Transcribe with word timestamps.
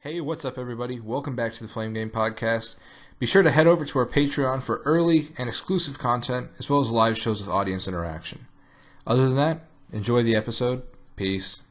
Hey, 0.00 0.20
what's 0.20 0.44
up, 0.44 0.58
everybody? 0.58 1.00
Welcome 1.00 1.34
back 1.34 1.54
to 1.54 1.62
the 1.64 1.68
Flame 1.70 1.94
Game 1.94 2.10
Podcast. 2.10 2.76
Be 3.18 3.24
sure 3.24 3.42
to 3.42 3.50
head 3.50 3.66
over 3.66 3.82
to 3.86 3.98
our 3.98 4.04
Patreon 4.06 4.62
for 4.62 4.82
early 4.84 5.28
and 5.38 5.48
exclusive 5.48 5.98
content, 5.98 6.50
as 6.58 6.68
well 6.68 6.80
as 6.80 6.90
live 6.90 7.16
shows 7.16 7.40
with 7.40 7.48
audience 7.48 7.88
interaction. 7.88 8.46
Other 9.06 9.24
than 9.24 9.36
that, 9.36 9.60
enjoy 9.90 10.22
the 10.22 10.36
episode. 10.36 10.82
Peace. 11.16 11.62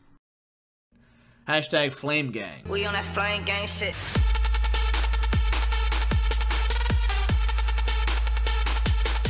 Hashtag 1.47 1.93
Flame 1.93 2.31
Gang. 2.31 2.63
We 2.67 2.83
on 2.85 2.93
that 2.93 3.05
flame 3.05 3.43
gang 3.45 3.67
shit. 3.67 3.93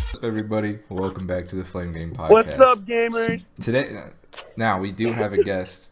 What's 0.04 0.16
up, 0.16 0.23
everybody? 0.23 0.80
Welcome 0.88 1.27
back 1.27 1.50
to 1.50 1.57
the 1.57 1.66
Flame 1.66 1.93
Game 1.93 2.14
Podcast. 2.16 2.30
What's 2.30 2.59
up, 2.59 2.77
gamers? 2.80 3.43
Today, 3.62 4.04
now 4.55 4.80
we 4.80 4.93
do 4.93 5.12
have 5.12 5.34
a 5.34 5.43
guest. 5.43 5.89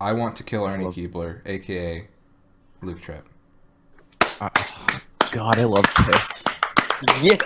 I 0.00 0.12
want 0.12 0.36
to 0.36 0.44
kill 0.44 0.64
Ernie 0.66 0.84
Keebler, 0.86 1.40
aka 1.46 2.06
Luke 2.82 3.00
Trepp. 3.00 3.22
God, 5.32 5.58
I 5.58 5.64
love 5.64 5.84
this. 6.06 6.44
Hell 7.08 7.24
yeah. 7.24 7.36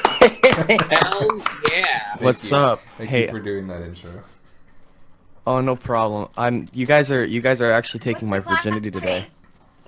Thank 0.66 2.20
What's 2.20 2.50
you. 2.50 2.56
up? 2.56 2.78
Thank 2.78 3.10
Hey. 3.10 3.22
you 3.22 3.30
for 3.30 3.40
doing 3.40 3.66
that 3.68 3.82
intro. 3.82 4.22
Oh, 5.46 5.60
no 5.60 5.74
problem. 5.76 6.28
I'm. 6.36 6.68
You 6.72 6.86
guys 6.86 7.10
are. 7.10 7.24
You 7.24 7.40
guys 7.40 7.60
are 7.60 7.72
actually 7.72 8.00
taking 8.00 8.28
my 8.28 8.38
virginity 8.38 8.90
today. 8.90 9.26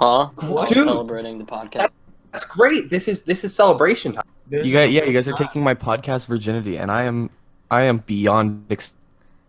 Huh? 0.00 0.30
What? 0.34 0.50
While 0.50 0.66
Dude. 0.66 0.84
celebrating 0.84 1.38
the 1.38 1.44
podcast. 1.44 1.90
That's 2.32 2.44
great. 2.44 2.90
This 2.90 3.06
is 3.06 3.24
this 3.24 3.44
is 3.44 3.54
celebration 3.54 4.14
time. 4.14 4.24
You 4.50 4.72
guys, 4.74 4.90
yeah, 4.90 5.04
you 5.04 5.12
guys 5.12 5.28
are 5.28 5.32
taking 5.34 5.62
my 5.62 5.74
podcast 5.74 6.26
virginity, 6.26 6.76
and 6.78 6.90
I 6.90 7.04
am. 7.04 7.30
I 7.70 7.82
am 7.82 7.98
beyond 7.98 8.66
ex- 8.70 8.94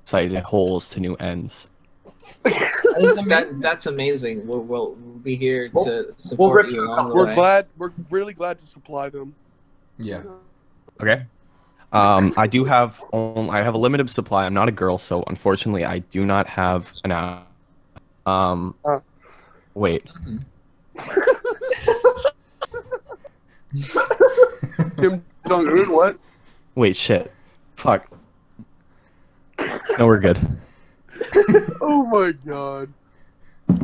excited. 0.04 0.38
Holes 0.44 0.88
to 0.90 1.00
new 1.00 1.16
ends. 1.16 1.68
That, 2.44 3.56
that's 3.62 3.86
amazing. 3.88 4.46
We'll, 4.48 4.62
we'll, 4.62 4.96
we'll 4.96 5.20
be 5.20 5.36
here 5.36 5.70
to 5.70 6.12
support 6.18 6.66
rip- 6.66 6.74
you 6.74 6.86
along 6.86 7.10
the 7.10 7.16
We're 7.16 7.28
way. 7.28 7.36
glad. 7.36 7.68
We're 7.78 7.92
really 8.10 8.34
glad 8.34 8.60
to 8.60 8.66
supply 8.66 9.10
them. 9.10 9.34
Yeah. 9.98 10.24
Okay. 11.02 11.26
Um, 11.92 12.34
I 12.38 12.48
do 12.48 12.66
have. 12.66 13.00
On, 13.14 13.50
I 13.50 13.64
have 13.64 13.74
a 13.74 13.78
limited 13.78 14.10
supply. 14.10 14.46
I'm 14.46 14.54
not 14.54 14.68
a 14.68 14.72
girl, 14.72 14.98
so 14.98 15.24
unfortunately, 15.28 15.86
I 15.86 16.00
do 16.00 16.26
not 16.26 16.48
have 16.48 16.92
an 17.04 17.12
app. 17.12 17.48
Um. 18.26 18.76
Uh. 18.84 19.00
Wait. 19.76 20.04
Kim 24.98 25.24
Jong 25.48 25.68
Un, 25.68 25.92
what? 25.92 26.18
Wait. 26.76 26.96
Shit. 26.96 27.32
Fuck. 27.76 28.08
No, 29.98 30.06
we're 30.06 30.20
good. 30.20 30.38
Oh 31.82 32.04
my 32.06 32.32
god. 32.32 32.92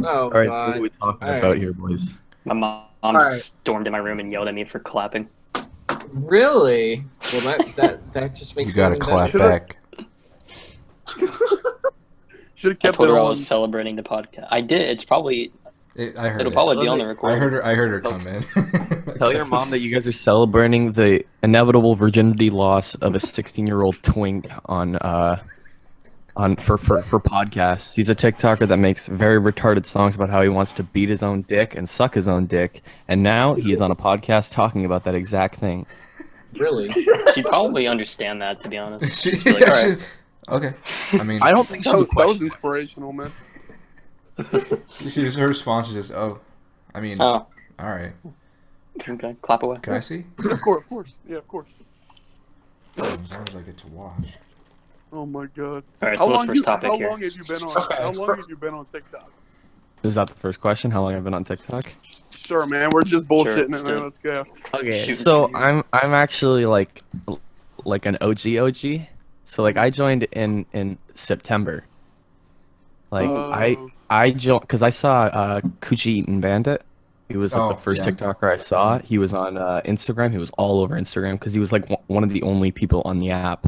Oh, 0.04 0.06
All 0.06 0.30
right. 0.32 0.48
God. 0.48 0.68
What 0.70 0.78
are 0.78 0.82
we 0.82 0.90
talking 0.90 1.28
All 1.28 1.34
about 1.36 1.50
right. 1.52 1.58
here, 1.58 1.74
boys? 1.74 2.14
My 2.46 2.54
mom 2.54 2.84
Alright. 3.04 3.42
stormed 3.42 3.88
in 3.88 3.92
my 3.94 4.00
room 4.00 4.20
and 4.20 4.32
yelled 4.32 4.48
at 4.48 4.54
me 4.56 4.64
for 4.64 4.80
clapping. 4.80 5.28
Really? 6.10 7.04
Well, 7.32 7.42
that, 7.42 7.76
that, 7.76 8.14
that 8.14 8.36
just 8.36 8.56
makes 8.56 8.70
You 8.70 8.76
gotta 8.76 8.96
clap 8.98 9.32
better. 9.34 9.40
back. 9.40 9.78
Should 12.56 12.72
have 12.72 12.78
I 12.78 12.80
kept 12.80 12.96
told 12.98 13.10
it 13.10 13.12
her 13.14 13.20
I 13.20 13.24
was 13.24 13.46
celebrating 13.46 13.96
the 13.96 14.04
podcast. 14.04 14.48
I 14.52 14.62
did. 14.62 14.82
It's 14.82 15.04
probably 15.04 15.52
It, 15.96 16.18
I 16.18 16.30
heard 16.30 16.42
it'll 16.42 16.52
it. 16.52 16.56
probably 16.56 16.84
be 16.84 16.88
on 16.88 16.98
the 17.00 17.06
I 17.24 17.36
heard 17.36 17.54
her. 17.54 17.66
I 17.66 17.74
heard 17.74 17.92
her 17.92 18.02
come 18.02 18.28
in. 18.28 18.44
Tell 19.18 19.34
your 19.34 19.46
mom 19.46 19.70
that 19.72 19.80
you 19.80 19.92
guys 19.94 20.08
are 20.08 20.12
celebrating 20.12 20.92
the 20.92 21.26
inevitable 21.44 21.96
virginity 21.96 22.50
loss 22.50 22.96
of 22.96 23.16
a 23.16 23.20
16-year-old 23.20 24.02
twink 24.04 24.48
on 24.66 24.96
uh 24.98 25.42
on 26.36 26.56
for, 26.56 26.78
for 26.78 27.02
for 27.02 27.20
podcasts. 27.20 27.96
He's 27.96 28.10
a 28.10 28.16
TikToker 28.16 28.68
that 28.68 28.78
makes 28.78 29.08
very 29.08 29.40
retarded 29.40 29.86
songs 29.86 30.16
about 30.16 30.30
how 30.30 30.42
he 30.42 30.50
wants 30.50 30.72
to 30.74 30.84
beat 30.84 31.10
his 31.10 31.24
own 31.24 31.42
dick 31.44 31.76
and 31.76 31.88
suck 31.88 32.14
his 32.14 32.28
own 32.28 32.46
dick, 32.46 32.82
and 33.08 33.22
now 33.24 33.54
he 33.54 33.72
is 33.72 33.82
on 33.82 33.92
a 33.92 33.96
podcast 33.96 34.52
talking 34.52 34.86
about 34.86 35.04
that 35.04 35.16
exact 35.16 35.56
thing. 35.56 35.86
Really? 36.54 36.92
she'd 37.34 37.46
probably 37.46 37.88
understand 37.88 38.42
that 38.42 38.60
to 38.62 38.70
be 38.70 38.78
honest. 38.78 39.22
She- 39.22 39.32
She's 39.32 39.46
like, 39.46 39.60
yeah, 39.62 39.76
she- 39.76 40.02
okay. 40.50 40.72
I 41.14 41.24
mean, 41.24 41.40
I 41.42 41.52
don't 41.52 41.68
think 41.68 41.84
That 41.84 41.96
was, 41.98 42.08
that 42.18 42.28
was 42.28 42.42
inspirational, 42.42 43.14
man. 43.14 43.30
she 44.90 45.24
was 45.24 45.36
her 45.36 45.48
response 45.48 45.88
was 45.88 45.96
just, 45.96 46.12
"Oh, 46.12 46.40
I 46.96 47.02
mean, 47.02 47.22
Oh, 47.22 47.46
all 47.80 47.90
right. 47.90 48.12
okay. 49.08 49.36
Clap 49.42 49.64
away. 49.64 49.78
Can 49.82 49.94
I 49.94 50.00
see? 50.00 50.26
of 50.40 50.62
course, 50.62 50.84
of 50.84 50.90
course. 50.90 51.20
Yeah, 51.28 51.38
of 51.38 51.48
course. 51.48 51.80
As 52.98 53.32
long 53.32 53.46
as 53.48 53.56
I 53.56 53.62
get 53.62 53.78
to 53.78 53.88
watch. 53.88 54.38
Oh 55.14 55.26
my 55.26 55.46
god. 55.48 55.84
Alright, 56.02 56.18
How 56.20 56.26
so 56.26 56.32
what's 56.32 56.38
long 56.38 56.48
first 56.48 56.58
you? 56.58 56.64
topic 56.64 56.90
How 56.90 56.98
here? 56.98 57.10
long 57.10 57.22
have 57.22 57.32
you 57.36 57.44
been 57.44 57.64
on? 57.64 57.78
Okay. 57.78 57.96
How 58.02 58.12
long 58.14 58.36
have 58.38 58.46
you 58.50 58.56
been 58.58 58.74
on 58.74 58.86
TikTok? 58.86 59.32
Is 60.04 60.16
that 60.16 60.28
the 60.30 60.34
first 60.34 60.60
question? 60.62 60.90
How 60.90 61.04
long 61.04 61.14
I've 61.16 61.24
been 61.24 61.34
on 61.34 61.44
TikTok? 61.44 61.84
Sure, 62.32 62.66
man. 62.66 62.90
We're 62.92 63.04
just 63.04 63.28
bullshitting 63.28 63.70
let's 63.72 63.84
it, 63.84 63.88
man. 63.88 64.04
Let's 64.04 64.18
go. 64.18 64.46
Okay, 64.74 65.06
Shoot. 65.06 65.18
so 65.18 65.52
I'm 65.54 65.84
I'm 65.94 66.14
actually 66.14 66.66
like 66.66 67.04
like 67.86 68.06
an 68.06 68.18
OG 68.22 68.56
OG. 68.58 69.02
So 69.44 69.64
like 69.64 69.78
I 69.78 69.90
joined 69.90 70.24
in 70.32 70.66
in 70.74 70.98
September. 71.14 71.84
Like 73.12 73.30
I 73.30 73.76
Oh. 73.78 73.90
I 74.10 74.32
joined 74.32 74.62
because 74.62 74.82
I 74.84 74.90
saw 74.90 75.24
uh 75.24 75.60
Coochie 75.82 76.08
Eaton 76.08 76.42
Bandit. 76.42 76.82
He 77.30 77.38
was 77.38 77.54
like 77.54 77.62
Oh, 77.64 77.70
the 77.70 77.76
first 77.80 78.04
yeah. 78.06 78.12
TikToker 78.12 78.52
I 78.52 78.58
saw. 78.58 79.00
He 79.00 79.18
was 79.18 79.34
on 79.34 79.56
uh, 79.58 79.82
Instagram. 79.86 80.32
He 80.34 80.38
was 80.38 80.50
all 80.58 80.82
over 80.82 80.96
Instagram 81.00 81.34
because 81.34 81.54
he 81.54 81.62
was 81.62 81.72
like 81.72 81.90
one- 81.90 82.02
one 82.08 82.24
of 82.26 82.30
the 82.30 82.42
only 82.42 82.72
people 82.72 83.02
on 83.06 83.20
the 83.20 83.32
app. 83.32 83.68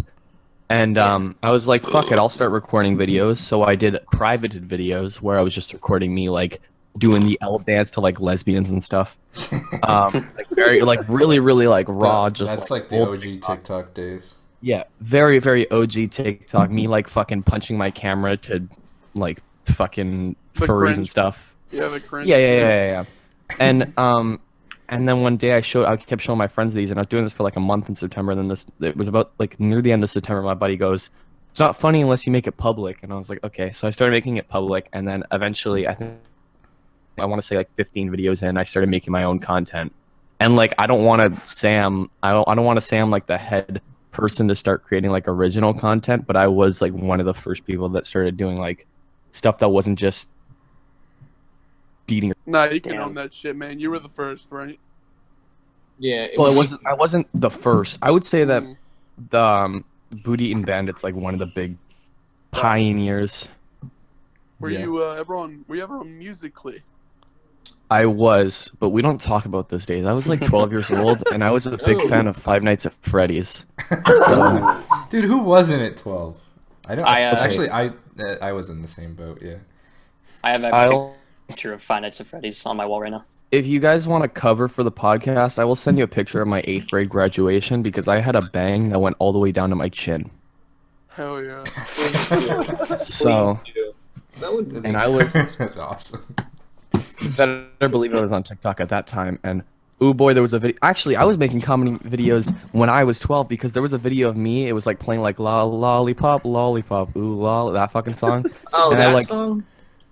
And 0.73 0.97
um, 0.97 1.35
I 1.43 1.51
was 1.51 1.67
like, 1.67 1.83
"Fuck 1.83 2.11
it, 2.11 2.17
I'll 2.17 2.29
start 2.29 2.51
recording 2.51 2.97
videos." 2.97 3.37
So 3.37 3.61
I 3.63 3.75
did 3.75 3.99
privated 4.11 4.67
videos 4.67 5.21
where 5.21 5.37
I 5.37 5.41
was 5.41 5.53
just 5.53 5.71
recording 5.71 6.15
me 6.15 6.29
like 6.29 6.61
doing 6.97 7.23
the 7.23 7.37
L 7.41 7.59
dance 7.59 7.91
to 7.91 8.01
like 8.01 8.19
lesbians 8.19 8.71
and 8.71 8.83
stuff. 8.83 9.17
Um, 9.83 10.31
like 10.37 10.47
very 10.49 10.81
like 10.81 11.01
really 11.09 11.39
really 11.39 11.67
like 11.67 11.87
raw. 11.89 12.25
That- 12.25 12.33
just 12.33 12.53
that's 12.53 12.71
like, 12.71 12.83
like, 12.83 12.89
the 12.89 13.01
OG 13.01 13.21
TikTok. 13.21 13.57
TikTok 13.57 13.93
days. 13.93 14.35
Yeah, 14.61 14.83
very 15.01 15.39
very 15.39 15.69
OG 15.69 16.09
TikTok. 16.09 16.71
Me 16.71 16.87
like 16.87 17.07
fucking 17.07 17.43
punching 17.43 17.77
my 17.77 17.91
camera 17.91 18.37
to 18.37 18.67
like 19.13 19.43
fucking 19.65 20.35
The 20.53 20.65
furries 20.65 20.97
and 20.97 21.07
stuff. 21.07 21.53
Yeah, 21.69 21.89
the 21.89 21.99
cringe. 21.99 22.27
Yeah, 22.27 22.37
yeah, 22.37 22.47
yeah, 22.47 22.67
yeah, 22.67 22.85
yeah. 22.85 23.03
And 23.59 23.97
um, 23.99 24.39
and 24.93 25.07
then 25.07 25.21
one 25.21 25.37
day 25.37 25.53
I 25.53 25.61
showed, 25.61 25.85
I 25.85 25.97
kept 25.97 26.21
showing 26.21 26.37
my 26.37 26.47
friends 26.47 26.73
these, 26.73 26.91
and 26.91 26.99
I 26.99 27.01
was 27.01 27.07
doing 27.07 27.23
this 27.23 27.33
for 27.33 27.43
like 27.43 27.55
a 27.55 27.59
month 27.59 27.89
in 27.89 27.95
September. 27.95 28.31
And 28.31 28.39
then 28.39 28.47
this, 28.47 28.65
it 28.79 28.95
was 28.95 29.07
about 29.07 29.31
like 29.39 29.59
near 29.59 29.81
the 29.81 29.91
end 29.91 30.03
of 30.03 30.09
September. 30.09 30.41
My 30.41 30.53
buddy 30.53 30.77
goes, 30.77 31.09
"It's 31.51 31.59
not 31.59 31.75
funny 31.75 32.01
unless 32.01 32.25
you 32.25 32.31
make 32.31 32.47
it 32.47 32.57
public." 32.57 32.99
And 33.01 33.11
I 33.11 33.15
was 33.15 33.29
like, 33.29 33.43
"Okay." 33.43 33.71
So 33.71 33.87
I 33.87 33.91
started 33.91 34.11
making 34.11 34.37
it 34.37 34.47
public, 34.47 34.89
and 34.93 35.05
then 35.05 35.23
eventually, 35.31 35.87
I 35.87 35.95
think 35.95 36.13
I 37.17 37.25
want 37.25 37.41
to 37.41 37.47
say 37.47 37.57
like 37.57 37.73
15 37.75 38.09
videos 38.09 38.47
in, 38.47 38.57
I 38.57 38.63
started 38.63 38.89
making 38.89 39.11
my 39.11 39.23
own 39.23 39.39
content. 39.39 39.93
And 40.39 40.55
like, 40.55 40.73
I 40.77 40.87
don't 40.87 41.03
want 41.03 41.21
to 41.21 41.45
say 41.45 41.77
I'm, 41.77 42.09
I 42.21 42.31
don't, 42.31 42.47
I 42.47 42.55
don't 42.55 42.65
want 42.65 42.77
to 42.77 42.81
say 42.81 42.97
I'm 42.97 43.11
like 43.11 43.27
the 43.27 43.37
head 43.37 43.81
person 44.11 44.47
to 44.47 44.55
start 44.55 44.83
creating 44.83 45.11
like 45.11 45.27
original 45.27 45.73
content, 45.73 46.25
but 46.27 46.35
I 46.35 46.47
was 46.47 46.81
like 46.81 46.93
one 46.93 47.19
of 47.19 47.25
the 47.25 47.33
first 47.33 47.65
people 47.65 47.89
that 47.89 48.05
started 48.05 48.37
doing 48.37 48.57
like 48.57 48.87
stuff 49.31 49.59
that 49.59 49.69
wasn't 49.69 49.97
just 49.97 50.29
beating 52.05 52.33
Nah, 52.45 52.65
you 52.65 52.81
can 52.81 52.93
Damn. 52.93 53.01
own 53.09 53.13
that 53.15 53.33
shit, 53.33 53.55
man. 53.55 53.79
You 53.79 53.89
were 53.91 53.99
the 53.99 54.09
first, 54.09 54.47
right? 54.49 54.79
Yeah. 55.99 56.23
It 56.23 56.37
Well, 56.37 56.47
it 56.47 56.49
was, 56.51 56.57
wasn't. 56.71 56.81
I 56.87 56.93
wasn't 56.93 57.27
the 57.33 57.49
first. 57.49 57.97
I 58.01 58.11
would 58.11 58.25
say 58.25 58.43
that 58.43 58.63
Mm. 58.63 58.77
the 59.29 59.41
um, 59.41 59.85
Booty 60.11 60.45
Eating 60.45 60.63
Bandits 60.63 61.03
like 61.03 61.15
one 61.15 61.33
of 61.33 61.39
the 61.39 61.45
big 61.45 61.77
pioneers. 62.51 63.47
Were 64.59 64.69
Yeah. 64.69 64.79
you 64.79 65.03
uh, 65.03 65.15
ever 65.19 65.35
on? 65.35 65.65
Were 65.67 65.75
you 65.75 65.83
ever 65.83 65.97
on 65.99 66.17
Musically? 66.17 66.83
I 67.91 68.05
was, 68.05 68.71
but 68.79 68.89
we 68.89 69.01
don't 69.03 69.21
talk 69.21 69.45
about 69.45 69.69
those 69.69 69.85
days. 69.85 70.05
I 70.05 70.13
was 70.13 70.27
like 70.27 70.41
12 70.41 70.71
years 70.71 70.89
old, 70.91 71.23
and 71.31 71.43
I 71.43 71.51
was 71.51 71.67
a 71.67 71.77
big 71.77 72.01
fan 72.09 72.25
of 72.27 72.35
Five 72.35 72.63
Nights 72.63 72.85
at 72.85 72.93
Freddy's. 72.93 73.65
So, 74.25 74.83
Dude, 75.09 75.25
who 75.25 75.39
wasn't 75.39 75.81
at 75.83 75.97
12? 75.97 76.41
I 76.87 76.95
don't. 76.95 77.05
I, 77.05 77.23
uh, 77.25 77.35
actually, 77.35 77.69
I 77.69 77.87
uh, 77.87 78.35
I 78.41 78.51
was 78.51 78.69
in 78.69 78.81
the 78.81 78.87
same 78.87 79.13
boat. 79.13 79.39
Yeah. 79.41 79.57
I 80.43 80.51
have 80.51 80.63
a 80.63 80.67
I'll. 80.67 81.15
Picture 81.53 81.71
of 81.73 81.83
Five 81.83 82.01
Nights 82.01 82.19
at 82.19 82.25
Freddy's 82.27 82.65
on 82.65 82.75
my 82.77 82.85
wall 82.85 82.99
right 83.01 83.11
now. 83.11 83.23
If 83.51 83.67
you 83.67 83.79
guys 83.79 84.07
want 84.07 84.23
to 84.23 84.27
cover 84.27 84.67
for 84.67 84.81
the 84.83 84.91
podcast, 84.91 85.59
I 85.59 85.65
will 85.65 85.75
send 85.75 85.99
you 85.99 86.03
a 86.03 86.07
picture 86.07 86.41
of 86.41 86.47
my 86.47 86.63
eighth 86.65 86.89
grade 86.89 87.09
graduation 87.09 87.83
because 87.83 88.07
I 88.07 88.17
had 88.17 88.35
a 88.35 88.41
bang 88.41 88.89
that 88.89 88.97
went 88.99 89.15
all 89.19 89.31
the 89.31 89.37
way 89.37 89.51
down 89.51 89.69
to 89.69 89.75
my 89.75 89.89
chin. 89.89 90.31
Hell 91.09 91.43
yeah. 91.43 91.63
So 92.95 93.59
that 94.39 94.51
would 94.51 94.71
That's- 94.71 94.85
And 94.85 94.97
I 94.97 95.07
was- 95.07 95.33
That's 95.59 95.77
awesome. 95.77 96.25
better 97.37 97.67
believe 97.87 98.15
I 98.15 98.21
was 98.21 98.31
on 98.31 98.41
TikTok 98.41 98.79
at 98.79 98.89
that 98.89 99.05
time. 99.05 99.37
And 99.43 99.61
oh 100.01 100.15
boy, 100.15 100.33
there 100.33 100.41
was 100.41 100.53
a 100.53 100.59
video. 100.59 100.75
Actually, 100.81 101.15
I 101.17 101.23
was 101.23 101.37
making 101.37 101.61
comedy 101.61 101.91
videos 101.99 102.51
when 102.71 102.89
I 102.89 103.03
was 103.03 103.19
12 103.19 103.47
because 103.47 103.73
there 103.73 103.83
was 103.83 103.93
a 103.93 103.99
video 103.99 104.27
of 104.29 104.35
me. 104.35 104.67
It 104.67 104.73
was 104.73 104.87
like 104.87 104.97
playing 104.97 105.21
like 105.21 105.37
la 105.37 105.61
lollipop, 105.61 106.43
lollipop, 106.45 107.15
ooh 107.15 107.39
la 107.39 107.69
that 107.69 107.91
fucking 107.91 108.15
song. 108.15 108.47
Oh, 108.73 108.89
And 108.91 108.99
I, 108.99 109.05
that 109.09 109.15
like- 109.15 109.27
song? 109.27 109.63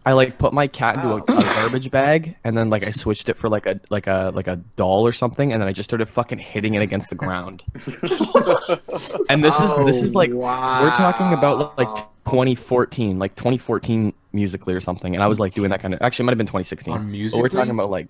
I 0.06 0.14
like 0.14 0.38
put 0.40 0.52
my 0.52 0.66
cat 0.68 0.96
into 0.96 1.10
a, 1.10 1.16
Wow. 1.18 1.24
a 1.28 1.44
garbage 1.44 1.92
bag 1.92 2.36
and 2.44 2.58
then 2.58 2.70
like 2.72 2.84
I 2.84 2.90
switched 2.90 3.30
it 3.30 3.36
for 3.36 3.50
like 3.50 3.66
a 3.68 3.80
like 3.92 4.08
a 4.08 4.32
like 4.34 4.48
a 4.48 4.56
doll 4.76 5.06
or 5.06 5.14
something 5.14 5.54
and 5.54 5.62
then 5.62 5.68
I 5.70 5.74
just 5.74 5.88
started 5.90 6.08
fucking 6.08 6.40
hitting 6.40 6.74
it 6.74 6.82
against 6.82 7.10
the 7.10 7.16
ground. 7.16 7.64
And 9.30 9.44
this 9.44 9.60
is 9.60 9.76
this 9.86 10.02
is 10.02 10.14
Oh, 10.14 10.18
like 10.18 10.32
we're 10.32 10.92
talking 10.96 11.34
about 11.34 11.78
like 11.78 11.88
2014, 12.26 13.20
like 13.20 13.36
2014 13.36 14.14
musically 14.34 14.74
or 14.74 14.80
something, 14.80 15.14
and 15.16 15.24
I 15.24 15.28
was 15.28 15.40
like 15.40 15.54
doing 15.54 15.70
that 15.70 15.82
kind 15.82 15.94
of. 15.94 16.02
Actually, 16.02 16.24
it 16.24 16.26
might 16.28 16.32
have 16.32 16.38
been 16.38 16.48
2016. 16.48 16.94
On 16.94 17.12
But 17.32 17.40
we're 17.40 17.50
talking 17.50 17.72
about 17.72 17.90
like, 17.90 18.10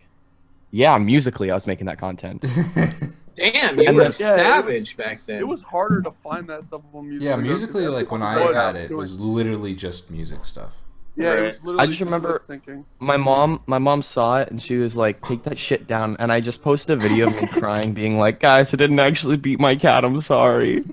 yeah, 0.72 0.98
musically, 0.98 1.52
I 1.52 1.54
was 1.54 1.68
making 1.68 1.88
that 1.88 1.98
content. 1.98 2.44
Damn, 3.36 3.80
you 3.80 3.88
And 3.88 3.96
were 3.96 4.04
then- 4.04 4.14
savage 4.14 4.98
back 4.98 5.22
then. 5.26 5.40
It 5.40 5.48
was 5.48 5.62
harder 5.62 6.02
to 6.02 6.12
find 6.24 6.48
that 6.50 6.64
stuff 6.66 6.82
on 6.94 7.08
music. 7.10 7.26
yeah, 7.26 7.36
musically, 7.38 7.88
like 7.88 8.12
when 8.12 8.22
I 8.22 8.34
Everyone 8.36 8.56
had 8.56 8.74
was 8.74 8.82
it, 8.82 8.92
was 8.94 9.20
literally 9.20 9.74
just 9.76 10.10
music 10.12 10.44
stuff. 10.46 10.76
Yeah, 11.16 11.34
it 11.34 11.34
was 11.34 11.42
Right. 11.56 11.64
literally 11.66 11.80
I 11.80 11.86
just 11.88 12.00
remember- 12.02 12.40
thinking. 12.40 12.86
my 13.00 13.18
mom, 13.18 13.62
my 13.68 13.78
mom 13.80 14.02
saw 14.02 14.40
it 14.40 14.50
and 14.50 14.62
she 14.62 14.78
was 14.78 14.96
like, 14.96 15.22
"Take 15.28 15.44
that 15.44 15.58
shit 15.58 15.86
down." 15.88 16.16
And 16.20 16.32
I 16.32 16.40
just 16.40 16.62
posted 16.62 16.98
a 16.98 17.02
video 17.02 17.28
of 17.28 17.36
me 17.36 17.48
crying, 17.60 17.94
being 17.94 18.18
like, 18.18 18.40
"Guys, 18.40 18.74
I 18.74 18.78
didn't 18.78 19.00
actually 19.00 19.36
beat 19.38 19.60
my 19.60 19.76
cat. 19.76 20.06
I'm 20.06 20.22
sorry." 20.22 20.84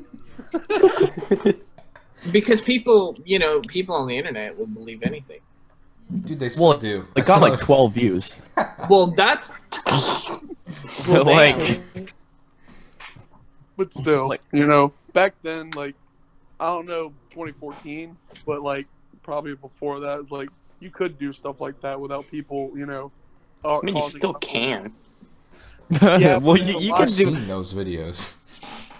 because 2.32 2.60
people, 2.60 3.16
you 3.24 3.38
know, 3.38 3.60
people 3.60 3.94
on 3.94 4.08
the 4.08 4.16
internet 4.18 4.58
will 4.58 4.66
believe 4.66 5.02
anything. 5.02 5.40
Dude, 6.24 6.40
they 6.40 6.48
still 6.48 6.68
Well, 6.70 6.78
do. 6.78 7.06
It 7.14 7.20
I 7.22 7.26
got 7.26 7.34
saw 7.34 7.40
like 7.40 7.52
it- 7.54 7.60
12 7.64 7.92
views. 7.94 8.40
Well, 8.88 9.08
that's 9.08 9.52
But 11.06 11.26
like, 11.26 11.56
But 13.76 13.92
still, 13.94 14.28
Like- 14.28 14.42
you 14.52 14.66
know, 14.66 14.92
back 15.12 15.34
then, 15.42 15.70
like, 15.76 15.94
I 16.58 16.66
don't 16.66 16.86
know, 16.86 17.10
2014, 17.30 18.16
but 18.46 18.62
like 18.62 18.86
probably 19.28 19.54
before 19.54 20.00
that, 20.00 20.20
it's 20.20 20.30
like 20.30 20.48
you 20.80 20.90
could 20.90 21.18
do 21.18 21.34
stuff 21.34 21.60
like 21.60 21.78
that 21.82 22.00
without 22.00 22.28
people, 22.30 22.72
you 22.74 22.86
know. 22.86 23.12
Uh, 23.62 23.78
I 23.78 23.82
mean, 23.82 23.96
you 23.96 24.02
still 24.08 24.32
can. 24.34 24.94
Yeah, 26.02 26.36
well, 26.36 26.56
you, 26.58 26.78
you 26.80 26.92
can 26.94 27.08
do. 27.08 27.30
those 27.46 27.72
videos. 27.72 28.36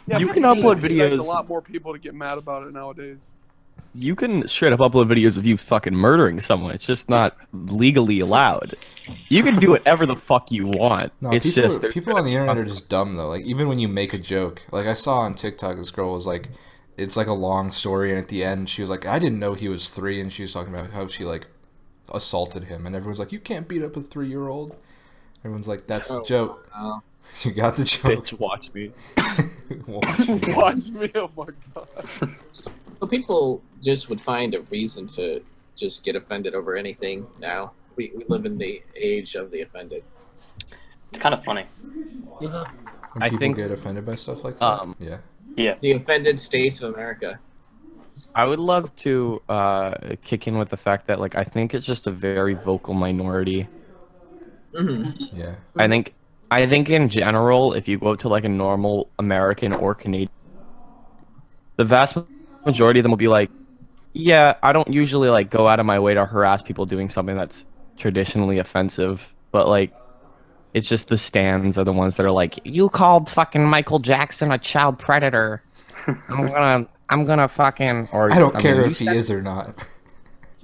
Yeah, 0.06 0.16
you 0.18 0.28
can 0.28 0.42
upload 0.42 0.76
expect 0.76 0.94
videos- 0.94 1.18
A 1.18 1.22
lot 1.22 1.46
more 1.46 1.60
people 1.60 1.92
to 1.92 1.98
get 1.98 2.14
mad 2.14 2.38
about 2.38 2.66
it 2.66 2.72
nowadays. 2.72 3.32
You 3.94 4.16
can 4.16 4.48
straight 4.48 4.72
up 4.72 4.80
upload 4.80 5.06
videos 5.06 5.36
of 5.36 5.44
you 5.44 5.58
fucking 5.58 5.94
murdering 5.94 6.40
someone. 6.40 6.74
It's 6.74 6.86
just 6.86 7.10
not 7.10 7.36
legally 7.52 8.20
allowed. 8.20 8.76
You 9.28 9.42
can 9.42 9.58
do 9.58 9.70
whatever 9.70 10.06
the 10.06 10.14
fuck 10.14 10.50
you 10.50 10.66
want. 10.66 11.12
No, 11.20 11.30
it's 11.30 11.44
people, 11.44 11.62
just 11.62 11.82
people 11.90 12.16
on 12.16 12.24
the 12.24 12.32
internet 12.32 12.56
are 12.56 12.64
just 12.64 12.88
dumb 12.88 13.16
though. 13.16 13.28
Like 13.28 13.44
even 13.44 13.68
when 13.68 13.78
you 13.78 13.88
make 13.88 14.14
a 14.14 14.18
joke, 14.18 14.62
like 14.72 14.86
I 14.86 14.94
saw 14.94 15.18
on 15.20 15.34
TikTok, 15.34 15.76
this 15.76 15.90
girl 15.90 16.14
was 16.14 16.26
like, 16.26 16.48
it's 16.98 17.16
like 17.16 17.26
a 17.28 17.32
long 17.32 17.70
story, 17.70 18.10
and 18.10 18.18
at 18.18 18.28
the 18.28 18.44
end 18.44 18.68
she 18.68 18.82
was 18.82 18.90
like, 18.90 19.06
I 19.06 19.18
didn't 19.18 19.38
know 19.38 19.54
he 19.54 19.68
was 19.68 19.88
three, 19.88 20.20
and 20.20 20.32
she 20.32 20.42
was 20.42 20.52
talking 20.52 20.74
about 20.74 20.90
how 20.90 21.06
she 21.06 21.24
like 21.24 21.46
assaulted 22.12 22.64
him, 22.64 22.86
and 22.86 22.94
everyone's 22.96 23.18
like, 23.18 23.32
you 23.32 23.40
can't 23.40 23.66
beat 23.68 23.82
up 23.82 23.96
a 23.96 24.02
three 24.02 24.28
year 24.28 24.48
old. 24.48 24.76
Everyone's 25.40 25.68
like, 25.68 25.86
that's 25.86 26.08
the 26.08 26.20
Oh, 26.20 26.24
joke. 26.24 26.70
wow. 26.74 27.02
You 27.42 27.52
got 27.52 27.76
the 27.76 27.84
joke. 27.84 28.24
bitch. 28.26 28.38
Watch 28.38 28.72
me. 28.72 28.90
Watch 29.86 30.28
me. 30.28 30.40
Watch 30.54 30.86
me, 30.88 31.10
oh 31.14 31.30
my 31.36 31.46
god. 31.74 31.88
But 33.00 33.10
people 33.10 33.62
just 33.82 34.08
would 34.08 34.20
find 34.20 34.54
a 34.54 34.62
reason 34.62 35.06
to 35.08 35.42
just 35.76 36.02
get 36.04 36.16
offended 36.16 36.54
over 36.54 36.74
anything 36.74 37.26
now. 37.38 37.72
We, 37.96 38.12
we 38.16 38.24
live 38.28 38.46
in 38.46 38.56
the 38.56 38.82
age 38.96 39.34
of 39.34 39.50
the 39.50 39.60
offended. 39.60 40.04
It's 41.10 41.18
kind 41.20 41.34
of 41.34 41.44
funny. 41.44 41.66
When 42.38 42.50
I 42.54 43.28
people 43.28 43.38
think- 43.38 43.56
get 43.56 43.70
offended 43.70 44.06
by 44.06 44.14
stuff 44.14 44.42
like 44.42 44.58
that. 44.58 44.64
Um, 44.80 44.96
yeah. 44.98 45.18
Yeah. 45.58 45.74
The 45.80 45.92
offended 45.92 46.38
states 46.38 46.80
of 46.82 46.94
America. 46.94 47.40
I 48.34 48.44
would 48.44 48.60
love 48.60 48.94
to 48.96 49.42
uh, 49.48 49.94
kick 50.22 50.46
in 50.46 50.58
with 50.58 50.68
the 50.68 50.76
fact 50.76 51.06
that 51.08 51.18
like 51.20 51.34
I 51.34 51.44
think 51.44 51.74
it's 51.74 51.86
just 51.86 52.06
a 52.06 52.10
very 52.10 52.54
vocal 52.54 52.94
minority. 52.94 53.68
hmm 54.74 55.02
Yeah. 55.32 55.56
I 55.76 55.88
think 55.88 56.14
I 56.50 56.66
think 56.66 56.88
in 56.90 57.08
general, 57.08 57.72
if 57.74 57.88
you 57.88 57.98
go 57.98 58.14
to 58.14 58.28
like 58.28 58.44
a 58.44 58.48
normal 58.48 59.10
American 59.18 59.72
or 59.72 59.94
Canadian, 59.94 60.30
the 61.76 61.84
vast 61.84 62.16
majority 62.64 63.00
of 63.00 63.04
them 63.04 63.10
will 63.12 63.16
be 63.16 63.28
like, 63.28 63.50
"Yeah, 64.14 64.54
I 64.62 64.72
don't 64.72 64.88
usually 64.88 65.28
like 65.28 65.50
go 65.50 65.68
out 65.68 65.80
of 65.80 65.86
my 65.86 65.98
way 65.98 66.14
to 66.14 66.24
harass 66.24 66.62
people 66.62 66.86
doing 66.86 67.08
something 67.08 67.36
that's 67.36 67.66
traditionally 67.96 68.58
offensive, 68.58 69.34
but 69.52 69.68
like." 69.68 69.97
It's 70.78 70.88
just 70.88 71.08
the 71.08 71.18
stands 71.18 71.76
are 71.76 71.82
the 71.82 71.92
ones 71.92 72.16
that 72.16 72.24
are 72.24 72.30
like, 72.30 72.60
you 72.64 72.88
called 72.88 73.28
fucking 73.28 73.64
Michael 73.64 73.98
Jackson 73.98 74.52
a 74.52 74.58
child 74.58 74.96
predator. 74.96 75.60
I'm 76.06 76.46
gonna, 76.46 76.88
I'm 77.08 77.24
gonna 77.24 77.48
fucking. 77.48 78.08
Or 78.12 78.32
I 78.32 78.38
don't 78.38 78.54
mean, 78.54 78.62
care 78.62 78.76
you 78.76 78.84
if 78.84 78.98
he 79.00 79.06
said- 79.06 79.16
is 79.16 79.30
or 79.30 79.42
not. 79.42 79.84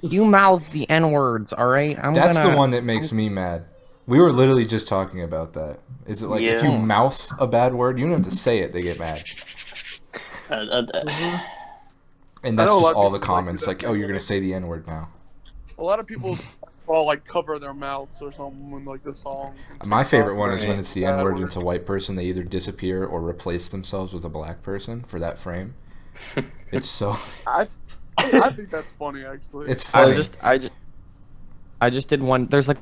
You 0.01 0.23
mouth 0.23 0.71
the 0.71 0.89
n 0.89 1.11
words, 1.11 1.51
all 1.51 1.67
right. 1.67 1.97
I'm 2.01 2.13
That's 2.13 2.37
gonna, 2.37 2.51
the 2.51 2.57
one 2.57 2.71
that 2.71 2.83
makes 2.85 3.11
me 3.11 3.27
mad. 3.27 3.65
We 4.07 4.19
were 4.19 4.31
literally 4.31 4.65
just 4.65 4.87
talking 4.87 5.21
about 5.23 5.51
that. 5.53 5.79
Is 6.05 6.23
it 6.23 6.27
like 6.27 6.43
if 6.43 6.63
you 6.63 6.71
mouth 6.77 7.29
a 7.39 7.47
bad 7.47 7.73
word, 7.73 7.97
you 7.99 8.05
don't 8.05 8.13
have 8.13 8.21
to 8.21 8.31
say 8.31 8.59
it, 8.59 8.71
they 8.71 8.83
get 8.83 8.99
mad. 8.99 9.23
Uh, 10.49 10.53
uh, 10.53 10.85
uh, 10.93 11.39
And 12.43 12.57
that's 12.57 12.69
know 12.69 12.77
a 12.77 12.79
lot 12.79 12.89
just 12.89 12.95
all 12.95 13.09
the 13.09 13.17
people 13.19 13.35
like 13.35 13.43
comments, 13.43 13.67
like, 13.67 13.83
oh, 13.83 13.93
you're 13.93 14.07
gonna 14.07 14.19
say 14.19 14.39
the 14.39 14.53
N 14.53 14.67
word 14.67 14.87
now. 14.87 15.09
A 15.77 15.83
lot 15.83 15.99
of 15.99 16.07
people 16.07 16.37
saw 16.75 17.01
like 17.01 17.23
cover 17.25 17.57
their 17.59 17.73
mouths 17.73 18.17
or 18.21 18.31
something 18.31 18.69
when 18.71 18.85
like 18.85 19.03
the 19.03 19.15
song. 19.15 19.55
My 19.83 20.03
favorite 20.03 20.35
one 20.35 20.51
is 20.51 20.65
when 20.65 20.77
it's 20.77 20.93
the 20.93 21.05
N 21.05 21.23
word 21.23 21.37
and 21.37 21.45
it's 21.45 21.55
a 21.55 21.61
white 21.61 21.85
person. 21.85 22.15
They 22.15 22.25
either 22.25 22.43
disappear 22.43 23.05
or 23.05 23.21
replace 23.27 23.71
themselves 23.71 24.13
with 24.13 24.23
a 24.25 24.29
black 24.29 24.61
person 24.61 25.03
for 25.03 25.19
that 25.19 25.37
frame. 25.37 25.75
It's 26.71 26.89
so 26.89 27.15
I, 27.47 27.67
I 28.17 28.49
think 28.49 28.69
that's 28.69 28.91
funny 28.93 29.23
actually. 29.23 29.69
it's 29.69 29.85
I 29.95 30.03
funny. 30.03 30.15
just, 30.15 30.37
I 30.41 30.57
just, 30.57 30.73
I 31.79 31.89
just 31.89 32.09
did 32.09 32.21
one. 32.21 32.47
There's 32.47 32.67
like 32.67 32.79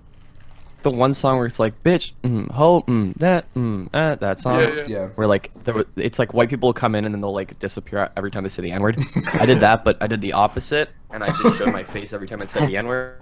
the 0.84 0.92
one 0.92 1.14
song 1.14 1.38
where 1.38 1.46
it's 1.46 1.60
like, 1.60 1.82
bitch, 1.84 2.14
mm, 2.24 2.50
ho, 2.52 2.82
mm, 2.88 3.14
that, 3.16 3.52
mm, 3.56 3.88
uh, 3.94 4.16
that 4.16 4.40
song. 4.40 4.60
Yeah, 4.60 4.74
yeah. 4.76 4.84
yeah. 4.88 5.08
Where 5.16 5.26
like 5.28 5.52
there, 5.64 5.74
were- 5.74 5.88
it's 5.96 6.20
like 6.20 6.34
white 6.34 6.50
people 6.50 6.68
will 6.70 6.74
come 6.74 6.94
in 6.96 7.06
and 7.06 7.14
then 7.14 7.22
they'll 7.22 7.34
like 7.34 7.58
disappear 7.60 8.10
every 8.16 8.30
time 8.32 8.44
they 8.44 8.50
say 8.50 8.62
the 8.62 8.72
n 8.72 8.82
word. 8.82 9.00
I 9.34 9.46
did 9.46 9.60
that, 9.62 9.84
but 9.84 9.98
I 10.02 10.08
did 10.08 10.22
the 10.22 10.34
opposite, 10.34 10.90
and 11.12 11.24
I 11.24 11.28
just 11.28 11.58
showed 11.58 11.74
my 11.74 11.84
face 11.84 12.14
every 12.14 12.28
time 12.28 12.42
I 12.42 12.46
said 12.46 12.68
the 12.70 12.78
n 12.78 12.88
word. 12.88 13.16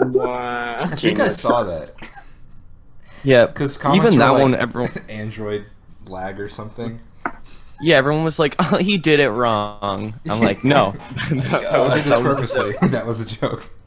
Wow. 0.00 0.78
I 0.90 0.96
think 0.96 1.20
I 1.20 1.28
saw 1.28 1.62
that 1.62 1.94
Yeah, 3.24 3.46
because 3.46 3.78
even 3.94 4.18
that 4.18 4.30
one, 4.32 4.52
like, 4.52 4.60
everyone, 4.60 4.90
Android 5.08 5.66
lag 6.06 6.40
or 6.40 6.48
something. 6.48 7.00
yeah, 7.80 7.96
everyone 7.96 8.24
was 8.24 8.38
like, 8.38 8.54
oh, 8.72 8.76
he 8.78 8.98
did 8.98 9.20
it 9.20 9.30
wrong. 9.30 10.14
I'm 10.28 10.40
like, 10.40 10.64
no, 10.64 10.92
that, 11.30 11.66
I 11.72 11.78
was, 11.80 11.94
did 11.94 12.04
this 12.04 12.18
that 12.18 12.22
was- 12.24 12.34
purposely. 12.34 12.88
that 12.88 13.06
was 13.06 13.20
a 13.20 13.26
joke. 13.26 13.70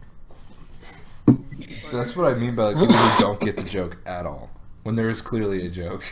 That's 1.91 2.15
what 2.15 2.31
I 2.31 2.35
mean 2.37 2.55
by 2.55 2.65
like 2.65 2.77
people 2.77 2.95
who 2.95 3.21
don't 3.21 3.39
get 3.39 3.57
the 3.57 3.63
joke 3.63 3.97
at 4.05 4.25
all. 4.25 4.49
When 4.83 4.95
there 4.95 5.09
is 5.09 5.21
clearly 5.21 5.65
a 5.65 5.69
joke. 5.69 6.03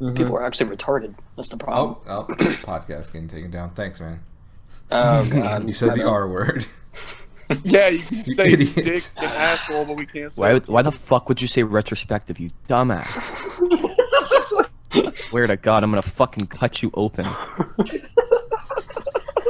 Mm-hmm. 0.00 0.14
people 0.14 0.36
are 0.36 0.44
actually 0.44 0.76
retarded. 0.76 1.14
That's 1.36 1.48
the 1.48 1.56
problem. 1.56 1.96
Oh, 2.06 2.26
oh, 2.28 2.34
podcast 2.34 3.12
getting 3.12 3.28
taken 3.28 3.50
down. 3.50 3.70
Thanks, 3.70 4.00
man. 4.00 4.20
Oh, 4.90 5.26
god. 5.30 5.64
You 5.66 5.72
said 5.72 5.94
the 5.94 6.06
R 6.06 6.28
word. 6.28 6.66
yeah, 7.64 7.88
you 7.88 7.98
can 8.00 8.16
You 8.18 8.34
say 8.34 8.56
dick 8.56 8.76
idiots. 8.76 9.14
and 9.16 9.26
asshole, 9.26 9.86
but 9.86 9.96
we 9.96 10.04
can't 10.04 10.30
say. 10.32 10.40
Why, 10.40 10.58
why 10.60 10.82
the 10.82 10.92
fuck 10.92 11.28
would 11.28 11.40
you 11.40 11.48
say 11.48 11.62
retrospective, 11.62 12.38
you 12.38 12.50
dumbass? 12.68 13.06
Swear 15.16 15.46
to 15.46 15.56
God, 15.56 15.82
I'm 15.82 15.90
gonna 15.90 16.02
fucking 16.02 16.46
cut 16.48 16.82
you 16.82 16.90
open. 16.94 17.24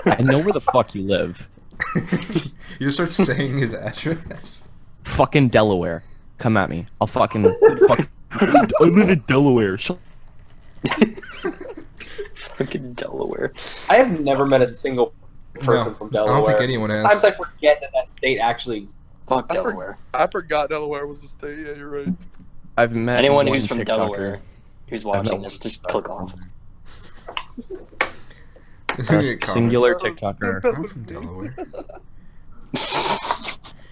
I 0.06 0.22
know 0.22 0.38
where 0.38 0.52
the 0.52 0.60
fuck 0.60 0.94
you 0.94 1.02
live. 1.02 1.48
you 2.78 2.86
just 2.86 2.96
start 2.96 3.12
saying 3.12 3.58
his 3.58 3.74
address. 3.74 4.68
Fucking 5.06 5.48
Delaware. 5.48 6.02
Come 6.38 6.56
at 6.56 6.68
me. 6.68 6.86
I'll 7.00 7.06
fucking. 7.06 7.44
fuck. 7.88 8.08
I 8.32 8.66
live 8.84 9.08
in 9.08 9.20
Delaware. 9.20 9.78
Shut 9.78 9.98
Fucking 12.34 12.92
Delaware. 12.94 13.52
I 13.88 13.96
have 13.96 14.20
never 14.20 14.44
met 14.44 14.60
a 14.62 14.68
single 14.68 15.14
person 15.54 15.92
No, 15.92 15.94
from 15.94 16.08
I 16.08 16.10
Delaware. 16.10 16.36
don't 16.40 16.46
think 16.46 16.60
anyone 16.60 16.90
has. 16.90 17.10
Sometimes 17.12 17.24
I 17.24 17.30
forget 17.36 17.80
that 17.80 17.90
that 17.94 18.10
state 18.10 18.38
actually 18.38 18.78
exists. 18.78 18.96
Fuck 19.26 19.46
I 19.50 19.54
for- 19.54 19.62
Delaware. 19.70 19.98
I 20.12 20.26
forgot 20.26 20.68
Delaware 20.68 21.06
was 21.06 21.22
a 21.22 21.28
state. 21.28 21.58
Yeah, 21.66 21.74
you're 21.76 21.88
right. 21.88 22.08
I've 22.76 22.94
met 22.94 23.18
Anyone 23.20 23.46
one 23.46 23.54
who's 23.54 23.66
from 23.66 23.78
TikToker. 23.78 23.86
Delaware 23.86 24.40
who's 24.88 25.04
watching 25.04 25.40
this, 25.40 25.58
just 25.58 25.82
click 25.84 26.10
off. 26.10 26.34
There's 28.96 29.08
A 29.08 29.12
gonna 29.12 29.22
get 29.36 29.46
singular 29.46 29.94
comments. 29.94 30.20
TikToker. 30.22 30.76
I'm 30.76 30.84
from 30.88 31.02
Delaware. 31.04 31.56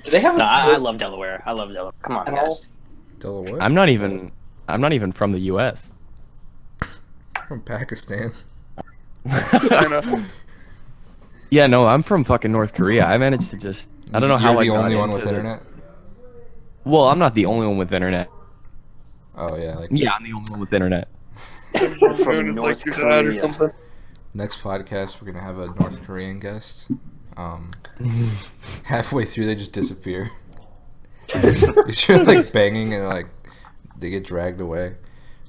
Do 0.05 0.11
they 0.11 0.21
have 0.21 0.35
a 0.35 0.39
Nah, 0.39 0.45
I, 0.45 0.73
I 0.75 0.77
love 0.77 0.99
Delaware. 0.99 1.43
I 1.47 1.53
love 1.53 1.73
Delaware. 1.73 1.93
Come 2.03 2.17
on, 2.19 2.27
guys. 2.27 2.69
Delaware. 3.19 3.61
I'm 3.63 3.75
not 3.75 3.89
even. 3.89 4.31
I'm 4.69 4.81
not 4.81 4.93
even 4.93 5.13
from 5.13 5.31
the 5.33 5.39
U.S. 5.41 5.91
from 7.49 7.61
Pakistan. 7.63 8.33
Yeah, 11.51 11.69
no, 11.69 11.87
I'm 11.87 12.03
from 12.03 12.25
fucking 12.25 12.51
North 12.51 12.75
Korea. 12.75 13.05
I 13.05 13.17
managed 13.17 13.51
to 13.51 13.57
just. 13.57 13.89
I 14.13 14.19
don't 14.19 14.29
know 14.29 14.37
how 14.37 14.53
You're 14.53 14.61
I 14.61 14.65
the 14.65 14.71
got 14.71 14.85
only 14.85 14.97
one 14.97 15.11
into 15.11 15.15
with 15.15 15.23
the- 15.25 15.29
internet. 15.31 15.63
Well, 16.85 17.05
I'm 17.05 17.19
not 17.19 17.35
the 17.37 17.47
only 17.47 17.67
one 17.67 17.77
with 17.77 17.93
internet. 17.93 18.29
Oh 19.37 19.57
yeah, 19.57 19.77
like 19.77 19.91
Yeah, 19.93 20.13
I'm 20.13 20.25
the 20.25 20.33
only 20.33 20.51
one 20.51 20.61
with 20.61 20.73
internet. 20.73 21.09
From 22.25 22.53
North 22.53 22.85
like 22.85 22.87
your 22.87 22.95
or 23.07 23.23
Korea. 23.23 23.35
something. 23.37 23.71
next 24.35 24.63
podcast 24.63 25.21
we're 25.23 25.31
gonna 25.33 25.45
have 25.45 25.59
a 25.59 25.67
North 25.81 26.03
Korean 26.05 26.41
guest. 26.41 26.91
Um, 27.37 27.73
halfway 28.85 29.25
through 29.25 29.45
they 29.45 29.55
just 29.55 29.73
disappear. 29.73 30.31
You're 32.09 32.25
like 32.25 32.53
banging 32.53 32.95
and 32.95 33.09
like 33.09 33.26
they 33.99 34.11
get 34.11 34.25
dragged 34.25 34.61
away. 34.61 34.95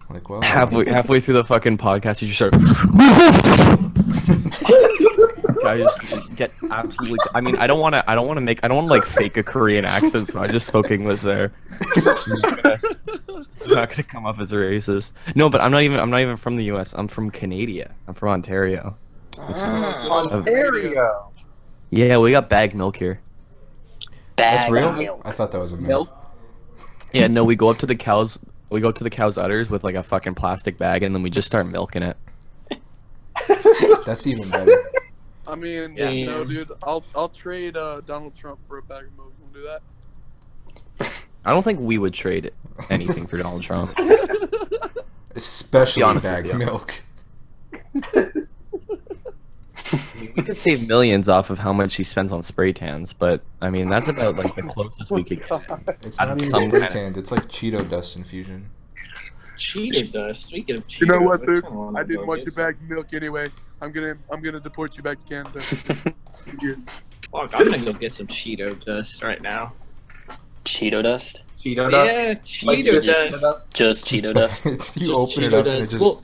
Like 0.10 0.30
well, 0.30 0.42
halfway 0.42 0.90
halfway 0.90 1.20
through 1.20 1.36
the 1.36 1.44
fucking 1.44 1.78
podcast, 1.78 2.22
you 2.22 2.28
just 2.28 2.38
start. 2.38 2.54
I 5.66 5.80
just 5.80 6.36
get 6.36 6.52
absolutely. 6.70 7.18
I 7.34 7.42
mean, 7.42 7.58
I 7.58 7.66
don't 7.66 7.80
want 7.80 7.96
to. 7.96 8.10
I 8.10 8.14
don't 8.14 8.28
want 8.28 8.38
to 8.38 8.42
make. 8.42 8.64
I 8.64 8.68
don't 8.68 8.78
want 8.78 8.88
to 8.88 8.94
like 8.94 9.04
fake 9.04 9.36
a 9.38 9.44
Korean 9.44 9.84
accent, 9.84 10.28
so 10.28 10.40
I 10.40 10.48
just 10.48 10.68
spoke 10.68 10.92
English 10.92 11.22
there. 11.22 11.52
I'm 13.66 13.68
not 13.68 13.90
gonna 13.90 14.04
come 14.04 14.28
up 14.28 14.40
as 14.40 14.54
a 14.54 14.58
racist. 14.58 15.14
No, 15.34 15.50
but 15.50 15.62
I'm 15.62 15.72
not 15.72 15.82
even. 15.82 16.00
I'm 16.00 16.12
not 16.12 16.22
even 16.22 16.38
from 16.38 16.56
the 16.56 16.66
U.S. 16.66 16.94
I'm 16.94 17.08
from 17.08 17.32
Canada. 17.32 17.92
I'm 18.08 18.14
from 18.14 18.30
Ontario. 18.30 18.96
Ah, 19.40 20.08
Ontario. 20.10 21.32
Yeah, 21.90 22.18
we 22.18 22.32
got 22.32 22.50
bagged 22.50 22.74
milk 22.76 22.98
here. 22.98 23.20
That's 24.36 24.66
bag 24.66 24.72
real. 24.74 24.92
milk. 24.94 25.22
I 25.26 25.32
thought 25.32 25.52
that 25.52 25.60
was 25.60 25.74
a 25.74 25.78
myth. 25.78 25.88
Milk. 25.88 26.10
Yeah, 27.14 27.28
no, 27.28 27.44
we 27.46 27.56
go 27.56 27.70
up 27.70 27.78
to 27.78 27.86
the 27.86 27.96
cows. 27.96 28.38
We 28.70 28.82
go 28.82 28.90
up 28.90 28.96
to 28.96 29.04
the 29.04 29.10
cows' 29.10 29.38
udders 29.38 29.70
with 29.70 29.84
like 29.84 29.96
a 29.96 30.04
fucking 30.04 30.36
plastic 30.36 30.78
bag, 30.78 31.04
and 31.04 31.16
then 31.16 31.22
we 31.24 31.30
just 31.30 31.48
start 31.48 31.68
milking 31.68 32.04
it. 32.04 32.18
That's 34.06 34.26
even 34.28 34.50
better. 34.50 34.72
I 35.48 35.56
mean, 35.56 35.94
Yeah. 35.96 36.10
you 36.10 36.26
know, 36.26 36.44
dude, 36.44 36.72
I'll 36.84 37.04
I'll 37.16 37.30
trade 37.30 37.78
uh, 37.78 38.02
Donald 38.02 38.36
Trump 38.36 38.60
for 38.68 38.80
a 38.80 38.82
bag 38.84 39.06
of 39.06 39.16
milk. 39.16 39.34
You 39.40 39.46
wanna 39.46 39.54
do 39.54 39.64
that? 41.00 41.12
I 41.46 41.52
don't 41.52 41.64
think 41.64 41.80
we 41.80 41.98
would 42.00 42.14
trade 42.14 42.52
anything 42.90 43.28
for 43.28 43.38
Donald 43.38 43.62
Trump. 43.62 43.98
Especially 45.36 46.02
honest 46.02 46.26
bag 46.26 46.46
with 46.46 47.02
you. 50.28 50.34
We 50.36 50.44
could 50.44 50.58
save 50.58 50.88
millions 50.88 51.30
off 51.30 51.50
of 51.50 51.60
how 51.60 51.74
much 51.74 51.96
he 51.96 52.04
spends 52.04 52.32
on 52.34 52.42
spray 52.42 52.74
tans, 52.74 53.14
but 53.14 53.42
I 53.62 53.70
mean 53.70 53.88
that's 53.90 54.10
about 54.10 54.36
like 54.36 54.56
the 54.56 54.64
closest 54.64 55.12
we 55.12 55.24
could 55.24 55.40
get. 55.48 55.62
It's 56.04 56.20
not 56.20 56.30
even 56.30 56.40
spray 56.40 56.70
kind 56.70 56.84
of- 56.84 56.90
tanned. 56.90 57.18
It's 57.18 57.32
like 57.32 57.44
Cheeto 57.48 57.88
dust 57.90 58.16
infusion. 58.16 58.70
Cheeto 59.58 60.12
dust. 60.12 60.46
Speaking 60.48 60.78
of 60.78 60.88
Cheeto, 60.88 61.00
You 61.02 61.08
know 61.08 61.22
what, 61.22 61.42
I 61.42 61.46
dude? 61.46 61.66
I 61.96 62.04
didn't 62.04 62.28
want 62.28 62.42
your 62.42 62.50
some- 62.50 62.66
bag 62.66 62.76
of 62.76 62.90
milk 62.90 63.14
anyway. 63.14 63.48
I'm 63.82 63.92
gonna 63.92 64.16
I'm 64.32 64.42
gonna 64.42 64.60
deport 64.60 64.98
you 64.98 65.04
back 65.04 65.20
to 65.20 65.26
Canada. 65.26 65.60
Yeah. 66.62 66.72
Fuck, 67.32 67.54
I'm 67.56 67.72
gonna 67.72 67.84
go 67.84 67.94
get 67.94 68.14
some 68.14 68.28
Cheeto 68.28 68.84
dust 68.86 69.22
right 69.24 69.42
now. 69.42 69.74
Cheeto 70.64 71.04
dust. 71.04 71.42
Cheeto 71.60 71.90
dust. 71.92 72.14
Yeah, 72.16 72.34
Cheeto 72.36 73.02
just 73.02 73.08
dust. 73.32 73.42
dust. 73.42 73.74
Just 73.74 74.06
Cheeto 74.06 74.34
dust. 74.34 74.64
You 74.66 74.78
Just 74.78 75.12
open 75.12 75.44
it 75.44 75.52
Cheeto 75.52 75.60
up 75.60 75.66
and 75.66 75.76
it 75.76 75.80
dust. 75.80 75.92
just. 75.92 76.02
Well- 76.02 76.24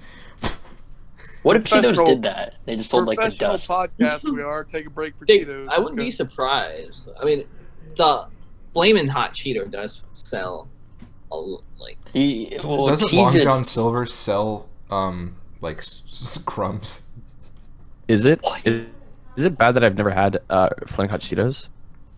What 1.44 1.56
if 1.56 1.64
Cheetos 1.64 2.06
did 2.06 2.22
that? 2.24 2.56
They 2.66 2.76
just 2.76 2.90
sold 2.90 3.08
like 3.08 3.18
the 3.18 3.24
Professional 3.24 3.52
dust. 3.52 3.68
podcast 3.70 4.32
we 4.32 4.42
are. 4.44 4.64
Take 4.64 4.86
a 4.86 4.90
break 4.90 5.16
for 5.16 5.26
They- 5.26 5.40
Cheetos. 5.40 5.70
I 5.70 5.80
wouldn't 5.80 5.98
be 5.98 6.12
surprised. 6.12 7.10
I 7.20 7.26
mean, 7.26 7.46
the 7.96 8.28
flaming 8.74 9.08
hot 9.08 9.34
Cheeto 9.34 9.70
does 9.70 10.04
sell, 10.14 10.68
a, 11.32 11.36
l- 11.36 11.64
like 11.80 11.98
He- 12.14 12.58
well, 12.64 12.86
Doesn't 12.86 13.12
Long 13.14 13.32
Cheez-Its- 13.34 13.44
John 13.44 13.64
Silver 13.64 14.06
sell 14.06 14.68
um 14.92 15.36
like 15.62 15.78
s- 15.80 16.04
s- 16.12 16.38
crumbs? 16.46 17.02
Is 18.08 18.26
it? 18.26 18.40
What? 18.44 18.66
Is, 18.68 18.86
is 19.38 19.44
it 19.46 19.58
bad 19.58 19.72
that 19.76 19.84
I've 19.84 19.98
never 19.98 20.10
had 20.12 20.40
uh, 20.50 20.70
Flaming 20.88 21.10
Hot 21.10 21.22
Cheetos? 21.22 21.70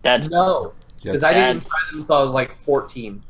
That's 0.02 0.28
No, 0.28 0.72
Yes. 1.00 1.12
because 1.14 1.24
I 1.24 1.32
didn't 1.32 1.62
That's- 1.62 1.68
try 1.68 1.78
them 1.92 2.00
until 2.00 2.16
I 2.16 2.22
was 2.22 2.32
like 2.34 2.56
14. 2.58 3.22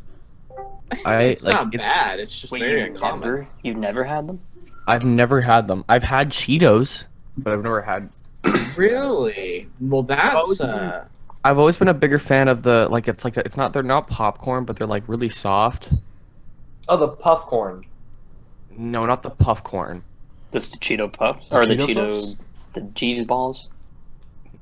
I 1.04 1.22
it's 1.22 1.44
like. 1.44 1.54
not 1.54 1.74
it- 1.74 1.78
bad. 1.78 2.18
It's 2.20 2.40
just 2.40 2.52
wait, 2.52 2.60
very 2.60 2.80
you 2.80 2.86
uncommon. 2.86 3.20
never 3.20 3.48
you've 3.62 3.76
never 3.76 4.02
had 4.04 4.26
them? 4.26 4.40
I've 4.87 5.05
never 5.05 5.41
had 5.41 5.67
them. 5.67 5.85
I've 5.88 6.03
had 6.03 6.31
Cheetos, 6.31 7.07
but 7.38 7.53
I've 7.53 7.62
never 7.62 7.83
had. 7.83 8.11
Really? 8.76 9.69
Well, 9.81 10.03
that's 10.03 10.61
uh, 10.61 11.05
I've 11.45 11.59
always 11.59 11.76
been 11.76 11.87
a 11.88 11.95
bigger 11.95 12.19
fan 12.19 12.49
of 12.49 12.62
the 12.62 12.88
like. 12.91 13.07
It's 13.07 13.25
like 13.25 13.37
it's 13.37 13.57
not. 13.57 13.73
They're 13.73 13.85
not 13.85 14.09
popcorn, 14.09 14.64
but 14.64 14.75
they're 14.76 14.87
like 14.87 15.05
really 15.07 15.29
soft. 15.29 15.91
Oh, 16.88 16.97
the 16.97 17.09
puff 17.09 17.47
corn. 17.47 17.85
No, 18.76 19.07
not 19.07 19.23
the 19.23 19.31
puff 19.31 19.62
corn. 19.62 20.03
That's 20.50 20.69
the 20.69 20.76
Cheeto 20.79 21.12
puffs 21.12 21.49
The 21.50 21.57
or 21.59 21.67
the 21.67 21.75
Cheeto 21.76 21.87
Cheeto, 21.87 22.11
Puffs? 22.11 22.37
the 22.73 22.91
cheese 22.97 23.25
balls. 23.25 23.71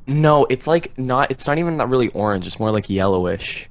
No, 0.06 0.44
it's 0.50 0.66
like 0.66 0.96
not. 0.98 1.30
It's 1.30 1.46
not 1.46 1.56
even 1.56 1.76
not 1.78 1.88
really 1.88 2.08
orange. 2.10 2.46
It's 2.46 2.60
more 2.60 2.70
like 2.70 2.90
yellowish. 2.90 3.68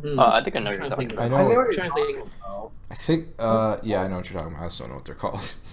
Hmm, 0.00 0.18
Uh, 0.18 0.30
I 0.32 0.42
think 0.42 0.56
I 0.56 0.58
know 0.60 0.70
what 0.70 0.78
you're 0.78 0.86
talking 0.88 1.08
think 1.08 1.20
I 1.20 1.26
about. 1.26 1.30
know. 1.30 1.36
I 1.36 1.42
know 1.42 1.48
what 1.60 1.64
you're 1.64 1.74
think. 1.74 1.88
talking 1.94 2.16
about. 2.20 2.70
I 2.90 2.94
think. 2.94 3.28
Uh, 3.38 3.76
yeah, 3.82 4.02
I 4.02 4.08
know 4.08 4.16
what 4.16 4.30
you're 4.30 4.38
talking 4.40 4.54
about. 4.54 4.64
I 4.64 4.66
just 4.68 4.78
don't 4.80 4.88
know 4.88 4.94
what 4.96 5.04
they're 5.04 5.14
called. 5.14 5.56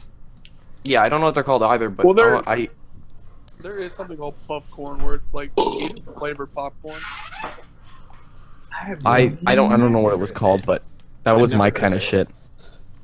Yeah, 0.84 1.04
I 1.04 1.10
don't 1.10 1.20
know 1.20 1.26
what 1.26 1.36
they're 1.36 1.44
called 1.44 1.64
either, 1.64 1.90
but 1.90 2.06
Well, 2.06 2.14
they're- 2.16 2.38
I, 2.38 2.42
I 2.54 2.70
There 3.62 3.78
is 3.78 3.92
something 3.94 4.16
called 4.16 4.36
puff 4.48 4.70
corn 4.72 5.04
where 5.04 5.16
it's 5.16 5.34
like 5.34 5.52
flavored 6.18 6.54
popcorn. 6.54 7.02
I 9.06 9.34
I 9.46 9.56
don't 9.56 9.72
I 9.74 9.78
don't 9.78 9.92
know 9.92 10.00
what 10.00 10.14
it 10.14 10.20
was 10.20 10.32
called, 10.32 10.66
but 10.66 10.84
that 11.24 11.38
was 11.38 11.54
my 11.54 11.72
kind 11.72 11.94
of 11.94 11.98
of 11.98 12.04
shit. 12.04 12.30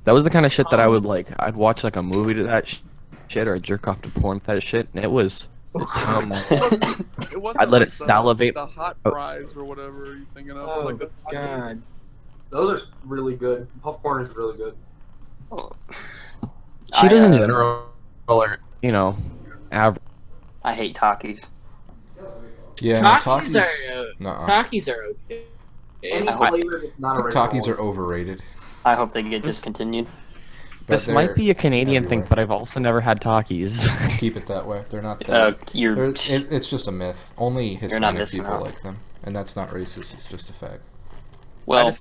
That 0.06 0.14
was 0.14 0.24
the 0.24 0.30
kind 0.30 0.46
of 0.46 0.52
shit 0.54 0.70
that 0.70 0.80
I 0.80 0.88
would 0.88 1.04
like. 1.04 1.28
I'd 1.40 1.56
watch 1.56 1.84
like 1.84 1.96
a 1.96 2.04
movie 2.04 2.34
to 2.36 2.44
that 2.44 2.68
sh- 2.68 2.80
shit, 3.28 3.48
or 3.48 3.56
I'd 3.56 3.64
jerk 3.64 3.88
off 3.88 4.02
to 4.04 4.10
porn 4.10 4.36
with 4.38 4.44
that 4.46 4.62
shit, 4.64 4.88
and 4.94 5.04
it 5.04 5.12
was. 5.12 5.50
Um, 5.76 6.32
It 7.32 7.42
wasn't 7.42 7.62
I'd 7.64 7.70
let 7.70 7.72
like 7.72 7.82
it 7.82 7.86
the- 7.86 7.90
salivate- 8.06 8.56
The 8.56 8.66
hot 8.66 8.98
Oh. 9.06 9.10
fries 9.12 9.56
or 9.56 9.64
whatever 9.66 10.06
you're 10.16 10.26
thinking 10.28 10.52
of. 10.58 10.68
Oh 10.70 10.82
like 10.82 11.00
the 11.00 11.10
God! 11.32 11.82
Those 12.52 12.84
are 12.84 12.88
really 13.06 13.36
good. 13.36 13.68
Puff 13.82 14.02
corn 14.04 14.24
is 14.26 14.36
really 14.36 14.56
good. 14.58 14.76
She 16.94 17.08
I, 17.08 17.14
in 17.14 17.34
uh, 17.34 17.38
general 17.38 17.86
are 18.28 18.60
you 18.82 18.92
know, 18.92 19.18
average. 19.72 20.04
I 20.64 20.74
hate 20.74 20.96
Takis. 20.96 21.48
yeah, 22.80 23.02
no, 23.02 23.10
Takis 23.14 23.56
Takis. 23.56 23.96
are 23.96 24.00
uh, 24.02 24.06
Nuh-uh. 24.20 24.48
Takis 24.64 24.88
are 24.90 25.04
okay. 25.26 25.44
Any 26.04 26.28
I- 26.30 26.50
flavor 26.50 26.80
that's 26.84 27.00
not 27.00 27.16
think. 27.18 27.30
Takis 27.32 27.68
are 27.68 27.80
overrated. 27.80 28.42
I 28.86 28.96
hope 28.96 29.14
they 29.14 29.24
get 29.24 29.44
discontinued. 29.44 30.06
But 30.86 30.96
This 30.96 31.08
might 31.08 31.34
be 31.36 31.50
a 31.50 31.54
Canadian 31.54 32.04
thing, 32.06 32.24
but 32.28 32.40
I've 32.40 32.52
also 32.52 32.80
never 32.80 33.00
had 33.00 33.22
Takis. 33.22 34.20
Keep 34.20 34.36
it 34.36 34.48
that 34.48 34.66
way. 34.66 34.84
They're 34.90 35.02
not 35.02 35.20
that. 35.20 35.30
Uh, 35.30 35.54
you're 35.74 35.96
they're, 35.96 36.06
it, 36.10 36.52
it's 36.52 36.70
just 36.70 36.88
a 36.90 36.92
myth. 36.92 37.32
Only 37.38 37.76
Hispanic 37.76 38.30
people 38.30 38.52
out. 38.52 38.62
like 38.62 38.82
them, 38.82 38.98
and 39.24 39.34
that's 39.36 39.56
not 39.56 39.70
racist. 39.70 40.14
It's 40.14 40.26
just 40.26 40.50
a 40.50 40.54
fact. 40.54 40.82
well. 41.66 41.88
I 41.88 41.92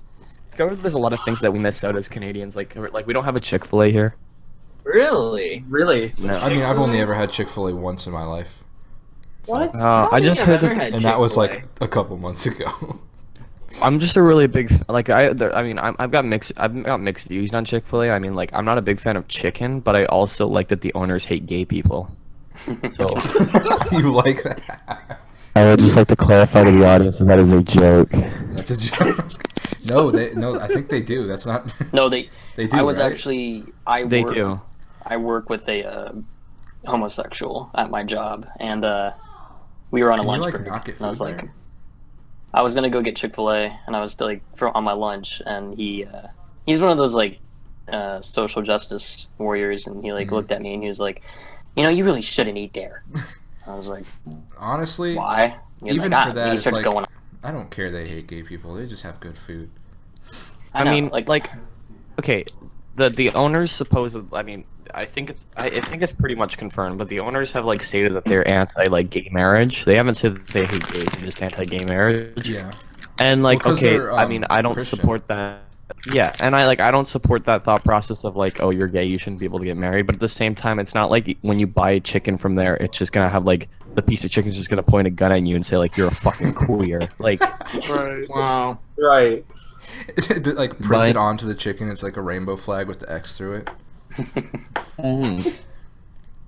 discovered 0.50 0.76
there's 0.82 0.94
a 0.94 0.98
lot 0.98 1.12
of 1.14 1.20
things 1.20 1.40
that 1.40 1.50
we 1.52 1.58
miss 1.58 1.82
out 1.84 1.96
as 1.96 2.08
Canadians. 2.08 2.56
Like 2.56 2.74
like 2.76 3.06
we 3.06 3.12
don't 3.12 3.24
have 3.24 3.36
a 3.36 3.40
Chick 3.40 3.64
Fil 3.64 3.82
A 3.84 3.90
here. 3.90 4.16
Really? 4.84 5.64
Really? 5.68 6.12
No. 6.18 6.34
I 6.34 6.48
mean, 6.50 6.62
I've 6.62 6.78
only 6.80 7.00
ever 7.00 7.14
had 7.14 7.30
Chick 7.30 7.48
Fil 7.48 7.68
A 7.68 7.74
once 7.74 8.06
in 8.08 8.12
my 8.12 8.24
life. 8.24 8.58
So- 9.44 9.52
What? 9.54 9.74
Uh, 9.76 10.08
I 10.10 10.20
just 10.20 10.40
heard 10.40 10.60
that 10.60 10.64
ever 10.66 10.74
the- 10.74 10.80
had 10.84 10.94
and 10.94 11.04
that 11.04 11.18
was 11.20 11.36
like 11.36 11.64
a 11.80 11.86
couple 11.88 12.16
months 12.16 12.46
ago. 12.46 12.98
I'm 13.80 14.00
just 14.00 14.16
a 14.16 14.22
really 14.22 14.46
big 14.46 14.70
f- 14.72 14.82
like 14.88 15.08
I 15.08 15.32
there, 15.32 15.54
I 15.54 15.62
mean 15.62 15.78
I'm, 15.78 15.94
I've 15.98 16.10
got 16.10 16.24
mixed 16.24 16.52
I've 16.56 16.82
got 16.84 17.00
mixed 17.00 17.28
views 17.28 17.54
on 17.54 17.64
Chick 17.64 17.86
Fil 17.86 18.02
A. 18.02 18.10
I 18.10 18.18
mean 18.18 18.34
like 18.34 18.52
I'm 18.52 18.64
not 18.64 18.76
a 18.78 18.82
big 18.82 18.98
fan 19.00 19.16
of 19.16 19.28
chicken, 19.28 19.80
but 19.80 19.94
I 19.96 20.04
also 20.06 20.46
like 20.46 20.68
that 20.68 20.80
the 20.80 20.92
owners 20.94 21.24
hate 21.24 21.46
gay 21.46 21.64
people. 21.64 22.10
So 22.66 22.68
you 23.92 24.12
like 24.12 24.42
that? 24.42 25.20
I 25.54 25.64
would 25.70 25.80
just 25.80 25.96
like 25.96 26.08
to 26.08 26.16
clarify 26.16 26.64
to 26.64 26.70
the 26.70 26.84
audience 26.86 27.18
that 27.18 27.24
that 27.26 27.38
is 27.38 27.52
a 27.52 27.62
joke. 27.62 28.08
That's 28.54 28.70
a 28.70 28.76
joke. 28.76 29.32
no, 29.90 30.10
they 30.10 30.34
no. 30.34 30.58
I 30.60 30.66
think 30.68 30.88
they 30.88 31.00
do. 31.00 31.26
That's 31.26 31.44
not. 31.46 31.72
no, 31.92 32.08
they. 32.08 32.28
they 32.56 32.66
do. 32.66 32.76
I 32.78 32.82
was 32.82 32.98
right? 32.98 33.12
actually. 33.12 33.64
I 33.86 34.04
They 34.04 34.22
work, 34.24 34.34
do. 34.34 34.60
I 35.04 35.16
work 35.18 35.50
with 35.50 35.68
a 35.68 35.84
uh, 35.84 36.12
homosexual 36.86 37.70
at 37.74 37.90
my 37.90 38.02
job, 38.02 38.46
and 38.60 38.84
uh, 38.84 39.12
we 39.90 40.02
were 40.02 40.10
on 40.12 40.18
Can 40.18 40.26
a 40.26 40.32
you, 40.32 40.40
lunch 40.40 40.44
like, 40.44 40.54
break. 40.54 40.66
not 40.68 40.84
get 40.84 40.96
and 40.96 41.06
I 41.06 41.08
was 41.10 41.18
food 41.18 41.24
like, 41.24 41.36
there? 41.36 41.52
I 42.54 42.62
was 42.62 42.74
gonna 42.74 42.90
go 42.90 43.00
get 43.00 43.16
Chick 43.16 43.34
Fil 43.34 43.50
A, 43.50 43.78
and 43.86 43.96
I 43.96 44.00
was 44.00 44.20
like 44.20 44.42
for, 44.56 44.76
on 44.76 44.84
my 44.84 44.92
lunch, 44.92 45.40
and 45.46 45.74
he 45.74 46.04
uh, 46.04 46.28
he's 46.66 46.80
one 46.80 46.90
of 46.90 46.98
those 46.98 47.14
like 47.14 47.38
uh, 47.88 48.20
social 48.20 48.62
justice 48.62 49.26
warriors, 49.38 49.86
and 49.86 50.04
he 50.04 50.12
like 50.12 50.28
Mhm. 50.28 50.32
looked 50.32 50.52
at 50.52 50.62
me 50.62 50.74
and 50.74 50.82
he 50.82 50.88
was 50.88 51.00
like, 51.00 51.22
you 51.76 51.82
know, 51.82 51.88
you 51.88 52.04
really 52.04 52.22
shouldn't 52.22 52.56
eat 52.58 52.72
there. 52.74 53.02
I 53.66 53.74
was 53.74 53.88
like, 53.88 54.04
Honestly, 54.58 55.16
why? 55.16 55.58
He 55.82 55.90
even 55.90 56.10
like, 56.10 56.24
for 56.24 56.30
"Ah," 56.30 56.32
that, 56.32 56.48
he 56.48 56.54
it's 56.56 56.66
like 56.66 56.84
going. 56.84 57.06
I 57.42 57.50
don't 57.50 57.70
care. 57.70 57.90
They 57.90 58.06
hate 58.06 58.26
gay 58.28 58.42
people. 58.42 58.74
They 58.74 58.86
just 58.86 59.02
have 59.02 59.18
good 59.18 59.36
food. 59.36 59.70
I, 60.74 60.84
know, 60.84 60.90
mean 60.92 61.08
like 61.08 61.28
like 61.28 61.48
okay, 62.18 62.44
the 62.96 63.10
the 63.10 63.30
owners 63.34 63.72
suppose 63.72 64.16
I 64.32 64.42
mean 64.42 64.64
I 64.94 65.04
think 65.04 65.30
it's, 65.30 65.44
I, 65.56 65.66
I 65.66 65.80
think 65.80 66.02
it's 66.02 66.12
pretty 66.12 66.34
much 66.34 66.58
confirmed, 66.58 66.98
but 66.98 67.08
the 67.08 67.20
owners 67.20 67.50
have 67.52 67.64
like 67.64 67.82
stated 67.82 68.14
that 68.14 68.24
they're 68.24 68.46
anti 68.46 68.84
like 68.84 69.10
gay 69.10 69.28
marriage. 69.32 69.84
They 69.84 69.96
haven't 69.96 70.14
said 70.14 70.34
that 70.36 70.46
they 70.48 70.64
hate 70.66 70.86
gays, 70.92 71.08
they're 71.12 71.26
just 71.26 71.42
anti 71.42 71.64
gay 71.64 71.84
marriage. 71.84 72.48
Yeah. 72.48 72.70
And 73.18 73.42
like, 73.42 73.64
Well, 73.64 73.74
'cause 73.74 73.82
okay, 73.84 73.96
they're, 73.98 74.12
I 74.12 74.22
um, 74.24 74.28
mean, 74.30 74.44
I 74.50 74.62
don't 74.62 74.74
Christian. 74.74 74.98
support 74.98 75.26
that. 75.28 75.60
Yeah, 76.10 76.34
and 76.40 76.56
I 76.56 76.66
like, 76.66 76.80
I 76.80 76.90
don't 76.90 77.06
support 77.06 77.44
that 77.44 77.64
thought 77.64 77.84
process 77.84 78.24
of 78.24 78.34
like, 78.34 78.60
oh, 78.60 78.70
you're 78.70 78.86
gay, 78.88 79.04
you 79.04 79.18
shouldn't 79.18 79.40
be 79.40 79.44
able 79.46 79.58
to 79.58 79.64
get 79.66 79.76
married. 79.76 80.06
But 80.06 80.16
at 80.16 80.20
the 80.20 80.28
same 80.28 80.54
time, 80.54 80.78
it's 80.78 80.94
not 80.94 81.10
like 81.10 81.36
when 81.42 81.58
you 81.60 81.66
buy 81.66 81.90
a 81.92 82.00
chicken 82.00 82.36
from 82.38 82.54
there, 82.54 82.76
it's 82.76 82.96
just 82.96 83.12
gonna 83.12 83.28
have 83.28 83.44
like 83.44 83.68
the 83.94 84.02
piece 84.02 84.24
of 84.24 84.30
chicken's 84.30 84.56
just 84.56 84.70
gonna 84.70 84.82
point 84.82 85.06
a 85.06 85.10
gun 85.10 85.30
at 85.32 85.42
you 85.46 85.54
and 85.54 85.64
say 85.66 85.76
like 85.76 85.96
you're 85.96 86.08
a 86.08 86.14
fucking 86.14 86.54
queer. 86.66 87.08
like, 87.18 87.40
Right. 87.88 88.28
Wow. 88.28 88.78
Right. 88.96 89.44
Like 90.46 90.78
printed 90.78 91.14
But- 91.14 91.16
onto 91.16 91.46
the 91.46 91.54
chicken. 91.54 91.90
It's 91.90 92.02
like 92.02 92.16
a 92.16 92.22
rainbow 92.22 92.56
flag 92.56 92.86
with 92.88 93.00
the 93.00 93.12
X 93.12 93.36
through 93.36 93.54
it. 93.56 93.70
Mm. 94.12 95.64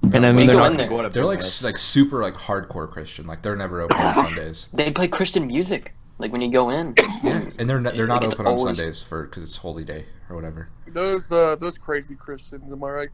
and 0.02 0.14
I 0.14 0.20
When 0.28 0.36
mean, 0.36 0.46
they're 0.46 0.56
go 0.56 0.62
not 0.62 0.70
in 0.72 0.76
there- 0.78 0.88
go 0.88 0.98
out 0.98 1.04
of 1.06 1.12
They're 1.12 1.24
like 1.24 1.38
business. 1.38 1.64
s- 1.64 1.72
like 1.72 1.78
super 1.78 2.22
like 2.22 2.34
hardcore 2.34 2.88
Christian. 2.90 3.26
Like 3.26 3.42
they're 3.42 3.56
never 3.56 3.80
open 3.80 3.96
on 3.96 4.14
Sundays. 4.26 4.68
They 4.72 4.90
play 4.90 5.08
Christian 5.08 5.46
music, 5.46 5.94
like 6.18 6.32
when 6.32 6.40
you 6.40 6.50
go 6.50 6.70
in. 6.70 6.94
Yeah, 7.22 7.42
and 7.58 7.68
they're 7.68 7.80
not, 7.80 7.94
they're 7.96 8.06
not 8.06 8.22
Like, 8.22 8.24
it's 8.24 8.34
open 8.34 8.46
on 8.46 8.58
always- 8.58 8.76
Sundays 8.76 9.02
for 9.02 9.24
because 9.24 9.42
it's 9.42 9.56
holy 9.56 9.84
day 9.84 10.06
or 10.28 10.36
whatever. 10.36 10.68
Those 10.88 11.30
uh, 11.32 11.56
those 11.56 11.78
crazy 11.78 12.14
Christians, 12.14 12.70
am 12.72 12.84
I 12.84 12.90
right? 12.90 13.08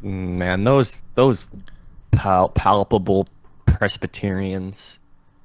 man, 0.00 0.62
those 0.64 1.02
those 1.16 1.44
pal- 2.12 2.50
palpable 2.50 3.26
Presbyterians, 3.66 4.98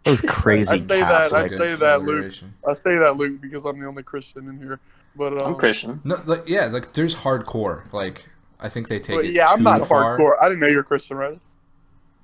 those 0.04 0.22
crazy 0.28 0.76
I 0.76 0.78
say 0.80 1.00
that, 1.00 1.34
I 1.34 1.48
say 1.48 1.76
that, 1.76 2.04
Luke. 2.04 2.34
I 2.68 2.74
say 2.74 2.96
that, 2.98 3.18
Luke, 3.18 3.42
because 3.42 3.66
I'm 3.66 3.80
the 3.80 3.88
only 3.88 4.04
Christian 4.04 4.48
in 4.48 4.58
here. 4.58 4.80
But 5.16 5.34
um, 5.42 5.48
I'm 5.50 5.56
Christian. 5.56 6.02
No, 6.04 6.16
like 6.26 6.44
yeah, 6.48 6.66
like 6.66 6.94
there's 6.94 7.16
hardcore. 7.16 7.92
Like 7.94 8.28
I 8.60 8.70
think 8.70 8.88
they 8.88 9.00
take 9.00 9.16
But 9.18 9.26
it. 9.26 9.36
yeah, 9.36 9.48
I'm 9.50 9.64
not 9.64 9.88
far. 9.88 10.18
hardcore. 10.18 10.36
I 10.42 10.48
didn't 10.50 10.62
know 10.62 10.68
you're 10.68 10.84
Christian, 10.84 11.18
right? 11.18 11.40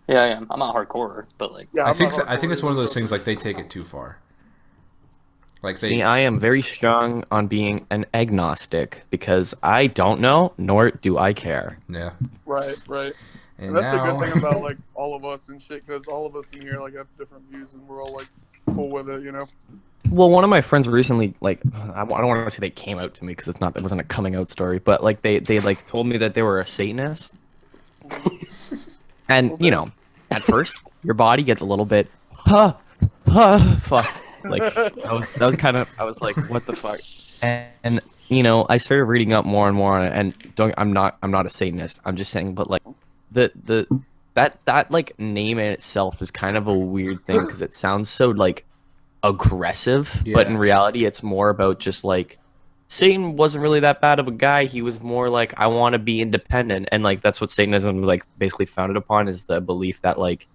Yeah, 0.08 0.24
I 0.24 0.28
am. 0.28 0.48
I'm 0.50 0.60
not 0.60 0.76
hardcore, 0.76 1.26
but 1.38 1.52
like, 1.54 1.68
Yeah, 1.74 1.84
I 1.84 1.90
I'm 1.90 1.94
think 1.94 2.12
not 2.12 2.26
that, 2.26 2.30
I 2.30 2.38
think 2.38 2.52
it's 2.52 2.64
one 2.64 2.72
of 2.72 2.78
those 2.78 2.94
things 2.96 3.12
like 3.12 3.24
they 3.26 3.36
take 3.36 3.60
it 3.60 3.70
too 3.70 3.84
far. 3.84 4.18
Like 5.62 5.80
they 5.80 5.90
See, 5.90 6.02
I 6.02 6.20
am 6.20 6.40
very 6.40 6.62
strong 6.62 7.26
on 7.32 7.48
being 7.48 7.86
an 7.92 8.06
agnostic 8.14 9.04
because 9.10 9.54
I 9.62 9.88
don't 9.88 10.20
know, 10.22 10.54
nor 10.58 10.90
do 10.92 11.18
I 11.18 11.34
care. 11.34 11.78
yeah. 11.90 12.12
Right, 12.46 12.78
right. 12.88 13.14
And 13.58 13.68
And 13.68 13.76
that's 13.76 13.84
now 13.84 14.06
the 14.06 14.14
good 14.14 14.20
thing 14.32 14.38
about 14.40 14.62
like 14.64 14.78
all 14.96 15.14
of 15.16 15.26
us 15.26 15.50
and 15.50 15.62
shit, 15.62 15.86
because 15.86 16.08
all 16.08 16.26
of 16.26 16.36
us 16.36 16.50
in 16.54 16.62
here 16.62 16.80
like 16.80 16.96
have 16.96 17.08
different 17.18 17.44
views, 17.52 17.74
and 17.74 17.86
we're 17.88 18.02
all 18.02 18.14
like 18.14 18.28
cool 18.74 18.90
with 18.90 19.10
it, 19.10 19.22
you 19.22 19.32
know. 19.34 19.48
Well, 20.10 20.30
one 20.30 20.44
of 20.44 20.50
my 20.50 20.62
friends 20.62 20.88
recently, 20.88 21.34
like, 21.42 21.62
I 21.74 22.02
I 22.02 22.06
don't 22.06 22.28
want 22.28 22.46
to 22.48 22.52
say 22.52 22.60
they 22.60 22.70
came 22.70 22.98
out 22.98 23.14
to 23.16 23.26
me 23.26 23.34
because 23.34 23.48
it's 23.48 23.62
not, 23.62 23.76
it 23.76 23.84
wasn't 23.84 24.02
a 24.02 24.04
coming 24.06 24.36
out 24.36 24.50
story, 24.50 24.80
but 24.80 25.04
like 25.04 25.22
they, 25.22 25.40
they 25.40 25.60
like 25.60 25.86
told 25.88 26.10
me 26.10 26.18
that 26.18 26.34
they 26.34 26.42
were 26.42 26.60
a 26.60 26.66
Satanist, 26.66 27.36
and 29.28 29.56
you 29.60 29.70
know, 29.70 29.90
at 30.32 30.42
first 30.42 30.78
your 31.04 31.14
body 31.14 31.44
gets 31.44 31.62
a 31.62 31.66
little 31.66 31.86
bit, 31.86 32.10
huh, 32.32 32.74
huh, 33.28 33.76
fuck, 33.78 34.10
like 34.46 34.62
that 34.74 35.12
was, 35.12 35.34
that 35.36 35.46
was 35.46 35.58
kind 35.58 35.78
of, 35.78 35.94
I 36.00 36.06
was 36.06 36.22
like, 36.22 36.36
what 36.50 36.66
the 36.66 36.76
fuck, 36.76 37.02
and, 37.42 37.76
and 37.84 38.02
you 38.30 38.42
know, 38.42 38.66
I 38.70 38.78
started 38.78 39.06
reading 39.06 39.34
up 39.34 39.46
more 39.46 39.68
and 39.68 39.76
more 39.76 39.98
on 39.98 40.06
it, 40.06 40.14
and 40.14 40.56
don't, 40.56 40.74
I'm 40.78 40.94
not, 40.94 41.18
I'm 41.22 41.32
not 41.32 41.46
a 41.46 41.50
Satanist, 41.50 42.00
I'm 42.06 42.16
just 42.16 42.32
saying, 42.32 42.56
but 42.56 42.70
like, 42.70 42.82
the 43.32 43.52
the 43.66 43.86
that 44.34 44.58
that 44.66 44.90
like 44.90 45.20
name 45.20 45.60
in 45.60 45.72
itself 45.72 46.22
is 46.22 46.32
kind 46.32 46.58
of 46.58 46.68
a 46.68 46.74
weird 46.74 47.24
thing 47.26 47.42
because 47.46 47.62
it 47.62 47.74
sounds 47.74 48.10
so 48.10 48.30
like 48.30 48.66
aggressive 49.24 50.24
but 50.34 50.48
in 50.48 50.58
reality 50.58 51.06
it's 51.06 51.22
more 51.22 51.50
about 51.50 51.80
just 51.80 52.04
like 52.04 52.38
satan 52.88 53.36
wasn't 53.36 53.62
really 53.62 53.80
that 53.82 54.00
bad 54.02 54.20
of 54.20 54.28
a 54.28 54.32
guy 54.32 54.66
he 54.66 54.82
was 54.82 55.02
more 55.02 55.30
like 55.30 55.54
i 55.60 55.68
want 55.68 55.94
to 55.94 56.00
be 56.00 56.22
independent 56.22 56.88
and 56.92 57.04
like 57.04 57.22
that's 57.22 57.40
what 57.42 57.50
satanism 57.50 58.00
is 58.00 58.06
like 58.06 58.26
basically 58.38 58.66
founded 58.66 58.96
upon 58.98 59.28
is 59.28 59.46
the 59.46 59.60
belief 59.62 60.02
that 60.02 60.18
like 60.18 60.48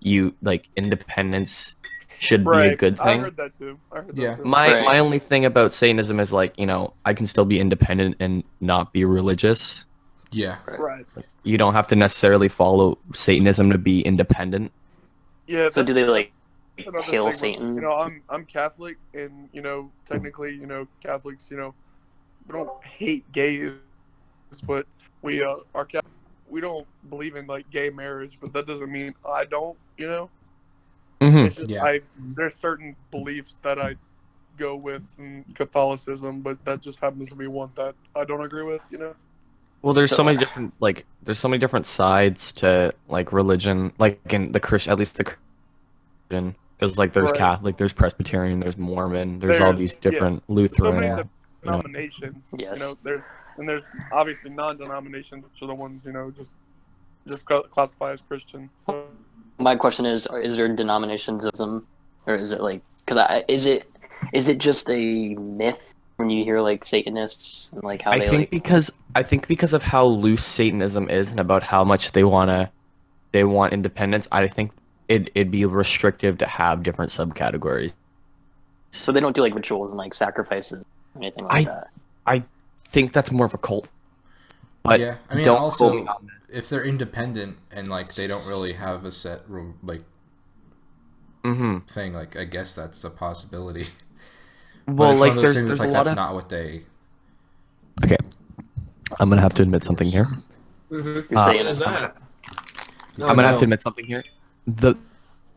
you 0.00 0.34
like 0.42 0.68
independence 0.76 1.74
should 2.20 2.44
be 2.44 2.50
a 2.50 2.52
Right. 2.54 2.78
good 2.78 2.98
I 2.98 3.04
thing 3.04 3.20
heard 3.20 3.36
that 3.36 3.56
too. 3.56 3.78
I 3.92 3.96
heard 4.00 4.16
Yeah. 4.16 4.30
that 4.30 4.36
too. 4.38 4.44
my 4.44 4.74
Right. 4.74 4.84
my 4.84 4.98
only 4.98 5.18
thing 5.20 5.44
about 5.44 5.72
satanism 5.72 6.18
is 6.18 6.32
like 6.32 6.58
you 6.58 6.66
know 6.66 6.94
i 7.04 7.12
can 7.14 7.26
still 7.26 7.44
be 7.44 7.60
independent 7.60 8.16
and 8.20 8.42
not 8.60 8.92
be 8.92 9.04
religious 9.04 9.84
yeah. 10.32 10.56
right. 10.78 11.06
you 11.44 11.56
don't 11.58 11.74
have 11.74 11.86
to 11.88 11.96
necessarily 11.96 12.48
follow 12.48 12.98
satanism 13.14 13.70
to 13.70 13.78
be 13.78 14.00
independent 14.02 14.72
Yeah. 15.46 15.68
so 15.70 15.82
do 15.84 15.92
they 15.94 16.04
like? 16.04 16.32
That's 16.78 16.88
another 16.88 17.10
hail 17.12 17.24
thing 17.24 17.24
where, 17.24 17.32
Satan? 17.32 17.74
You 17.74 17.80
know, 17.82 17.90
I'm 17.90 18.22
I'm 18.28 18.44
Catholic, 18.44 18.96
and 19.14 19.48
you 19.52 19.62
know, 19.62 19.90
technically, 20.06 20.54
you 20.54 20.66
know, 20.66 20.86
Catholics, 21.02 21.48
you 21.50 21.56
know, 21.56 21.74
we 22.46 22.52
don't 22.52 22.84
hate 22.84 23.30
gays, 23.32 23.72
but 24.66 24.86
we 25.22 25.42
uh 25.42 25.56
are 25.74 25.84
Ca- 25.84 26.00
we 26.48 26.60
don't 26.60 26.86
believe 27.10 27.36
in 27.36 27.46
like 27.46 27.68
gay 27.70 27.90
marriage, 27.90 28.38
but 28.40 28.52
that 28.54 28.66
doesn't 28.66 28.90
mean 28.90 29.14
I 29.28 29.44
don't. 29.50 29.76
You 29.96 30.06
know, 30.08 30.30
hmm 31.20 31.38
it's 31.38 31.56
just 31.56 31.70
Yeah. 31.70 31.84
I 31.84 32.00
there's 32.36 32.54
certain 32.54 32.96
beliefs 33.10 33.58
that 33.64 33.78
I 33.78 33.96
go 34.56 34.76
with 34.76 35.18
in 35.18 35.44
Catholicism, 35.54 36.40
but 36.40 36.64
that 36.64 36.80
just 36.80 37.00
happens 37.00 37.28
to 37.28 37.34
be 37.36 37.46
one 37.46 37.70
that 37.76 37.94
I 38.16 38.24
don't 38.24 38.42
agree 38.44 38.64
with. 38.64 38.82
You 38.90 38.98
know. 38.98 39.14
Well, 39.82 39.94
there's 39.94 40.10
so 40.10 40.16
So- 40.16 40.24
many 40.24 40.38
different 40.38 40.72
like 40.80 41.06
there's 41.22 41.38
so 41.38 41.48
many 41.48 41.58
different 41.58 41.86
sides 41.86 42.52
to 42.54 42.92
like 43.08 43.32
religion, 43.32 43.92
like 43.98 44.20
in 44.30 44.52
the 44.52 44.60
Christian, 44.60 44.92
at 44.92 44.98
least 44.98 45.16
the 45.16 45.24
Christian, 46.30 46.56
because 46.78 46.96
like 46.98 47.12
there's 47.12 47.30
Right. 47.30 47.38
Catholic, 47.38 47.76
there's 47.76 47.92
Presbyterian, 47.92 48.60
there's 48.60 48.76
Mormon, 48.78 49.38
there's, 49.38 49.54
all 49.60 49.66
There's- 49.72 49.78
these 49.78 49.94
yeah. 49.94 50.00
different 50.10 50.42
so 50.46 50.52
Lutheran. 50.52 50.94
many 51.00 51.06
you 51.08 51.16
know. 51.16 51.22
denominations. 51.62 52.48
Yes. 52.56 52.78
You 52.78 52.84
know, 52.86 52.98
there's 53.02 53.28
and 53.56 53.68
there's 53.68 53.88
obviously 54.12 54.50
non-denominations, 54.50 55.44
which 55.44 55.60
are 55.62 55.66
the 55.66 55.74
ones 55.74 56.04
you 56.04 56.12
know 56.12 56.30
just 56.30 56.56
just 57.26 57.44
cla- 57.44 57.66
classify 57.68 58.12
as 58.12 58.20
Christian. 58.20 58.70
My 59.58 59.74
question 59.74 60.06
is: 60.06 60.26
Is 60.42 60.56
there 60.56 60.68
denominationism, 60.68 61.82
or 62.26 62.34
is 62.36 62.52
it 62.52 62.60
like? 62.60 62.80
Because 63.04 63.16
I 63.18 63.44
is 63.48 63.64
it 63.66 63.86
is 64.32 64.48
it 64.48 64.58
just 64.58 64.88
a 64.90 65.34
myth 65.34 65.94
when 66.16 66.30
you 66.30 66.44
hear 66.44 66.60
like 66.60 66.84
Satanists 66.84 67.72
and 67.72 67.82
like 67.82 68.02
how 68.02 68.12
I 68.12 68.18
they 68.20 68.28
think 68.28 68.40
like? 68.42 68.50
because 68.50 68.92
I 69.16 69.22
think 69.24 69.48
because 69.48 69.72
of 69.72 69.82
how 69.82 70.04
loose 70.06 70.44
Satanism 70.44 71.08
is 71.10 71.30
and 71.32 71.40
about 71.40 71.62
how 71.64 71.82
much 71.84 72.12
they 72.12 72.22
wanna 72.24 72.70
they 73.32 73.42
want 73.44 73.72
independence, 73.72 74.28
I 74.30 74.46
think 74.46 74.70
it 75.08 75.30
it'd 75.34 75.50
be 75.50 75.64
restrictive 75.64 76.38
to 76.38 76.46
have 76.46 76.82
different 76.82 77.10
subcategories. 77.10 77.92
So 78.90 79.12
they 79.12 79.20
don't 79.20 79.34
do 79.34 79.42
like 79.42 79.54
rituals 79.54 79.90
and 79.90 79.98
like 79.98 80.14
sacrifices 80.14 80.82
or 81.14 81.22
anything 81.22 81.44
like 81.44 81.54
I- 81.54 81.70
that. 81.70 81.88
I 82.26 82.44
think 82.86 83.12
that's 83.12 83.32
more 83.32 83.46
of 83.46 83.54
a 83.54 83.58
cult. 83.58 83.88
But 84.82 85.00
yeah. 85.00 85.16
I 85.30 85.34
mean, 85.34 85.44
don't 85.44 85.58
also 85.58 85.88
quote 85.90 86.02
me 86.02 86.08
on 86.08 86.26
that. 86.26 86.56
if 86.56 86.68
they're 86.68 86.84
independent 86.84 87.56
and 87.72 87.88
like 87.88 88.12
they 88.14 88.26
don't 88.26 88.46
really 88.46 88.72
have 88.74 89.04
a 89.04 89.10
set 89.10 89.40
ru- 89.48 89.74
like 89.82 90.02
Mhm. 91.44 91.86
thing, 91.88 92.12
like 92.14 92.36
I 92.36 92.44
guess 92.44 92.74
that's 92.74 93.02
a 93.04 93.10
possibility. 93.10 93.86
Well, 94.86 95.10
like 95.14 95.18
one 95.20 95.28
of 95.30 95.34
those 95.36 95.42
there's 95.42 95.54
there's 95.66 95.66
that's 95.66 95.80
like 95.80 95.88
a 95.90 95.92
lot 95.92 95.98
that's 96.04 96.10
of 96.10 96.16
not 96.16 96.34
what 96.34 96.48
they. 96.48 96.84
Okay. 98.04 98.16
I'm 99.20 99.28
gonna 99.28 99.40
have 99.42 99.52
to 99.54 99.62
admit 99.62 99.84
something 99.84 100.06
here. 100.06 100.24
Mm-hmm. 100.90 101.06
You're 101.30 101.38
Uh, 101.38 101.44
saying 101.44 101.58
What 101.58 101.66
it's 101.66 101.80
is 101.80 101.84
that? 101.84 102.16
I'm 103.18 103.36
gonna 103.36 103.42
have 103.48 103.58
to 103.58 103.64
admit 103.64 103.82
something 103.82 104.06
here. 104.06 104.24
The 104.68 104.94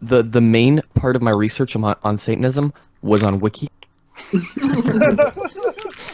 the 0.02 0.24
the 0.24 0.41
main 0.41 0.82
part 0.95 1.15
of 1.15 1.21
my 1.21 1.32
research 1.32 1.76
on, 1.76 1.95
on 2.04 2.17
Satanism 2.17 2.74
was 3.02 3.24
on 3.24 3.39
Wiki, 3.39 3.67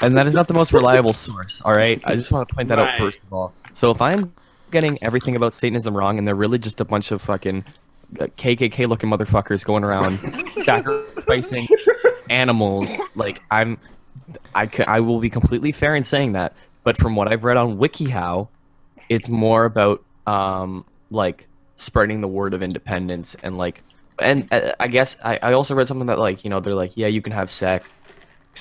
and 0.01 0.17
that 0.17 0.25
is 0.27 0.36
not 0.36 0.47
the 0.47 0.53
most 0.53 0.73
reliable 0.73 1.13
source. 1.13 1.62
All 1.62 1.73
right, 1.73 2.01
I 2.05 2.15
just 2.15 2.31
want 2.31 2.49
to 2.49 2.55
point 2.55 2.69
that 2.69 2.79
out 2.79 2.97
first 2.97 3.19
of 3.23 3.31
all. 3.33 3.53
So 3.73 3.91
if 3.91 4.01
I'm 4.01 4.33
getting 4.71 5.01
everything 5.03 5.36
about 5.36 5.53
Satanism 5.53 5.95
wrong, 5.95 6.17
and 6.17 6.27
they're 6.27 6.36
really 6.36 6.57
just 6.60 6.81
a 6.81 6.86
bunch 6.86 7.12
of 7.12 7.21
fucking 7.21 7.63
KKK 8.15 8.88
looking 8.88 9.10
motherfuckers 9.10 9.63
going 9.63 9.83
around 9.83 10.17
sacrificing 10.65 11.67
animals, 12.29 12.99
like 13.15 13.41
I'm, 13.51 13.77
I 14.55 14.67
c- 14.67 14.83
I 14.86 14.99
will 15.01 15.19
be 15.19 15.29
completely 15.29 15.71
fair 15.71 15.95
in 15.95 16.03
saying 16.03 16.33
that. 16.33 16.53
But 16.83 16.97
from 16.97 17.15
what 17.15 17.27
I've 17.27 17.43
read 17.43 17.57
on 17.57 17.77
WikiHow, 17.77 18.47
it's 19.10 19.29
more 19.29 19.65
about 19.65 20.03
um 20.25 20.83
like 21.12 21.47
spreading 21.77 22.21
the 22.21 22.27
word 22.27 22.53
of 22.53 22.61
independence 22.61 23.35
and 23.43 23.57
like 23.57 23.81
and 24.19 24.47
uh, 24.51 24.71
i 24.79 24.87
guess 24.87 25.15
I, 25.23 25.39
I 25.41 25.53
also 25.53 25.73
read 25.73 25.87
something 25.87 26.07
that 26.07 26.19
like 26.19 26.43
you 26.43 26.49
know 26.49 26.59
they're 26.59 26.75
like 26.75 26.97
yeah 26.97 27.07
you 27.07 27.21
can 27.21 27.31
have 27.31 27.49
sex 27.49 27.87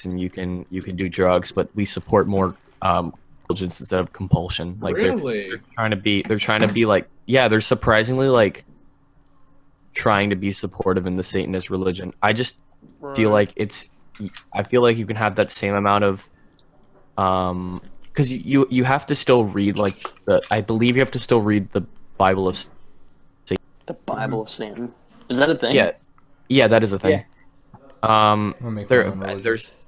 and 0.04 0.20
you 0.20 0.30
can 0.30 0.64
you 0.70 0.82
can 0.82 0.96
do 0.96 1.08
drugs 1.08 1.50
but 1.50 1.74
we 1.74 1.84
support 1.84 2.26
more 2.26 2.54
um 2.82 3.14
indulgence 3.48 3.80
instead 3.80 4.00
of 4.00 4.12
compulsion. 4.12 4.76
Like 4.80 4.96
they're, 4.96 5.16
they're 5.16 5.60
trying 5.74 5.90
to 5.90 5.96
be 5.96 6.22
they're 6.22 6.38
trying 6.38 6.60
to 6.60 6.68
be 6.68 6.86
like 6.86 7.08
yeah 7.26 7.48
they're 7.48 7.60
surprisingly 7.60 8.28
like 8.28 8.64
trying 9.94 10.30
to 10.30 10.36
be 10.36 10.52
supportive 10.52 11.06
in 11.06 11.14
the 11.14 11.22
satanist 11.22 11.70
religion. 11.70 12.12
I 12.22 12.32
just 12.32 12.58
feel 13.14 13.30
like 13.30 13.50
it's 13.56 13.88
i 14.54 14.62
feel 14.62 14.80
like 14.80 14.96
you 14.96 15.04
can 15.04 15.16
have 15.16 15.36
that 15.36 15.50
same 15.50 15.74
amount 15.74 16.02
of 16.02 16.28
um 17.18 17.82
because 18.04 18.32
you 18.32 18.66
you 18.70 18.82
have 18.82 19.04
to 19.04 19.14
still 19.14 19.44
read 19.44 19.76
like 19.76 20.06
the 20.24 20.40
i 20.50 20.60
believe 20.60 20.96
you 20.96 21.02
have 21.02 21.10
to 21.10 21.18
still 21.18 21.42
read 21.42 21.70
the 21.72 21.82
bible 22.16 22.48
of 22.48 22.56
The 23.86 23.94
Bible 23.94 24.40
of 24.42 24.48
Satan. 24.50 24.92
Is 25.28 25.38
that 25.38 25.50
a 25.50 25.54
thing? 25.54 25.74
yeah. 25.74 25.92
Yeah 26.48 26.68
that 26.68 26.82
is 26.82 26.92
a 26.92 26.98
thing. 26.98 27.24
Um 28.02 28.54
there 28.60 29.04
my 29.04 29.10
own 29.10 29.18
religion. 29.20 29.42
there's 29.42 29.84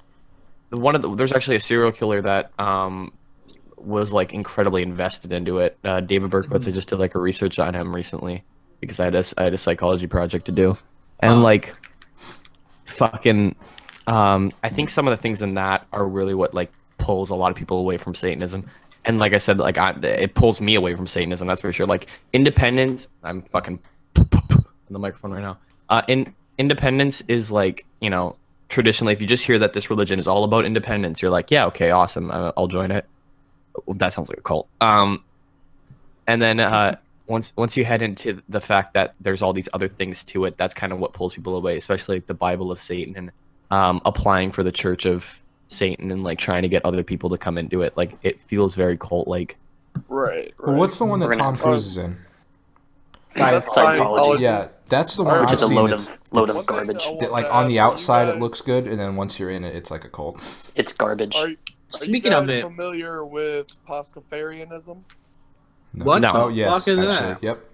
one 0.71 0.95
of 0.95 1.03
the, 1.03 1.15
there's 1.15 1.33
actually 1.33 1.57
a 1.57 1.61
serial 1.61 1.93
killer 1.93 2.21
that 2.23 2.53
um 2.59 3.13
was 3.77 4.13
like 4.13 4.35
incredibly 4.35 4.83
invested 4.83 5.33
into 5.33 5.59
it. 5.59 5.79
Uh 5.85 6.01
david 6.01 6.31
berkowitz 6.31 6.67
i 6.69 6.73
just 6.73 6.89
did 6.89 6.99
like 6.99 7.15
a 7.15 7.21
research 7.21 7.59
on 7.59 7.75
him 7.75 7.95
recently 7.95 8.43
because 8.81 8.99
i 9.01 9.05
had 9.05 9.15
a, 9.15 9.23
I 9.37 9.45
had 9.45 9.55
a 9.55 9.59
psychology 9.59 10.07
project 10.07 10.47
to 10.47 10.53
do. 10.53 10.77
And 11.21 11.43
like 11.43 11.75
fucking 12.87 13.55
um 14.07 14.53
i 14.65 14.69
think 14.69 14.89
some 14.89 15.07
of 15.07 15.13
the 15.13 15.17
things 15.17 15.43
in 15.43 15.55
that 15.55 15.87
are 15.93 16.07
really 16.07 16.35
what 16.35 16.55
like 16.55 16.73
pulls 16.99 17.31
a 17.31 17.35
lot 17.35 17.51
of 17.51 17.57
people 17.57 17.79
away 17.79 17.97
from 17.97 18.15
satanism 18.15 18.69
and 19.09 19.19
like 19.19 19.33
i 19.33 19.39
said 19.39 19.59
like 19.59 19.77
I, 19.79 19.91
it 20.03 20.35
pulls 20.35 20.61
me 20.61 20.77
away 20.77 20.95
from 20.95 21.09
satanism 21.09 21.49
that's 21.49 21.63
for 21.63 21.73
sure. 21.73 21.87
Like 21.87 22.07
independence 22.33 23.09
i'm 23.25 23.43
fucking 23.43 23.81
on 24.17 24.65
the 24.91 24.99
microphone 24.99 25.33
right 25.33 25.43
now. 25.43 25.59
Uh 25.89 26.03
in 26.07 26.33
independence 26.59 27.23
is 27.23 27.51
like 27.51 27.85
you 28.01 28.11
know 28.11 28.37
traditionally 28.69 29.13
if 29.15 29.21
you 29.21 29.27
just 29.27 29.45
hear 29.45 29.59
that 29.59 29.73
this 29.73 29.91
religion 29.91 30.19
is 30.21 30.29
all 30.29 30.45
about 30.45 30.65
independence 30.65 31.21
you're 31.23 31.31
like 31.31 31.51
yeah 31.51 31.67
okay 31.67 31.91
awesome 31.91 32.31
I- 32.31 32.53
i'll 32.57 32.69
join 32.69 32.93
it. 32.93 33.07
That 33.89 34.13
sounds 34.13 34.29
like 34.29 34.39
a 34.39 34.43
cult. 34.43 34.69
Um 34.81 35.25
and 36.27 36.41
then 36.41 36.61
uh 36.61 36.97
once 37.27 37.53
once 37.57 37.77
you 37.77 37.85
head 37.85 38.03
into 38.03 38.43
the 38.49 38.61
fact 38.61 38.95
that 38.95 39.15
there's 39.21 39.43
all 39.43 39.53
these 39.53 39.69
other 39.73 39.89
things 39.89 40.23
to 40.25 40.45
it 40.45 40.57
that's 40.57 40.75
kind 40.75 40.93
of 40.93 40.99
what 40.99 41.13
pulls 41.13 41.35
people 41.35 41.57
away 41.57 41.77
especially 41.77 42.17
like 42.17 42.27
the 42.27 42.35
bible 42.35 42.73
of 42.73 42.81
satan 42.81 43.15
and 43.17 43.31
um 43.71 44.01
applying 44.07 44.51
for 44.51 44.63
the 44.63 44.73
church 44.73 45.05
of 45.05 45.41
satan 45.69 46.11
and 46.11 46.25
like 46.25 46.39
trying 46.39 46.63
to 46.63 46.69
get 46.69 46.85
other 46.85 47.03
people 47.03 47.29
to 47.31 47.37
come 47.39 47.59
into 47.59 47.83
it 47.83 47.95
like 47.97 48.13
it 48.23 48.41
feels 48.43 48.75
very 48.75 48.97
cult 48.97 49.29
like 49.29 49.57
right, 50.09 50.37
right. 50.59 50.67
Well, 50.67 50.77
what's 50.77 50.99
the 50.99 51.05
one 51.05 51.21
that 51.21 51.27
We're 51.27 51.33
Tom 51.33 51.57
Cruise 51.57 51.87
is 51.87 51.99
in? 51.99 52.17
That's 53.35 53.69
Scientology. 53.77 54.41
Yeah, 54.41 54.69
that's 54.89 55.17
the 55.17 55.25
one 55.25 55.35
Alright. 55.35 55.51
I've 55.51 55.57
is 55.59 55.63
a 55.63 55.67
seen. 55.67 55.77
load 55.77 55.87
of 55.91 55.93
It's, 55.99 56.33
load 56.33 56.49
of 56.51 56.67
garbage. 56.67 57.05
That, 57.21 57.31
like 57.31 57.45
on 57.53 57.69
the 57.69 57.79
outside 57.79 58.29
it 58.29 58.39
looks 58.39 58.61
good, 58.63 58.87
and 58.87 58.99
then 58.99 59.17
once 59.17 59.39
you're 59.39 59.51
in 59.51 59.65
it, 59.65 59.77
it's 59.77 59.91
like 59.91 60.05
a 60.05 60.09
cult. 60.09 60.73
It's 60.77 60.93
garbage. 60.93 61.37
Are, 61.37 61.49
are 61.49 61.55
Speaking 61.89 62.33
you 62.33 62.39
of 62.39 62.47
guys 62.47 62.57
it, 62.59 62.63
familiar 62.63 63.27
with 63.27 63.67
Pastafarianism? 63.87 65.03
No. 65.93 66.05
What 66.05 66.23
No. 66.23 66.33
Oh 66.35 66.49
the 66.49 66.55
yes, 66.55 66.85
fuck 66.87 66.99
actually, 66.99 67.07
that? 67.11 67.43
yep, 67.43 67.59
The- 67.59 67.68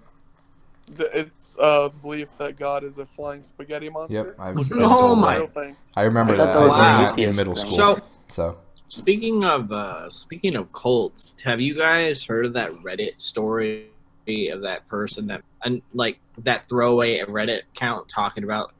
It's 0.87 1.55
uh, 1.59 1.87
the 1.89 1.97
belief 1.97 2.29
that 2.37 2.57
God 2.57 2.83
is 2.83 2.97
a 2.99 3.05
flying 3.05 3.43
spaghetti 3.43 3.89
monster. 3.89 4.15
yep. 4.15 4.35
I've 4.39 4.55
been 4.69 4.81
Oh 4.81 4.97
told 4.97 5.19
my- 5.19 5.39
that. 5.39 5.53
thing. 5.53 5.75
I 5.97 6.03
remember 6.03 6.33
I 6.33 6.37
that. 6.37 6.45
that 6.53 6.57
I 6.57 6.63
was 6.63 6.69
was 6.71 6.77
in 6.77 6.83
that 6.83 7.19
in 7.19 7.35
middle 7.35 7.55
school. 7.55 7.75
So, 7.77 8.01
So 8.27 8.57
speaking 8.87 9.43
of 9.43 9.71
uh, 9.71 10.09
speaking 10.09 10.55
of 10.55 10.71
cults, 10.73 11.35
have 11.43 11.59
you 11.59 11.75
guys 11.75 12.23
heard 12.23 12.45
of 12.45 12.53
that 12.53 12.71
Reddit 12.71 13.19
story 13.19 13.87
of 14.27 14.61
that 14.61 14.87
person 14.87 15.27
that 15.27 15.41
and 15.63 15.81
like 15.93 16.17
that 16.39 16.67
throwaway 16.69 17.19
Reddit 17.19 17.61
account 17.73 18.07
talking 18.09 18.43
about, 18.43 18.73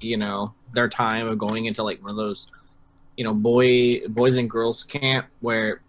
you 0.00 0.16
know, 0.16 0.52
their 0.72 0.88
time 0.88 1.26
of 1.26 1.38
going 1.38 1.66
into 1.66 1.82
like 1.82 2.00
one 2.02 2.10
of 2.10 2.16
those, 2.16 2.48
you 3.16 3.24
know, 3.24 3.34
boy 3.34 4.06
boys 4.08 4.36
and 4.36 4.48
girls 4.48 4.82
camp 4.84 5.26
where 5.40 5.82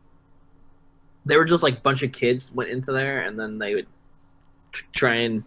they 1.26 1.38
were 1.38 1.46
just 1.46 1.62
like 1.64 1.78
a 1.78 1.82
bunch 1.82 2.04
of 2.04 2.12
kids 2.12 2.52
went 2.54 2.70
into 2.70 2.92
there 2.92 3.22
and 3.22 3.40
then 3.40 3.58
they 3.58 3.76
would 3.76 3.86
try 4.94 5.16
and 5.16 5.44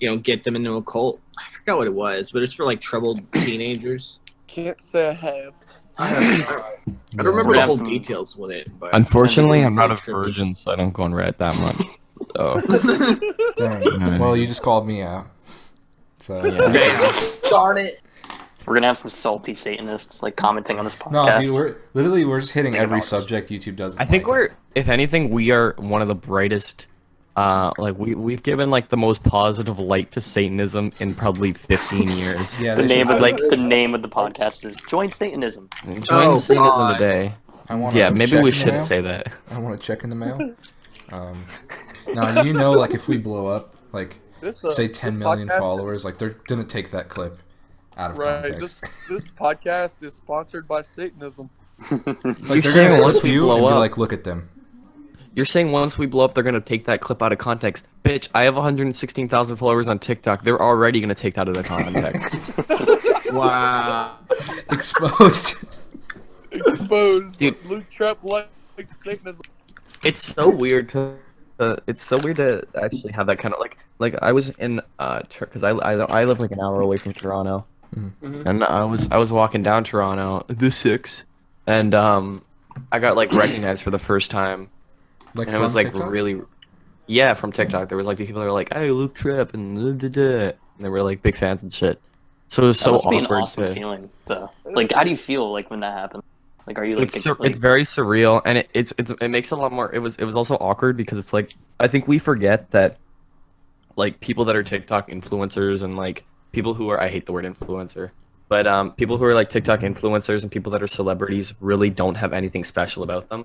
you 0.00 0.08
know 0.10 0.16
get 0.16 0.44
them 0.44 0.56
into 0.56 0.72
a 0.74 0.82
cult. 0.82 1.20
I 1.38 1.44
forgot 1.50 1.78
what 1.78 1.86
it 1.86 1.94
was, 1.94 2.30
but 2.30 2.42
it's 2.42 2.52
for 2.54 2.64
like 2.64 2.80
troubled 2.80 3.20
teenagers. 3.32 4.20
Can't 4.46 4.80
say 4.80 5.08
I 5.10 5.12
have. 5.12 5.54
I 5.98 6.10
don't, 6.14 6.50
I 6.50 7.22
don't 7.22 7.26
remember 7.26 7.50
We 7.52 7.56
the 7.58 7.62
whole 7.64 7.76
some- 7.76 7.86
details 7.86 8.36
with 8.36 8.50
it, 8.50 8.70
but 8.78 8.94
Unfortunately, 8.94 9.62
I'm 9.62 9.74
not 9.74 9.90
a 9.90 10.02
Really 10.10 10.24
virgin, 10.26 10.54
so 10.54 10.72
I 10.72 10.76
don't 10.76 10.92
go 10.92 11.02
on 11.04 11.12
Reddit 11.12 11.36
that 11.38 11.56
much. 11.58 11.76
So 12.36 12.60
Dang. 13.56 14.18
well, 14.18 14.36
you 14.36 14.46
just 14.46 14.62
called 14.62 14.86
me 14.86 15.02
out. 15.02 15.26
So 16.20 16.40
Darn 17.50 17.78
it. 17.78 18.00
We're 18.64 18.74
gonna 18.74 18.86
have 18.86 18.96
some 18.98 19.10
salty 19.10 19.54
Satanists 19.54 20.22
like 20.22 20.36
commenting 20.36 20.78
on 20.78 20.84
this 20.84 20.94
podcast. 20.94 21.10
no, 21.12 21.40
dude, 21.40 21.52
we're 21.54 21.76
literally 21.94 22.24
we're 22.24 22.40
just 22.40 22.52
hitting 22.52 22.76
every 22.76 23.00
subject 23.02 23.50
YouTube 23.50 23.74
doesn't. 23.76 24.00
I 24.00 24.04
think 24.04 24.22
like. 24.24 24.30
we're, 24.32 24.50
if 24.76 24.88
anything, 24.88 25.30
we 25.30 25.50
are 25.50 25.74
one 25.78 26.00
of 26.00 26.06
the 26.08 26.14
brightest. 26.14 26.86
Uh, 27.34 27.72
like 27.78 27.96
we 27.98 28.14
we've 28.14 28.42
given 28.42 28.68
like 28.70 28.88
the 28.90 28.96
most 28.96 29.22
positive 29.24 29.78
light 29.78 30.12
to 30.12 30.20
Satanism 30.20 30.92
in 31.00 31.14
probably 31.14 31.52
15 31.54 32.08
years. 32.16 32.60
Yeah, 32.60 32.74
the 32.74 32.82
name 32.82 33.06
should- 33.06 33.14
of 33.16 33.20
like 33.22 33.36
the 33.48 33.56
name 33.56 33.94
of 33.94 34.02
the 34.02 34.08
podcast 34.08 34.64
is 34.66 34.76
Join 34.88 35.10
Satanism. 35.12 35.70
Join 35.84 36.02
Oh, 36.10 36.36
Satanism 36.36 36.78
God. 36.78 36.92
today. 36.98 37.34
I 37.68 37.74
want 37.76 37.94
Yeah, 37.96 38.10
maybe 38.10 38.40
we 38.42 38.52
shouldn't 38.52 38.84
say 38.84 39.00
that. 39.00 39.32
I 39.50 39.58
want 39.58 39.80
to 39.80 39.86
check 39.86 40.04
in 40.04 40.10
the 40.10 40.16
mail. 40.16 40.54
Um, 41.10 41.44
now 42.14 42.42
you 42.42 42.54
know, 42.54 42.70
like 42.70 42.92
if 42.92 43.06
we 43.06 43.18
blow 43.18 43.46
up, 43.46 43.76
like 43.92 44.18
This, 44.40 44.64
uh, 44.64 44.68
say 44.68 44.88
10 44.88 45.18
million 45.18 45.46
podcast- 45.46 45.58
followers, 45.58 46.04
like 46.06 46.16
they're 46.16 46.36
gonna 46.48 46.64
take 46.64 46.90
that 46.92 47.10
clip 47.10 47.38
out 47.98 48.12
of 48.12 48.18
Right. 48.18 48.42
context. 48.44 48.80
This 48.80 49.08
this 49.08 49.22
podcast 49.38 50.02
is 50.02 50.14
sponsored 50.14 50.66
by 50.66 50.80
Satanism. 50.82 51.50
It's 51.90 52.48
You're 52.48 52.60
they're 52.72 52.88
gonna 52.92 53.02
once 53.02 53.16
clip 53.16 53.24
we 53.24 53.32
you 53.32 53.42
blow 53.42 53.56
and 53.56 53.62
be 53.64 53.66
up- 53.72 53.78
like, 53.78 53.98
look 53.98 54.14
at 54.14 54.24
them. 54.24 54.48
You're 55.34 55.46
saying 55.46 55.72
once 55.72 55.96
we 55.96 56.06
blow 56.06 56.24
up, 56.24 56.34
they're 56.34 56.44
gonna 56.44 56.60
take 56.60 56.84
that 56.86 57.00
clip 57.00 57.22
out 57.22 57.32
of 57.32 57.38
context. 57.38 57.86
Bitch, 58.04 58.28
I 58.34 58.42
have 58.42 58.54
116,000 58.54 59.56
followers 59.56 59.88
on 59.88 59.98
TikTok. 59.98 60.42
They're 60.42 60.60
already 60.60 61.00
gonna 61.00 61.14
take 61.14 61.34
that 61.34 61.48
out 61.48 61.56
of 61.56 61.64
context. 61.66 63.32
wow. 63.32 64.16
Exposed. 64.70 65.64
Exposed. 66.50 67.38
Dude. 67.38 67.56
Luke 67.66 67.84
Trepp 67.90 68.18
like 68.22 68.48
Satanism. 69.04 69.42
it's 70.02 70.22
so 70.22 70.50
weird 70.50 70.88
to, 70.90 71.14
uh, 71.58 71.76
it's 71.86 72.02
so 72.02 72.18
weird 72.18 72.36
to 72.36 72.66
actually 72.80 73.12
have 73.12 73.26
that 73.28 73.38
kind 73.38 73.54
of 73.54 73.60
like 73.60 73.76
like 73.98 74.14
I 74.20 74.32
was 74.32 74.50
in 74.50 74.80
uh 74.98 75.20
because 75.38 75.62
I, 75.62 75.70
I 75.70 75.92
I 75.94 76.24
live 76.24 76.40
like 76.40 76.50
an 76.50 76.60
hour 76.60 76.80
away 76.80 76.96
from 76.96 77.12
Toronto, 77.14 77.64
Mhm. 77.96 78.44
and 78.46 78.64
I 78.64 78.84
was 78.84 79.08
I 79.10 79.16
was 79.16 79.30
walking 79.32 79.62
down 79.62 79.84
Toronto 79.84 80.44
the 80.48 80.70
six, 80.70 81.24
and 81.66 81.94
um 81.94 82.44
I 82.90 82.98
got 82.98 83.16
like 83.16 83.32
recognized 83.32 83.82
for 83.82 83.90
the 83.90 83.98
first 83.98 84.30
time, 84.30 84.68
like 85.34 85.48
and 85.48 85.56
it 85.56 85.60
was 85.60 85.74
like 85.74 85.92
TikTok? 85.92 86.10
really 86.10 86.40
yeah 87.06 87.34
from 87.34 87.52
TikTok. 87.52 87.88
There 87.88 87.98
was 87.98 88.06
like 88.06 88.18
people 88.18 88.40
that 88.40 88.46
were 88.46 88.52
like 88.52 88.72
hey 88.72 88.90
Luke 88.90 89.16
Trepp 89.16 89.54
and 89.54 90.00
da, 90.00 90.08
da, 90.08 90.12
da," 90.12 90.44
and 90.48 90.54
they 90.84 90.88
were 90.88 91.02
like 91.02 91.22
big 91.22 91.36
fans 91.36 91.62
and 91.62 91.72
shit. 91.72 92.00
So 92.48 92.64
it 92.64 92.66
was 92.66 92.78
That 92.78 92.84
so 92.84 92.92
must 92.92 93.10
be 93.10 93.18
an 93.18 93.26
awesome 93.26 93.66
to. 93.66 93.74
feeling 93.74 94.10
though. 94.26 94.50
Like 94.64 94.92
how 94.92 95.04
do 95.04 95.10
you 95.10 95.16
feel 95.16 95.50
like 95.52 95.70
when 95.70 95.80
that 95.80 95.92
happens? 95.94 96.22
Like 96.66 96.78
are 96.78 96.84
you 96.84 96.96
like, 96.96 97.04
it's 97.04 97.20
sur- 97.20 97.34
like 97.38 97.48
it's 97.50 97.58
very 97.58 97.82
surreal 97.82 98.40
and 98.44 98.58
it, 98.58 98.70
it's 98.72 98.92
it's 98.98 99.10
it 99.22 99.30
makes 99.30 99.50
it 99.50 99.56
a 99.56 99.60
lot 99.60 99.72
more 99.72 99.92
it 99.92 99.98
was 99.98 100.14
it 100.16 100.24
was 100.24 100.36
also 100.36 100.54
awkward 100.56 100.96
because 100.96 101.18
it's 101.18 101.32
like 101.32 101.54
i 101.80 101.88
think 101.88 102.06
we 102.06 102.20
forget 102.20 102.70
that 102.70 102.98
like 103.96 104.20
people 104.20 104.44
that 104.44 104.54
are 104.54 104.62
tiktok 104.62 105.08
influencers 105.08 105.82
and 105.82 105.96
like 105.96 106.24
people 106.52 106.72
who 106.72 106.88
are 106.88 107.00
i 107.00 107.08
hate 107.08 107.26
the 107.26 107.32
word 107.32 107.44
influencer 107.44 108.10
but 108.48 108.68
um 108.68 108.92
people 108.92 109.18
who 109.18 109.24
are 109.24 109.34
like 109.34 109.50
tiktok 109.50 109.80
influencers 109.80 110.42
and 110.44 110.52
people 110.52 110.70
that 110.70 110.80
are 110.80 110.86
celebrities 110.86 111.52
really 111.60 111.90
don't 111.90 112.14
have 112.14 112.32
anything 112.32 112.62
special 112.62 113.02
about 113.02 113.28
them 113.28 113.44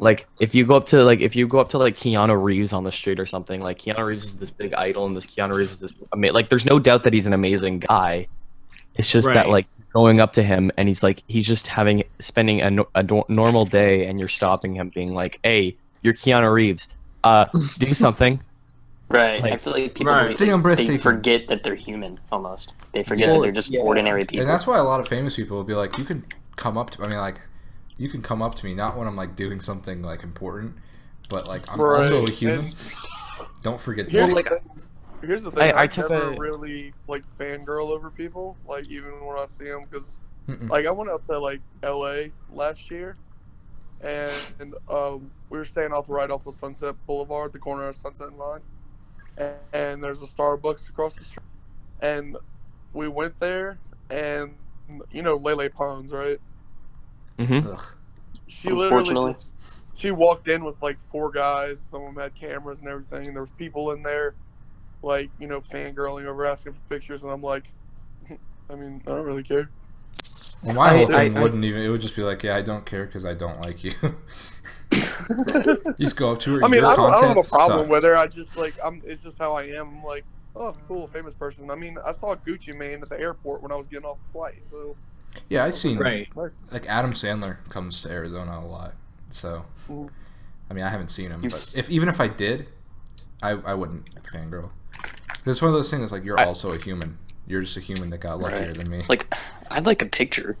like 0.00 0.26
if 0.40 0.54
you 0.54 0.64
go 0.66 0.76
up 0.76 0.86
to 0.86 1.02
like 1.04 1.20
if 1.20 1.34
you 1.36 1.46
go 1.46 1.58
up 1.58 1.68
to 1.70 1.78
like 1.78 1.94
Keanu 1.94 2.40
Reeves 2.42 2.72
on 2.72 2.84
the 2.84 2.92
street 2.92 3.18
or 3.20 3.26
something 3.26 3.60
like 3.60 3.78
Keanu 3.78 4.04
Reeves 4.04 4.24
is 4.24 4.36
this 4.36 4.50
big 4.50 4.74
idol 4.74 5.06
and 5.06 5.16
this 5.16 5.26
Keanu 5.26 5.54
Reeves 5.54 5.72
is 5.72 5.80
this 5.80 5.94
ama- 6.12 6.32
like 6.32 6.48
there's 6.48 6.66
no 6.66 6.78
doubt 6.78 7.02
that 7.04 7.12
he's 7.12 7.26
an 7.26 7.32
amazing 7.32 7.80
guy 7.80 8.26
it's 8.96 9.10
just 9.10 9.32
that 9.32 9.48
like 9.48 9.66
going 9.92 10.20
up 10.20 10.32
to 10.34 10.42
him 10.42 10.70
and 10.76 10.88
he's 10.88 11.02
like 11.02 11.22
he's 11.28 11.46
just 11.46 11.66
having 11.66 12.02
spending 12.18 12.60
a, 12.62 12.70
no- 12.70 12.88
a 12.94 13.02
do- 13.02 13.24
normal 13.28 13.64
day 13.64 14.06
and 14.06 14.18
you're 14.18 14.28
stopping 14.28 14.74
him 14.74 14.90
being 14.94 15.14
like 15.14 15.38
hey 15.42 15.76
you're 16.02 16.14
Keanu 16.14 16.52
Reeves 16.52 16.88
uh 17.24 17.46
do 17.78 17.92
something 18.04 18.40
right. 19.08 19.42
I 19.42 19.50
like- 19.50 19.62
feel 19.62 19.72
like 19.72 19.94
people 19.94 20.12
Right. 20.12 20.24
really- 20.38 20.76
See, 20.76 20.84
they 20.86 20.98
forget 20.98 21.46
that 21.48 21.62
they're 21.62 21.74
human 21.76 22.18
almost. 22.32 22.74
They 22.92 23.02
forget 23.04 23.28
Yeah. 23.28 23.34
that 23.34 23.40
they're 23.42 23.52
just 23.52 23.70
Yeah. 23.70 23.80
ordinary 23.80 24.24
people. 24.24 24.42
And 24.42 24.50
that's 24.50 24.66
why 24.66 24.78
a 24.78 24.82
lot 24.82 24.98
of 25.00 25.06
famous 25.08 25.36
people 25.36 25.56
will 25.56 25.64
be 25.64 25.74
like, 25.74 25.96
you 25.96 26.04
can 26.04 26.24
come 26.56 26.76
up 26.76 26.90
to. 26.90 27.02
I 27.04 27.08
mean, 27.08 27.18
like, 27.18 27.40
you 27.98 28.08
can 28.08 28.22
come 28.22 28.42
up 28.42 28.54
to 28.56 28.64
me 28.66 28.74
not 28.74 28.96
when 28.96 29.06
I'm 29.06 29.16
like 29.16 29.36
doing 29.36 29.60
something 29.60 30.02
like 30.02 30.22
important, 30.22 30.76
but 31.28 31.46
like 31.48 31.70
I'm 31.70 31.80
Right. 31.80 31.96
also 31.96 32.26
a 32.26 32.30
human. 32.30 32.66
And 32.66 32.74
Don't 33.62 33.80
forget 33.80 34.08
Here's, 34.10 34.32
that. 34.34 34.44
the 34.44 34.50
thing, 34.50 34.58
here's 35.22 35.42
the 35.42 35.50
thing. 35.50 35.72
I- 35.72 35.76
I, 35.76 35.80
I 35.80 35.82
I 35.82 35.86
took 35.86 36.10
never 36.10 36.32
a- 36.32 36.38
really 36.38 36.92
like 37.08 37.24
fangirl 37.38 37.90
over 37.90 38.10
people. 38.10 38.56
Like 38.66 38.86
even 38.86 39.24
when 39.24 39.38
I 39.38 39.46
see 39.46 39.64
them, 39.64 39.84
because 39.90 40.18
like 40.68 40.86
I 40.86 40.90
went 40.90 41.10
out 41.10 41.24
to 41.26 41.38
like 41.38 41.60
L.A. 41.82 42.32
last 42.50 42.90
year, 42.90 43.16
and 44.00 44.74
um, 44.88 45.30
we 45.50 45.58
were 45.58 45.64
staying 45.64 45.92
off 45.92 46.08
right 46.08 46.30
off 46.30 46.46
of 46.46 46.54
Sunset 46.54 46.94
Boulevard, 47.06 47.52
the 47.52 47.58
corner 47.58 47.88
of 47.88 47.96
Sunset 47.96 48.28
and 48.28 48.36
Vine, 48.36 48.60
and, 49.38 49.54
and 49.72 50.04
there's 50.04 50.22
a 50.22 50.26
Starbucks 50.26 50.88
across 50.88 51.14
the 51.14 51.24
street, 51.24 51.42
and 52.00 52.36
we 52.92 53.08
went 53.08 53.38
there, 53.38 53.78
and 54.10 54.54
you 55.10 55.22
know 55.22 55.36
Lele 55.36 55.68
Pons, 55.70 56.12
right? 56.12 56.38
Hmm 57.38 57.66
Ugh. 57.68 57.84
She 58.46 58.68
literally 58.70 58.84
Unfortunately. 58.84 59.32
just, 59.32 59.50
she 59.94 60.10
walked 60.10 60.48
in 60.48 60.64
with 60.64 60.80
like 60.82 60.98
four 61.00 61.30
guys. 61.30 61.86
Some 61.90 62.02
of 62.02 62.14
them 62.14 62.22
had 62.22 62.34
cameras 62.34 62.80
and 62.80 62.88
everything. 62.88 63.26
And 63.26 63.34
there 63.34 63.42
was 63.42 63.50
people 63.50 63.90
in 63.92 64.02
there, 64.02 64.34
like 65.02 65.30
you 65.38 65.46
know, 65.46 65.60
fangirling 65.60 66.26
over, 66.26 66.46
asking 66.46 66.74
for 66.74 66.80
pictures, 66.88 67.22
and 67.24 67.32
I'm 67.32 67.42
like, 67.42 67.64
I 68.70 68.74
mean, 68.74 69.02
I 69.06 69.10
don't 69.10 69.24
really 69.24 69.42
care. 69.42 69.68
Well, 70.64 70.74
my 70.74 70.96
whole 70.96 71.06
thing 71.06 71.36
I- 71.36 71.38
I- 71.38 71.42
wouldn't 71.42 71.64
even. 71.64 71.82
It 71.82 71.88
would 71.88 72.00
just 72.00 72.16
be 72.16 72.22
like, 72.22 72.42
yeah, 72.42 72.56
I 72.56 72.62
don't 72.62 72.84
care 72.86 73.06
because 73.06 73.24
I 73.26 73.34
don't 73.34 73.60
like 73.60 73.84
you. 73.84 73.92
you 74.92 75.94
just 75.98 76.16
go 76.16 76.32
up 76.32 76.38
to 76.40 76.54
her. 76.56 76.60
I 76.64 76.68
mean, 76.68 76.82
your 76.82 76.86
I 76.90 76.94
don't, 76.96 77.10
I 77.12 77.20
don't 77.20 77.28
have 77.36 77.38
a 77.38 77.42
problem 77.48 77.80
sucks. 77.80 77.88
with 77.90 78.04
her. 78.04 78.16
I 78.16 78.26
just 78.26 78.56
like, 78.56 78.74
I'm. 78.84 79.02
It's 79.04 79.22
just 79.22 79.38
how 79.38 79.54
I 79.54 79.64
am. 79.64 79.88
I'm 79.98 80.04
like, 80.04 80.24
oh, 80.54 80.76
cool, 80.88 81.06
famous 81.08 81.34
person. 81.34 81.70
I 81.70 81.76
mean, 81.76 81.98
I 82.06 82.12
saw 82.12 82.34
Gucci 82.36 82.76
Mane 82.76 83.02
at 83.02 83.08
the 83.08 83.18
airport 83.20 83.62
when 83.62 83.72
I 83.72 83.76
was 83.76 83.86
getting 83.86 84.06
off 84.06 84.18
the 84.26 84.32
flight. 84.32 84.62
So 84.70 84.96
Yeah, 85.48 85.64
I've 85.64 85.74
seen 85.74 85.98
Right. 85.98 86.28
like 86.72 86.86
Adam 86.86 87.12
Sandler 87.12 87.56
comes 87.68 88.00
to 88.02 88.10
Arizona 88.10 88.58
a 88.58 88.66
lot. 88.66 88.94
So, 89.30 89.64
Mhm. 89.88 90.08
I 90.70 90.74
mean, 90.74 90.84
I 90.84 90.88
haven't 90.88 91.10
seen 91.10 91.30
him, 91.30 91.42
You've 91.42 91.52
but 91.52 91.74
if 91.76 91.90
even 91.90 92.08
if 92.08 92.20
I 92.20 92.28
did, 92.28 92.68
I 93.42 93.50
I 93.52 93.74
wouldn't 93.74 94.04
fangirl. 94.24 94.70
It's 95.44 95.62
one 95.62 95.68
of 95.68 95.74
those 95.74 95.90
things. 95.90 96.10
Like 96.12 96.24
you're 96.24 96.38
I- 96.38 96.44
also 96.44 96.70
a 96.72 96.78
human. 96.78 97.18
You're 97.46 97.60
just 97.62 97.76
a 97.76 97.80
human 97.80 98.10
that 98.10 98.18
got 98.18 98.40
luckier 98.40 98.58
Right. 98.68 98.74
than 98.76 98.90
me. 98.90 99.02
Like 99.08 99.32
I'd 99.70 99.86
like 99.86 100.02
a 100.02 100.06
picture 100.06 100.56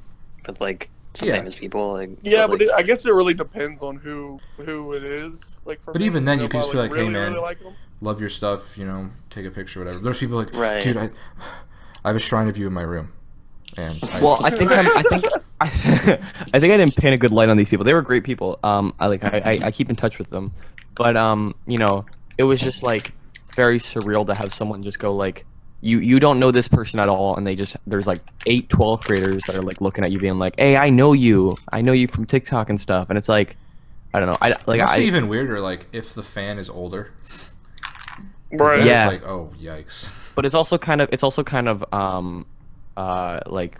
with 0.46 0.60
like 0.60 0.88
some 1.14 1.28
Yeah. 1.28 1.36
famous 1.38 1.56
people. 1.56 1.94
Like 1.94 2.10
Yeah, 2.22 2.46
but 2.46 2.60
like, 2.60 2.62
it, 2.62 2.70
I 2.76 2.82
guess 2.82 3.04
it 3.06 3.10
really 3.10 3.34
depends 3.34 3.82
on 3.82 3.96
who 3.96 4.38
who 4.58 4.92
it 4.92 5.02
is. 5.02 5.56
Like 5.64 5.80
for 5.80 5.92
But 5.92 6.00
me, 6.00 6.06
even 6.06 6.24
then, 6.24 6.38
you 6.38 6.44
if 6.44 6.50
could 6.52 6.58
just 6.58 6.70
be 6.72 6.78
like, 6.78 6.90
"Hey, 6.92 6.98
really, 7.00 7.12
man." 7.12 7.30
really 7.32 7.40
like 7.42 7.58
'em, 7.64 7.72
Love 8.02 8.20
your 8.20 8.28
stuff. 8.28 8.76
You 8.78 8.84
know, 8.84 9.10
take 9.30 9.46
a 9.46 9.50
picture, 9.50 9.80
whatever. 9.80 9.98
There's 10.00 10.18
people 10.18 10.36
like, 10.36 10.54
Right. 10.54 10.82
dude, 10.82 10.96
I 10.98 11.10
I 12.04 12.10
have 12.10 12.16
a 12.16 12.20
shrine 12.20 12.46
of 12.46 12.56
you 12.58 12.66
in 12.68 12.72
my 12.74 12.82
room, 12.82 13.10
and 13.76 13.98
I, 14.12 14.20
Well, 14.20 14.44
I 14.44 14.50
think 14.56 14.70
I'm, 14.72 14.96
I 14.96 15.02
think 15.02 15.24
I, 15.26 15.40
I 15.60 16.60
think 16.60 16.72
I 16.72 16.76
didn't 16.76 16.96
paint 16.96 17.14
a 17.14 17.18
good 17.18 17.32
light 17.32 17.48
on 17.48 17.56
these 17.56 17.68
people. 17.68 17.84
They 17.84 17.94
were 17.94 18.02
great 18.02 18.24
people. 18.24 18.58
Um, 18.62 18.94
I 18.98 19.06
like 19.06 19.24
I, 19.24 19.38
I, 19.38 19.66
I 19.66 19.70
keep 19.70 19.90
in 19.90 19.96
touch 19.96 20.18
with 20.18 20.30
them, 20.30 20.52
but 20.94 21.16
um, 21.16 21.54
you 21.66 21.78
know, 21.78 22.04
it 22.38 22.44
was 22.44 22.60
just 22.60 22.82
like 22.82 23.12
very 23.54 23.78
surreal 23.78 24.26
to 24.26 24.34
have 24.34 24.52
someone 24.52 24.82
just 24.82 24.98
go 24.98 25.14
like, 25.14 25.44
you 25.80 25.98
you 25.98 26.18
don't 26.20 26.38
know 26.38 26.50
this 26.50 26.68
person 26.68 27.00
at 27.00 27.08
all, 27.08 27.36
and 27.36 27.46
they 27.46 27.54
just 27.54 27.76
there's 27.86 28.06
like 28.06 28.22
eight 28.46 28.68
12th 28.68 29.04
graders 29.04 29.44
that 29.44 29.56
are 29.56 29.62
like 29.62 29.80
looking 29.80 30.04
at 30.04 30.10
you 30.10 30.18
being 30.18 30.38
like, 30.38 30.54
hey, 30.58 30.76
I 30.76 30.90
know 30.90 31.12
you, 31.12 31.56
I 31.72 31.80
know 31.80 31.92
you 31.92 32.08
from 32.08 32.26
TikTok 32.26 32.70
and 32.70 32.80
stuff, 32.80 33.08
and 33.08 33.18
it's 33.18 33.28
like, 33.28 33.56
I 34.12 34.20
don't 34.20 34.28
know, 34.28 34.38
I 34.40 34.50
it 34.50 34.66
like 34.66 34.80
must 34.80 34.94
I 34.94 34.98
be 34.98 35.04
even 35.04 35.28
weirder. 35.28 35.60
Like 35.60 35.86
if 35.92 36.14
the 36.14 36.22
fan 36.22 36.58
is 36.58 36.68
older. 36.68 37.12
Right. 38.52 38.84
Yeah. 38.84 39.10
It's 39.10 39.22
like, 39.22 39.30
oh, 39.30 39.52
yikes. 39.60 40.34
but 40.34 40.46
it's 40.46 40.54
also 40.54 40.78
kind 40.78 41.00
of 41.00 41.08
it's 41.12 41.22
also 41.22 41.42
kind 41.42 41.68
of 41.68 41.84
um 41.92 42.46
uh 42.96 43.40
like 43.46 43.78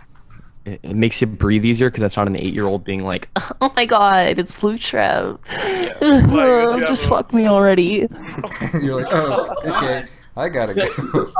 it, 0.65 0.79
it 0.83 0.95
makes 0.95 1.21
you 1.21 1.27
breathe 1.27 1.63
easier 1.65 1.89
because 1.89 2.01
that's 2.01 2.17
not 2.17 2.27
an 2.27 2.35
eight 2.35 2.53
year 2.53 2.65
old 2.65 2.83
being 2.83 3.03
like 3.03 3.29
oh 3.61 3.71
my 3.75 3.85
god 3.85 4.37
it's 4.37 4.57
Flute 4.57 4.81
Trev 4.81 5.39
Like, 5.47 5.99
just 6.87 7.03
yeah, 7.03 7.09
fuck 7.09 7.33
me 7.33 7.47
already 7.47 8.07
You're 8.81 8.95
like, 9.01 9.07
oh, 9.11 9.53
okay, 9.65 10.05
I 10.35 10.49
gotta 10.49 10.73
go. 10.73 11.31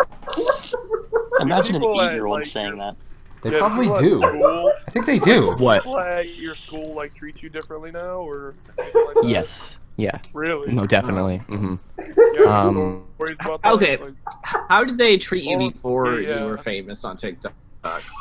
Imagine 1.39 1.75
an 1.75 1.83
eight-year-old 1.83 2.39
like, 2.39 2.45
saying 2.45 2.77
that. 2.77 2.95
They 3.41 3.51
Yeah, 3.51 3.59
probably 3.59 3.87
do. 3.99 4.19
School, 4.21 4.71
I 4.87 4.91
think 4.91 5.05
they 5.05 5.19
do. 5.19 5.53
what 5.57 5.83
people 5.83 6.23
your 6.23 6.55
school 6.55 6.95
like 6.95 7.13
treat 7.13 7.43
you 7.43 7.49
differently 7.49 7.91
now, 7.91 8.21
or 8.21 8.55
like 8.77 8.93
that? 8.93 9.23
yes 9.25 9.77
yeah 9.97 10.19
really? 10.33 10.71
no 10.71 10.85
definitely 10.87 11.37
hmm 11.47 11.75
You 11.97 12.45
have 12.45 12.47
Um, 12.47 13.03
about 13.19 13.61
that? 13.63 13.73
Okay. 13.73 13.97
Like, 13.97 14.13
How 14.43 14.83
did 14.83 14.97
they 14.97 15.17
treat 15.17 15.43
you 15.43 15.57
before 15.71 16.19
yeah. 16.19 16.39
you 16.39 16.45
were 16.45 16.57
famous 16.57 17.03
on 17.03 17.17
TikTok? 17.17 17.53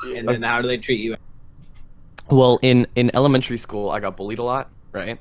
Yeah. 0.06 0.18
And 0.18 0.28
then 0.28 0.42
how 0.42 0.60
do 0.62 0.68
they 0.68 0.78
treat 0.78 1.00
you? 1.00 1.16
well 2.28 2.58
in 2.62 2.84
in 2.96 3.08
elementary 3.14 3.56
school 3.56 3.90
i 3.90 4.00
got 4.00 4.16
bullied 4.16 4.40
a 4.40 4.42
lot 4.42 4.68
right? 4.96 5.18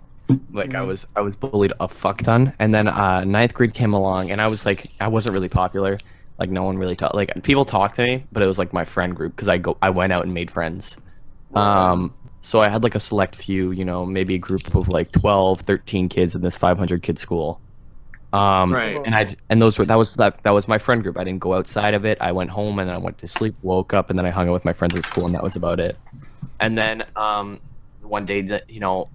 Like 0.51 0.73
i 0.73 0.81
was 0.81 1.05
i 1.15 1.21
was 1.21 1.35
bullied 1.35 1.73
a 1.79 1.87
fuck 1.87 2.19
ton. 2.19 2.53
And 2.57 2.73
then 2.73 2.87
uh 2.87 3.23
ninth 3.25 3.53
grade 3.53 3.73
came 3.73 3.93
along 3.93 4.31
and 4.31 4.41
i 4.41 4.47
was 4.47 4.65
like 4.65 4.89
i 4.99 5.07
wasn't 5.07 5.33
really 5.33 5.49
popular. 5.49 5.99
Like 6.39 6.49
no 6.49 6.63
one 6.63 6.77
really 6.77 6.95
talked 6.95 7.15
like 7.15 7.31
people 7.43 7.65
talked 7.65 7.95
to 7.97 8.03
me 8.03 8.25
but 8.31 8.41
it 8.41 8.47
was 8.47 8.57
like 8.57 8.73
my 8.73 8.85
friend 8.85 9.15
group 9.15 9.35
because 9.35 9.47
i 9.47 9.57
go 9.57 9.77
i 9.81 9.89
went 9.89 10.11
out 10.13 10.23
and 10.23 10.33
made 10.33 10.49
friends. 10.49 10.97
Um 11.53 12.13
so 12.41 12.61
i 12.61 12.69
had 12.69 12.83
like 12.83 12.95
a 12.95 12.99
select 12.99 13.35
few 13.35 13.71
you 13.71 13.85
know 13.85 14.05
maybe 14.05 14.35
a 14.35 14.39
group 14.39 14.73
of 14.75 14.89
like 14.89 15.11
12 15.11 15.61
13 15.61 16.09
kids 16.09 16.35
in 16.35 16.41
this 16.41 16.55
500 16.55 17.03
kid 17.03 17.19
school 17.19 17.59
um 18.35 18.73
Right. 18.73 18.99
and 19.05 19.13
i 19.15 19.35
and 19.49 19.61
those 19.61 19.77
were 19.79 19.85
that 19.85 19.97
was 19.97 20.13
that 20.15 20.41
that 20.43 20.51
was 20.51 20.67
my 20.67 20.77
friend 20.85 21.01
group. 21.03 21.17
I 21.17 21.23
didn't 21.23 21.39
go 21.47 21.53
outside 21.53 21.93
of 21.93 22.03
it. 22.05 22.17
I 22.21 22.31
went 22.31 22.49
home 22.49 22.79
and 22.79 22.87
then 22.87 22.95
i 22.95 22.99
went 23.07 23.17
to 23.19 23.27
sleep 23.27 23.55
woke 23.61 23.93
up 23.93 24.09
and 24.09 24.17
then 24.17 24.25
i 24.25 24.31
hung 24.37 24.47
out 24.49 24.53
with 24.53 24.65
my 24.65 24.73
friends 24.73 24.95
at 24.95 25.03
school 25.05 25.25
and 25.25 25.33
that 25.35 25.43
was 25.43 25.55
about 25.55 25.79
it. 25.79 25.95
And 26.59 26.77
then 26.77 27.03
um 27.15 27.59
one 28.01 28.25
day 28.25 28.41
that 28.51 28.69
you 28.69 28.79
know 28.79 29.09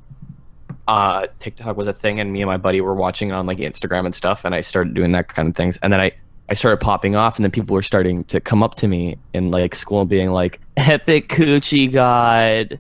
uh 0.89 1.27
tiktok 1.39 1.77
was 1.77 1.87
a 1.87 1.93
thing 1.93 2.19
and 2.21 2.33
me 2.33 2.41
and 2.43 2.49
my 2.49 2.57
buddy 2.57 2.81
were 2.81 2.95
watching 2.95 3.29
it 3.29 3.33
on 3.33 3.47
like 3.47 3.59
instagram 3.59 4.05
and 4.07 4.15
stuff 4.15 4.45
and 4.45 4.55
i 4.55 4.61
started 4.61 4.95
doing 4.95 5.13
that 5.13 5.29
kind 5.29 5.49
of 5.49 5.55
things. 5.57 5.77
And 5.83 5.93
then 5.93 6.01
i 6.01 6.11
i 6.49 6.55
started 6.55 6.79
popping 6.79 7.15
off 7.17 7.37
and 7.37 7.45
then 7.45 7.51
people 7.53 7.75
were 7.75 7.83
starting 7.83 8.25
to 8.25 8.41
come 8.41 8.63
up 8.63 8.75
to 8.77 8.89
me 8.89 9.17
in 9.35 9.51
like 9.51 9.75
school 9.75 10.01
and 10.01 10.11
being 10.11 10.31
like 10.31 10.61
epic 10.77 11.29
coochie 11.29 11.93
god. 11.93 12.79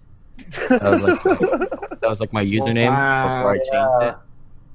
That 0.68 0.82
was 0.82 1.02
like, 1.24 2.00
that 2.00 2.08
was 2.08 2.20
like 2.20 2.32
my 2.32 2.44
username 2.56 2.90
before 2.90 3.52
i 3.52 3.58
changed 3.58 4.02
it 4.08 4.14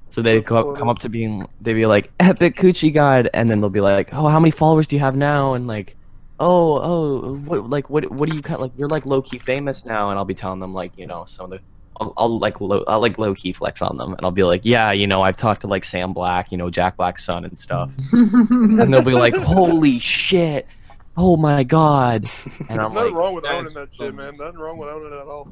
so 0.09 0.21
they 0.21 0.35
That's 0.37 0.47
come 0.47 0.57
up, 0.57 0.63
cool. 0.65 0.75
come 0.75 0.89
up 0.89 0.99
to 0.99 1.09
being 1.09 1.47
they'd 1.61 1.73
be 1.73 1.85
like 1.85 2.11
epic 2.19 2.55
coochie 2.57 2.93
god 2.93 3.29
and 3.33 3.49
then 3.49 3.59
they'll 3.61 3.69
be 3.69 3.81
like 3.81 4.13
oh 4.13 4.27
how 4.27 4.39
many 4.39 4.51
followers 4.51 4.87
do 4.87 4.95
you 4.95 4.99
have 5.01 5.15
now 5.15 5.53
and 5.55 5.67
like 5.67 5.95
oh 6.39 6.79
oh 6.81 7.35
what 7.45 7.69
like 7.69 7.89
what 7.89 8.09
what 8.11 8.29
do 8.29 8.35
you 8.35 8.41
cut 8.41 8.59
like 8.61 8.71
you're 8.77 8.89
like 8.89 9.05
low 9.05 9.21
key 9.21 9.37
famous 9.37 9.85
now 9.85 10.09
and 10.09 10.19
I'll 10.19 10.25
be 10.25 10.33
telling 10.33 10.59
them 10.59 10.73
like 10.73 10.97
you 10.97 11.07
know 11.07 11.25
some 11.25 11.45
of 11.45 11.49
the 11.51 11.59
I'll, 12.01 12.13
I'll 12.17 12.39
like 12.39 12.59
low 12.59 12.83
I'll 12.87 12.99
like 12.99 13.17
low 13.17 13.33
key 13.33 13.53
flex 13.53 13.81
on 13.81 13.95
them 13.97 14.11
and 14.13 14.19
I'll 14.25 14.31
be 14.31 14.43
like 14.43 14.61
yeah 14.65 14.91
you 14.91 15.07
know 15.07 15.21
I've 15.21 15.37
talked 15.37 15.61
to 15.61 15.67
like 15.67 15.85
Sam 15.85 16.11
Black 16.13 16.51
you 16.51 16.57
know 16.57 16.69
Jack 16.69 16.97
Black's 16.97 17.23
son 17.25 17.45
and 17.45 17.57
stuff 17.57 17.93
and 18.11 18.93
they'll 18.93 19.01
be 19.03 19.13
like 19.13 19.35
holy 19.35 19.97
shit 19.99 20.67
oh 21.17 21.37
my 21.37 21.63
god 21.63 22.29
and 22.69 22.81
I'm 22.81 22.93
There's 22.93 22.93
like 22.93 22.93
nothing 22.95 23.13
wrong 23.15 23.33
with 23.35 23.45
owning 23.45 23.73
that 23.73 23.93
shit, 23.93 24.13
man. 24.13 24.35
Nothing 24.35 24.57
wrong 24.59 24.77
with 24.77 24.89
owning 24.89 25.13
it 25.13 25.15
at 25.21 25.27
all. 25.27 25.49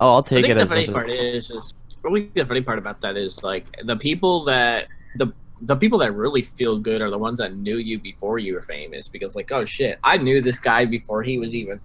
oh 0.00 0.14
I'll 0.14 0.18
I 0.18 0.22
take 0.22 0.44
think 0.44 0.52
it 0.52 0.54
the 0.56 0.62
as 0.62 0.68
funny 0.70 0.80
much 0.80 0.88
as- 0.88 0.94
part 0.94 1.10
is 1.10 1.46
just 1.48 1.74
I 2.04 2.10
think 2.12 2.34
the 2.34 2.44
funny 2.46 2.60
part 2.62 2.78
about 2.78 3.00
that 3.02 3.16
is 3.16 3.42
like 3.42 3.64
the 3.84 3.96
people 3.96 4.44
that 4.44 4.88
the 5.16 5.32
the 5.62 5.74
people 5.76 5.98
that 6.00 6.12
really 6.14 6.42
feel 6.42 6.78
good 6.78 7.00
are 7.00 7.10
the 7.10 7.18
ones 7.18 7.38
that 7.38 7.54
knew 7.56 7.76
you 7.78 7.98
before 7.98 8.38
you 8.38 8.54
were 8.54 8.62
famous 8.62 9.08
because 9.08 9.34
like 9.34 9.50
oh 9.52 9.64
shit 9.64 9.98
I 10.04 10.18
knew 10.18 10.40
this 10.40 10.58
guy 10.58 10.84
before 10.84 11.22
he 11.22 11.38
was 11.38 11.54
even 11.54 11.80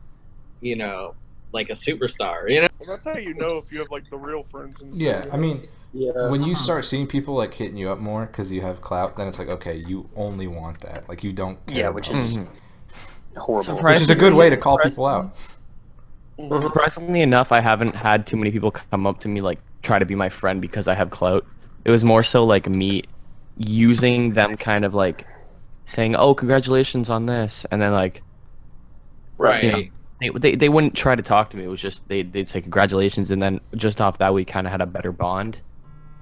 you 0.62 0.76
know 0.76 1.16
like 1.54 1.70
a 1.70 1.74
superstar 1.74 2.50
you 2.50 2.62
know 2.62 2.68
Well, 2.80 2.90
that's 2.90 3.06
how 3.06 3.18
you 3.18 3.34
know 3.34 3.58
if 3.58 3.72
you 3.72 3.80
have 3.80 3.90
like 3.90 4.10
the 4.10 4.18
real 4.18 4.44
friends. 4.44 4.82
And 4.82 4.94
Yeah, 4.94 5.26
I 5.34 5.38
mean, 5.38 5.68
Yeah. 5.94 6.30
when 6.30 6.44
you 6.44 6.54
start 6.56 6.86
seeing 6.86 7.08
people 7.08 7.34
like 7.34 7.54
hitting 7.54 7.78
you 7.78 7.90
up 7.90 8.00
more 8.00 8.26
because 8.26 8.52
you 8.52 8.62
have 8.62 8.82
clout, 8.82 9.16
then 9.18 9.28
it's 9.28 9.40
like, 9.40 9.50
okay, 9.50 9.76
you 9.76 10.08
only 10.16 10.48
want 10.48 10.80
that. 10.82 11.10
Like 11.10 11.24
you 11.24 11.32
don't. 11.34 11.58
Care 11.68 11.78
Yeah, 11.78 11.90
which 11.90 12.10
about 12.10 12.20
is 12.22 12.36
it. 12.38 12.48
horrible. 13.38 13.64
Surprise- 13.64 13.96
which 13.96 14.02
is 14.04 14.10
a 14.10 14.16
good 14.16 14.34
way 14.34 14.50
to 14.50 14.58
call 14.58 14.78
people 14.78 15.06
out. 15.06 15.36
Surprisingly 16.40 17.22
enough, 17.22 17.52
I 17.52 17.60
haven't 17.60 17.96
had 17.96 18.26
too 18.26 18.36
many 18.38 18.52
people 18.52 18.72
come 18.72 19.06
up 19.06 19.20
to 19.22 19.28
me 19.28 19.42
like 19.42 19.60
try 19.82 20.00
to 20.00 20.06
be 20.06 20.16
my 20.16 20.30
friend 20.30 20.62
because 20.62 20.88
I 20.88 20.94
have 20.96 21.10
clout. 21.10 21.46
It 21.86 21.92
was 21.92 22.04
more 22.04 22.24
so 22.24 22.46
like 22.46 22.70
me 22.70 23.04
using 23.58 24.34
them 24.34 24.58
kind 24.58 24.86
of 24.86 24.94
like 24.94 25.26
saying, 25.86 26.16
"Oh, 26.16 26.34
congratulations 26.34 27.10
on 27.10 27.26
this," 27.26 27.66
and 27.72 27.82
then 27.82 27.92
like 27.92 28.22
Right. 29.38 29.64
you 29.64 29.72
know, 29.72 29.84
they, 30.20 30.30
they 30.30 30.56
they 30.56 30.70
wouldn't 30.70 30.96
try 30.96 31.16
to 31.16 31.24
talk 31.24 31.50
to 31.52 31.58
me. 31.58 31.64
It 31.64 31.68
was 31.68 31.82
just 31.82 32.08
they 32.08 32.22
they'd 32.24 32.48
say 32.48 32.62
congratulations, 32.62 33.32
and 33.32 33.42
then 33.42 33.60
just 33.76 34.00
off 34.02 34.20
that 34.20 34.34
we 34.34 34.46
kind 34.46 34.68
of 34.68 34.72
had 34.72 34.82
a 34.82 34.86
better 34.86 35.12
bond. 35.12 35.60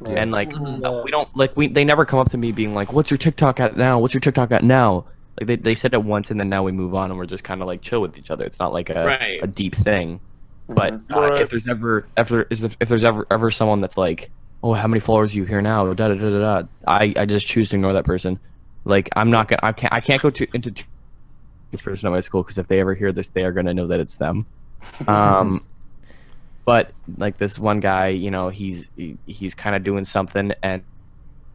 Yeah. 0.08 0.13
And 0.13 0.32
like 0.32 0.50
Mhm. 0.50 0.86
uh, 0.86 1.02
we 1.04 1.12
don't 1.12 1.28
like 1.36 1.56
we 1.58 1.67
they 1.67 1.84
never 1.84 2.06
come 2.06 2.19
up 2.19 2.30
to 2.30 2.38
me 2.38 2.54
being 2.54 2.74
like, 2.74 2.93
"What's 2.93 3.12
your 3.12 3.17
TikTok 3.17 3.60
at 3.60 3.76
now? 3.76 4.00
What's 4.00 4.13
your 4.13 4.22
TikTok 4.22 4.52
at 4.54 4.63
now?" 4.63 5.04
Like 5.39 5.48
they 5.48 5.56
they 5.58 5.76
said 5.76 5.93
it 5.93 6.04
once, 6.04 6.32
and 6.32 6.39
then 6.39 6.48
now 6.48 6.63
we 6.63 6.72
move 6.72 6.95
on, 6.95 7.12
and 7.12 7.19
we're 7.19 7.26
just 7.26 7.43
kind 7.43 7.62
of 7.62 7.67
like 7.67 7.82
chill 7.82 8.00
with 8.02 8.17
each 8.17 8.32
other. 8.32 8.45
It's 8.45 8.60
not 8.60 8.72
like 8.72 8.89
a 8.89 9.06
Right. 9.06 9.39
a 9.43 9.48
deep 9.48 9.76
thing. 9.76 10.22
But 10.69 10.93
uh, 11.13 11.19
Right. 11.21 11.41
if 11.41 11.49
there's 11.49 11.67
ever 11.67 12.05
if 12.17 12.29
there 12.29 12.45
is 12.49 12.63
if 12.63 12.77
there's 12.88 13.03
ever 13.03 13.25
ever 13.32 13.49
someone 13.51 13.82
that's 13.82 13.97
like, 13.97 14.29
oh, 14.63 14.73
how 14.73 14.88
many 14.88 14.99
followers 14.99 15.32
do 15.34 15.39
you 15.39 15.45
here 15.45 15.62
now? 15.62 15.91
Da 15.93 16.08
da 16.10 16.13
da 16.13 16.29
da 16.29 16.62
da. 16.62 16.67
I 16.88 17.13
I 17.17 17.25
just 17.25 17.47
choose 17.47 17.69
to 17.69 17.75
ignore 17.75 17.93
that 17.93 18.05
person. 18.05 18.39
Like 18.86 19.10
I'm 19.15 19.32
not 19.32 19.47
gonna 19.47 19.60
I 19.63 19.71
can't 19.71 19.91
I 19.91 19.99
can't 19.99 20.21
go 20.21 20.29
to 20.29 20.47
into 20.53 20.71
this 21.71 21.82
person 21.82 22.08
at 22.08 22.12
my 22.12 22.19
school 22.19 22.43
because 22.43 22.58
if 22.60 22.67
they 22.67 22.79
ever 22.79 22.93
hear 22.93 23.12
this, 23.12 23.29
they 23.29 23.43
are 23.43 23.51
gonna 23.51 23.73
know 23.73 23.88
that 23.88 23.99
it's 23.99 24.15
them. 24.15 24.45
Um, 25.08 25.65
but 26.65 26.91
like 27.17 27.38
this 27.38 27.58
one 27.58 27.79
guy, 27.79 28.08
you 28.10 28.29
know, 28.29 28.49
he's 28.49 28.88
he, 28.95 29.17
he's 29.25 29.55
kind 29.55 29.75
of 29.75 29.84
doing 29.84 30.05
something 30.05 30.53
and. 30.63 30.84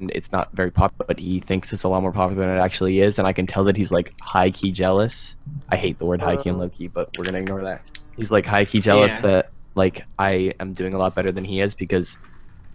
It's 0.00 0.33
not 0.33 0.50
very 0.53 0.72
popular, 0.72 1.07
but 1.07 1.20
he 1.20 1.38
thinks 1.38 1.72
it's 1.72 1.85
a 1.85 1.88
lot 1.88 2.03
more 2.03 2.11
popular 2.11 2.44
than 2.44 2.57
it 2.57 2.61
actually 2.61 2.98
is, 2.98 3.20
and 3.20 3.29
I 3.29 3.33
can 3.33 3.46
tell 3.46 3.62
that 3.64 3.77
he's 3.77 3.92
like 3.92 4.12
high 4.20 4.50
key 4.50 4.72
jealous. 4.72 5.37
I 5.68 5.77
hate 5.77 5.98
the 5.98 6.05
word 6.05 6.20
high 6.20 6.37
key 6.37 6.48
and 6.50 6.59
low 6.59 6.68
key, 6.68 6.88
but 6.88 7.16
we're 7.16 7.24
gonna 7.24 7.38
ignore 7.38 7.62
that 7.62 7.81
he's 8.16 8.33
like 8.33 8.46
high 8.46 8.64
key 8.64 8.81
jealous 8.81 9.14
Yeah. 9.16 9.20
that 9.22 9.50
like 9.74 10.05
I 10.18 10.53
am 10.61 10.72
doing 10.72 10.94
a 10.94 10.98
lot 10.98 11.14
better 11.14 11.33
than 11.33 11.44
he 11.44 11.61
is 11.61 11.74
because 11.74 12.16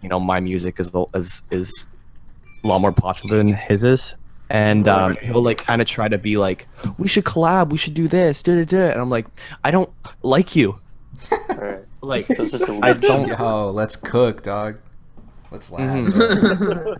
you 0.02 0.08
know 0.08 0.20
my 0.20 0.40
music 0.40 0.78
is 0.80 0.92
is 1.14 1.42
is 1.50 1.88
a 2.62 2.66
lot 2.66 2.80
more 2.80 2.92
popular 2.92 3.36
than 3.38 3.54
his 3.54 3.84
is. 3.84 4.14
And 4.50 4.88
um, 4.88 5.10
Right. 5.12 5.22
he'll 5.22 5.42
like 5.42 5.58
kind 5.58 5.80
of 5.80 5.86
try 5.86 6.08
to 6.08 6.18
be 6.18 6.36
like, 6.36 6.66
we 6.98 7.06
should 7.06 7.24
collab, 7.24 7.70
we 7.70 7.78
should 7.78 7.94
do 7.94 8.08
this, 8.08 8.42
da 8.42 8.56
da 8.56 8.64
da. 8.64 8.90
And 8.90 9.00
I'm 9.00 9.08
like, 9.08 9.26
I 9.62 9.70
don't 9.70 9.88
like 10.22 10.54
you. 10.56 10.78
Alright. 11.50 11.84
Like, 12.02 12.26
So 12.28 12.32
it's 12.42 12.50
just 12.52 12.66
a 12.68 12.80
I 12.82 12.94
don't. 12.94 13.28
Yo, 13.28 13.70
let's 13.70 13.94
cook, 13.94 14.42
dog. 14.42 14.78
Let's 15.50 15.70
laugh. 15.70 15.82
Mhm. 15.98 16.96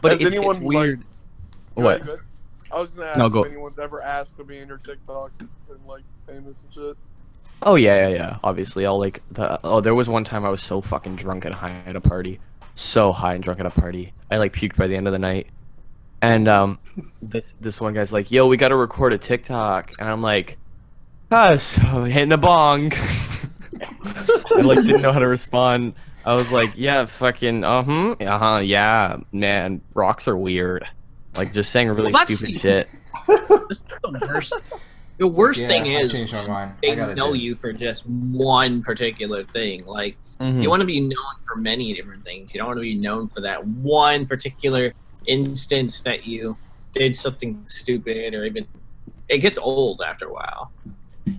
But 0.00 0.12
Has 0.12 0.20
it's, 0.20 0.26
it's 0.28 0.36
anyone, 0.36 0.60
like- 0.60 0.64
weird. 0.68 1.00
Go 1.76 1.82
what? 1.82 1.96
ahead, 1.96 2.06
go 2.06 2.12
ahead. 2.14 2.24
I 2.72 2.80
was 2.80 2.90
gonna 2.92 3.08
ask 3.08 3.18
No, 3.18 3.28
go- 3.28 3.40
if 3.42 3.50
anyone's 3.50 3.78
ever 3.80 4.02
asked 4.02 4.36
to 4.38 4.44
be 4.44 4.58
in 4.58 4.68
your 4.68 4.78
TikToks 4.78 5.40
and 5.40 5.48
like 5.86 6.04
famous 6.26 6.62
and 6.62 6.72
shit. 6.72 6.96
Oh 7.62 7.74
yeah, 7.76 8.08
yeah, 8.08 8.14
yeah. 8.14 8.38
Obviously, 8.44 8.86
I'll 8.86 8.98
like 8.98 9.22
the. 9.30 9.58
Oh, 9.64 9.80
there 9.80 9.94
was 9.94 10.08
one 10.08 10.24
time 10.24 10.44
I 10.44 10.50
was 10.50 10.62
so 10.62 10.80
fucking 10.80 11.16
drunk 11.16 11.44
and 11.44 11.54
high 11.54 11.82
at 11.86 11.96
a 11.96 12.00
party, 12.00 12.38
so 12.74 13.12
high 13.12 13.34
and 13.34 13.42
drunk 13.42 13.60
at 13.60 13.66
a 13.66 13.70
party. 13.70 14.12
I 14.30 14.36
like 14.36 14.52
puked 14.52 14.76
by 14.76 14.86
the 14.86 14.96
end 14.96 15.06
of 15.06 15.12
the 15.12 15.18
night, 15.18 15.48
and 16.20 16.48
um, 16.48 16.78
this 17.22 17.54
this 17.60 17.80
one 17.80 17.94
guy's 17.94 18.12
like, 18.12 18.30
"Yo, 18.30 18.46
we 18.46 18.56
got 18.56 18.68
to 18.68 18.76
record 18.76 19.12
a 19.12 19.18
TikTok," 19.18 19.92
and 19.98 20.08
I'm 20.08 20.22
like, 20.22 20.58
"Ah, 21.30 21.56
so 21.56 22.04
hitting 22.04 22.32
a 22.32 22.38
bong." 22.38 22.92
I 24.54 24.60
like 24.60 24.82
didn't 24.82 25.02
know 25.02 25.12
how 25.12 25.18
to 25.18 25.28
respond. 25.28 25.94
I 26.24 26.34
was 26.34 26.52
like, 26.52 26.72
"Yeah, 26.76 27.06
fucking, 27.06 27.64
uh 27.64 27.82
huh, 27.82 28.10
uh 28.20 28.38
huh, 28.38 28.58
yeah, 28.58 29.18
man, 29.32 29.80
rocks 29.94 30.28
are 30.28 30.36
weird." 30.36 30.86
Like 31.36 31.52
just 31.52 31.70
saying 31.70 31.88
really 31.88 32.12
stupid 32.12 32.58
shit. 32.58 32.88
That's 33.26 33.80
the 33.80 34.26
worst 34.28 34.54
the 35.18 35.26
worst 35.28 35.62
Yeah, 35.62 35.68
thing 35.68 35.86
is. 35.86 36.12
They 36.82 36.94
know 36.94 37.32
do 37.32 37.38
you 37.38 37.54
for 37.54 37.72
just 37.72 38.06
one 38.06 38.82
particular 38.82 39.44
thing 39.44 39.84
like 39.86 40.16
Mhm. 40.40 40.62
You 40.62 40.68
want 40.68 40.80
to 40.80 40.86
be 40.86 41.00
known 41.00 41.34
for 41.46 41.56
many 41.56 41.94
different 41.94 42.24
things. 42.24 42.54
You 42.54 42.58
don't 42.58 42.68
want 42.68 42.78
to 42.78 42.82
be 42.82 42.94
known 42.94 43.28
for 43.28 43.40
that 43.40 43.66
one 43.66 44.26
particular 44.26 44.92
instance 45.26 46.02
that 46.02 46.26
you 46.26 46.56
did 46.92 47.16
something 47.16 47.60
stupid 47.64 48.34
or 48.34 48.44
even. 48.44 48.66
It 49.28 49.38
gets 49.38 49.58
old 49.58 50.02
after 50.06 50.26
a 50.26 50.32
while. 50.32 50.72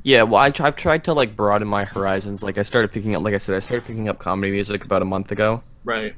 Yeah, 0.03 0.23
well, 0.23 0.41
I, 0.41 0.47
I've 0.59 0.75
tried 0.75 1.03
to 1.05 1.13
like 1.13 1.35
broaden 1.35 1.67
my 1.67 1.85
horizons. 1.85 2.43
Like, 2.43 2.57
I 2.57 2.63
started 2.63 2.91
picking 2.91 3.15
up, 3.15 3.23
like 3.23 3.33
I 3.33 3.37
said, 3.37 3.55
I 3.55 3.59
started 3.59 3.85
picking 3.85 4.09
up 4.09 4.19
comedy 4.19 4.51
music 4.51 4.83
about 4.83 5.01
a 5.01 5.05
month 5.05 5.31
ago, 5.31 5.61
Right. 5.85 6.13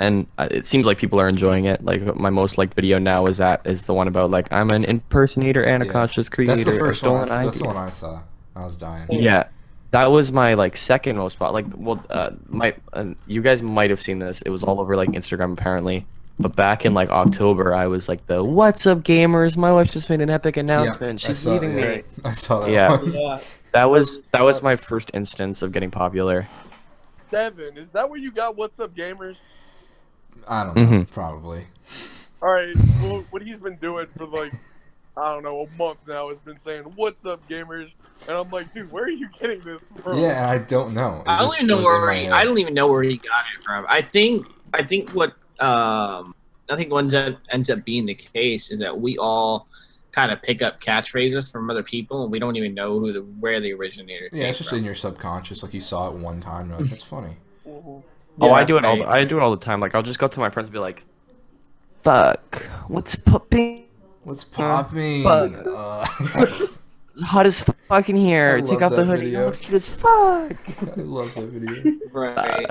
And 0.00 0.26
uh, 0.38 0.48
it 0.50 0.66
seems 0.66 0.86
like 0.86 0.98
people 0.98 1.20
are 1.20 1.28
enjoying 1.28 1.66
it. 1.66 1.84
Like, 1.84 2.16
my 2.16 2.30
most 2.30 2.58
liked 2.58 2.74
video 2.74 2.98
now 2.98 3.26
is 3.26 3.36
that 3.36 3.60
is 3.64 3.86
the 3.86 3.94
one 3.94 4.08
about 4.08 4.30
like 4.30 4.52
I'm 4.52 4.70
an 4.70 4.84
impersonator 4.84 5.62
and 5.62 5.82
a 5.82 5.86
Yeah. 5.86 5.92
conscious 5.92 6.28
creator. 6.28 6.54
That's 6.54 6.64
the 6.64 6.72
first 6.78 7.02
one. 7.04 7.26
stolen 7.26 7.40
I, 7.40 7.44
that's 7.44 7.58
the 7.60 7.66
one 7.66 7.76
I 7.76 7.90
saw. 7.90 8.20
I 8.56 8.64
was 8.64 8.74
dying. 8.76 9.06
Yeah, 9.10 9.44
that 9.92 10.10
was 10.10 10.32
my 10.32 10.54
like 10.54 10.76
second 10.76 11.16
most 11.16 11.34
spot. 11.34 11.52
Like, 11.52 11.66
well, 11.76 12.04
uh, 12.10 12.30
my 12.48 12.74
uh, 12.92 13.06
you 13.28 13.40
guys 13.42 13.62
might 13.62 13.90
have 13.90 14.00
seen 14.00 14.18
this. 14.18 14.42
It 14.42 14.50
was 14.50 14.64
all 14.64 14.80
over 14.80 14.96
like 14.96 15.10
Instagram 15.10 15.52
apparently. 15.52 16.04
but 16.40 16.56
back 16.56 16.86
in 16.86 16.94
like 16.94 17.10
October, 17.10 17.74
I 17.74 17.86
was 17.86 18.08
like 18.08 18.26
the 18.26 18.42
"What's 18.42 18.86
up, 18.86 19.00
gamers? 19.00 19.56
My 19.58 19.70
wife 19.72 19.90
just 19.92 20.08
made 20.08 20.22
an 20.22 20.30
epic 20.30 20.56
announcement. 20.56 21.22
I 21.24 21.28
She's 21.28 21.38
saw- 21.40 21.52
leaving 21.52 21.76
yeah, 21.78 21.96
me." 21.96 22.02
I 22.24 22.32
saw 22.32 22.60
that. 22.60 22.70
Yeah. 22.70 22.88
one. 22.96 23.12
Yeah. 23.12 23.40
That 23.72 23.90
was 23.90 24.22
that 24.32 24.42
was 24.42 24.62
my 24.62 24.74
first 24.76 25.10
instance 25.14 25.60
of 25.62 25.70
getting 25.72 25.90
popular. 25.90 26.48
Devin, 27.30 27.76
is 27.76 27.90
that 27.92 28.08
where 28.10 28.18
you 28.18 28.32
got 28.32 28.56
What's 28.56 28.80
Up 28.80 28.94
Gamers? 28.94 29.36
I 30.48 30.64
don't 30.64 30.76
know. 30.76 30.82
Mhm. 30.82 31.10
Probably. 31.10 31.64
All 32.42 32.52
right, 32.52 32.74
well, 33.02 33.24
what 33.30 33.42
he's 33.42 33.60
been 33.60 33.76
doing 33.76 34.06
for 34.16 34.26
like, 34.26 34.52
I 35.16 35.34
don't 35.34 35.42
know, 35.42 35.60
a 35.60 35.76
month 35.78 35.98
now 36.08 36.30
has 36.30 36.40
been 36.40 36.58
saying 36.58 36.84
"What's 36.96 37.26
up, 37.26 37.46
gamers," 37.48 37.90
and 38.26 38.36
I'm 38.36 38.48
like, 38.50 38.72
dude, 38.72 38.90
where 38.90 39.04
are 39.04 39.10
you 39.10 39.28
getting 39.38 39.60
this 39.60 39.82
from? 40.02 40.18
Yeah, 40.18 40.48
I 40.48 40.58
don't 40.58 40.94
know. 40.94 41.22
It 41.26 41.28
I 41.28 41.38
don't 41.42 41.54
even 41.56 41.66
know 41.66 41.82
where 41.82 42.12
he. 42.14 42.28
I 42.28 42.44
don't 42.44 42.58
even 42.58 42.72
know 42.72 42.86
where 42.88 43.02
he 43.02 43.16
got 43.18 43.44
it 43.56 43.62
from. 43.62 43.84
I 43.88 44.00
think 44.00 44.46
I 44.72 44.82
think 44.82 45.10
what 45.10 45.34
um 45.60 46.34
I 46.70 46.76
think 46.76 46.90
what 46.92 47.00
ends 47.00 47.14
up, 47.14 47.36
ends 47.50 47.68
up 47.68 47.84
being 47.84 48.06
the 48.06 48.14
case 48.14 48.70
is 48.70 48.78
that 48.78 48.98
we 48.98 49.18
all 49.18 49.66
kind 50.12 50.32
of 50.32 50.40
pick 50.40 50.62
up 50.62 50.80
catchphrases 50.80 51.50
from 51.52 51.68
other 51.70 51.82
people 51.82 52.22
and 52.22 52.32
we 52.32 52.38
don't 52.38 52.56
even 52.56 52.74
know 52.74 52.98
who 52.98 53.12
the 53.12 53.20
where 53.40 53.60
the 53.60 53.72
originator 53.74 54.28
Yeah, 54.32 54.40
came 54.40 54.48
it's 54.48 54.58
just 54.58 54.70
from. 54.70 54.78
in 54.78 54.84
your 54.84 54.94
subconscious. 54.94 55.62
Like 55.62 55.74
you 55.74 55.80
saw 55.80 56.08
it 56.08 56.14
one 56.14 56.40
time. 56.40 56.70
You're 56.70 56.78
like, 56.80 56.90
that's 56.90 57.02
funny. 57.02 57.36
Mhm. 58.40 58.48
oh, 58.48 58.52
I 58.52 58.64
do 58.64 58.76
it 58.76 58.84
all. 58.84 58.96
right. 58.96 59.04
The, 59.04 59.08
I 59.10 59.24
do 59.24 59.36
it 59.38 59.42
all 59.42 59.50
the 59.50 59.64
time. 59.64 59.80
Like 59.80 59.94
I'll 59.94 60.02
just 60.02 60.18
go 60.18 60.28
to 60.28 60.40
my 60.40 60.50
friends 60.50 60.68
and 60.68 60.72
be 60.72 60.78
like, 60.78 61.04
"Fuck, 62.02 62.62
what's 62.88 63.14
popping? 63.16 63.84
What's 64.24 64.44
popping? 64.44 65.22
fuck. 65.24 65.52
Uh, 65.66 66.04
It's 67.12 67.22
hot 67.22 67.44
as 67.46 67.60
fuck 67.62 68.08
in 68.08 68.16
here. 68.16 68.56
I 68.58 68.60
Take 68.60 68.82
off 68.82 68.92
the 68.92 69.04
hoodie. 69.04 69.22
video. 69.24 69.42
It 69.42 69.46
looks 69.46 69.60
cute 69.60 69.74
as 69.74 69.88
fuck." 69.90 70.08
I 70.98 71.00
love 71.02 71.34
that 71.34 71.50
video. 71.52 71.98
Right. 72.12 72.66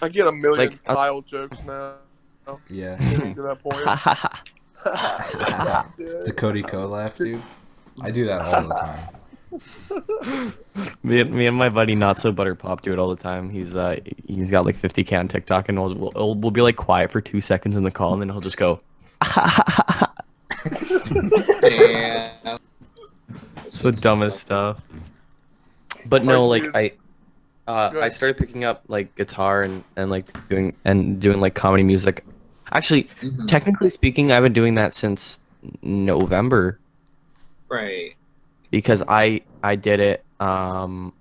I 0.00 0.08
get 0.08 0.26
a 0.26 0.32
million 0.32 0.70
Like, 0.70 0.84
Kyle 0.84 1.20
jokes 1.22 1.62
now. 1.64 1.94
Yeah. 2.68 2.96
To 2.96 3.42
that 3.42 3.62
point. 3.62 3.78
Yeah. 4.88 5.82
The 6.26 6.34
Cody 6.36 6.62
Ko 6.62 6.88
laugh, 6.88 7.16
dude. 7.18 7.40
I 8.00 8.10
do 8.10 8.24
that 8.26 8.42
all 8.42 8.62
the 8.68 8.74
time. 8.74 8.98
me, 11.02 11.20
and, 11.20 11.30
me 11.30 11.46
and 11.46 11.56
my 11.56 11.68
buddy 11.68 11.94
Not 11.94 12.18
So 12.18 12.32
Butter 12.32 12.54
Pop 12.54 12.82
do 12.82 12.92
it 12.92 12.98
all 12.98 13.08
the 13.14 13.22
time. 13.22 13.50
He's 13.50 13.76
uh 13.76 13.96
he's 14.26 14.50
got 14.50 14.64
like 14.64 14.76
50k 14.76 15.18
on 15.18 15.28
TikTok, 15.28 15.68
and 15.68 15.80
we'll, 15.80 15.94
we'll 15.94 16.34
we'll 16.34 16.50
be 16.50 16.62
like 16.62 16.76
quiet 16.76 17.10
for 17.10 17.20
two 17.20 17.40
seconds 17.40 17.76
in 17.76 17.82
the 17.82 17.90
call, 17.90 18.12
and 18.14 18.22
then 18.22 18.28
he'll 18.30 18.40
just 18.40 18.56
go. 18.56 18.80
Damn. 21.60 22.58
It's 23.66 23.82
the 23.82 23.92
dumbest 23.92 24.40
stuff. 24.40 24.82
But 26.06 26.24
no, 26.24 26.46
like. 26.46 26.68
I, 26.74 26.92
uh, 27.68 27.92
I 28.00 28.08
started 28.08 28.36
picking 28.36 28.64
up 28.64 28.82
like 28.88 29.14
guitar 29.14 29.62
and 29.62 29.84
and 29.96 30.10
like 30.10 30.48
doing 30.48 30.74
and 30.84 31.20
doing 31.20 31.40
like 31.40 31.54
comedy 31.54 31.82
music. 31.84 32.24
Actually, 32.72 33.04
Mhm. 33.04 33.46
technically 33.46 33.90
speaking, 33.90 34.32
I've 34.32 34.42
been 34.42 34.52
doing 34.52 34.74
that 34.74 34.92
since 34.94 35.40
November 35.82 36.78
Right. 37.68 38.14
Because 38.72 39.04
I 39.06 39.42
I 39.62 39.76
did 39.76 40.00
it. 40.00 40.24
Um, 40.40 41.12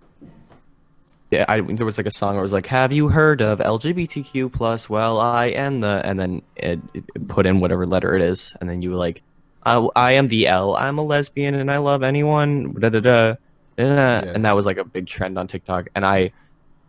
yeah, 1.30 1.46
I 1.48 1.62
there 1.62 1.86
was 1.86 2.00
like 2.00 2.08
a 2.08 2.12
song 2.12 2.32
where 2.34 2.40
it 2.40 2.42
was 2.42 2.54
like, 2.54 2.66
"Have 2.66 2.92
you 2.92 3.10
heard 3.10 3.42
of 3.42 3.60
LGBTQ 3.60 4.52
plus?" 4.52 4.90
Well, 4.90 5.20
I 5.20 5.46
am 5.48 5.82
the, 5.82 6.02
and 6.04 6.20
then 6.20 6.42
it, 6.56 6.80
it 6.96 7.28
put 7.28 7.46
in 7.46 7.60
whatever 7.60 7.86
letter 7.86 8.16
it 8.16 8.24
is, 8.24 8.56
and 8.60 8.68
then 8.68 8.82
you 8.82 8.90
were 8.90 8.98
like, 8.98 9.22
I, 9.64 9.76
I 9.96 10.12
am 10.14 10.28
the 10.28 10.48
L. 10.48 10.76
I'm 10.76 10.98
a 10.98 11.04
lesbian 11.04 11.56
and 11.56 11.70
I 11.70 11.78
love 11.78 12.04
anyone. 12.04 12.74
Da 12.74 12.90
da 12.90 13.00
da. 13.00 13.36
da, 13.78 14.20
da. 14.20 14.32
And 14.32 14.46
that 14.46 14.56
was 14.56 14.66
like 14.66 14.78
a 14.78 14.84
big 14.84 15.08
trend 15.08 15.38
on 15.38 15.48
TikTok. 15.48 15.90
And 15.96 16.06
I, 16.06 16.32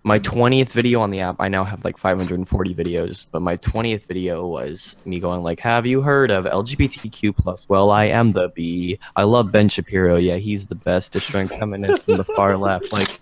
my 0.04 0.18
20th 0.18 0.72
video 0.72 1.00
on 1.00 1.10
the 1.10 1.20
app, 1.20 1.36
I 1.38 1.48
now 1.48 1.62
have 1.64 1.84
like 1.84 1.96
540 1.96 2.74
videos. 2.74 3.26
But 3.30 3.40
my 3.42 3.56
20th 3.56 4.06
video 4.06 4.46
was 4.46 4.96
me 5.04 5.20
going 5.20 5.42
like, 5.42 5.60
"Have 5.60 5.86
you 5.86 6.02
heard 6.02 6.30
of 6.30 6.44
LGBTQ 6.44 7.36
plus?" 7.36 7.68
Well, 7.68 7.90
I 7.90 8.04
am 8.04 8.32
the 8.32 8.48
B. 8.48 8.98
I 9.16 9.22
love 9.22 9.52
Ben 9.52 9.68
Shapiro. 9.68 10.16
Yeah, 10.16 10.36
he's 10.36 10.66
the 10.66 10.74
best. 10.74 11.12
Destroying 11.12 11.48
feminists 11.48 12.04
from 12.04 12.16
the 12.16 12.24
far 12.24 12.56
left. 12.56 12.92
Like, 12.92 13.20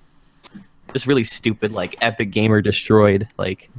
just 0.93 1.07
really 1.07 1.25
stupid. 1.25 1.73
Like, 1.73 1.97
epic 2.03 2.31
gamer 2.31 2.61
destroyed. 2.63 3.29
Like, 3.37 3.71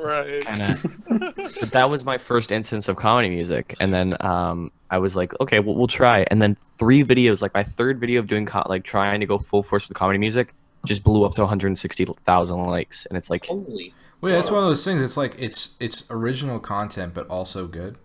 Right. 0.00 0.44
but 0.46 1.70
that 1.72 1.90
was 1.90 2.04
my 2.04 2.18
first 2.18 2.52
instance 2.52 2.88
of 2.88 2.94
comedy 2.96 3.28
music 3.28 3.74
and 3.80 3.92
then 3.92 4.16
um 4.20 4.70
i 4.90 4.96
was 4.96 5.16
like 5.16 5.38
okay 5.40 5.58
well, 5.58 5.74
we'll 5.74 5.88
try 5.88 6.24
and 6.30 6.40
then 6.40 6.56
three 6.78 7.02
videos 7.02 7.42
like 7.42 7.52
my 7.52 7.64
third 7.64 7.98
video 7.98 8.20
of 8.20 8.28
doing 8.28 8.46
co- 8.46 8.62
like 8.68 8.84
trying 8.84 9.18
to 9.18 9.26
go 9.26 9.38
full 9.38 9.60
force 9.62 9.88
with 9.88 9.98
comedy 9.98 10.16
music 10.18 10.54
just 10.86 11.02
blew 11.04 11.24
up 11.24 11.34
to 11.34 11.42
160000 11.42 12.66
likes 12.66 13.06
and 13.06 13.16
it's 13.16 13.30
like 13.30 13.46
Holy. 13.46 13.92
Well, 14.20 14.32
yeah, 14.32 14.38
it's 14.40 14.50
one 14.50 14.62
of 14.62 14.68
those 14.68 14.84
things. 14.84 15.00
It's 15.02 15.16
like 15.16 15.34
it's 15.38 15.76
it's 15.80 16.04
original 16.10 16.58
content, 16.58 17.14
but 17.14 17.28
also 17.28 17.66
good, 17.68 17.96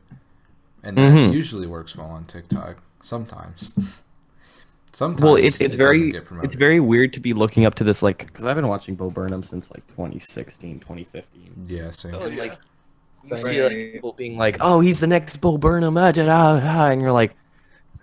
and 0.84 0.98
that 0.98 1.12
Mhm. 1.12 1.34
usually 1.34 1.66
works 1.68 1.96
well 1.96 2.08
on 2.08 2.26
TikTok. 2.26 2.78
Sometimes. 3.02 3.74
Sometimes. 4.92 5.24
well 5.24 5.36
it's 5.36 5.60
it's 5.60 5.74
it 5.74 5.78
very 5.78 6.14
it's 6.44 6.54
very 6.54 6.80
weird 6.80 7.14
to 7.14 7.20
be 7.20 7.34
looking 7.34 7.66
up 7.66 7.74
to 7.74 7.84
this 7.84 8.04
like 8.04 8.28
because 8.28 8.46
i've 8.46 8.56
been 8.56 8.68
watching 8.68 8.94
bo 8.94 9.10
burnham 9.10 9.42
since 9.42 9.72
like 9.72 9.82
2016 9.88 10.80
2015 10.82 11.66
Yeah, 11.68 11.90
same. 11.90 12.14
Oh, 12.14 12.22
And, 12.22 12.36
yeah. 12.36 12.44
like 12.44 12.60
you 13.24 13.30
Right. 13.32 13.40
see 13.40 13.64
like 13.64 13.72
people 13.94 14.14
being 14.14 14.38
like 14.38 14.58
oh 14.60 14.82
he's 14.82 15.00
the 15.00 15.08
next 15.08 15.38
bo 15.38 15.58
burnham 15.58 15.98
ah, 15.98 16.12
da, 16.12 16.24
da, 16.28 16.60
da, 16.60 16.86
and 16.92 17.02
you're 17.02 17.12
like 17.12 17.34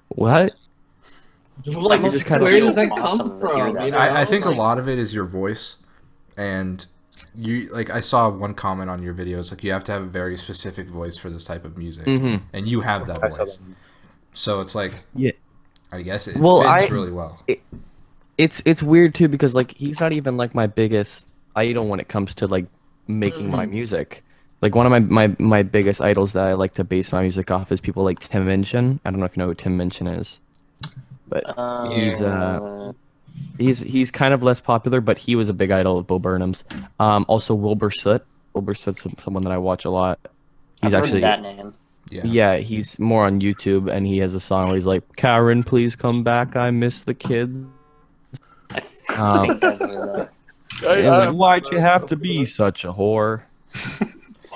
what 0.08 0.52
Like, 1.66 2.00
You 2.02 2.10
just 2.10 2.26
kinda 2.26 2.42
where 2.44 2.52
feel 2.52 2.66
does 2.66 2.76
that 2.76 2.90
awesome 2.92 3.30
come 3.30 3.40
from? 3.40 3.74
that. 3.74 3.84
you 3.86 3.90
know? 3.92 3.98
I, 3.98 4.22
I 4.22 4.24
think 4.24 4.44
a 4.44 4.50
lot 4.50 4.78
of 4.78 4.88
it 4.88 4.98
is 4.98 5.14
your 5.14 5.24
voice, 5.26 5.76
and 6.36 6.84
you 7.34 7.68
like. 7.72 7.90
I 7.90 8.00
saw 8.00 8.28
one 8.30 8.54
comment 8.54 8.88
on 8.90 9.02
your 9.02 9.14
videos 9.14 9.50
like 9.50 9.62
you 9.62 9.72
have 9.72 9.84
to 9.84 9.92
have 9.92 10.02
a 10.02 10.06
very 10.06 10.36
specific 10.36 10.88
voice 10.88 11.16
for 11.18 11.28
this 11.30 11.44
type 11.44 11.64
of 11.64 11.76
music, 11.76 12.06
Mhm. 12.06 12.40
and 12.52 12.66
you 12.68 12.80
have 12.80 13.06
that 13.06 13.22
I 13.22 13.28
saw 13.28 13.44
voice. 13.44 13.58
So 14.32 14.60
it's 14.60 14.74
like, 14.74 14.94
Yeah. 15.14 15.32
I 15.92 16.02
guess 16.02 16.28
it 16.28 16.36
Well, 16.36 16.62
fits 16.62 16.84
I- 16.90 16.94
really 16.94 17.10
well. 17.12 17.42
it's 18.38 18.62
it's 18.64 18.82
weird 18.82 19.14
too 19.14 19.28
because 19.28 19.54
like 19.54 19.72
he's 19.76 20.00
not 20.00 20.12
even 20.12 20.36
like 20.36 20.54
my 20.54 20.66
biggest 20.66 21.26
idol 21.56 21.86
when 21.88 22.00
it 22.00 22.08
comes 22.08 22.34
to 22.36 22.46
like 22.46 22.66
making 23.08 23.50
my 23.50 23.66
music. 23.66 24.22
Like 24.62 24.74
one 24.74 24.86
of 24.86 24.90
my, 24.92 25.00
my 25.00 25.34
my 25.38 25.62
biggest 25.62 26.00
idols 26.00 26.32
that 26.34 26.46
I 26.46 26.52
like 26.54 26.74
to 26.74 26.84
base 26.84 27.12
my 27.12 27.22
music 27.22 27.50
off 27.50 27.72
is 27.72 27.80
people 27.80 28.04
like 28.04 28.18
Tim 28.20 28.46
Minchin. 28.46 29.00
I 29.04 29.10
don't 29.10 29.18
know 29.20 29.26
if 29.26 29.36
you 29.36 29.42
know 29.42 29.48
who 29.48 29.54
Tim 29.54 29.76
Minchin 29.76 30.06
is, 30.06 30.38
but 31.30 31.44
He's, 31.92 32.20
uh, 32.20 32.92
he's 33.58 33.80
he's 33.80 34.10
kind 34.10 34.34
of 34.34 34.42
less 34.42 34.60
popular, 34.60 35.00
but 35.00 35.16
he 35.18 35.36
was 35.36 35.48
a 35.48 35.52
big 35.54 35.70
idol 35.70 35.98
of 35.98 36.06
Bo 36.06 36.18
Burnham's. 36.18 36.64
Um, 36.98 37.24
also 37.28 37.54
Wilbur 37.54 37.90
Soot. 37.90 38.22
Wilbur 38.52 38.74
Soot's 38.74 39.06
someone 39.22 39.44
that 39.44 39.52
I 39.52 39.58
watch 39.60 39.84
a 39.84 39.90
lot. 39.90 40.18
He's 40.82 40.92
I've 40.92 40.92
heard 40.92 41.04
actually 41.04 41.20
that 41.20 41.40
name. 41.42 41.70
Yeah. 42.10 42.22
yeah, 42.24 42.56
he's 42.56 42.98
more 42.98 43.24
on 43.26 43.40
YouTube, 43.40 43.88
and 43.88 44.04
he 44.04 44.18
has 44.18 44.34
a 44.34 44.40
song 44.40 44.66
where 44.66 44.74
he's 44.74 44.86
like, 44.86 45.04
"Karen, 45.16 45.62
please 45.62 45.94
come 45.94 46.24
back. 46.24 46.56
I 46.56 46.70
miss 46.72 47.04
the 47.04 47.14
kids." 47.14 47.56
Um, 47.56 47.68
I've 49.10 49.46
heard 49.46 49.58
that. 49.60 50.30
I- 50.86 51.26
like, 51.26 51.34
Why'd 51.34 51.66
you 51.70 51.78
have 51.78 52.06
to 52.06 52.16
be 52.16 52.44
such 52.44 52.84
a 52.84 52.92
whore? 52.92 53.42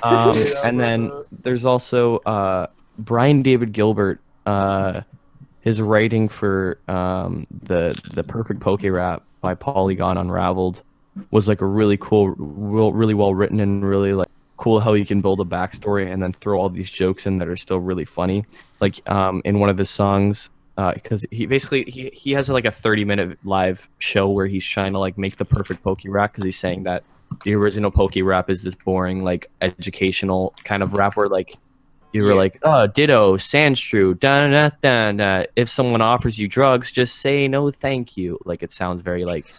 Um, 0.03 0.33
and 0.65 0.81
then 0.81 1.13
there's 1.43 1.65
also 1.67 2.19
uh, 2.19 2.67
Brian 2.99 3.43
David 3.43 3.73
Gilbert. 3.73 4.21
Uh, 4.47 5.03
his 5.64 5.81
writing 5.81 6.29
for 6.29 6.79
um, 6.88 7.46
the 7.50 7.98
the 8.12 8.22
Perfect 8.22 8.61
Poke 8.61 8.83
Rap 8.85 9.22
by 9.40 9.55
Polygon 9.55 10.18
Unraveled 10.18 10.83
was 11.31 11.48
like 11.48 11.62
a 11.62 11.66
really 11.66 11.96
cool, 11.96 12.31
real, 12.37 12.92
really 12.92 13.14
well 13.14 13.35
written 13.35 13.61
and 13.61 13.83
really 13.83 14.12
like 14.12 14.29
cool 14.59 14.79
how 14.79 14.92
you 14.92 15.07
can 15.07 15.22
build 15.22 15.40
a 15.40 15.44
backstory 15.44 16.11
and 16.12 16.22
then 16.22 16.33
throw 16.33 16.61
all 16.61 16.68
these 16.68 16.90
jokes 16.90 17.27
in 17.27 17.38
that 17.38 17.48
are 17.48 17.57
still 17.57 17.79
really 17.79 18.05
funny. 18.05 18.44
Like 18.81 19.09
um, 19.11 19.40
in 19.46 19.59
one 19.59 19.70
of 19.70 19.79
his 19.79 19.88
songs, 19.88 20.50
because 20.77 21.27
he 21.31 21.46
basically 21.46 21.85
he, 21.85 22.11
he 22.12 22.33
has 22.33 22.50
like 22.50 22.66
a 22.66 22.70
30 22.70 23.07
minute 23.07 23.38
live 23.44 23.88
show 24.00 24.29
where 24.29 24.46
he's 24.46 24.66
trying 24.66 24.92
to 24.92 24.98
like 24.98 25.16
make 25.16 25.38
the 25.38 25.46
perfect 25.46 25.83
poke 25.83 26.00
rap 26.05 26.33
because 26.33 26.44
he's 26.44 26.59
saying 26.59 26.83
that 26.83 27.05
the 27.44 27.55
original 27.55 27.90
poke 27.90 28.16
rap 28.22 28.50
is 28.50 28.64
this 28.64 28.74
boring 28.74 29.24
like 29.24 29.50
educational 29.62 30.53
kind 30.64 30.83
of 30.83 30.92
rap 30.92 31.16
where 31.16 31.29
like 31.29 31.57
you 32.14 32.22
were 32.22 32.31
Yeah. 32.31 32.37
like 32.37 32.59
oh 32.62 32.87
ditto 32.87 33.36
Sandshrew 33.36 34.18
da 34.20 34.49
da 34.49 34.70
da 34.80 35.12
da. 35.12 35.45
If 35.57 35.68
someone 35.68 36.01
offers 36.01 36.39
you 36.39 36.49
drugs 36.49 36.91
just 36.91 37.16
say 37.16 37.47
no 37.49 37.70
thank 37.70 38.16
you. 38.16 38.39
Like 38.47 38.62
it 38.62 38.70
sounds 38.70 39.03
very 39.03 39.24
like 39.26 39.53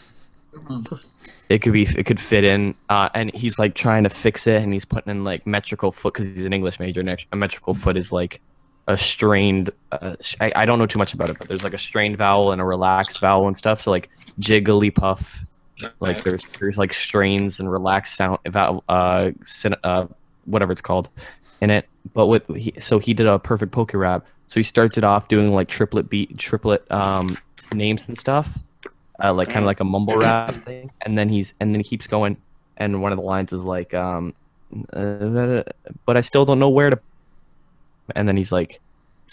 it 1.49 1.61
could 1.61 1.73
be 1.73 1.83
it 1.83 2.05
could 2.05 2.19
fit 2.19 2.43
in. 2.43 2.73
Uh, 2.89 3.09
and 3.13 3.33
he's 3.35 3.59
like 3.59 3.75
trying 3.75 4.03
to 4.03 4.09
fix 4.09 4.47
it 4.47 4.63
and 4.63 4.73
he's 4.73 4.85
putting 4.85 5.11
in 5.11 5.23
like 5.23 5.45
metrical 5.45 5.91
foot 5.91 6.13
because 6.13 6.27
he's 6.27 6.45
an 6.45 6.53
english 6.53 6.79
major 6.79 7.01
and 7.01 7.25
a 7.31 7.35
metrical 7.35 7.73
foot 7.73 7.97
is 7.97 8.11
like 8.11 8.41
a 8.87 8.97
strained 8.97 9.69
uh, 9.91 10.15
I, 10.39 10.51
I 10.55 10.65
don't 10.65 10.79
know 10.79 10.85
too 10.85 10.99
much 10.99 11.13
about 11.13 11.29
it 11.29 11.37
but 11.37 11.47
there's 11.47 11.63
like 11.63 11.73
a 11.73 11.77
strained 11.77 12.17
vowel 12.17 12.51
and 12.51 12.61
a 12.61 12.63
relaxed 12.63 13.19
vowel 13.19 13.47
and 13.47 13.57
stuff 13.57 13.81
so 13.81 13.91
like 13.91 14.09
Jigglypuff, 14.39 15.43
like 15.99 16.23
there's 16.23 16.43
there's 16.59 16.77
like 16.77 16.93
strains 16.93 17.59
and 17.59 17.69
relaxed 17.71 18.15
sound 18.15 18.39
vowel 18.47 18.83
uh, 18.87 19.31
uh 19.83 20.07
whatever 20.45 20.71
it's 20.71 20.81
called 20.81 21.09
in 21.61 21.69
it 21.69 21.87
but 22.13 22.27
with 22.27 22.47
he, 22.55 22.73
so 22.77 22.99
he 22.99 23.13
did 23.13 23.27
a 23.27 23.39
perfect 23.39 23.71
poke 23.71 23.93
rap 23.93 24.25
so 24.47 24.59
he 24.59 24.63
starts 24.63 24.97
it 24.97 25.03
off 25.03 25.27
doing 25.27 25.53
like 25.53 25.67
triplet 25.67 26.09
beat 26.09 26.37
triplet 26.37 26.89
um 26.91 27.37
names 27.73 28.07
and 28.07 28.17
stuff 28.17 28.57
uh, 29.23 29.33
like 29.33 29.47
kind 29.47 29.59
of 29.59 29.65
like 29.65 29.79
a 29.79 29.83
mumble 29.83 30.17
rap 30.17 30.53
thing 30.53 30.89
and 31.01 31.17
then 31.17 31.29
he's 31.29 31.53
and 31.59 31.73
then 31.73 31.79
he 31.79 31.83
keeps 31.83 32.05
going 32.05 32.35
and 32.77 33.01
one 33.01 33.11
of 33.11 33.17
the 33.17 33.23
lines 33.23 33.53
is 33.53 33.63
like 33.63 33.93
um 33.93 34.33
uh, 34.93 35.63
but 36.05 36.17
I 36.17 36.21
still 36.21 36.45
don't 36.45 36.59
know 36.59 36.69
where 36.69 36.89
to. 36.89 36.99
And 38.15 38.27
then 38.27 38.37
he's 38.37 38.51
like, 38.51 38.79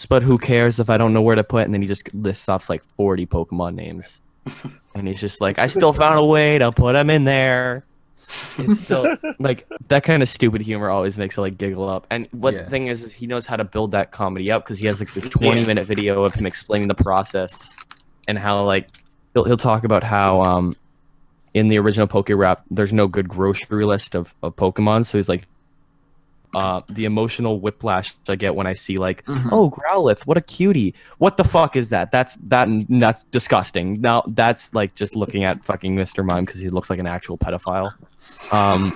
but 0.09 0.23
who 0.23 0.37
cares 0.37 0.79
if 0.79 0.89
I 0.89 0.97
don't 0.97 1.13
know 1.13 1.21
where 1.21 1.35
to 1.35 1.43
put? 1.43 1.63
And 1.63 1.73
then 1.73 1.81
he 1.81 1.87
just 1.87 2.13
lists 2.13 2.49
off 2.49 2.69
like 2.69 2.83
40 2.97 3.25
Pokemon 3.27 3.75
names. 3.75 4.21
and 4.95 5.07
he's 5.07 5.21
just 5.21 5.41
like, 5.41 5.59
I 5.59 5.67
still 5.67 5.93
found 5.93 6.19
a 6.19 6.25
way 6.25 6.57
to 6.57 6.71
put 6.71 6.93
them 6.93 7.09
in 7.09 7.25
there. 7.25 7.85
It's 8.57 8.79
still 8.81 9.07
like 9.39 9.67
that 9.87 10.03
kind 10.03 10.21
of 10.21 10.29
stupid 10.29 10.61
humor 10.61 10.89
always 10.89 11.17
makes 11.17 11.37
it 11.37 11.41
like 11.41 11.57
giggle 11.57 11.89
up. 11.89 12.05
And 12.09 12.27
what 12.31 12.53
Yeah. 12.53 12.63
the 12.63 12.69
thing 12.69 12.87
is, 12.87 13.03
is 13.03 13.13
he 13.13 13.27
knows 13.27 13.45
how 13.45 13.55
to 13.55 13.63
build 13.63 13.91
that 13.91 14.11
comedy 14.11 14.51
up 14.51 14.63
because 14.63 14.79
he 14.79 14.87
has 14.87 14.99
like 14.99 15.13
this 15.13 15.27
20 15.27 15.65
minute 15.65 15.87
video 15.87 16.23
of 16.23 16.33
him 16.35 16.45
explaining 16.45 16.87
the 16.87 16.95
process 16.95 17.73
and 18.27 18.37
how 18.37 18.63
like 18.63 18.87
he'll 19.33 19.43
he'll 19.43 19.57
talk 19.57 19.83
about 19.83 20.03
how 20.03 20.41
um 20.41 20.75
in 21.53 21.67
the 21.67 21.77
original 21.77 22.07
Poke 22.07 22.29
Rap 22.29 22.63
there's 22.71 22.93
no 22.93 23.07
good 23.07 23.27
grocery 23.27 23.85
list 23.85 24.15
of, 24.15 24.33
of 24.43 24.55
Pokemon. 24.55 25.05
So 25.05 25.17
he's 25.17 25.29
like 25.29 25.47
uh, 26.55 26.81
the 26.89 27.05
emotional 27.05 27.59
whiplash 27.59 28.13
I 28.27 28.35
get 28.35 28.55
when 28.55 28.67
I 28.67 28.73
see 28.73 28.97
like, 28.97 29.25
Mhm. 29.25 29.49
oh 29.51 29.69
Growlithe, 29.71 30.21
what 30.25 30.37
a 30.37 30.41
cutie. 30.41 30.93
What 31.17 31.37
the 31.37 31.43
fuck 31.43 31.75
is 31.75 31.89
that? 31.89 32.11
That's 32.11 32.35
that 32.35 32.67
that's 32.89 33.23
disgusting. 33.25 33.99
Now 34.01 34.23
that's 34.27 34.73
like 34.73 34.95
just 34.95 35.15
looking 35.15 35.43
at 35.43 35.63
fucking 35.63 35.95
Mr. 35.95 36.23
Mime 36.25 36.45
because 36.45 36.59
he 36.59 36.69
looks 36.69 36.89
like 36.89 36.99
an 36.99 37.07
actual 37.07 37.37
pedophile. 37.37 37.91
Um, 38.51 38.91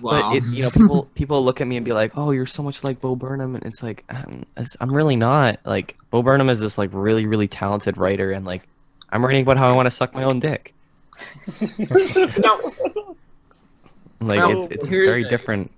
Wow. 0.00 0.30
but 0.32 0.36
it, 0.36 0.44
you 0.46 0.62
know, 0.62 0.70
people 0.70 1.04
people 1.14 1.44
look 1.44 1.60
at 1.60 1.66
me 1.66 1.76
and 1.76 1.84
be 1.84 1.92
like, 1.92 2.12
"Oh, 2.16 2.30
you're 2.30 2.46
so 2.46 2.62
much 2.62 2.82
like 2.84 3.00
Bo 3.00 3.14
Burnham," 3.16 3.54
and 3.54 3.64
it's 3.66 3.82
like, 3.82 4.04
um, 4.08 4.44
it's- 4.56 4.76
I'm 4.80 4.92
really 4.94 5.16
not. 5.16 5.60
Like 5.66 5.96
Bo 6.10 6.22
Burnham 6.22 6.48
is 6.48 6.58
this 6.60 6.78
like 6.78 6.90
really 6.92 7.26
really 7.26 7.48
talented 7.48 7.98
writer, 7.98 8.32
and 8.32 8.46
like 8.46 8.62
I'm 9.10 9.24
writing 9.24 9.42
about 9.42 9.58
how 9.58 9.68
I 9.68 9.72
want 9.72 9.86
to 9.86 9.90
suck 9.90 10.14
my 10.14 10.22
own 10.22 10.38
dick. 10.38 10.74
Now, 12.38 12.58
Like 14.20 14.54
it's 14.54 14.66
it's 14.66 14.88
very 14.88 15.24
a- 15.24 15.28
different. 15.28 15.70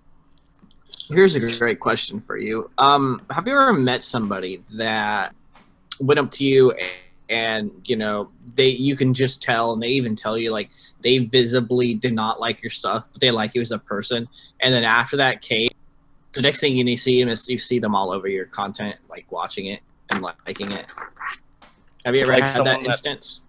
here's 1.09 1.37
a 1.37 1.59
great 1.59 1.81
question 1.81 2.21
for 2.21 2.37
you. 2.37 2.71
Um, 2.79 3.21
have 3.31 3.47
you 3.47 3.53
ever 3.53 3.73
met 3.73 4.03
somebody 4.03 4.63
that 4.75 5.35
went 6.01 6.19
up 6.19 6.31
to 6.33 6.45
you 6.45 6.73
and, 6.73 6.91
and 7.29 7.71
you 7.85 7.97
know 7.97 8.31
they 8.57 8.69
you 8.69 8.97
can 8.97 9.15
just 9.15 9.41
tell, 9.43 9.73
and 9.73 9.83
they 9.83 9.89
even 9.89 10.17
tell 10.17 10.37
you 10.37 10.51
like 10.51 10.71
they 11.03 11.19
visibly 11.19 11.95
did 11.95 12.13
not 12.15 12.41
like 12.41 12.63
your 12.63 12.71
stuff, 12.71 13.05
but 13.13 13.21
they 13.21 13.31
like 13.31 13.55
you 13.55 13.61
as 13.61 13.71
a 13.71 13.79
person, 13.79 14.29
and 14.61 14.75
then 14.75 14.85
after 14.85 15.17
that 15.17 15.41
case, 15.41 15.71
the 16.33 16.43
next 16.43 16.61
thing 16.61 16.77
you 16.77 16.97
see 16.97 17.21
them 17.21 17.29
is 17.31 17.49
you 17.49 17.59
see 17.59 17.79
them 17.79 17.95
all 17.95 18.11
over 18.13 18.27
your 18.29 18.47
content, 18.47 18.97
like 19.09 19.31
watching 19.31 19.67
it 19.67 19.81
and 20.11 20.21
liking 20.21 20.71
it. 20.73 20.87
Have 22.05 22.15
you 22.17 22.23
ever 22.23 22.33
Like 22.33 22.43
had 22.43 22.65
that- 22.67 22.83
instance? 22.83 23.41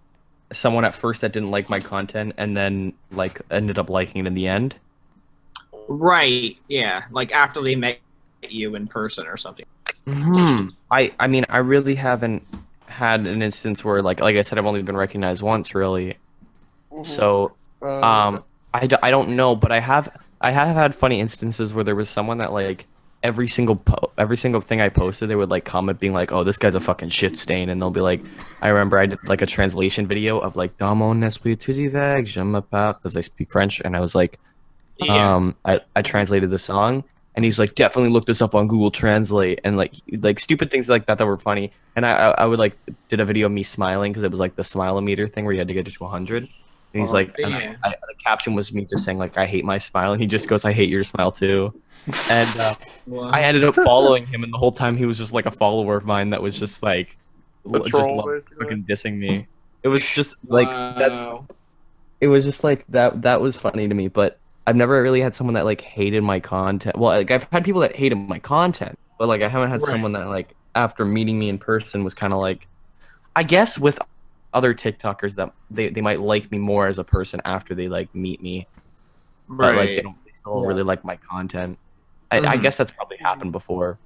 Someone 0.52 0.84
at 0.84 0.94
first 0.94 1.20
that 1.22 1.32
didn't 1.32 1.50
like 1.50 1.68
my 1.68 1.80
content, 1.80 2.34
and 2.36 2.56
then 2.56 2.92
like 3.10 3.40
ended 3.50 3.78
up 3.78 3.90
liking 3.90 4.20
it 4.24 4.26
in 4.28 4.34
the 4.34 4.46
end. 4.46 4.76
Right. 5.88 6.58
Yeah. 6.68 7.04
Like 7.10 7.32
after 7.32 7.62
they 7.62 7.74
met 7.76 7.98
you 8.48 8.74
in 8.74 8.86
person 8.86 9.26
or 9.26 9.36
something. 9.36 9.66
Hmm. 10.06 10.68
I 10.90 11.12
I 11.18 11.26
mean 11.28 11.44
I 11.48 11.58
really 11.58 11.94
haven't 11.94 12.46
had 12.86 13.20
an 13.26 13.42
instance 13.42 13.84
where 13.84 14.00
like 14.02 14.20
like 14.20 14.36
I 14.36 14.42
said 14.42 14.58
I've 14.58 14.66
only 14.66 14.82
been 14.82 14.96
recognized 14.96 15.42
once 15.42 15.74
really. 15.74 16.16
So 17.02 17.52
Uh, 17.82 18.00
um 18.00 18.44
I, 18.72 18.86
d- 18.86 18.96
I 19.02 19.10
don't 19.10 19.36
know 19.36 19.56
but 19.56 19.72
I 19.72 19.80
have 19.80 20.08
I 20.40 20.50
have 20.50 20.74
had 20.76 20.94
funny 20.94 21.20
instances 21.20 21.72
where 21.72 21.84
there 21.84 21.94
was 21.94 22.08
someone 22.08 22.38
that 22.38 22.52
like 22.52 22.86
every 23.22 23.48
single 23.48 23.76
po- 23.76 24.10
every 24.18 24.36
single 24.36 24.60
thing 24.60 24.80
I 24.82 24.90
posted 24.90 25.28
they 25.30 25.34
would 25.36 25.50
like 25.50 25.64
comment 25.64 25.98
being 25.98 26.12
like 26.12 26.30
oh 26.32 26.44
this 26.44 26.58
guy's 26.58 26.74
a 26.74 26.80
fucking 26.80 27.08
shit 27.08 27.38
stain 27.38 27.68
and 27.70 27.80
they'll 27.80 27.90
be 27.90 28.00
like 28.02 28.22
I 28.60 28.68
remember 28.68 28.98
I 28.98 29.06
did 29.06 29.18
like 29.26 29.40
a 29.42 29.46
translation 29.46 30.06
video 30.06 30.38
of 30.38 30.56
like 30.56 30.76
Damo 30.76 31.14
n'esprit 31.14 31.58
tout 31.60 31.74
vague 31.90 32.26
je 32.26 32.40
m'appelle 32.42 32.92
because 32.94 33.16
I 33.16 33.22
speak 33.22 33.50
French 33.50 33.80
and 33.84 33.96
I 33.96 34.00
was 34.00 34.14
like 34.14 34.38
Yeah. 34.98 35.34
um 35.36 35.54
I, 35.64 35.80
I 35.96 36.02
translated 36.02 36.50
the 36.50 36.58
song 36.58 37.02
and 37.34 37.44
he's 37.44 37.58
like 37.58 37.74
definitely 37.74 38.10
look 38.10 38.26
this 38.26 38.40
up 38.40 38.54
on 38.54 38.68
google 38.68 38.90
translate 38.92 39.60
and 39.64 39.76
like 39.76 39.94
like 40.20 40.38
stupid 40.38 40.70
things 40.70 40.88
like 40.88 41.06
that 41.06 41.18
that 41.18 41.26
were 41.26 41.36
funny. 41.38 41.72
And 41.96 42.06
i 42.06 42.12
i, 42.12 42.30
I 42.42 42.44
would 42.46 42.58
like 42.60 42.74
did 43.08 43.20
a 43.20 43.24
video 43.24 43.46
of 43.46 43.52
me 43.52 43.62
smiling 43.64 44.12
because 44.12 44.22
it 44.22 44.30
was 44.30 44.40
like 44.40 44.54
the 44.56 44.64
smile 44.64 45.00
meter 45.00 45.26
thing 45.26 45.44
where 45.44 45.52
you 45.52 45.58
had 45.58 45.68
to 45.68 45.74
get 45.74 45.88
it 45.88 45.92
to 45.94 46.02
100 46.04 46.42
and 46.44 46.48
he's 46.92 47.10
Oh, 47.10 47.14
like 47.14 47.34
and 47.38 47.54
I. 47.54 47.76
I, 47.82 47.90
the 47.90 48.14
caption 48.24 48.54
was 48.54 48.72
me 48.72 48.84
just 48.84 49.04
saying 49.04 49.18
like 49.18 49.36
i 49.36 49.46
hate 49.46 49.64
my 49.64 49.78
smile 49.78 50.12
and 50.12 50.20
he 50.20 50.28
just 50.28 50.48
goes 50.48 50.64
i 50.64 50.72
hate 50.72 50.88
your 50.88 51.02
smile 51.02 51.32
too. 51.32 51.74
And 52.30 52.48
uh, 52.60 52.74
i 53.30 53.40
ended 53.42 53.64
up 53.64 53.74
following 53.74 54.26
him 54.26 54.44
and 54.44 54.52
the 54.52 54.58
whole 54.58 54.70
time 54.72 54.96
he 54.96 55.04
was 55.06 55.18
just 55.18 55.32
like 55.32 55.46
a 55.46 55.50
follower 55.50 55.96
of 55.96 56.04
mine 56.06 56.28
that 56.28 56.40
was 56.40 56.56
just 56.56 56.84
like 56.84 57.16
The 57.66 57.80
l- 57.80 57.84
just 57.86 58.10
love 58.10 58.44
fucking 58.60 58.84
dissing 58.84 59.18
me. 59.18 59.48
It 59.82 59.88
was 59.88 60.08
just 60.08 60.36
like 60.46 60.68
that's 60.96 61.28
it 62.20 62.28
was 62.28 62.44
just 62.44 62.62
like 62.62 62.86
that 62.88 63.22
that 63.22 63.40
was 63.40 63.56
funny 63.56 63.88
to 63.88 63.94
me 63.94 64.06
but 64.08 64.38
i've 64.66 64.76
never 64.76 65.02
really 65.02 65.20
had 65.20 65.34
someone 65.34 65.54
that 65.54 65.64
like 65.64 65.80
hated 65.80 66.22
my 66.22 66.40
content 66.40 66.96
well 66.96 67.16
like 67.16 67.30
i've 67.30 67.46
had 67.52 67.64
people 67.64 67.80
that 67.80 67.94
hated 67.94 68.16
my 68.16 68.38
content 68.38 68.98
but 69.18 69.28
like 69.28 69.42
i 69.42 69.48
haven't 69.48 69.70
had 69.70 69.80
Right. 69.80 69.88
someone 69.90 70.12
that 70.12 70.28
like 70.28 70.54
after 70.74 71.04
meeting 71.04 71.38
me 71.38 71.48
in 71.48 71.58
person 71.58 72.02
was 72.04 72.14
kind 72.14 72.32
of 72.32 72.40
like 72.40 72.66
i 73.36 73.42
guess 73.42 73.78
with 73.78 73.98
other 74.52 74.72
tiktokers 74.72 75.34
that 75.34 75.52
they, 75.70 75.88
they 75.90 76.00
might 76.00 76.20
like 76.20 76.50
me 76.52 76.58
more 76.58 76.86
as 76.86 76.98
a 76.98 77.04
person 77.04 77.40
after 77.44 77.74
they 77.74 77.88
like 77.88 78.12
meet 78.14 78.40
me 78.42 78.66
but 79.48 79.74
like 79.74 79.88
they 79.96 80.02
don't 80.02 80.16
they 80.24 80.32
still 80.32 80.60
Yeah. 80.62 80.68
really 80.68 80.82
like 80.82 81.04
my 81.04 81.16
content 81.16 81.78
I, 82.30 82.38
I 82.38 82.40
Mhm. 82.56 82.62
guess 82.62 82.76
that's 82.76 82.90
probably 82.92 83.16
happened 83.18 83.52
before 83.52 83.98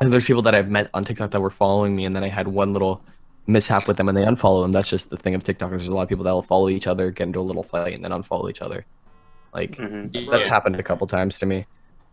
and 0.00 0.12
there's 0.12 0.24
people 0.24 0.42
that 0.42 0.54
i've 0.54 0.68
met 0.70 0.90
on 0.94 1.04
tiktok 1.04 1.30
that 1.30 1.40
were 1.40 1.50
following 1.50 1.94
me 1.94 2.04
and 2.06 2.14
then 2.16 2.24
i 2.24 2.28
had 2.28 2.48
one 2.48 2.72
little 2.72 3.02
mishap 3.46 3.86
with 3.86 3.98
them 3.98 4.08
and 4.08 4.16
they 4.16 4.22
unfollow 4.24 4.62
them 4.62 4.72
that's 4.72 4.88
just 4.88 5.10
the 5.10 5.16
thing 5.18 5.34
of 5.34 5.44
TikTokers. 5.44 5.70
there's 5.70 5.88
a 5.88 5.94
lot 5.94 6.02
of 6.02 6.08
people 6.08 6.24
that 6.24 6.32
will 6.32 6.42
follow 6.42 6.68
each 6.70 6.86
other 6.86 7.10
get 7.10 7.24
into 7.26 7.38
a 7.40 7.42
little 7.42 7.62
fight 7.62 7.94
and 7.94 8.02
then 8.02 8.10
unfollow 8.10 8.48
each 8.50 8.62
other 8.62 8.86
like 9.54 9.78
Mhm. 9.78 10.10
that's 10.30 10.46
Yeah. 10.46 10.48
happened 10.48 10.76
a 10.80 10.82
couple 10.82 11.06
times 11.06 11.38
to 11.38 11.46
me 11.46 11.66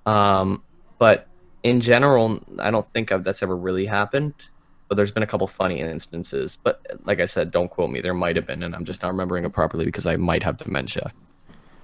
um 0.06 0.64
but 1.00 1.28
in 1.64 1.80
general 1.82 2.40
i 2.60 2.72
don't 2.72 2.88
think 2.88 3.12
I've, 3.12 3.24
that's 3.24 3.44
ever 3.44 3.58
really 3.58 3.86
happened 3.86 4.36
but 4.90 4.96
there's 4.96 5.12
been 5.12 5.24
a 5.24 5.28
couple 5.28 5.48
funny 5.48 5.80
instances 5.82 6.58
but 6.64 6.82
like 7.06 7.20
i 7.20 7.26
said 7.26 7.52
don't 7.52 7.70
quote 7.70 7.92
me 7.92 8.02
there 8.02 8.14
might 8.14 8.36
have 8.38 8.48
been 8.48 8.64
and 8.64 8.76
i'm 8.76 8.86
just 8.86 9.02
not 9.04 9.10
remembering 9.10 9.46
it 9.46 9.54
properly 9.54 9.86
because 9.86 10.08
i 10.08 10.16
might 10.18 10.44
have 10.44 10.58
dementia 10.58 11.14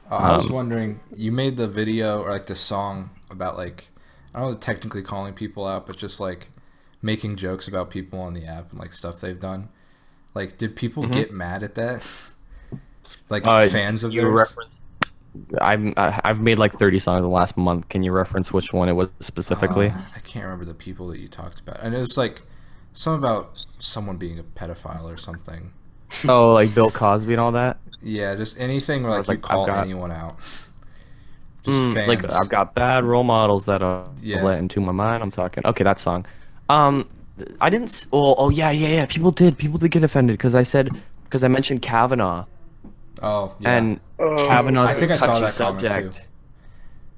Uh, 0.10 0.16
I 0.16 0.32
was 0.32 0.50
Um, 0.50 0.52
wondering, 0.52 1.02
you 1.16 1.32
made 1.32 1.58
the 1.58 1.68
video 1.68 2.22
or 2.22 2.32
like 2.32 2.46
the 2.46 2.56
song 2.56 3.10
about 3.30 3.58
like 3.58 3.90
I 4.34 4.40
don't 4.40 4.52
know 4.54 4.58
technically 4.58 5.02
calling 5.02 5.34
people 5.34 5.66
out, 5.66 5.86
but 5.86 5.98
just 5.98 6.20
like 6.20 6.50
making 7.02 7.36
jokes 7.36 7.68
about 7.68 7.90
people 7.90 8.20
on 8.20 8.34
the 8.34 8.46
app 8.46 8.72
and 8.72 8.80
like 8.80 8.94
stuff 8.94 9.20
they've 9.20 9.40
done. 9.40 9.70
Like, 10.36 10.58
did 10.58 10.76
people 10.76 11.06
Mhm. 11.06 11.08
get 11.08 11.32
mad 11.34 11.64
at 11.64 11.76
that? 11.76 12.08
Like 13.30 13.46
Uh, 13.46 13.62
fans 13.62 14.04
of 14.04 14.16
you 14.16 14.22
theirs? 14.22 14.60
reference 14.62 14.80
I'm, 15.62 15.94
I've 15.98 16.42
made 16.42 16.60
like 16.60 16.74
30 16.74 17.00
songs 17.00 17.18
in 17.18 17.24
the 17.24 17.30
last 17.30 17.58
month. 17.58 17.90
Can 17.90 18.04
you 18.04 18.12
reference 18.12 18.52
which 18.54 18.74
one 18.74 18.90
it 18.90 18.94
was 18.94 19.10
specifically? 19.20 19.90
Uh, 19.90 19.98
I 20.16 20.20
can't 20.20 20.46
remember 20.46 20.66
the 20.66 20.74
people 20.74 21.08
that 21.10 21.20
you 21.20 21.28
talked 21.28 21.60
about, 21.60 21.80
and 21.82 21.94
it 21.96 22.00
was 22.00 22.18
like 22.18 22.42
something 22.94 23.24
about 23.24 23.64
someone 23.80 24.18
being 24.18 24.40
a 24.40 24.44
pedophile 24.44 25.04
or 25.04 25.18
something. 25.18 25.72
oh, 26.28 26.54
like 26.54 26.74
Bill 26.74 26.90
Cosby 26.90 27.34
and 27.34 27.42
all 27.42 27.52
that? 27.54 27.78
Yeah, 28.02 28.36
just 28.36 28.60
anything 28.60 29.04
where 29.04 29.14
I 29.14 29.18
like, 29.18 29.30
you 29.30 29.38
call 29.38 29.66
got- 29.66 29.84
anyone 29.86 30.12
out. 30.12 30.38
Just 31.64 31.80
Mm, 31.80 31.94
fans. 31.96 32.08
like 32.08 32.32
I've 32.34 32.48
got 32.50 32.74
bad 32.76 33.04
role 33.04 33.24
models 33.26 33.66
that 33.66 33.82
are 33.82 34.06
Yeah. 34.22 34.42
let 34.44 34.60
into 34.60 34.80
my 34.80 34.94
mind. 34.94 35.22
I'm 35.22 35.32
talking. 35.32 35.66
Okay, 35.66 35.84
that 35.84 36.00
song. 36.00 36.26
Um, 36.70 37.08
I 37.60 37.70
didn't. 37.70 38.06
Oh, 38.14 38.36
oh 38.38 38.50
yeah, 38.50 38.72
yeah, 38.72 38.88
yeah. 38.88 39.06
People 39.06 39.32
did. 39.32 39.58
People 39.58 39.78
did 39.78 39.92
get 39.92 40.02
offended 40.04 40.38
because 40.38 40.56
I 40.56 40.64
said 40.64 40.90
because 41.26 41.44
I 41.44 41.50
mentioned 41.50 41.82
Kavanaugh 41.82 42.46
oh, 43.22 43.56
yeah. 43.60 43.76
and 43.78 44.00
Oh, 44.20 44.48
Kavanaugh's 44.48 44.92
I 44.92 44.94
think 44.94 45.12
a 45.12 45.14
I 45.16 45.18
saw 45.18 45.28
touchy 45.28 45.42
that 45.42 45.52
subject. 45.52 46.26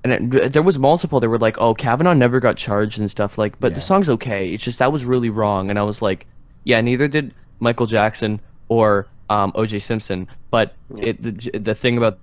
And 0.03 0.33
it, 0.33 0.53
there 0.53 0.63
was 0.63 0.79
multiple. 0.79 1.19
They 1.19 1.27
were 1.27 1.37
like, 1.37 1.57
"Oh, 1.59 1.73
Kavanaugh 1.73 2.13
never 2.13 2.39
got 2.39 2.55
charged 2.55 2.99
and 2.99 3.11
stuff." 3.11 3.37
Like, 3.37 3.59
but 3.59 3.71
Yeah. 3.71 3.75
the 3.75 3.81
song's 3.81 4.09
okay. 4.09 4.49
It's 4.49 4.63
just 4.63 4.79
that 4.79 4.91
was 4.93 5.03
really 5.03 5.29
wrong. 5.29 5.69
And 5.69 5.77
I 5.77 5.81
was 5.83 6.01
like, 6.01 6.25
"Yeah, 6.63 6.79
neither 6.79 7.07
did 7.09 7.33
Michael 7.59 7.85
Jackson 7.85 8.39
or 8.69 9.07
um, 9.29 9.51
O.J. 9.55 9.79
Simpson." 9.79 10.27
But 10.51 10.73
it 10.97 11.21
the, 11.21 11.31
the 11.59 11.75
thing 11.75 11.97
about 11.97 12.17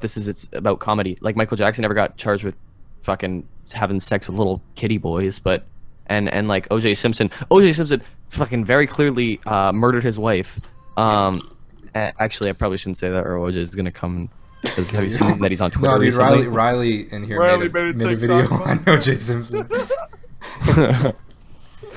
this 0.00 0.16
is 0.16 0.26
it's 0.26 0.48
about 0.54 0.78
comedy. 0.78 1.18
Like 1.20 1.36
Michael 1.36 1.56
Jackson 1.58 1.82
never 1.82 1.92
got 1.94 2.16
charged 2.16 2.44
with 2.44 2.56
fucking 3.02 3.46
having 3.72 4.00
sex 4.00 4.26
with 4.26 4.38
little 4.38 4.62
kitty 4.74 4.96
boys, 4.96 5.38
but 5.38 5.64
and 6.06 6.30
and 6.30 6.48
like 6.48 6.66
O.J. 6.70 6.94
Simpson, 6.94 7.30
O.J. 7.50 7.74
Simpson 7.74 8.00
fucking 8.28 8.64
very 8.64 8.86
clearly 8.86 9.38
uh, 9.44 9.70
murdered 9.72 10.02
his 10.04 10.18
wife. 10.18 10.58
Um, 10.96 11.42
a- 11.42 11.57
actually, 11.94 12.50
I 12.50 12.52
probably 12.52 12.78
shouldn't 12.78 12.98
say 12.98 13.08
that, 13.10 13.26
or 13.26 13.36
O.J. 13.38 13.60
is 13.60 13.70
gonna 13.74 13.90
come. 13.92 14.28
Because 14.62 14.90
have 14.90 15.04
you 15.04 15.10
seen 15.10 15.38
that 15.40 15.50
he's 15.52 15.60
on 15.60 15.70
Twitter 15.72 15.88
no, 15.94 15.98
dude, 15.98 16.04
recently? 16.14 16.48
Riley, 16.48 16.48
Riley 16.48 17.12
in 17.12 17.22
here 17.24 17.38
Riley 17.38 17.68
made 17.68 17.76
a, 17.76 17.92
made 17.92 17.94
a 17.94 17.94
made 17.94 18.18
TikTok 18.18 18.18
video 18.20 18.46
about 18.56 18.68
on 18.68 18.78
it. 18.78 18.88
O.J. 18.88 19.18
Simpson. 19.20 19.68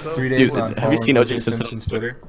Three 0.04 0.30
days 0.30 0.54
Dude, 0.54 0.62
on 0.62 0.74
have 0.76 0.92
you 0.92 0.98
seen 0.98 1.16
following 1.16 1.32
O.J. 1.34 1.40
Simpson's 1.40 1.88
Twitter? 1.88 2.20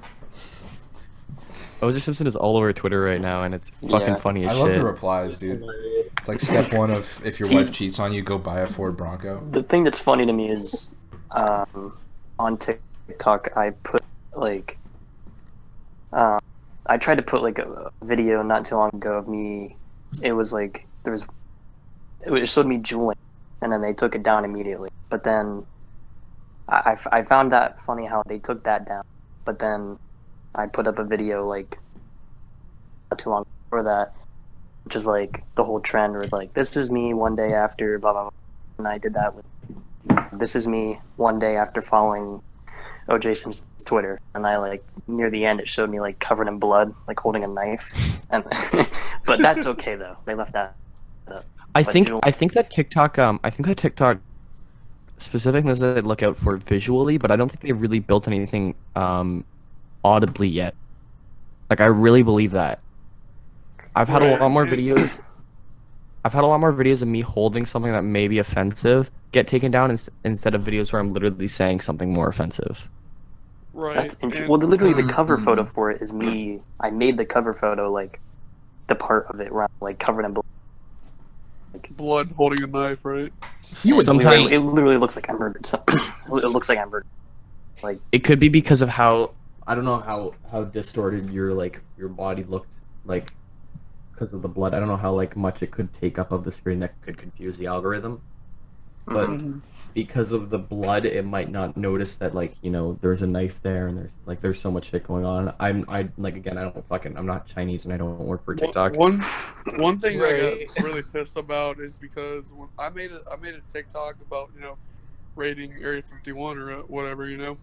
O.J. 1.82 1.98
Simpson 1.98 2.26
is 2.26 2.36
all 2.36 2.56
over 2.56 2.72
Twitter 2.72 3.00
right 3.00 3.20
now, 3.20 3.42
and 3.42 3.54
it's 3.54 3.70
fucking 3.90 4.00
Yeah. 4.08 4.14
funny 4.16 4.46
I 4.46 4.52
as 4.52 4.58
love 4.58 4.68
shit. 4.70 4.78
the 4.78 4.84
replies, 4.84 5.38
dude. 5.38 5.64
It's 6.18 6.28
like 6.28 6.38
step 6.38 6.72
one 6.72 6.90
of 6.90 7.20
if 7.26 7.40
your 7.40 7.48
See- 7.48 7.56
wife 7.56 7.72
cheats 7.72 7.98
on 7.98 8.12
you, 8.12 8.22
go 8.22 8.38
buy 8.38 8.60
a 8.60 8.66
Ford 8.66 8.96
Bronco. 8.96 9.42
The 9.50 9.62
thing 9.64 9.82
that's 9.84 9.98
funny 9.98 10.24
to 10.26 10.32
me 10.32 10.50
is 10.50 10.94
um, 11.32 11.96
on 12.38 12.56
TikTok, 12.56 13.56
I 13.56 13.70
put 13.70 14.02
like, 14.34 14.78
um, 16.12 16.38
I 16.86 16.98
tried 16.98 17.16
to 17.16 17.22
put 17.22 17.42
like 17.42 17.58
a, 17.58 17.90
video 18.02 18.42
not 18.42 18.64
too 18.64 18.76
long 18.76 18.90
ago 18.92 19.14
of 19.16 19.28
me. 19.28 19.76
It 20.22 20.32
was 20.32 20.52
like 20.52 20.86
there 21.04 21.12
was 21.12 21.26
it 22.24 22.48
showed 22.48 22.66
me 22.66 22.78
juuling, 22.78 23.16
and 23.60 23.72
then 23.72 23.80
they 23.80 23.92
took 23.92 24.14
it 24.14 24.22
down 24.22 24.44
immediately. 24.44 24.90
But 25.08 25.24
then 25.24 25.66
I, 26.68 26.96
I 27.10 27.22
found 27.22 27.52
that 27.52 27.80
funny 27.80 28.06
how 28.06 28.22
they 28.26 28.38
took 28.38 28.64
that 28.64 28.86
down. 28.86 29.04
But 29.44 29.58
then 29.58 29.98
I 30.54 30.66
put 30.66 30.86
up 30.86 30.98
a 30.98 31.04
video 31.04 31.46
like 31.46 31.78
not 33.10 33.18
too 33.18 33.30
long 33.30 33.46
before 33.64 33.82
that, 33.84 34.14
which 34.84 34.96
is 34.96 35.06
like 35.06 35.44
the 35.54 35.64
whole 35.64 35.80
trend 35.80 36.14
where 36.14 36.26
like 36.32 36.54
this 36.54 36.76
is 36.76 36.90
me 36.90 37.14
one 37.14 37.36
day 37.36 37.52
after 37.52 37.98
blah 37.98 38.12
blah 38.12 38.22
blah, 38.22 38.30
and 38.78 38.88
I 38.88 38.98
did 38.98 39.14
that 39.14 39.34
with 39.34 39.44
this 40.32 40.56
is 40.56 40.66
me 40.66 41.00
one 41.16 41.38
day 41.38 41.56
after 41.56 41.80
following 41.80 42.42
OJ 43.08 43.36
Simpson's 43.36 43.84
Twitter, 43.84 44.20
and 44.34 44.46
I 44.46 44.56
like 44.58 44.84
near 45.08 45.30
the 45.30 45.44
end 45.44 45.60
it 45.60 45.68
showed 45.68 45.90
me 45.90 46.00
like 46.00 46.18
covered 46.18 46.48
in 46.48 46.58
blood, 46.58 46.94
like 47.08 47.18
holding 47.18 47.44
a 47.44 47.48
knife, 47.48 47.92
and 48.30 48.44
but 49.26 49.40
that's 49.40 49.66
okay 49.72 49.96
though. 49.96 50.16
They 50.24 50.34
left 50.34 50.52
that. 50.52 50.76
I 51.74 51.82
But 51.82 51.92
think 51.92 52.08
Juul- 52.08 52.20
I 52.22 52.30
think 52.30 52.52
that 52.52 52.70
TikTok 52.70 53.18
um 53.18 53.40
I 53.42 53.50
think 53.50 53.66
that 53.66 53.76
TikTok 53.78 54.18
specific 55.18 55.64
things 55.64 55.78
that 55.78 55.94
they 55.94 56.00
look 56.00 56.22
out 56.22 56.36
for 56.36 56.56
visually, 56.56 57.18
but 57.18 57.30
I 57.30 57.36
don't 57.36 57.48
think 57.48 57.60
they 57.60 57.72
really 57.72 58.00
built 58.00 58.28
anything 58.28 58.74
um 58.94 59.44
audibly 60.04 60.48
yet. 60.48 60.74
Like 61.70 61.80
I 61.80 61.86
really 61.86 62.22
believe 62.22 62.52
that. 62.52 62.80
I've 63.94 64.08
had 64.08 64.22
a 64.22 64.36
lot 64.38 64.50
more 64.50 64.64
videos. 64.66 65.20
I've 66.24 66.32
had 66.32 66.44
a 66.44 66.46
lot 66.46 66.60
more 66.60 66.72
videos 66.72 67.02
of 67.02 67.08
me 67.08 67.20
holding 67.20 67.66
something 67.66 67.90
that 67.92 68.02
may 68.04 68.28
be 68.28 68.38
offensive 68.38 69.10
get 69.32 69.46
taken 69.48 69.72
down 69.72 69.90
ins- 69.90 70.10
instead 70.24 70.54
of 70.54 70.62
videos 70.62 70.92
where 70.92 71.00
I'm 71.00 71.12
literally 71.12 71.48
saying 71.48 71.80
something 71.80 72.12
more 72.12 72.28
offensive. 72.28 72.88
Right. 73.72 73.94
That's 73.94 74.14
interesting. 74.14 74.42
and- 74.44 74.50
Well, 74.50 74.60
literally, 74.68 74.92
the 74.94 75.08
cover 75.08 75.36
Mm-hmm. 75.36 75.44
photo 75.44 75.64
for 75.64 75.90
it 75.90 76.02
is 76.02 76.12
me. 76.12 76.60
I 76.80 76.90
made 76.90 77.16
the 77.16 77.24
cover 77.24 77.54
photo 77.54 77.90
like 77.90 78.20
the 78.86 78.94
part 78.94 79.26
of 79.30 79.40
it 79.40 79.52
where 79.52 79.64
I'm 79.64 79.70
like 79.80 79.98
covered 79.98 80.24
in 80.26 80.32
blood. 80.34 80.44
Like, 81.72 81.96
blood 81.96 82.30
holding 82.36 82.62
a 82.62 82.66
knife, 82.66 83.04
right? 83.04 83.32
You 83.82 83.96
would 83.96 84.04
Sometimes- 84.04 84.52
It, 84.52 84.56
it 84.56 84.60
literally 84.60 84.98
looks 84.98 85.16
like 85.16 85.28
I 85.30 85.32
murdered. 85.32 85.64
Some, 85.64 85.80
it 85.88 86.48
looks 86.48 86.68
like 86.68 86.78
I 86.78 86.84
murdered. 86.84 87.06
Like 87.82 87.98
it 88.12 88.20
could 88.20 88.38
be 88.38 88.48
because 88.48 88.82
of 88.82 88.88
how 88.88 89.32
I 89.66 89.74
don't 89.74 89.84
know 89.84 89.98
how 89.98 90.34
how 90.52 90.62
distorted 90.64 91.30
your 91.30 91.52
like 91.54 91.80
your 91.98 92.08
body 92.08 92.44
looked 92.44 92.68
like 93.06 93.32
because 94.12 94.34
of 94.34 94.42
the 94.42 94.48
blood. 94.48 94.74
I 94.74 94.78
don't 94.78 94.88
know 94.88 94.96
how 94.96 95.12
like 95.12 95.36
much 95.36 95.62
it 95.62 95.70
could 95.70 95.92
take 95.94 96.18
up 96.18 96.32
of 96.32 96.44
the 96.44 96.52
screen 96.52 96.80
that 96.80 97.00
could 97.02 97.16
confuse 97.18 97.58
the 97.58 97.66
algorithm. 97.66 98.20
But 99.06 99.28
Mhm. 99.28 99.60
because 99.94 100.32
of 100.32 100.48
the 100.50 100.58
blood, 100.58 101.04
it 101.04 101.24
might 101.24 101.50
not 101.50 101.76
notice 101.76 102.14
that 102.16 102.34
like 102.34 102.54
you 102.62 102.70
know 102.70 102.92
there's 102.94 103.22
a 103.22 103.26
knife 103.26 103.60
there 103.62 103.86
and 103.88 103.98
there's 103.98 104.14
like 104.26 104.40
there's 104.40 104.60
so 104.60 104.70
much 104.70 104.90
shit 104.90 105.06
going 105.06 105.24
on. 105.24 105.52
I'm 105.58 105.84
I 105.88 106.08
like 106.18 106.36
again 106.36 106.56
I 106.58 106.62
don't 106.62 106.88
fucking 106.88 107.16
I'm 107.16 107.26
not 107.26 107.46
Chinese 107.46 107.84
and 107.84 107.92
I 107.92 107.96
don't 107.96 108.18
work 108.18 108.44
for 108.44 108.54
TikTok. 108.54 108.94
One 108.96 109.20
one 109.78 109.98
thing 109.98 110.22
I 110.22 110.36
got 110.38 110.82
really 110.82 111.02
pissed 111.02 111.36
about 111.36 111.80
is 111.80 111.96
because 111.96 112.44
when 112.54 112.68
I 112.78 112.90
made 112.90 113.12
a 113.12 113.20
I 113.30 113.36
made 113.36 113.54
a 113.54 113.62
TikTok 113.72 114.16
about 114.20 114.50
you 114.54 114.60
know 114.60 114.78
raiding 115.34 115.72
Area 115.82 116.02
51 116.02 116.58
or 116.58 116.72
uh, 116.72 116.82
whatever 116.82 117.26
you 117.26 117.38
know, 117.38 117.56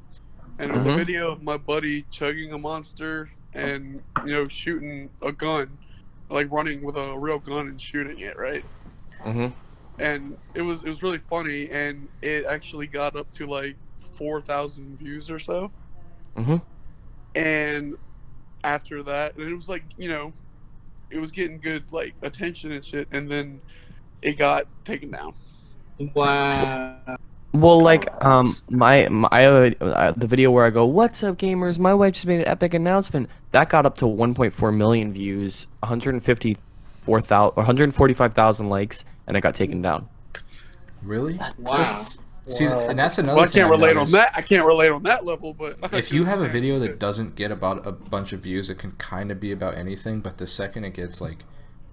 and 0.58 0.72
it 0.72 0.74
was 0.74 0.84
Mhm. 0.84 0.93
a 0.93 0.97
video 0.97 1.32
of 1.32 1.43
my 1.43 1.56
buddy 1.56 2.04
chugging 2.12 2.52
a 2.52 2.58
monster 2.58 3.30
and 3.54 4.02
you 4.26 4.32
know 4.32 4.47
shooting 4.47 5.10
a 5.22 5.32
gun, 5.32 5.78
like 6.30 6.51
running 6.51 6.84
with 6.84 6.95
a 6.95 7.17
real 7.17 7.39
gun 7.39 7.67
and 7.67 7.82
shooting 7.82 8.19
it 8.19 8.38
right. 8.38 8.63
hmm 9.23 9.47
and 9.97 10.38
it 10.55 10.61
was 10.61 10.82
it 10.84 10.89
was 10.89 11.03
really 11.03 11.17
funny 11.17 11.69
and 11.69 12.07
it 12.21 12.45
actually 12.45 12.88
got 12.88 13.15
up 13.17 13.32
to 13.34 13.45
like 13.45 13.75
4000 14.17 14.97
views 14.97 15.30
or 15.30 15.39
so 15.39 15.71
Mhm. 16.38 16.61
and 17.36 17.95
after 18.63 19.03
that 19.03 19.36
and 19.36 19.49
it 19.49 19.55
was 19.55 19.67
like 19.67 19.84
you 19.97 20.07
know 20.09 20.34
it 21.09 21.19
was 21.19 21.32
getting 21.32 21.59
good 21.59 21.84
like 21.91 22.15
attention 22.21 22.71
and 22.71 22.84
shit 22.86 23.07
and 23.11 23.30
then 23.30 23.61
it 24.21 24.38
got 24.38 24.65
taken 24.86 25.11
down 25.11 25.34
Wow. 26.15 27.17
Well, 27.52 27.82
like 27.82 28.08
um 28.24 28.54
my 28.70 29.08
my 29.10 29.45
uh, 29.45 29.72
uh, 29.82 30.14
the 30.16 30.28
video 30.28 30.52
where 30.52 30.66
I 30.66 30.70
go, 30.70 30.86
"What's 30.86 31.24
up, 31.24 31.38
gamers? 31.38 31.80
My 31.80 31.93
wife 31.93 32.14
just 32.14 32.28
made 32.28 32.41
an 32.41 32.47
epic 32.47 32.74
announcement." 32.76 33.30
That 33.52 33.70
got 33.70 33.86
up 33.88 33.95
to 34.00 34.06
1.4 34.06 34.76
million 34.76 35.12
views, 35.12 35.66
154,000 35.80 37.47
or 37.47 37.52
145,000 37.56 38.70
likes, 38.70 39.04
and 39.26 39.36
it 39.36 39.41
got 39.41 39.56
taken 39.56 39.82
down. 39.82 40.08
Really? 41.02 41.38
Wow. 41.38 41.78
That's- 41.78 42.18
See, 42.47 42.66
and 42.66 42.97
that's 42.97 43.20
another 43.20 43.36
well 43.36 43.43
i 43.45 43.47
thing 43.47 43.62
can't 43.62 43.66
I've 43.66 43.80
relate 43.80 43.93
noticed. 43.93 44.16
on 44.16 44.22
that 44.22 44.32
i 44.34 44.41
can't 44.41 44.66
relate 44.66 44.89
on 44.89 45.04
that 45.04 45.24
level 45.24 45.54
but 45.54 45.78
If 45.93 46.12
you 46.12 46.24
have 46.24 46.41
a 46.41 46.47
video 46.47 46.80
that 46.80 46.97
doesn't 46.97 47.36
get 47.36 47.52
about 47.52 47.86
a 47.86 47.91
bunch 47.91 48.34
of 48.34 48.39
views, 48.39 48.72
it 48.72 48.80
can 48.80 48.93
kind 48.93 49.30
of 49.30 49.39
be 49.39 49.52
about 49.52 49.76
anything. 49.76 50.20
But 50.22 50.39
the 50.39 50.47
second 50.47 50.84
it 50.86 50.95
gets 50.95 51.22
like 51.22 51.43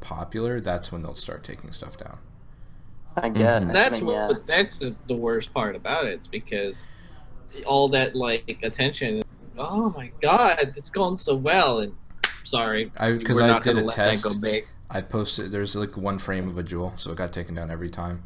popular, 0.00 0.58
that's 0.60 0.90
when 0.90 1.02
they'll 1.02 1.14
start 1.14 1.44
taking 1.44 1.72
stuff 1.72 1.98
down. 1.98 2.16
I 3.16 3.28
get. 3.28 3.62
Mhm. 3.62 3.70
I 3.70 3.72
That's 3.72 4.00
mean, 4.00 4.10
yeah. 4.10 4.32
That's 4.46 4.78
the, 4.80 4.94
the 5.06 5.16
worst 5.16 5.52
part 5.54 5.74
about 5.74 6.06
it. 6.06 6.12
It's 6.14 6.26
because 6.26 6.86
all 7.64 7.88
that 7.90 8.14
like 8.14 8.58
attention. 8.62 9.22
Oh 9.58 9.90
my 9.90 10.10
god, 10.20 10.72
it's 10.76 10.90
going 10.90 11.16
so 11.16 11.34
well, 11.34 11.80
and 11.80 11.94
sorry, 12.44 12.92
I 12.98 13.12
because 13.12 13.40
we're 13.40 13.50
I 13.50 13.58
did 13.60 13.78
a 13.78 13.86
test. 13.88 14.24
go 14.24 14.34
big. 14.38 14.66
I 14.90 15.00
posted 15.00 15.50
there's 15.50 15.74
like 15.74 15.96
one 15.96 16.18
frame 16.18 16.48
of 16.48 16.58
a 16.58 16.62
Juul, 16.62 16.98
so 16.98 17.10
it 17.12 17.16
got 17.16 17.32
taken 17.32 17.54
down 17.54 17.70
every 17.70 17.90
time. 17.90 18.22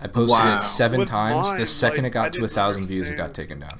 I 0.00 0.06
posted 0.06 0.30
Wow. 0.38 0.56
it 0.56 0.60
seven 0.62 1.00
With 1.00 1.08
times. 1.08 1.48
mine, 1.48 1.58
the 1.60 1.66
second 1.66 2.04
like, 2.04 2.12
it 2.12 2.14
got 2.14 2.26
I 2.26 2.28
to 2.30 2.38
a 2.38 2.42
didn't 2.42 2.52
thousand 2.54 2.86
views, 2.86 3.10
it 3.10 3.16
got 3.16 3.34
taken 3.34 3.60
down. 3.60 3.78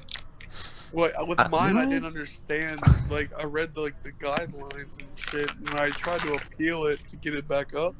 What 0.91 1.27
with 1.27 1.39
Uh, 1.39 1.47
mine, 1.49 1.77
I 1.77 1.85
didn't 1.85 2.05
understand. 2.05 2.81
Like 3.09 3.29
I 3.37 3.43
read 3.43 3.75
the, 3.75 3.81
like 3.81 4.01
the 4.03 4.11
guidelines 4.13 4.97
and 4.99 5.07
shit, 5.15 5.53
and 5.55 5.69
I 5.71 5.89
tried 5.89 6.19
to 6.21 6.33
appeal 6.33 6.85
it 6.87 7.05
to 7.07 7.15
get 7.17 7.35
it 7.35 7.47
back 7.47 7.75
up. 7.75 7.93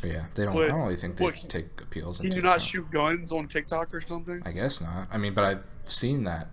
But 0.00 0.10
yeah, 0.10 0.24
they 0.34 0.44
don't. 0.44 0.54
What- 0.54 0.64
I 0.64 0.68
don't 0.68 0.82
really 0.82 0.96
think 0.96 1.16
they 1.16 1.24
what 1.24 1.48
take 1.48 1.80
appeals. 1.80 2.18
Can 2.18 2.26
you 2.26 2.32
do 2.32 2.42
not 2.42 2.60
shoot 2.62 2.90
guns 2.90 3.32
on 3.32 3.48
TikTok 3.48 3.94
or 3.94 4.00
something? 4.00 4.42
I 4.44 4.52
guess 4.52 4.80
not. 4.80 5.08
I 5.10 5.16
mean, 5.18 5.32
but 5.34 5.44
I've 5.44 5.64
seen 5.84 6.24
that. 6.24 6.48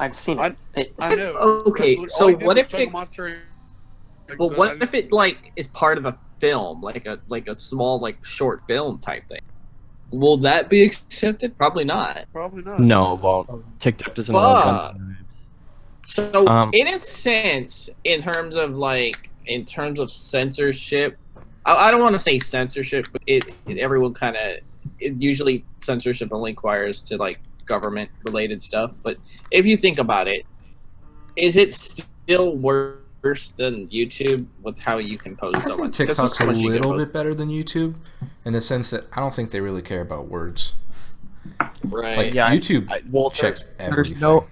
I've 0.00 0.16
seen 0.16 0.38
it. 0.42 0.56
it. 0.74 0.94
I 0.98 1.14
know. 1.14 1.34
Okay, 1.66 1.98
so 2.06 2.24
all 2.24 2.28
he 2.30 2.36
did 2.36 2.46
what 2.46 2.58
if 2.58 2.72
it- 2.74 2.90
monster 2.90 3.26
and- 3.26 3.36
like, 4.28 4.38
But 4.38 4.56
what 4.58 4.82
if 4.82 4.94
it 4.94 5.12
like 5.12 5.52
is 5.56 5.68
part 5.68 5.98
of 5.98 6.06
a 6.06 6.18
film, 6.38 6.80
like 6.82 7.06
a 7.06 7.18
like 7.28 7.48
a 7.48 7.56
small 7.58 7.98
like 8.00 8.22
short 8.24 8.62
film 8.66 8.98
type 8.98 9.28
thing? 9.28 9.40
Will 10.10 10.38
that 10.38 10.70
be 10.70 10.84
accepted? 10.84 11.56
Probably 11.58 11.84
not. 11.84 12.24
Probably 12.32 12.62
not. 12.62 12.80
No, 12.80 13.14
well, 13.22 13.62
TikTok 13.80 14.14
doesn't 14.14 14.34
allow 14.34 14.92
Fuck. 14.92 14.96
So, 16.06 16.48
Um, 16.48 16.70
in 16.72 16.88
a 16.88 17.02
sense, 17.02 17.90
in 18.04 18.20
terms 18.22 18.56
of 18.56 18.74
like, 18.74 19.28
in 19.44 19.66
terms 19.66 20.00
of 20.00 20.10
censorship, 20.10 21.18
I, 21.68 21.88
I 21.88 21.90
don't 21.90 22.00
want 22.00 22.14
to 22.14 22.18
say 22.18 22.38
censorship, 22.38 23.06
but 23.12 23.22
it, 23.26 23.44
it 23.66 23.78
everyone 23.78 24.14
kind 24.14 24.36
of, 24.36 24.56
usually 25.00 25.64
censorship 25.80 26.30
only 26.32 26.50
requires 26.52 27.02
to 27.04 27.16
like 27.16 27.38
government 27.66 28.10
related 28.24 28.60
stuff. 28.62 28.92
But 29.02 29.18
if 29.50 29.66
you 29.66 29.76
think 29.76 29.98
about 29.98 30.26
it, 30.28 30.44
is 31.36 31.56
it 31.56 31.72
still 31.72 32.56
worse 32.56 33.50
than 33.56 33.86
YouTube 33.88 34.46
with 34.62 34.78
how 34.78 34.98
you 34.98 35.18
can 35.18 35.36
post 35.36 35.56
I 35.56 35.60
so 35.60 35.66
think 35.68 35.80
much? 35.80 35.86
'Cause 35.90 35.96
TikTok's 36.16 36.38
so 36.38 36.44
a 36.44 36.46
much 36.48 36.58
little 36.58 36.96
bit 36.96 37.12
better 37.12 37.34
than 37.34 37.48
YouTube, 37.50 37.94
in 38.44 38.52
the 38.52 38.60
sense 38.60 38.90
that 38.90 39.04
I 39.16 39.20
don't 39.20 39.32
think 39.32 39.50
they 39.50 39.60
really 39.60 39.82
care 39.82 40.00
about 40.00 40.28
words. 40.28 40.74
right? 41.84 42.16
Like 42.16 42.34
Yeah, 42.34 42.48
YouTube 42.54 42.90
I, 42.90 43.02
well, 43.10 43.30
checks 43.30 43.62
there's 43.78 43.90
everything. 43.92 44.20
no. 44.20 44.46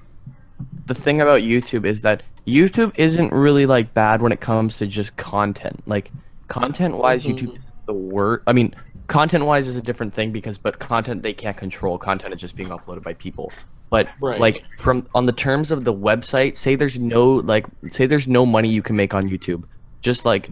The 0.87 0.95
thing 0.95 1.21
about 1.21 1.41
YouTube 1.43 1.85
is 1.85 2.03
that 2.03 2.23
YouTube 2.47 2.93
isn't 2.97 3.33
really 3.33 3.67
like 3.67 3.93
bad 3.95 4.23
when 4.23 4.31
it 4.31 4.41
comes 4.41 4.77
to 4.79 4.87
just 4.87 5.17
content. 5.17 5.83
Like 5.87 6.13
content 6.49 6.97
wise, 6.97 7.25
Mhm. 7.25 7.33
YouTube 7.35 7.55
is 7.57 7.63
the 7.87 7.93
word. 7.93 8.43
I 8.47 8.53
mean, 8.53 8.75
content 9.07 9.45
wise 9.45 9.69
is 9.69 9.77
a 9.77 9.83
different 9.83 10.13
thing 10.15 10.33
because 10.33 10.59
but 10.59 10.79
content 10.79 11.23
they 11.23 11.33
can't 11.33 11.57
control. 11.57 11.99
Content 11.99 12.35
is 12.35 12.41
just 12.41 12.57
being 12.57 12.69
uploaded 12.71 13.03
by 13.03 13.15
people. 13.15 13.53
But 13.91 14.09
Right. 14.21 14.41
like 14.41 14.65
from 14.79 15.07
on 15.15 15.27
the 15.27 15.33
terms 15.33 15.71
of 15.71 15.85
the 15.85 15.95
website, 15.95 16.57
say 16.57 16.75
there's 16.75 16.99
no 16.99 17.35
like 17.37 17.67
say 17.89 18.07
there's 18.07 18.27
no 18.29 18.45
money 18.45 18.69
you 18.69 18.83
can 18.83 18.97
make 18.97 19.15
on 19.15 19.25
YouTube. 19.25 19.63
Just 20.03 20.25
like 20.25 20.51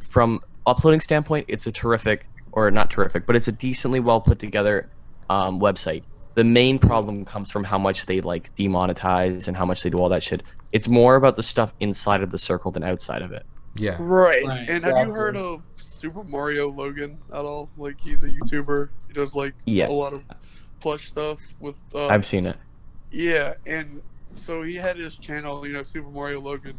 from 0.00 0.40
uploading 0.66 1.00
standpoint, 1.00 1.46
it's 1.48 1.66
a 1.66 1.72
terrific 1.72 2.28
or 2.52 2.70
not 2.70 2.90
terrific, 2.90 3.26
but 3.26 3.34
it's 3.36 3.48
a 3.48 3.52
decently 3.52 4.00
well 4.00 4.20
put 4.20 4.38
together 4.38 4.88
um, 5.30 5.58
website. 5.58 6.02
The 6.34 6.44
main 6.44 6.78
problem 6.78 7.24
comes 7.24 7.50
from 7.50 7.64
how 7.64 7.78
much 7.78 8.06
they 8.06 8.20
like 8.20 8.54
demonetize 8.56 9.48
and 9.48 9.56
how 9.56 9.64
much 9.64 9.82
they 9.82 9.90
do 9.90 9.98
all 9.98 10.08
that 10.10 10.22
shit. 10.22 10.42
It's 10.72 10.88
more 10.88 11.16
about 11.16 11.36
the 11.36 11.42
stuff 11.42 11.72
inside 11.80 12.22
of 12.22 12.30
the 12.30 12.38
circle 12.38 12.70
than 12.70 12.82
outside 12.82 13.22
of 13.22 13.32
it. 13.32 13.46
Yeah, 13.76 13.96
Right. 13.98 14.44
Right, 14.44 14.68
And 14.68 14.84
have 14.84 15.06
you 15.06 15.12
heard 15.12 15.36
of 15.36 15.62
Super 15.80 16.22
Mario 16.24 16.70
Logan 16.70 17.18
at 17.32 17.44
all? 17.44 17.68
Like 17.76 18.00
he's 18.00 18.22
a 18.24 18.28
YouTuber. 18.28 18.88
He 19.08 19.14
does 19.14 19.34
like 19.34 19.54
Yes. 19.66 19.90
a 19.90 19.92
lot 19.94 20.12
of 20.12 20.22
plush 20.80 21.08
stuff 21.08 21.40
with. 21.60 21.76
Uh, 21.94 22.06
I've 22.08 22.26
seen 22.26 22.46
it. 22.46 22.56
Yeah, 23.10 23.54
and 23.66 24.02
so 24.36 24.62
he 24.62 24.74
had 24.76 24.96
his 24.96 25.16
channel, 25.16 25.66
you 25.66 25.72
know, 25.72 25.82
Super 25.82 26.08
Mario 26.10 26.40
Logan, 26.40 26.74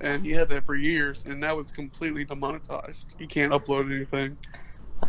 and 0.00 0.24
he 0.24 0.32
had 0.32 0.48
that 0.48 0.64
for 0.64 0.74
years, 0.74 1.24
and 1.26 1.38
now 1.38 1.58
it's 1.58 1.72
completely 1.72 2.24
demonetized. 2.24 3.06
He 3.18 3.26
can't 3.26 3.52
upload 3.52 3.94
anything, 3.94 4.36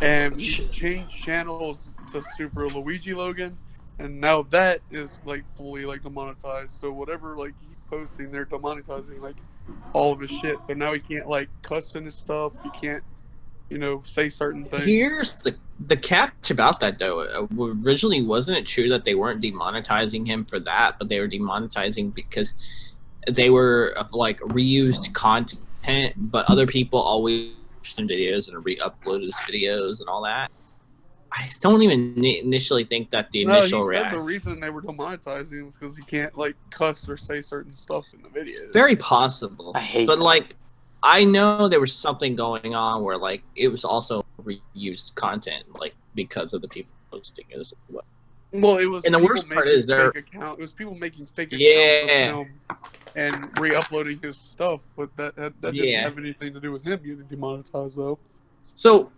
and 0.00 0.38
he 0.40 0.68
changed 0.68 1.14
channels 1.24 1.94
to 2.12 2.22
Super 2.36 2.68
Luigi 2.68 3.14
Logan, 3.14 3.56
and 3.98 4.20
now 4.20 4.42
that 4.50 4.80
is 4.90 5.18
like 5.24 5.44
fully 5.56 5.84
like 5.86 6.02
demonetized. 6.02 6.78
So 6.78 6.92
whatever 6.92 7.36
like 7.36 7.54
he's 7.60 7.76
posting, 7.88 8.30
they're 8.30 8.46
demonetizing 8.46 9.20
like 9.20 9.36
all 9.92 10.12
of 10.12 10.20
his 10.20 10.30
shit. 10.30 10.62
So 10.62 10.74
now 10.74 10.92
he 10.92 11.00
can't 11.00 11.28
like 11.28 11.48
cuss 11.62 11.94
in 11.94 12.04
his 12.04 12.14
stuff. 12.14 12.52
He 12.62 12.70
can't, 12.70 13.02
you 13.68 13.78
know, 13.78 14.02
say 14.06 14.28
certain 14.30 14.64
things. 14.64 14.84
Here's 14.84 15.34
the 15.36 15.56
the 15.86 15.96
catch 15.96 16.50
about 16.50 16.80
that 16.80 16.98
though, 16.98 17.48
originally 17.58 18.22
wasn't 18.22 18.58
it 18.58 18.66
true 18.66 18.88
that 18.90 19.04
they 19.04 19.14
weren't 19.14 19.42
demonetizing 19.42 20.26
him 20.26 20.44
for 20.44 20.60
that, 20.60 20.98
but 20.98 21.08
they 21.08 21.20
were 21.20 21.28
demonetizing 21.28 22.14
because 22.14 22.54
they 23.28 23.50
were 23.50 23.96
like 24.12 24.40
reused 24.40 25.12
content, 25.14 26.14
but 26.16 26.48
other 26.50 26.66
people 26.66 27.00
always 27.00 27.52
videos 27.82 28.48
and 28.48 28.62
re-uploaded 28.64 29.24
his 29.24 29.34
videos 29.36 30.00
and 30.00 30.08
all 30.08 30.22
that. 30.22 30.50
I 31.32 31.48
don't 31.60 31.80
even 31.82 32.22
initially 32.24 32.84
think 32.84 33.10
that 33.10 33.30
the 33.30 33.44
No, 33.44 33.52
he 33.54 33.58
initial 33.60 33.82
said 33.84 33.88
reaction. 33.88 34.18
the 34.18 34.24
reason 34.24 34.60
they 34.60 34.70
were 34.70 34.82
demonetizing 34.82 35.64
was 35.66 35.74
because 35.78 35.96
he 35.96 36.02
can't 36.04 36.36
like 36.36 36.56
cuss 36.70 37.08
or 37.08 37.16
say 37.16 37.40
certain 37.40 37.72
stuff 37.72 38.04
in 38.12 38.22
the 38.22 38.28
videos. 38.28 38.72
Very 38.72 38.96
possible. 38.96 39.72
I 39.74 39.80
hate 39.80 40.06
but 40.06 40.16
that. 40.16 40.22
like 40.24 40.56
I 41.02 41.24
know 41.24 41.68
there 41.68 41.80
was 41.80 41.92
something 41.94 42.34
going 42.36 42.74
on 42.74 43.02
where 43.04 43.16
like 43.16 43.42
it 43.56 43.68
was 43.68 43.84
also 43.84 44.24
reused 44.42 45.14
content, 45.14 45.64
like 45.78 45.94
because 46.14 46.52
of 46.52 46.62
the 46.62 46.68
people 46.68 46.92
posting 47.10 47.44
it 47.48 47.58
as 47.58 47.72
well. 47.88 48.04
Well, 48.52 48.78
it 48.78 48.86
was. 48.86 49.04
And 49.04 49.14
the 49.14 49.18
worst 49.20 49.48
part 49.48 49.68
is 49.68 49.86
they're- 49.86 50.08
account. 50.08 50.58
It 50.58 50.62
was 50.62 50.72
people 50.72 50.96
making 50.96 51.26
fake 51.26 51.48
Yeah. 51.52 51.78
accounts 51.78 52.50
of 52.68 52.76
him 53.16 53.34
and 53.44 53.58
re-uploading 53.60 54.18
his 54.20 54.36
stuff, 54.36 54.80
but 54.96 55.16
that 55.16 55.36
that, 55.36 55.60
that 55.62 55.72
didn't 55.74 55.88
Yeah. 55.88 56.02
have 56.02 56.18
anything 56.18 56.52
to 56.54 56.60
do 56.60 56.72
with 56.72 56.82
him 56.82 56.98
getting 56.98 57.22
demonetized, 57.30 57.96
though. 57.96 58.18
So 58.64 59.12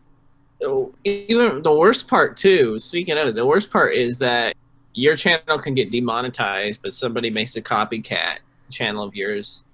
even 1.05 1.62
the 1.62 1.74
worst 1.74 2.09
part 2.09 2.36
too, 2.36 2.78
speaking 2.78 3.16
of 3.18 3.28
it, 3.28 3.34
the 3.34 3.46
worst 3.46 3.70
part 3.70 3.94
is 3.94 4.18
that 4.18 4.55
your 4.94 5.16
channel 5.16 5.59
can 5.59 5.74
get 5.74 5.90
demonetized, 5.90 6.80
but 6.82 6.94
somebody 6.94 7.30
makes 7.30 7.57
a 7.57 7.62
copycat 7.62 8.38
channel 8.70 9.05
of 9.05 9.14
yours. 9.14 9.64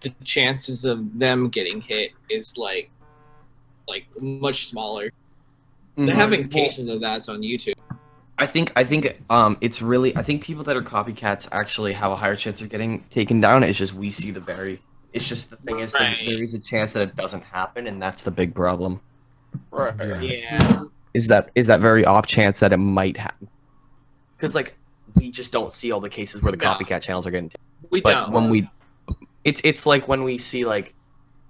The 0.00 0.10
chances 0.24 0.84
of 0.84 1.18
them 1.18 1.48
getting 1.48 1.80
hit 1.80 2.12
is 2.28 2.56
like 2.56 2.90
like 3.88 4.06
much 4.20 4.66
smaller. 4.68 5.10
They're 5.96 6.06
Mhm. 6.08 6.14
having 6.14 6.48
cases 6.48 6.88
of 6.88 7.00
that 7.00 7.28
on 7.28 7.42
YouTube. 7.42 7.74
I 8.38 8.46
think 8.46 8.72
I 8.76 8.84
think 8.84 9.20
um 9.28 9.58
it's 9.60 9.82
really 9.82 10.16
I 10.16 10.22
think 10.22 10.42
people 10.42 10.64
that 10.64 10.76
are 10.76 10.82
copycats 10.82 11.48
actually 11.52 11.92
have 11.92 12.10
a 12.10 12.16
higher 12.16 12.36
chance 12.36 12.62
of 12.62 12.70
getting 12.70 13.04
taken 13.10 13.40
down. 13.40 13.62
It's 13.62 13.78
just 13.78 13.92
we 13.92 14.10
see 14.10 14.30
the 14.30 14.40
very 14.40 14.78
it's 15.12 15.28
just 15.28 15.50
the 15.50 15.56
thing 15.56 15.80
is 15.80 15.92
that 15.92 16.00
Right. 16.00 16.16
there 16.24 16.42
is 16.42 16.54
a 16.54 16.58
chance 16.58 16.92
that 16.94 17.02
it 17.02 17.16
doesn't 17.16 17.42
happen 17.42 17.86
and 17.86 18.00
that's 18.00 18.22
the 18.22 18.30
big 18.30 18.54
problem. 18.54 19.00
Right. 19.70 19.94
Yeah. 19.98 20.20
Yeah. 20.20 20.82
Is 21.14 21.26
that 21.28 21.50
is 21.54 21.66
that 21.66 21.80
very 21.80 22.04
off 22.04 22.26
chance 22.26 22.60
that 22.60 22.72
it 22.72 22.76
might 22.78 23.16
happen. 23.16 23.48
Cuz 24.38 24.54
like 24.54 24.76
we 25.16 25.30
just 25.30 25.50
don't 25.52 25.72
see 25.72 25.90
all 25.90 26.00
the 26.00 26.08
cases 26.08 26.42
where 26.42 26.52
the 26.52 26.58
No. 26.58 26.74
copycat 26.74 27.02
channels 27.02 27.26
are 27.26 27.30
getting 27.30 27.48
taken. 27.50 27.64
We 27.90 28.00
But 28.00 28.12
don't. 28.12 28.32
when 28.32 28.50
we 28.50 28.68
it's 29.44 29.60
it's 29.64 29.86
like 29.86 30.06
when 30.08 30.22
we 30.22 30.38
see 30.38 30.64
like 30.64 30.94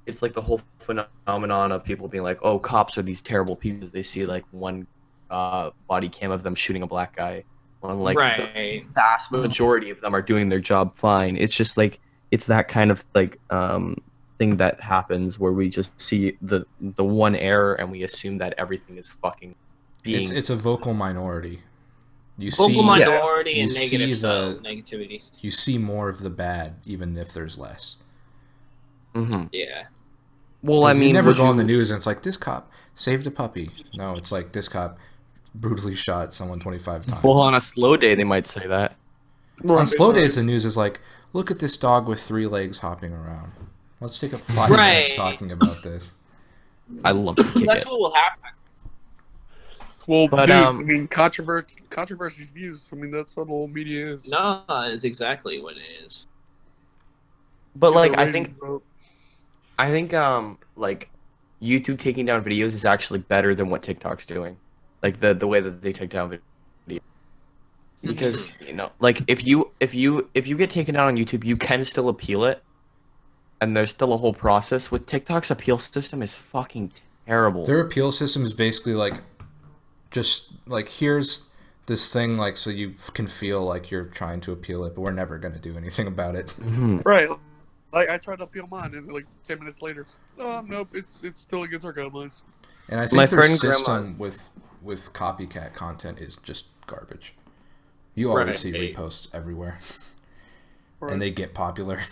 it's 0.07 0.23
like 0.23 0.33
the 0.33 0.41
whole 0.41 0.61
phenomenon 0.79 1.73
of 1.73 1.85
people 1.85 2.09
being 2.09 2.25
like, 2.25 2.39
"Oh, 2.43 2.59
cops 2.59 2.97
are 2.99 3.03
these 3.03 3.21
terrible 3.21 3.55
people." 3.55 3.87
They 3.87 4.03
see 4.03 4.25
like 4.27 4.45
one 4.51 4.87
uh, 5.31 5.71
body 5.89 6.09
cam 6.09 6.33
of 6.33 6.43
them 6.43 6.55
shooting 6.55 6.83
a 6.83 6.87
black 6.87 7.15
guy. 7.15 7.45
When 7.81 7.99
like 8.01 8.17
the 8.17 8.83
vast 8.93 9.31
majority 9.31 9.91
of 9.91 10.01
them 10.01 10.15
are 10.15 10.23
doing 10.23 10.49
their 10.49 10.59
job 10.59 10.97
fine. 10.97 11.37
It's 11.37 11.57
just 11.57 11.77
like 11.77 12.01
it's 12.31 12.47
that 12.47 12.69
kind 12.69 12.91
of 12.91 13.05
like 13.15 13.39
um 13.51 13.97
thing 14.41 14.57
that 14.57 14.81
happens 14.81 15.39
where 15.39 15.53
we 15.53 15.69
just 15.69 15.91
see 16.01 16.35
the 16.41 16.65
the 16.97 17.05
one 17.05 17.37
error 17.37 17.75
and 17.75 17.91
we 17.91 18.03
assume 18.05 18.39
that 18.39 18.55
everything 18.57 18.97
is 18.97 19.13
fucking 19.13 19.55
being 20.03 20.23
It's 20.23 20.31
it's 20.31 20.49
a 20.51 20.57
vocal 20.57 20.95
minority. 20.95 21.61
You 22.39 22.51
Vocal 22.51 22.67
see 22.69 22.83
minority 22.83 23.51
you 23.53 23.63
and 23.65 23.71
see 23.71 23.99
negative 23.99 24.21
the- 24.23 24.61
negativity. 24.67 25.23
you 25.41 25.51
see 25.51 25.77
more 25.77 26.09
of 26.09 26.21
the 26.21 26.31
bad, 26.31 26.77
even 26.87 27.15
if 27.19 27.35
there's 27.35 27.59
less. 27.59 27.97
Mhm. 29.15 29.51
Yeah. 29.53 29.85
Well, 30.63 30.85
I 30.87 30.95
mean, 30.95 31.09
you 31.09 31.13
never 31.13 31.29
would 31.29 31.37
go 31.37 31.47
on 31.47 31.57
the 31.59 31.65
news 31.65 31.91
and 31.91 31.99
it's 31.99 32.07
like 32.07 32.23
this 32.23 32.39
cop 32.39 32.71
saved 32.95 33.27
a 33.27 33.31
puppy. 33.31 33.71
No, 33.95 34.15
it's 34.17 34.33
like 34.33 34.53
this 34.53 34.69
cop 34.69 34.97
brutally 35.55 35.95
shot 35.95 36.33
someone 36.33 36.61
25 36.61 37.05
times. 37.05 37.23
Well, 37.23 37.41
on 37.41 37.55
a 37.55 37.61
slow 37.61 37.97
day, 37.99 38.15
they 38.15 38.25
might 38.25 38.47
say 38.47 38.67
that. 38.67 38.97
Well, 39.63 39.79
on 39.79 39.87
slow 39.87 40.11
days, 40.13 40.37
the 40.37 40.43
news 40.43 40.65
is 40.65 40.77
like, 40.79 41.01
look 41.35 41.51
at 41.51 41.59
this 41.59 41.77
dog 41.77 42.09
with 42.09 42.21
three 42.23 42.47
legs 42.47 42.79
hopping 42.79 43.13
around. 43.13 43.53
Let's 44.01 44.19
take 44.19 44.33
a 44.33 44.39
five 44.39 44.71
minutes 44.71 45.15
talking 45.15 45.53
about 45.53 45.83
this. 45.83 46.15
I 47.05 47.13
love 47.13 47.37
to 47.37 47.45
kick 47.45 47.67
That's 47.67 47.85
it. 47.85 47.91
what 47.91 48.01
will 48.01 48.15
happen. 48.15 48.51
Well, 50.07 50.27
But, 50.27 50.47
dude, 50.47 50.57
um, 50.57 50.81
I 50.81 50.83
mean, 50.83 51.07
controversy, 51.07 51.77
controversies 51.91 52.51
views. 52.51 52.89
I 52.93 52.97
mean, 52.97 53.11
that's 53.11 53.37
what 53.37 53.47
the 53.47 53.69
media 53.69 54.15
is. 54.15 54.29
No, 54.29 54.63
it's 54.69 55.05
exactly 55.05 55.63
what 55.63 55.77
it 55.77 56.05
is. 56.05 56.27
But 57.77 57.93
like, 57.93 58.19
I 58.19 58.31
think. 58.31 58.55
I 59.79 59.91
think 59.91 60.13
um 60.13 60.59
like 60.77 61.09
YouTube 61.63 61.99
taking 61.99 62.27
down 62.27 62.45
videos 62.45 62.75
is 62.75 62.85
actually 62.85 63.21
better 63.21 63.55
than 63.55 63.71
what 63.71 63.83
TikTok's 63.83 64.27
doing. 64.27 64.59
Like 65.03 65.21
the 65.21 65.33
the 65.33 65.47
way 65.47 65.61
that 65.61 65.81
they 65.81 65.93
take 65.93 66.11
down 66.11 66.39
videos. 66.87 67.01
Because 68.03 68.53
you 68.61 68.75
know, 68.75 68.91
like 69.01 69.23
if 69.27 69.47
you 69.47 69.71
if 69.81 69.95
you 69.95 70.29
if 70.35 70.47
you 70.47 70.57
get 70.59 70.69
taken 70.69 70.95
down 70.95 71.07
on 71.07 71.17
YouTube, 71.17 71.45
you 71.45 71.57
can 71.57 71.83
still 71.83 72.11
appeal 72.11 72.45
it, 72.45 72.63
and 73.61 73.77
there's 73.77 73.91
still 73.91 74.13
a 74.13 74.17
whole 74.17 74.33
process. 74.35 74.91
With 74.91 75.07
TikTok's 75.07 75.51
appeal 75.51 75.79
system 75.79 76.23
is 76.23 76.35
fucking 76.35 76.93
terrible. 77.27 77.65
Their 77.65 77.81
appeal 77.81 78.13
system 78.13 78.43
is 78.45 78.53
basically 78.55 78.95
like, 78.95 79.15
just 80.11 80.53
like 80.67 80.89
here's 80.89 81.47
this 81.87 82.13
thing 82.13 82.37
like 82.37 82.57
so 82.57 82.71
you 82.71 82.95
can 83.15 83.27
feel 83.27 83.63
like 83.65 83.91
you're 83.91 84.05
trying 84.05 84.41
to 84.43 84.53
appeal 84.53 84.85
it, 84.85 84.95
but 84.95 85.01
we're 85.03 85.13
never 85.13 85.39
gonna 85.39 85.59
do 85.59 85.77
anything 85.77 86.07
about 86.07 86.35
it. 86.37 86.47
Mhm. 86.59 87.05
Right. 87.05 87.29
Like 87.93 88.09
I 88.09 88.19
tried 88.19 88.39
to 88.39 88.45
appeal 88.45 88.69
mine, 88.71 88.95
and 88.95 89.11
like 89.13 89.27
ten 89.43 89.59
minutes 89.59 89.83
later, 89.83 90.07
oh 90.39 90.63
nope, 90.67 90.89
it's 90.95 91.23
it's 91.23 91.41
still 91.43 91.63
against 91.65 91.85
our 91.85 91.93
guidelines. 91.93 92.43
And 92.89 93.01
I 93.01 93.05
think 93.07 93.17
My 93.17 93.27
their 93.27 93.39
friend 93.41 93.53
system 93.59 94.03
grandma- 94.03 94.19
with 94.19 94.51
with 94.83 95.13
copycat 95.13 95.75
content 95.75 96.21
is 96.21 96.37
just 96.37 96.67
garbage. 96.87 97.35
You 98.15 98.31
always 98.31 98.59
see 98.59 98.73
reposts 98.73 99.29
everywhere, 99.35 99.79
Right. 101.01 101.13
and 101.13 101.21
they 101.23 101.31
get 101.31 101.53
popular. 101.55 102.01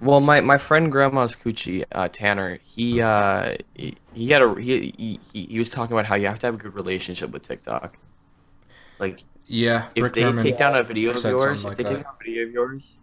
Well, 0.00 0.20
my, 0.20 0.40
my 0.42 0.58
friend 0.58 0.92
Grandma's 0.92 1.34
Coochie, 1.34 1.84
uh, 1.92 2.08
Tanner, 2.08 2.58
he 2.64 3.00
uh 3.00 3.56
he, 3.74 3.96
he 4.12 4.30
had 4.30 4.42
a 4.42 4.54
he, 4.60 5.18
he 5.32 5.46
he 5.46 5.58
was 5.58 5.70
talking 5.70 5.94
about 5.94 6.06
how 6.06 6.16
you 6.16 6.26
have 6.26 6.38
to 6.40 6.46
have 6.46 6.54
a 6.54 6.58
good 6.58 6.74
relationship 6.74 7.30
with 7.30 7.42
TikTok. 7.42 7.96
Like 8.98 9.24
Yeah, 9.46 9.88
if 9.94 10.02
Rick 10.02 10.14
they 10.14 10.22
Herman 10.22 10.44
take 10.44 10.58
down 10.58 10.74
a 10.76 10.82
video 10.82 11.10
of 11.10 11.22
yours, 11.24 11.62
something 11.62 11.72
if 11.72 11.76
they 11.76 11.82
that. 11.84 11.88
take 11.96 12.04
down 12.04 12.14
a 12.20 12.24
video 12.24 12.42
of 12.46 12.52
yours, 12.52 12.96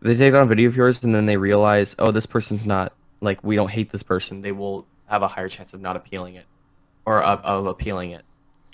they 0.00 0.16
take 0.16 0.32
down 0.32 0.42
a 0.42 0.46
video 0.46 0.68
of 0.68 0.76
yours 0.76 1.02
and 1.04 1.14
then 1.14 1.26
they 1.26 1.36
realize, 1.36 1.94
oh, 1.98 2.10
this 2.10 2.26
person's 2.26 2.66
not 2.66 2.92
like 3.20 3.42
we 3.44 3.56
don't 3.56 3.70
hate 3.70 3.90
this 3.90 4.02
person. 4.02 4.42
They 4.42 4.52
will 4.52 4.86
have 5.06 5.22
a 5.22 5.28
higher 5.28 5.48
chance 5.48 5.74
of 5.74 5.80
not 5.80 5.96
appealing 5.96 6.34
it, 6.34 6.46
or 7.06 7.22
of, 7.22 7.40
of 7.44 7.66
appealing 7.66 8.10
it. 8.10 8.24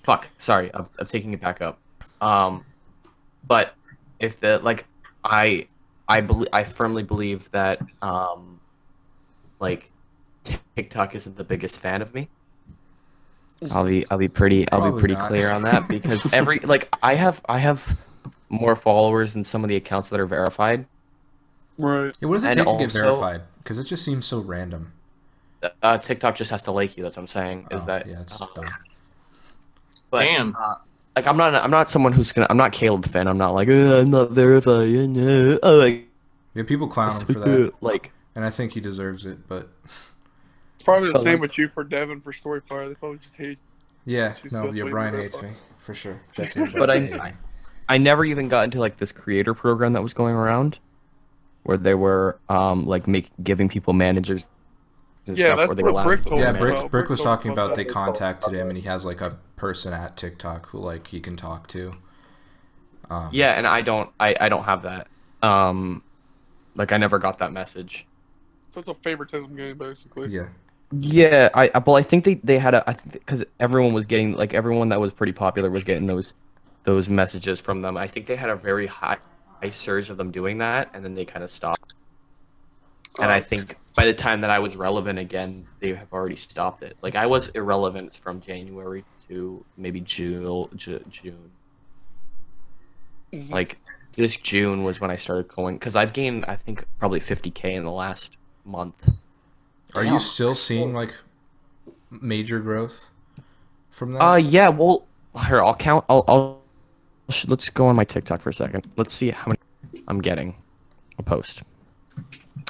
Fuck, 0.03 0.29
sorry, 0.39 0.71
of, 0.71 0.91
of 0.99 1.09
taking 1.09 1.33
it 1.35 1.41
back 1.41 1.61
up. 1.61 1.79
Um, 2.21 2.65
but 3.47 3.75
if 4.19 4.41
the 4.41 4.59
like, 4.61 4.87
I 5.25 5.69
I 6.11 6.21
believe 6.21 6.49
I 6.53 6.65
firmly 6.65 7.03
believe 7.05 7.51
that 7.53 7.81
um, 8.03 8.59
like 9.61 9.91
TikTok 10.77 11.15
isn't 11.15 11.37
the 11.37 11.45
biggest 11.45 11.79
fan 11.81 12.03
of 12.03 12.13
me. 12.13 12.29
I'll 13.71 13.85
be 13.85 14.05
I'll 14.11 14.19
be 14.19 14.29
pretty 14.29 14.69
I'll 14.73 14.81
Probably 14.81 14.99
be 14.99 15.01
pretty 15.01 15.15
not. 15.15 15.29
clear 15.29 15.51
on 15.51 15.63
that 15.63 15.87
because 15.89 16.33
every 16.33 16.59
like 16.65 16.89
I 17.03 17.15
have 17.15 17.41
I 17.49 17.59
have 17.59 17.97
more 18.49 18.75
followers 18.75 19.35
than 19.35 19.45
some 19.45 19.63
of 19.63 19.69
the 19.69 19.77
accounts 19.77 20.09
that 20.11 20.19
are 20.19 20.27
verified. 20.27 20.87
Right. 21.79 22.15
Yeah, 22.21 22.29
what 22.29 22.35
does 22.35 22.45
it 22.45 22.49
And 22.49 22.57
take 22.57 22.67
to 22.67 22.73
get 22.79 22.85
also- 22.85 23.01
verified? 23.01 23.43
Because 23.59 23.79
it 23.79 23.85
just 23.85 24.05
seems 24.05 24.27
so 24.27 24.41
random. 24.41 24.93
Uh, 25.83 25.99
TikTok 25.99 26.35
just 26.37 26.51
has 26.51 26.63
to 26.65 26.73
like 26.73 26.97
you. 26.97 27.03
That's 27.03 27.17
what 27.17 27.23
I'm 27.23 27.27
saying. 27.29 27.69
Is 27.71 27.83
Oh, 27.83 27.87
that 27.87 28.07
yeah, 28.07 28.23
it's 28.23 28.41
uh, 28.41 28.47
dumb. 28.55 28.65
but, 30.11 30.21
Damn. 30.25 30.57
uh, 30.59 30.77
like 31.21 31.29
I'm 31.29 31.37
not 31.37 31.55
I'm 31.55 31.71
not 31.71 31.89
someone 31.91 32.13
who's 32.13 32.33
gonna 32.33 32.47
I'm 32.51 32.57
not 32.57 32.73
Caleb 32.73 33.07
fan. 33.07 33.29
I'm 33.29 33.39
not 33.39 33.55
like 33.55 33.69
"Uh, 33.69 34.01
I'm 34.01 34.11
not 34.11 34.31
verified. 34.31 34.89
uh, 35.17 35.59
Oh, 35.63 35.77
like 35.77 36.07
Yeah, 36.55 36.63
people 36.65 36.89
clown 36.89 37.21
him 37.21 37.27
for 37.27 37.39
that, 37.41 37.73
like 37.81 38.13
and 38.35 38.45
I 38.45 38.51
think 38.51 38.73
he 38.73 38.81
deserves 38.81 39.27
it. 39.27 39.47
But 39.49 39.69
It's 39.85 40.85
probably 40.85 41.13
the 41.13 41.21
same 41.21 41.41
with 41.41 41.59
you 41.59 41.69
for 41.69 41.85
Devin 41.85 42.21
for 42.21 42.33
Storyfire. 42.33 42.89
They 42.89 42.95
probably 42.95 43.19
just 43.19 43.37
hate. 43.37 43.59
yeah, 44.07 44.35
no, 44.51 44.67
just 44.67 44.79
yeah, 44.79 44.85
Brian 44.85 45.15
hates 45.15 45.43
me 45.43 45.51
for 45.79 45.95
sure. 45.95 46.21
But 46.79 46.91
I- 46.91 47.35
I 47.89 47.99
never 47.99 48.25
even 48.25 48.49
got 48.49 48.65
into 48.65 48.79
like 48.79 48.99
this 48.99 49.11
creator 49.11 49.53
program 49.53 49.95
that 49.95 50.03
was 50.03 50.15
going 50.15 50.35
around, 50.37 50.79
where 51.65 51.77
they 51.77 51.95
were 51.95 52.39
um 52.49 52.87
like 52.87 53.09
make 53.09 53.31
giving 53.43 53.69
people 53.69 53.93
managers. 53.93 54.47
And 55.27 55.37
Yeah, 55.37 55.47
stuff 55.49 55.59
that's 55.59 55.69
where 55.69 55.75
they 55.77 55.83
were 55.83 55.93
what 55.93 56.05
Brick 56.05 56.25
told 56.25 56.41
Yeah, 56.41 56.53
Brick, 56.53 56.91
Brick 56.91 57.09
was 57.09 57.19
told 57.19 57.27
talking 57.39 57.51
about 57.53 57.75
they 57.75 57.85
that. 57.85 57.93
contacted 57.93 58.55
him, 58.55 58.69
and 58.69 58.79
he 58.79 58.85
has 58.85 59.05
like 59.05 59.21
a 59.21 59.37
person 59.61 59.93
at 59.93 60.17
TikTok 60.17 60.69
who 60.71 60.79
like 60.81 61.09
he 61.09 61.21
can 61.21 61.37
talk 61.37 61.69
to. 61.69 61.93
Um, 63.11 63.29
Yeah, 63.31 63.53
and 63.59 63.67
I 63.67 63.83
don't 63.83 64.11
I 64.21 64.35
I 64.41 64.49
don't 64.49 64.65
have 64.65 64.83
that. 64.83 65.09
Um, 65.43 66.05
like 66.77 66.93
I 66.93 66.97
never 66.99 67.19
got 67.19 67.39
that 67.39 67.53
message. 67.53 68.09
So 68.71 68.81
it's 68.81 68.89
a 68.89 68.95
favoritism 68.95 69.55
game, 69.57 69.79
basically. 69.79 70.29
yeah. 70.29 70.49
Yeah, 70.93 71.51
I 71.55 71.71
I- 71.75 71.79
well 71.87 71.97
I 71.97 72.03
think 72.03 72.25
they 72.25 72.35
they 72.37 72.59
had 72.59 72.75
a 72.75 72.85
because 73.13 73.45
everyone 73.61 73.95
was 73.95 74.07
getting 74.07 74.33
like 74.37 74.55
everyone 74.55 74.89
that 74.91 75.01
was 75.01 75.13
pretty 75.13 75.33
popular 75.33 75.71
was 75.71 75.85
getting 75.85 76.07
those 76.07 76.35
those 76.85 77.09
messages 77.09 77.61
from 77.61 77.83
them. 77.83 77.97
I 77.97 78.07
think 78.09 78.27
they 78.27 78.37
had 78.37 78.51
a 78.51 78.57
very 78.57 78.87
high, 78.87 79.19
high 79.63 79.71
surge 79.71 80.11
of 80.11 80.17
them 80.17 80.33
doing 80.33 80.59
that, 80.59 80.91
and 80.95 81.05
then 81.05 81.15
they 81.15 81.25
kind 81.27 81.45
of 81.45 81.51
stopped. 81.51 81.95
And 83.21 83.31
I 83.31 83.41
Oh. 83.41 83.41
think 83.41 83.77
by 83.97 84.07
the 84.07 84.15
time 84.15 84.41
that 84.43 84.51
I 84.51 84.59
was 84.61 84.77
relevant 84.77 85.19
again, 85.19 85.69
they 85.81 85.95
have 85.95 86.13
already 86.13 86.37
stopped 86.37 86.83
it. 86.83 86.99
Like 87.03 87.15
I 87.17 87.27
was 87.27 87.49
irrelevant 87.51 88.17
from 88.17 88.41
January 88.41 89.05
to 89.31 89.65
maybe 89.77 90.01
June. 90.01 90.69
Ju- 90.77 91.05
June. 91.11 91.51
Mhm. 93.33 93.51
Like 93.51 93.79
this 94.17 94.37
June 94.37 94.83
was 94.83 95.01
when 95.01 95.11
I 95.11 95.17
started 95.17 95.49
going 95.49 95.77
because 95.77 95.97
I've 95.97 96.13
gained 96.13 96.45
I 96.47 96.57
think 96.57 96.85
probably 96.99 97.21
50k 97.21 97.75
in 97.77 97.85
the 97.85 97.93
last 97.93 98.37
month. 98.65 98.95
Are 99.95 100.05
you 100.05 100.19
still 100.19 100.53
seeing 100.55 100.93
like 100.93 101.15
major 102.11 102.59
growth 102.61 103.11
from 103.91 104.13
that? 104.15 104.23
Uh 104.23 104.37
yeah, 104.37 104.69
well 104.69 105.07
here 105.47 105.63
I'll 105.63 105.75
count. 105.77 106.05
I'll, 106.09 106.25
I'll 106.27 106.61
let's 107.47 107.71
go 107.71 107.87
on 107.87 107.95
my 107.95 108.05
TikTok 108.05 108.41
for 108.41 108.51
a 108.51 108.55
second. 108.55 108.87
Let's 108.97 109.13
see 109.13 109.31
how 109.31 109.47
many 109.47 110.05
I'm 110.09 110.21
getting. 110.21 110.57
A 111.19 111.23
post. 111.23 111.63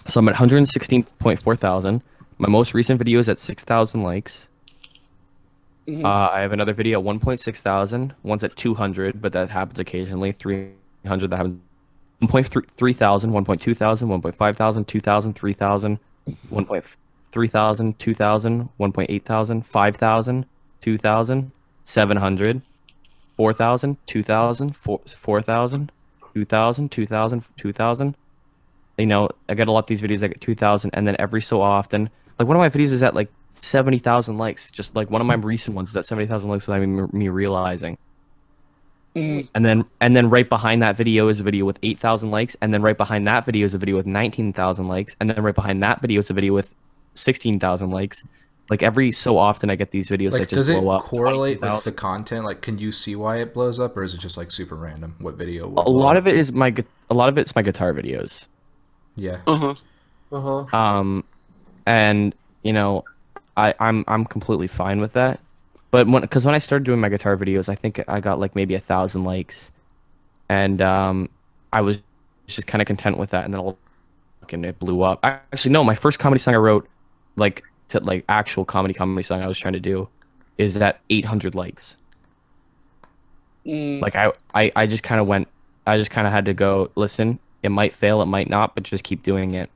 So 0.07 0.21
I'm 0.21 0.29
at 0.29 0.35
116.4 0.35 1.59
thousand. 1.59 2.03
My 2.39 2.49
most 2.49 2.75
recent 2.75 2.99
video 2.99 3.19
is 3.19 3.29
at 3.29 3.39
6,000 3.39 4.03
likes. 4.03 4.49
Mhm. 5.89 6.05
Uh, 6.05 6.31
I 6.33 6.41
have 6.41 6.53
another 6.53 6.73
video 6.73 6.99
at 7.01 7.05
1.6 7.05 7.61
thousand. 7.63 8.15
One's 8.23 8.45
at 8.45 8.57
200, 8.57 9.21
but 9.21 9.33
that 9.33 9.51
happens 9.51 9.79
occasionally. 9.81 10.33
300 10.33 11.31
that 11.31 11.37
happens. 11.37 11.61
1.3 12.21 12.67
3 12.71 12.93
thousand, 12.93 13.33
1.2 13.33 13.75
thousand, 13.75 14.09
1.5 14.09 14.57
thousand, 14.57 14.85
2,000, 14.87 15.35
3,000, 15.35 15.99
1.3 16.51 17.49
thousand, 17.49 17.99
2,000, 17.99 18.69
1.8 18.79 19.25
thousand, 19.25 19.67
5,000, 19.67 20.47
2,000, 20.83 21.53
700, 21.85 22.63
4,000, 23.37 23.97
2,000, 24.07 24.77
4,000, 24.77 25.93
2,000, 26.35 26.91
2,000, 26.91 27.45
2,000. 27.57 28.17
You 28.99 29.07
know, 29.07 29.29
I 29.49 29.55
get 29.55 29.69
a 29.69 29.73
lot 29.73 29.81
of 29.81 29.87
these 29.87 30.03
videos. 30.03 30.23
I 30.23 30.29
get 30.29 30.41
2,000, 30.43 30.91
and 30.95 31.07
then 31.09 31.17
every 31.19 31.41
so 31.43 31.63
often, 31.63 32.11
like 32.41 32.49
one 32.49 32.57
of 32.57 32.61
my 32.61 32.71
videos 32.71 32.91
is 32.91 33.03
at 33.03 33.15
like 33.15 33.29
70,000 33.51 34.39
likes. 34.39 34.71
Just 34.71 34.97
like 34.97 35.11
one 35.11 35.21
of 35.21 35.27
my 35.27 35.35
recent 35.35 35.77
ones 35.77 35.91
is 35.91 35.97
at 35.97 36.07
70,000 36.07 36.49
likes 36.49 36.67
without 36.67 36.81
me, 36.81 37.07
me 37.13 37.29
realizing. 37.29 37.99
Mhm. 39.15 39.49
And 39.55 39.65
then 39.65 39.85
and 40.01 40.17
then 40.17 40.31
right 40.31 40.49
behind 40.49 40.81
that 40.83 40.97
video 40.97 41.29
is 41.29 41.39
a 41.41 41.43
video 41.43 41.67
with 41.67 41.79
8,000 41.83 42.31
likes, 42.31 42.57
and 42.63 42.73
then 42.73 42.81
right 42.81 42.97
behind 42.97 43.27
that 43.27 43.45
video 43.45 43.67
is 43.67 43.75
a 43.75 43.79
video 43.79 43.95
with 43.97 44.07
19,000 44.07 44.89
likes, 44.89 45.15
and 45.21 45.29
then 45.29 45.43
right 45.43 45.55
behind 45.55 45.83
that 45.83 46.01
video 46.01 46.19
is 46.21 46.31
a 46.31 46.33
video 46.33 46.55
with 46.55 46.75
16,000 47.15 47.91
likes. 47.91 48.25
Like 48.71 48.83
every 48.85 49.11
so 49.11 49.37
often, 49.37 49.69
I 49.69 49.75
get 49.75 49.91
these 49.91 50.09
videos 50.09 50.31
like, 50.33 50.49
that 50.49 50.55
just 50.55 50.69
blow 50.69 50.69
up. 50.69 50.69
does 50.69 50.69
it 50.69 50.81
blow 50.81 50.91
up. 50.97 51.03
correlate 51.03 51.61
with 51.61 51.85
the 51.85 51.93
content? 51.93 52.45
Like, 52.45 52.63
can 52.63 52.79
you 52.79 52.93
see 52.93 53.17
why 53.17 53.39
it 53.39 53.53
blows 53.53 53.81
up, 53.81 53.97
or 53.97 54.05
is 54.05 54.15
it 54.15 54.21
just 54.21 54.39
like 54.39 54.51
super 54.53 54.77
random? 54.77 55.17
What 55.19 55.35
video? 55.35 55.67
A 55.67 55.91
lot 55.91 56.17
up? 56.17 56.23
of 56.23 56.29
it 56.29 56.37
is 56.37 56.53
my 56.53 56.73
a 57.11 57.15
lot 57.15 57.29
of 57.29 57.37
it's 57.37 57.55
my 57.55 57.63
guitar 57.63 57.93
videos. 57.93 58.47
yeah. 59.17 59.39
Uh-huh. 59.47 59.75
Uh 60.33 60.41
huh. 60.41 60.77
um 60.77 61.25
and 61.87 62.35
you 62.63 62.73
know 62.73 63.05
i 63.57 63.75
i'm 63.81 64.05
i'm 64.09 64.25
completely 64.25 64.67
fine 64.67 65.01
with 65.01 65.13
that. 65.15 65.41
But 65.91 66.07
when 66.07 66.23
because 66.23 66.45
when 66.45 66.55
i 66.55 66.59
started 66.59 66.85
doing 66.85 67.01
my 67.01 67.09
guitar 67.09 67.37
videos 67.37 67.69
i 67.69 67.75
think 67.75 68.03
i 68.09 68.21
got 68.21 68.39
like 68.39 68.55
maybe 68.55 68.75
a 68.75 68.81
thousand 68.81 69.25
likes. 69.25 69.71
And 70.49 70.83
um 70.83 71.29
i 71.73 71.81
was 71.81 71.99
just 72.47 72.67
kind 72.67 72.83
of 72.83 72.87
content 72.87 73.19
with 73.19 73.31
that. 73.31 73.45
And 73.45 73.55
then 73.55 73.61
all 73.61 73.79
and 74.53 74.67
it 74.67 74.81
blew 74.81 75.03
up. 75.03 75.21
I, 75.23 75.39
actually 75.53 75.71
no 75.71 75.85
my 75.85 75.95
first 75.95 76.19
comedy 76.19 76.41
song 76.41 76.55
i 76.55 76.57
wrote 76.57 76.89
like 77.37 77.63
to 77.89 78.01
like 78.01 78.25
actual 78.29 78.65
comedy 78.65 78.95
comedy 78.95 79.23
song 79.23 79.43
i 79.43 79.47
was 79.47 79.59
trying 79.59 79.75
to 79.75 79.81
do 79.81 80.09
is 80.59 80.77
at 80.77 81.01
800 81.09 81.55
likes. 81.55 81.97
Mm. 83.67 84.01
like 84.01 84.17
i 84.17 84.33
i, 84.55 84.73
I 84.75 84.87
just 84.87 85.03
kind 85.03 85.21
of 85.21 85.27
went 85.27 85.47
i 85.87 85.99
just 85.99 86.11
kind 86.11 86.27
of 86.27 86.33
had 86.33 86.47
to 86.47 86.55
go 86.55 86.91
listen 86.95 87.39
it 87.63 87.69
might 87.69 87.93
fail 87.93 88.23
it 88.23 88.27
might 88.27 88.49
not 88.49 88.75
but 88.75 88.85
just 88.85 89.05
keep 89.05 89.23
doing 89.23 89.55
it 89.55 89.69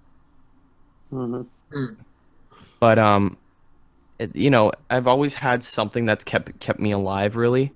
hmm 1.73 1.95
but 2.81 2.99
um 2.99 3.39
it- 4.19 4.35
you 4.37 4.51
know 4.51 4.73
i've 4.91 5.07
always 5.09 5.35
had 5.35 5.63
something 5.63 6.05
that's 6.07 6.25
kept 6.25 6.59
kept 6.61 6.81
me 6.81 6.93
alive 6.93 7.37
really 7.37 7.75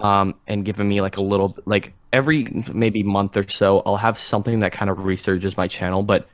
um 0.00 0.34
and 0.46 0.64
given 0.64 0.88
me 0.88 1.00
like 1.00 1.16
a 1.16 1.22
little 1.22 1.56
like 1.66 1.94
every 2.12 2.46
maybe 2.72 3.02
month 3.02 3.36
or 3.36 3.48
so 3.48 3.80
i'll 3.86 3.96
have 3.96 4.18
something 4.18 4.60
that 4.60 4.72
kind 4.72 4.90
of 4.90 4.98
resurges 4.98 5.56
my 5.56 5.66
channel 5.68 6.02
but 6.02 6.28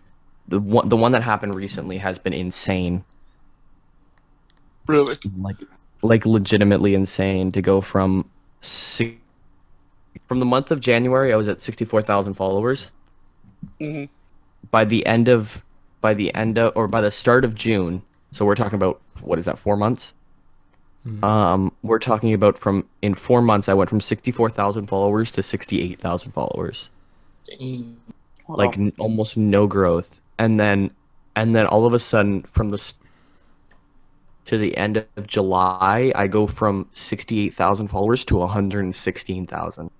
the 0.48 0.60
one 0.60 0.88
the 0.88 0.96
one 0.96 1.12
that 1.12 1.22
happened 1.22 1.54
recently 1.54 1.98
has 1.98 2.18
been 2.18 2.32
insane 2.32 3.04
Really? 4.86 5.16
like 5.36 5.56
like 6.02 6.26
legitimately 6.26 6.94
insane 6.94 7.52
to 7.52 7.62
go 7.62 7.80
from 7.80 8.30
si- 8.60 9.20
from 10.28 10.38
the 10.38 10.44
month 10.46 10.70
of 10.70 10.80
january 10.80 11.32
i 11.32 11.36
was 11.36 11.48
at 11.48 11.60
64000 11.60 12.34
followers 12.34 12.90
Mm-hmm. 13.80 14.04
by 14.70 14.84
the 14.84 15.04
end 15.06 15.28
of 15.28 15.62
by 16.00 16.14
the 16.14 16.34
end 16.34 16.58
of 16.58 16.72
or 16.76 16.88
by 16.88 17.00
the 17.00 17.10
start 17.10 17.44
of 17.44 17.54
June, 17.54 18.02
so 18.32 18.44
we're 18.44 18.54
talking 18.54 18.76
about 18.76 19.00
what 19.22 19.38
is 19.38 19.44
that, 19.46 19.58
four 19.58 19.76
months? 19.76 20.14
Mhm. 21.06 21.22
Um, 21.24 21.72
we're 21.82 21.98
talking 21.98 22.34
about 22.34 22.58
from 22.58 22.84
in 23.02 23.14
four 23.14 23.40
months, 23.42 23.68
I 23.68 23.74
went 23.74 23.88
from 23.90 24.00
sixty 24.00 24.30
four 24.30 24.50
thousand 24.50 24.86
followers 24.86 25.30
to 25.32 25.42
sixty 25.42 25.80
eight 25.80 26.00
thousand 26.00 26.32
followers, 26.32 26.90
Dang. 27.44 27.96
like 28.48 28.76
n- 28.76 28.92
almost 28.98 29.36
no 29.36 29.66
growth, 29.66 30.20
and 30.38 30.58
then 30.58 30.90
and 31.36 31.54
then 31.54 31.66
all 31.66 31.86
of 31.86 31.94
a 31.94 31.98
sudden 31.98 32.42
from 32.42 32.68
the 32.70 32.76
s- 32.76 32.98
to 34.46 34.58
the 34.58 34.76
end 34.76 34.96
of 35.16 35.26
July, 35.26 36.10
I 36.14 36.26
go 36.26 36.46
from 36.46 36.88
sixty 36.92 37.40
eight 37.46 37.54
thousand 37.54 37.88
followers 37.88 38.24
to 38.26 38.36
one 38.36 38.48
hundred 38.48 38.80
and 38.84 38.94
sixteen 38.94 39.46
thousand. 39.46 39.90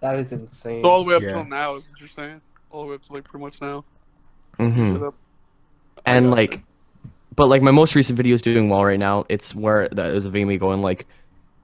That 0.00 0.16
is 0.16 0.32
insane. 0.32 0.82
So 0.82 0.88
all 0.88 1.04
the 1.04 1.10
way 1.10 1.14
up 1.16 1.22
Yeah. 1.22 1.32
till 1.34 1.44
now 1.44 1.74
is 1.76 1.84
what 1.90 2.00
you're 2.00 2.08
saying? 2.08 2.40
All 2.70 2.84
the 2.84 2.88
way 2.90 2.94
up 2.94 3.04
to 3.06 3.12
like 3.12 3.24
pretty 3.24 3.44
much 3.44 3.60
now. 3.60 3.84
Mm-hmm. 4.60 5.08
And 6.06 6.30
like 6.30 6.60
but 7.36 7.46
like 7.46 7.62
my 7.62 7.70
most 7.70 7.94
recent 7.94 8.16
video 8.16 8.34
is 8.34 8.42
doing 8.42 8.68
well 8.68 8.84
right 8.84 8.98
now. 8.98 9.24
It's 9.28 9.54
where 9.54 9.88
that 9.90 10.14
is 10.14 10.26
a 10.26 10.30
video 10.30 10.46
me 10.48 10.58
going 10.58 10.82
like 10.82 11.06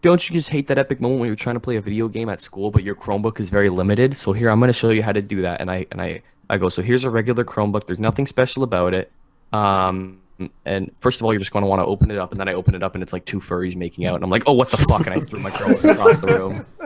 don't 0.02 0.28
you 0.28 0.34
just 0.34 0.48
hate 0.48 0.68
that 0.68 0.78
epic 0.78 1.00
moment 1.00 1.20
when 1.20 1.26
you're 1.26 1.36
trying 1.36 1.56
to 1.56 1.60
play 1.60 1.76
a 1.76 1.80
video 1.80 2.06
game 2.08 2.28
at 2.28 2.40
school 2.40 2.70
but 2.70 2.82
your 2.82 2.94
chromebook 2.94 3.40
is 3.40 3.50
very 3.50 3.68
limited? 3.68 4.16
So 4.16 4.32
here 4.32 4.48
i'm 4.50 4.58
going 4.58 4.68
to 4.68 4.72
show 4.72 4.90
you 4.90 5.02
how 5.02 5.12
to 5.12 5.22
do 5.22 5.42
that. 5.42 5.60
And 5.60 5.70
i 5.70 5.86
and 5.92 6.00
i 6.00 6.22
i 6.48 6.56
go 6.56 6.68
so 6.68 6.82
here's 6.82 7.04
a 7.04 7.10
regular 7.10 7.44
chromebook. 7.44 7.86
There's 7.86 8.00
nothing 8.00 8.26
special 8.26 8.62
about 8.62 8.94
it. 8.94 9.12
Um 9.52 10.20
and 10.64 10.90
first 11.00 11.20
of 11.20 11.24
all 11.24 11.32
you're 11.32 11.40
just 11.40 11.52
going 11.52 11.62
to 11.62 11.68
want 11.68 11.80
to 11.80 11.86
open 11.86 12.10
it 12.10 12.18
up 12.18 12.30
and 12.30 12.38
then 12.38 12.46
i 12.46 12.52
open 12.52 12.74
it 12.74 12.82
up 12.82 12.94
and 12.94 13.02
it's 13.02 13.14
like 13.14 13.24
two 13.24 13.40
furries 13.40 13.74
making 13.74 14.04
out 14.04 14.16
and 14.16 14.22
i'm 14.22 14.28
like 14.28 14.42
oh 14.46 14.52
what 14.52 14.70
the 14.70 14.76
fuck? 14.76 15.06
And 15.06 15.14
i 15.14 15.20
threw 15.20 15.40
my 15.40 15.50
chromebook 15.50 15.92
across 15.92 16.18
the 16.20 16.26
room. 16.26 16.66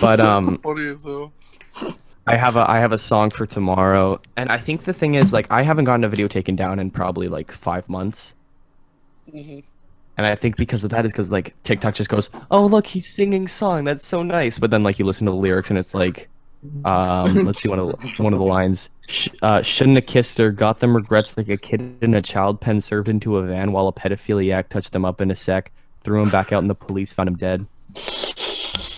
But 0.00 0.20
um 0.20 0.58
Funny 0.58 0.88
as 0.88 1.02
hell. 1.02 1.32
I 2.26 2.36
have 2.36 2.56
a 2.56 2.70
I 2.70 2.78
have 2.80 2.92
a 2.92 2.98
song 2.98 3.30
for 3.30 3.46
tomorrow, 3.46 4.20
and 4.36 4.50
I 4.52 4.58
think 4.58 4.84
the 4.84 4.92
thing 4.92 5.14
is 5.16 5.32
like 5.32 5.46
I 5.50 5.62
haven't 5.62 5.84
gotten 5.84 6.04
a 6.04 6.08
video 6.08 6.28
taken 6.28 6.56
down 6.56 6.78
in 6.78 6.90
probably 6.90 7.28
like 7.28 7.52
five 7.52 7.88
months, 7.88 8.34
hmm 9.30 9.60
and 10.16 10.26
I 10.26 10.34
think 10.34 10.56
because 10.56 10.84
of 10.84 10.90
that 10.90 11.06
is 11.06 11.12
because 11.12 11.30
like 11.30 11.54
TikTok 11.62 11.94
just 11.94 12.10
goes, 12.10 12.28
oh 12.50 12.66
look 12.66 12.86
he's 12.86 13.08
singing 13.08 13.48
song. 13.48 13.84
That's 13.84 14.06
so 14.06 14.22
nice, 14.22 14.58
but 14.58 14.70
then 14.70 14.82
like 14.82 14.98
you 14.98 15.06
listen 15.06 15.26
to 15.26 15.30
the 15.32 15.36
lyrics 15.38 15.70
and 15.70 15.78
it's 15.78 15.94
like, 15.94 16.28
um 16.84 17.44
let's 17.44 17.60
see 17.60 17.68
one 17.70 17.78
of 17.78 17.88
the, 17.88 18.22
one 18.22 18.32
of 18.34 18.38
the 18.38 18.44
lines, 18.44 18.90
Sh- 19.08 19.28
uh, 19.42 19.62
shouldn't 19.62 19.96
have 19.96 20.06
kissed 20.06 20.36
her, 20.38 20.50
got 20.52 20.80
them 20.80 20.94
regrets 20.94 21.36
like 21.38 21.48
a 21.48 21.56
kid 21.56 21.96
in 22.02 22.14
a 22.14 22.22
child 22.22 22.60
pen 22.60 22.80
served 22.82 23.08
into 23.08 23.38
a 23.38 23.42
van 23.46 23.72
while 23.72 23.88
a 23.88 23.92
pedophiliac 23.92 24.68
touched 24.68 24.94
him 24.94 25.04
up 25.06 25.20
in 25.22 25.30
a 25.30 25.34
sec, 25.34 25.72
threw 26.02 26.22
him 26.22 26.30
back 26.30 26.52
out, 26.52 26.60
and 26.62 26.70
the 26.70 26.74
police 26.74 27.12
found 27.14 27.28
him 27.28 27.36
dead. 27.36 27.66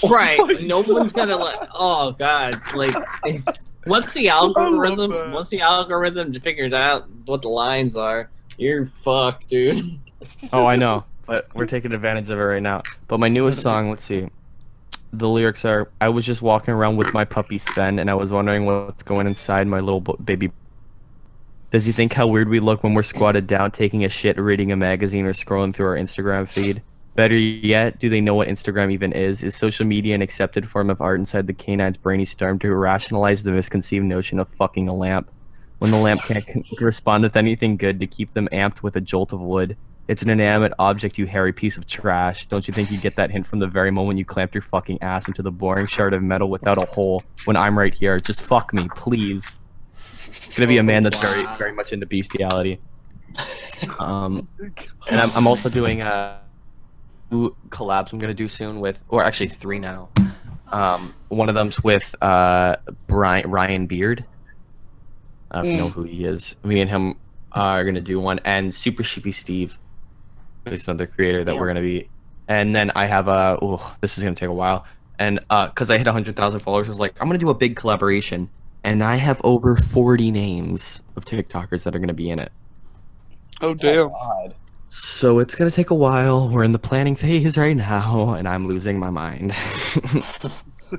Right. 0.11 0.63
No 0.63 0.81
one's 0.81 1.13
gonna 1.13 1.37
let. 1.37 1.69
Oh 1.73 2.13
god. 2.13 2.55
Like, 2.75 2.95
once 3.87 4.13
the 4.15 4.29
algorithm, 4.29 5.11
that. 5.11 5.31
once 5.31 5.49
the 5.49 5.61
algorithm 5.61 6.33
figures 6.35 6.73
out 6.73 7.09
what 7.27 7.43
the 7.43 7.49
lines 7.49 7.97
are, 7.97 8.31
you're 8.59 8.87
fucked, 9.05 9.49
dude. 9.49 9.99
Oh, 10.53 10.67
I 10.67 10.77
know, 10.77 11.05
but 11.27 11.49
we're 11.53 11.67
taking 11.67 11.93
advantage 11.93 12.31
of 12.31 12.39
it 12.39 12.43
right 12.43 12.63
now. 12.63 12.83
But 13.09 13.19
my 13.19 13.27
newest 13.29 13.61
song, 13.61 13.91
let's 13.91 14.05
see. 14.05 14.29
The 15.13 15.29
lyrics 15.29 15.65
are 15.65 15.91
I 16.01 16.09
was 16.09 16.25
just 16.25 16.43
walking 16.43 16.73
around 16.75 16.97
with 16.97 17.13
my 17.13 17.25
puppy 17.25 17.59
Sven, 17.59 17.99
and 17.99 18.09
I 18.09 18.15
was 18.15 18.31
wondering 18.31 18.65
what's 18.65 19.03
going 19.03 19.27
inside 19.27 19.67
my 19.67 19.81
little 19.81 20.01
bo- 20.01 20.17
baby. 20.25 20.53
Does 21.73 21.87
he 21.87 21.93
think 21.93 22.13
how 22.13 22.27
weird 22.29 22.49
we 22.49 22.61
look 22.61 22.85
when 22.85 22.95
we're 22.95 23.03
squatted 23.03 23.47
down, 23.47 23.71
taking 23.73 24.05
a 24.05 24.09
shit, 24.09 24.39
reading 24.39 24.71
a 24.73 24.77
magazine, 24.77 25.27
or 25.27 25.33
scrolling 25.33 25.75
through 25.75 25.87
our 25.87 25.97
Instagram 25.97 26.49
feed? 26.49 26.83
Better 27.15 27.37
yet, 27.37 27.99
do 27.99 28.09
they 28.09 28.23
know 28.23 28.35
what 28.35 28.49
Instagram 28.49 28.91
even 28.91 29.13
is? 29.13 29.43
Is 29.43 29.55
social 29.55 29.85
media 29.85 30.15
an 30.15 30.23
accepted 30.23 30.69
form 30.69 30.89
of 30.89 31.01
art 31.03 31.19
inside 31.19 31.47
the 31.47 31.53
canine's 31.53 31.99
brainy 31.99 32.25
storm 32.25 32.59
to 32.61 32.75
rationalize 32.75 33.43
the 33.43 33.51
misconceived 33.51 34.07
notion 34.07 34.39
of 34.39 34.49
fucking 34.49 34.89
a 34.89 34.95
lamp? 34.95 35.31
When 35.79 35.91
the 35.91 35.99
lamp 35.99 36.23
can't 36.23 36.47
respond 36.81 37.25
with 37.25 37.37
anything 37.37 37.77
good 37.77 38.01
to 38.01 38.07
keep 38.07 38.33
them 38.33 38.49
amped 38.53 38.83
with 38.83 38.97
a 38.97 39.01
jolt 39.01 39.33
of 39.33 39.41
wood, 39.41 39.77
it's 40.09 40.23
an 40.23 40.31
inanimate 40.31 40.73
object, 40.79 41.19
you 41.19 41.27
hairy 41.27 41.53
piece 41.53 41.77
of 41.77 41.87
trash. 41.87 42.47
Don't 42.47 42.67
you 42.67 42.73
think 42.73 42.91
you 42.91 42.99
get 42.99 43.17
that 43.17 43.31
hint 43.31 43.47
from 43.47 43.59
the 43.59 43.67
very 43.67 43.91
moment 43.91 44.19
you 44.19 44.25
clamped 44.25 44.55
your 44.55 44.63
fucking 44.63 45.03
ass 45.03 45.29
into 45.29 45.43
the 45.43 45.51
boring 45.51 45.87
shard 45.87 46.15
of 46.15 46.23
metal 46.23 46.49
without 46.49 46.79
a 46.79 46.87
hole 46.87 47.23
when 47.45 47.57
I'm 47.57 47.79
right 47.79 47.93
here? 47.93 48.19
Just 48.21 48.43
fuck 48.43 48.73
me, 48.73 48.89
please. 48.97 49.61
Gonna 50.57 50.67
be 50.67 50.79
a 50.79 50.83
man 50.83 51.03
that's 51.03 51.21
very, 51.21 51.45
very 51.59 51.73
much 51.73 51.93
into 51.93 52.07
bestiality. 52.07 52.81
Um, 53.99 54.49
and 55.09 55.21
I'm, 55.21 55.31
I'm 55.35 55.47
also 55.47 55.69
doing 55.69 56.03
uh, 56.03 56.39
two 57.33 57.57
collabs 57.71 58.13
I'm 58.13 58.19
gonna 58.19 58.35
do 58.35 58.47
soon 58.47 58.81
with, 58.81 59.03
or 59.09 59.25
actually 59.25 59.49
three 59.49 59.79
now. 59.79 60.11
Um, 60.71 61.15
one 61.29 61.49
of 61.49 61.55
them's 61.55 61.83
with 61.83 62.15
uh, 62.23 62.77
Brian 63.07 63.51
Ryan 63.51 63.87
Beard. 63.87 64.25
Uh, 65.51 65.63
if 65.65 65.71
you 65.71 65.77
know 65.79 65.89
who 65.89 66.05
he 66.05 66.25
is, 66.25 66.57
me 66.63 66.81
and 66.81 66.89
him 66.89 67.17
are 67.53 67.85
gonna 67.85 68.01
do 68.01 68.21
one, 68.21 68.39
and 68.45 68.73
Super 68.73 69.03
Sheepy 69.03 69.33
Steve 69.33 69.79
is 70.67 70.87
another 70.87 71.07
creator 71.07 71.43
that 71.45 71.57
we're 71.57 71.67
gonna 71.67 71.81
be. 71.81 72.09
And 72.49 72.75
then 72.75 72.93
I 72.95 73.07
have 73.07 73.29
a. 73.29 73.59
Oh, 73.63 73.97
this 74.01 74.19
is 74.19 74.25
gonna 74.25 74.37
take 74.37 74.49
a 74.49 74.53
while. 74.53 74.85
And 75.19 75.41
uh, 75.51 75.69
cause 75.69 75.91
I 75.91 75.99
hit 75.99 76.07
hundred 76.07 76.37
thousand 76.37 76.61
followers, 76.61 76.89
I 76.89 76.91
was 76.91 77.01
like, 77.01 77.15
I'm 77.21 77.29
gonna 77.29 77.39
do 77.39 77.51
a 77.51 77.55
big 77.55 77.77
collaboration, 77.77 78.51
and 78.85 79.03
I 79.03 79.17
have 79.17 79.41
over 79.45 79.77
forty 79.77 80.31
names 80.31 81.03
of 81.17 81.25
TikTokers 81.25 81.85
that 81.85 81.95
are 81.97 81.99
gonna 81.99 82.13
be 82.15 82.31
in 82.31 82.39
it. 82.39 82.53
Oh 83.61 83.75
damn. 83.75 84.09
God. 84.09 84.55
So 84.95 85.39
it's 85.39 85.55
gonna 85.55 85.71
take 85.71 85.89
a 85.89 85.95
while. 85.95 86.51
We're 86.51 86.65
in 86.65 86.73
the 86.73 86.79
planning 86.79 87.15
phase 87.15 87.57
right 87.57 87.75
now, 87.75 88.35
and 88.35 88.47
I'm 88.47 88.67
losing 88.67 88.99
my 88.99 89.09
mind. 89.09 89.55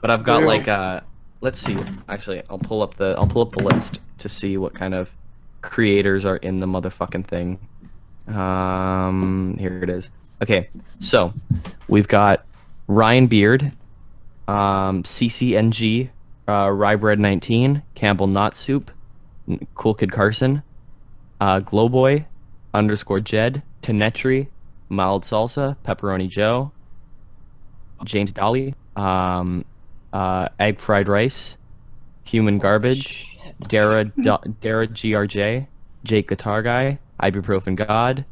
but 0.00 0.10
I've 0.10 0.24
got 0.24 0.44
like 0.44 0.66
uh 0.66 1.02
let's 1.42 1.58
see. 1.58 1.76
Actually, 2.08 2.42
I'll 2.48 2.58
pull 2.58 2.80
up 2.80 2.94
the 2.94 3.14
I'll 3.18 3.26
pull 3.26 3.42
up 3.42 3.52
the 3.52 3.62
list 3.62 4.00
to 4.16 4.28
see 4.30 4.56
what 4.56 4.72
kind 4.72 4.94
of 4.94 5.10
creators 5.60 6.24
are 6.24 6.36
in 6.36 6.60
the 6.60 6.66
motherfucking 6.66 7.26
thing. 7.26 7.58
Um, 8.26 9.58
here 9.58 9.82
it 9.82 9.90
is. 9.90 10.10
Okay, 10.40 10.70
so 10.98 11.34
we've 11.88 12.08
got 12.08 12.46
Ryan 12.86 13.26
Beard, 13.26 13.70
um, 14.48 15.02
CCNG, 15.02 16.08
uh, 16.48 16.68
Rybread19, 16.68 17.82
Campbell 17.94 18.28
Not 18.28 18.56
Soup, 18.56 18.90
Cool 19.74 19.92
Kid 19.92 20.10
Carson, 20.10 20.62
uh, 21.42 21.60
Glowboy, 21.60 22.24
underscore 22.74 23.20
Jed, 23.20 23.62
Tenetri, 23.82 24.48
Mild 24.88 25.24
Salsa, 25.24 25.76
Pepperoni 25.84 26.28
Joe, 26.28 26.72
James 28.04 28.32
Dolly, 28.32 28.74
um, 28.96 29.64
uh, 30.12 30.48
Egg 30.58 30.80
Fried 30.80 31.08
Rice, 31.08 31.56
Human 32.24 32.58
Garbage, 32.58 33.26
Dara, 33.60 34.04
Do- 34.04 34.54
Dara 34.60 34.86
GRJ, 34.86 35.66
Jake 36.04 36.28
Guitar 36.28 36.62
Guy, 36.62 36.98
Ibuprofen 37.22 37.76
God, 37.76 38.24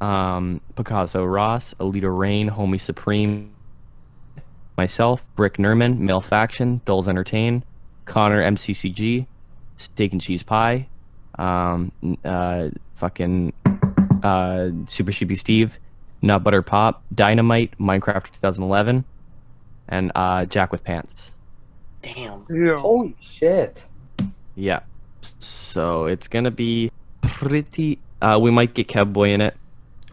um, 0.00 0.60
Picasso 0.76 1.24
Ross, 1.24 1.74
Alita 1.80 2.16
Rain, 2.16 2.50
Homie 2.50 2.80
Supreme, 2.80 3.54
myself, 4.76 5.26
Brick 5.34 5.56
Nerman, 5.56 5.98
Male 5.98 6.20
Faction, 6.20 6.80
Dulls 6.84 7.08
Entertain, 7.08 7.64
Connor 8.04 8.42
MCCG, 8.42 9.26
Steak 9.76 10.12
and 10.12 10.20
Cheese 10.20 10.42
Pie, 10.42 10.88
um, 11.38 11.90
uh, 12.24 12.68
fucking 13.08 13.52
uh, 14.22 14.70
Super 14.86 15.12
Sheepy 15.12 15.34
Steve, 15.34 15.78
Nut 16.22 16.42
Butter 16.42 16.62
Pop, 16.62 17.02
Dynamite, 17.14 17.76
Minecraft 17.78 18.24
2011, 18.40 19.04
and 19.88 20.10
uh, 20.14 20.46
Jack 20.46 20.72
with 20.72 20.82
Pants. 20.82 21.30
Damn. 22.00 22.46
Yeah. 22.48 22.78
Holy 22.78 23.14
shit. 23.20 23.84
Yeah. 24.54 24.80
So 25.38 26.06
it's 26.06 26.28
gonna 26.28 26.50
be 26.50 26.90
pretty. 27.20 27.98
Uh, 28.22 28.38
we 28.40 28.50
might 28.50 28.72
get 28.72 28.88
Kevboy 28.88 29.34
in 29.34 29.40
it. 29.42 29.54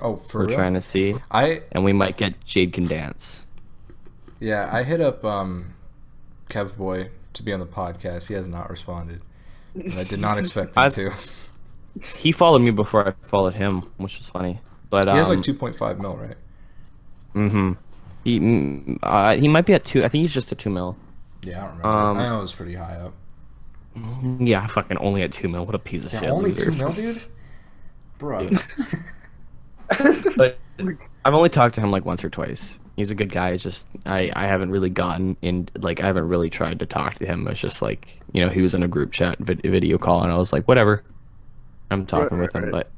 Oh, 0.02 0.18
for 0.18 0.39
we're 0.42 0.48
real? 0.48 0.58
trying 0.58 0.74
to 0.74 0.82
see, 0.82 1.16
I 1.32 1.62
and 1.72 1.86
we 1.86 1.94
might 1.94 2.18
get 2.18 2.44
Jade 2.44 2.74
can 2.74 2.86
dance. 2.86 3.46
yeah, 4.42 4.70
I 4.72 4.84
hit 4.84 5.00
up 5.00 5.24
um, 5.24 5.74
Kev 6.50 6.76
Boy 6.76 7.10
to 7.34 7.44
be 7.44 7.54
on 7.54 7.60
the 7.62 7.66
podcast. 7.68 8.28
He 8.28 8.34
has 8.34 8.50
not 8.50 8.70
responded, 8.70 9.22
and 9.76 9.94
I 10.00 10.04
did 10.04 10.20
not 10.20 10.38
expect 10.39 10.76
him 10.76 10.84
I've- 10.84 10.96
to. 10.96 11.12
He 12.18 12.32
followed 12.32 12.62
me 12.62 12.72
before 12.72 13.08
I 13.10 13.14
followed 13.28 13.54
him, 13.56 13.82
which 13.98 14.18
was 14.18 14.28
funny. 14.30 14.60
But 14.89 15.08
um, 15.08 15.16
He 15.16 15.20
has 15.20 15.30
like 15.30 15.39
2.5 15.39 16.00
mil, 16.00 16.16
right? 16.18 16.36
Mm-hmm. 17.36 17.72
He 18.24 18.39
mm, 18.39 19.00
uh, 19.04 19.36
he 19.36 19.48
might 19.48 19.66
be 19.66 19.74
at 19.74 19.84
two. 19.84 20.04
I 20.04 20.08
think 20.10 20.22
he's 20.22 20.34
just 20.34 20.52
at 20.52 20.58
two 20.60 20.70
mil. 20.70 20.96
Yeah, 21.44 21.58
I 21.58 21.62
don't 21.62 21.78
remember. 21.78 21.88
Um, 21.88 22.18
I 22.18 22.24
know 22.28 22.38
it 22.38 22.42
was 22.42 22.54
pretty 22.54 22.76
high 22.76 22.96
up. 22.96 23.14
Yeah, 24.39 24.66
fucking 24.68 24.98
only 24.98 25.22
at 25.24 25.32
two 25.32 25.50
mil. 25.50 25.66
What 25.66 25.76
a 25.76 25.80
piece 25.80 26.06
of 26.06 26.14
Yeah, 26.14 26.20
shit. 26.22 26.30
only 26.30 26.52
loser. 26.52 26.72
two 26.72 26.78
mil, 26.78 26.92
dude. 26.94 27.22
Bro, 28.20 28.50
but 30.38 30.60
I've 31.26 31.34
only 31.34 31.50
talked 31.50 31.76
to 31.76 31.82
him 31.82 31.89
like 31.92 32.06
once 32.06 32.24
or 32.24 32.30
twice. 32.30 32.80
He's 32.96 33.10
a 33.10 33.16
good 33.16 33.32
guy. 33.32 33.50
It's 33.50 33.64
just 33.64 33.88
I 34.06 34.32
I 34.36 34.46
haven't 34.46 34.72
really 34.72 34.89
gotten 34.89 35.36
in 35.42 35.68
like 35.80 36.02
I 36.02 36.06
haven't 36.06 36.28
really 36.28 36.50
tried 36.50 36.80
to 36.80 36.86
talk 36.86 37.16
to 37.16 37.26
him. 37.26 37.48
It's 37.48 37.60
just 37.60 37.82
like 37.82 38.20
you 38.34 38.42
know 38.46 38.50
he 38.50 38.62
was 38.62 38.74
in 38.76 38.84
a 38.84 38.88
group 38.88 39.12
chat 39.12 39.39
vid- 39.39 39.62
video 39.64 39.98
call 39.98 40.22
and 40.22 40.32
I 40.32 40.38
was 40.38 40.54
like 40.54 40.68
whatever. 40.68 41.04
I'm 41.92 42.06
talking 42.06 42.38
Right, 42.38 42.46
with 42.46 42.56
him, 42.56 42.64
right. 42.64 42.72
but 42.72 42.89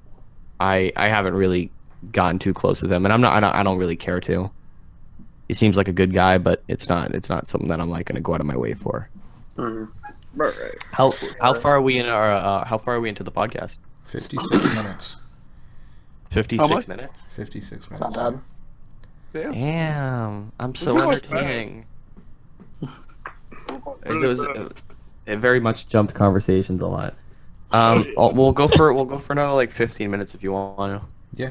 I 0.60 0.92
I 0.96 1.08
haven't 1.10 1.36
really 1.36 1.72
gotten 2.12 2.40
too 2.40 2.54
close 2.54 2.82
with 2.82 2.92
him, 2.92 3.06
and 3.06 3.14
I'm 3.14 3.22
not 3.22 3.34
I 3.34 3.40
don't, 3.40 3.56
I 3.56 3.64
don't 3.64 3.78
really 3.78 3.96
care 3.96 4.20
to. 4.22 4.50
He 5.48 5.54
seems 5.54 5.76
like 5.78 5.88
a 5.88 5.94
good 5.94 6.14
guy, 6.14 6.38
but 6.38 6.64
it's 6.68 6.88
not 6.90 7.14
it's 7.14 7.30
not 7.30 7.48
something 7.48 7.68
that 7.70 7.80
I'm 7.82 7.90
like 7.90 8.06
gonna 8.08 8.22
go 8.22 8.34
out 8.34 8.40
of 8.42 8.48
my 8.48 8.58
way 8.58 8.74
for. 8.74 9.10
Mhm. 9.56 9.90
Right, 10.36 10.54
right. 10.60 10.84
How 10.92 11.12
how 11.42 11.60
far 11.60 11.76
are 11.76 11.82
we 11.82 11.98
in 12.00 12.08
our 12.08 12.32
uh, 12.32 12.66
how 12.66 12.78
far 12.78 12.96
are 12.96 13.02
we 13.02 13.10
into 13.10 13.24
the 13.24 13.32
podcast? 13.32 13.78
56 14.06 14.76
minutes. 14.76 15.22
Fifty 16.30 16.58
How 16.58 16.64
six 16.68 16.88
much? 16.88 16.98
minutes. 16.98 17.28
56 17.34 17.72
It's 17.88 18.00
minutes. 18.02 18.18
not 18.18 18.34
bad. 18.34 18.42
Damn. 19.34 19.52
Damn, 19.54 20.52
I'm 20.60 20.74
so 20.76 20.98
entertaining. 21.00 21.86
Really 24.06 24.26
it 24.26 24.28
was 24.28 24.44
bad. 24.46 24.74
it 25.28 25.38
very 25.38 25.60
much 25.60 25.88
jumped 25.88 26.14
conversations 26.14 26.82
a 26.82 26.88
lot. 26.88 27.14
Um, 27.74 28.06
I'll- 28.18 28.32
we'll 28.34 28.52
go 28.54 28.68
for 28.68 28.94
we'll 28.94 29.06
go 29.06 29.20
for 29.20 29.34
another 29.34 29.54
like 29.54 29.72
15 29.72 30.10
minutes 30.10 30.36
if 30.36 30.44
you 30.44 30.52
want 30.54 31.02
to, 31.02 31.08
Yeah. 31.34 31.50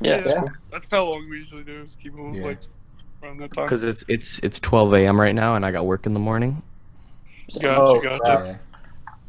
Yeah. 0.00 0.18
that's, 0.20 0.32
Yeah. 0.32 0.40
cool. 0.40 0.50
that's 0.70 0.86
how 0.90 1.04
long 1.10 1.28
we 1.28 1.38
usually 1.38 1.64
do. 1.64 1.82
Is 1.82 1.96
keep 2.02 2.14
them 2.14 2.32
Yeah. 2.32 2.44
like 2.46 2.58
around 3.22 3.38
that 3.40 3.52
time. 3.52 3.64
because 3.66 3.82
it's 3.82 4.04
it's 4.08 4.38
it's 4.40 4.58
12 4.60 4.94
a.m. 4.94 5.20
right 5.20 5.34
now 5.34 5.56
and 5.56 5.66
I 5.66 5.70
got 5.72 5.84
work 5.86 6.06
in 6.06 6.14
the 6.14 6.20
morning. 6.20 6.62
Gotcha, 7.54 7.76
Oh, 7.76 8.00
gotcha. 8.00 8.58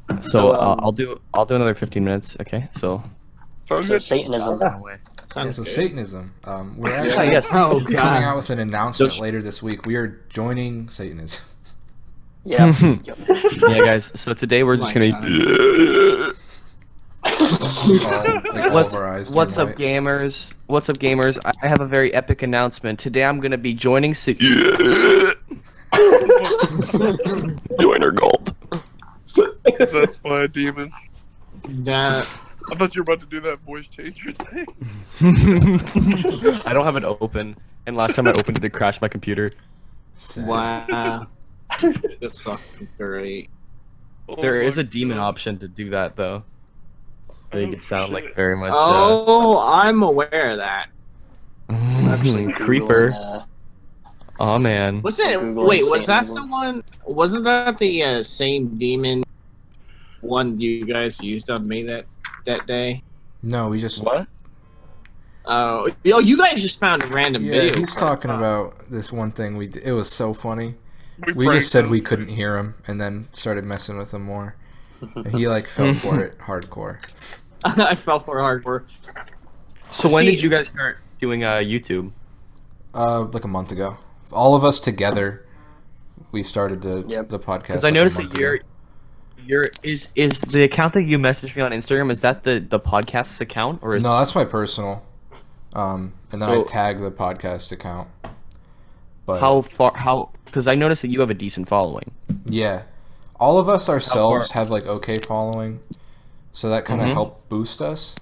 Yeah. 0.09 0.19
So, 0.19 0.29
So, 0.29 0.49
uh, 0.51 0.71
um, 0.73 0.79
I'll 0.83 0.91
do 0.91 1.19
I'll 1.33 1.45
do 1.45 1.55
another 1.55 1.73
15 1.73 2.03
minutes. 2.03 2.37
Okay, 2.39 2.67
so 2.71 3.01
Sounds 3.65 3.87
So 3.87 3.93
good. 3.93 4.01
Satanism. 4.03 4.57
Yeah. 4.59 4.79
Yeah, 4.85 4.97
Sounds 5.33 5.55
so 5.55 5.63
good. 5.63 5.71
Satanism. 5.71 6.33
Um, 6.43 6.75
we're 6.77 6.89
Yeah, 6.89 7.03
actually 7.03 7.27
yes. 7.31 7.47
Oh 7.53 7.79
coming 7.79 7.93
god. 7.93 8.21
out 8.23 8.35
with 8.35 8.49
an 8.49 8.59
announcement 8.59 9.13
So- 9.13 9.19
later 9.21 9.41
this 9.41 9.63
week. 9.63 9.85
We 9.85 9.95
are 9.95 10.19
joining 10.29 10.89
Satanism. 10.89 11.43
Yeah. 12.43 12.73
Yeah, 13.67 13.79
guys. 13.85 14.11
So 14.19 14.33
today 14.33 14.63
we're 14.63 14.77
just 14.77 14.93
gonna. 14.93 15.09
Uh, 15.09 16.31
God. 17.99 18.47
All, 18.57 18.71
What's 18.73 18.93
of 18.95 18.99
our 18.99 19.07
eyes 19.13 19.31
What's 19.31 19.57
up, 19.57 19.67
white. 19.69 19.77
gamers? 19.77 20.53
What's 20.67 20.89
up, 20.89 20.97
gamers? 20.97 21.37
I 21.61 21.67
have 21.67 21.79
a 21.81 21.85
very 21.87 22.13
epic 22.13 22.41
announcement. 22.41 22.99
Today 22.99 23.23
I'm 23.23 23.39
gonna 23.39 23.57
be 23.57 23.73
joining. 23.73 24.13
Sa- 24.13 24.31
Joiner 27.79 28.11
Gold. 28.11 28.55
That's 29.77 30.13
by 30.23 30.43
a 30.43 30.47
demon. 30.47 30.91
That 31.69 32.27
I 32.71 32.75
thought 32.75 32.95
you 32.95 33.03
were 33.03 33.13
about 33.13 33.19
to 33.21 33.25
do 33.27 33.39
that 33.41 33.59
voice 33.59 33.87
changer 33.87 34.31
thing. 34.31 34.65
I 36.65 36.73
don't 36.73 36.85
have 36.85 36.95
it 36.95 37.03
open, 37.03 37.55
and 37.85 37.95
last 37.95 38.15
time 38.15 38.27
I 38.27 38.31
opened 38.31 38.57
it, 38.57 38.63
it 38.63 38.71
crashed 38.73 39.01
my 39.01 39.07
computer. 39.07 39.51
Wow. 40.37 41.27
That's 42.21 42.41
fucking 42.41 42.87
great. 42.97 43.49
Oh 44.29 44.35
There 44.39 44.61
is 44.61 44.77
a 44.77 44.83
demon 44.83 45.17
God. 45.17 45.23
option 45.27 45.57
to 45.59 45.67
do 45.67 45.89
that 45.91 46.15
though. 46.15 46.43
They 47.51 47.65
Oh, 47.65 47.69
can 47.71 47.79
sound 47.79 48.13
like 48.13 48.35
very 48.35 48.55
much. 48.55 48.71
Uh, 48.71 49.23
Oh, 49.27 49.59
I'm 49.59 50.03
aware 50.03 50.51
of 50.51 50.57
that. 50.57 50.87
Actually, 51.69 52.51
creeper. 52.53 53.09
Googling, 53.11 53.41
uh, 53.41 53.45
Oh 54.39 54.57
man. 54.59 55.01
Was 55.01 55.19
it? 55.19 55.39
Google 55.39 55.65
Wait, 55.67 55.83
was 55.89 56.05
that 56.07 56.25
Satanism. 56.27 56.47
the 56.47 56.51
one? 56.53 56.83
Wasn't 57.05 57.43
that 57.43 57.77
the 57.77 58.03
uh, 58.03 58.23
same 58.23 58.77
demon 58.77 59.23
one 60.21 60.59
you 60.59 60.83
guys 60.85 61.21
used 61.21 61.49
on 61.49 61.67
me 61.67 61.83
that 61.83 62.05
that 62.45 62.65
day? 62.67 63.01
No, 63.43 63.67
we 63.69 63.79
just. 63.79 64.03
What? 64.03 64.27
Oh, 65.45 65.89
yo, 66.03 66.19
you 66.19 66.37
guys 66.37 66.61
just 66.61 66.79
found 66.79 67.03
a 67.03 67.07
random 67.07 67.43
Yeah, 67.43 67.51
video. 67.51 67.77
he's 67.79 67.95
talking 67.95 68.29
about 68.31 68.89
this 68.89 69.11
one 69.11 69.31
thing 69.31 69.57
we. 69.57 69.67
d- 69.67 69.81
It 69.83 69.91
was 69.91 70.09
so 70.09 70.33
funny. 70.33 70.75
We 71.27 71.45
pranked 71.45 71.53
just 71.53 71.71
said 71.71 71.87
we 71.89 72.01
couldn't 72.01 72.29
hear 72.29 72.57
him, 72.57 72.75
and 72.87 72.99
then 72.99 73.27
started 73.33 73.63
messing 73.65 73.97
with 73.97 74.13
him 74.13 74.23
more. 74.23 74.55
And 75.15 75.27
he 75.35 75.47
like 75.47 75.67
fell 75.75 75.93
for 75.93 76.21
it 76.21 76.37
hardcore. 76.39 76.99
I 77.63 77.95
fell 77.95 78.19
for 78.19 78.37
hardcore. 78.37 78.83
So 79.91 80.09
when 80.11 80.25
See- 80.25 80.31
did 80.31 80.41
you 80.41 80.49
guys 80.49 80.69
start 80.69 80.97
doing 81.19 81.43
uh 81.43 81.55
YouTube? 81.55 82.11
Uh, 82.93 83.21
like 83.25 83.43
a 83.43 83.47
month 83.47 83.71
ago. 83.71 83.97
All 84.33 84.55
of 84.55 84.63
us 84.63 84.79
together, 84.79 85.45
we 86.31 86.43
started 86.43 86.81
the 86.81 87.05
Yep. 87.07 87.29
the 87.29 87.39
podcast. 87.39 87.61
Because 87.63 87.83
I 87.83 87.87
like, 87.87 87.93
a 87.93 87.97
noticed 87.97 88.17
month 88.19 88.31
that 88.31 88.39
your 88.39 88.53
ago. 88.55 88.65
your 89.45 89.63
is 89.83 90.09
is 90.15 90.41
the 90.41 90.63
account 90.63 90.93
that 90.95 91.03
you 91.03 91.17
messaged 91.17 91.55
me 91.55 91.61
on 91.61 91.71
Instagram 91.71 92.11
is 92.11 92.21
that 92.21 92.43
the 92.43 92.59
the 92.59 92.79
podcast's 92.79 93.39
account 93.41 93.79
or 93.81 93.95
is 93.95 94.03
No, 94.03 94.17
that's 94.17 94.35
my 94.35 94.45
personal. 94.45 95.05
Um, 95.73 96.13
and 96.31 96.41
then 96.41 96.49
I 96.49 96.63
tag 96.63 96.99
the 96.99 97.11
podcast 97.11 97.71
account. 97.71 98.09
But 99.25 99.39
how 99.39 99.61
far 99.61 99.95
how 99.95 100.31
because 100.51 100.67
I 100.67 100.75
noticed 100.75 101.01
that 101.01 101.07
you 101.09 101.19
have 101.21 101.29
a 101.29 101.33
decent 101.33 101.67
following. 101.69 102.03
yeah, 102.45 102.83
all 103.39 103.57
of 103.57 103.69
us 103.69 103.87
ourselves 103.89 104.51
have 104.51 104.69
like 104.69 104.85
okay 104.87 105.15
following, 105.17 105.79
so 106.53 106.69
that 106.69 106.85
kind 106.85 107.01
of 107.01 107.07
Mhm. 107.07 107.13
helped 107.13 107.49
boost 107.49 107.81
us. 107.81 108.15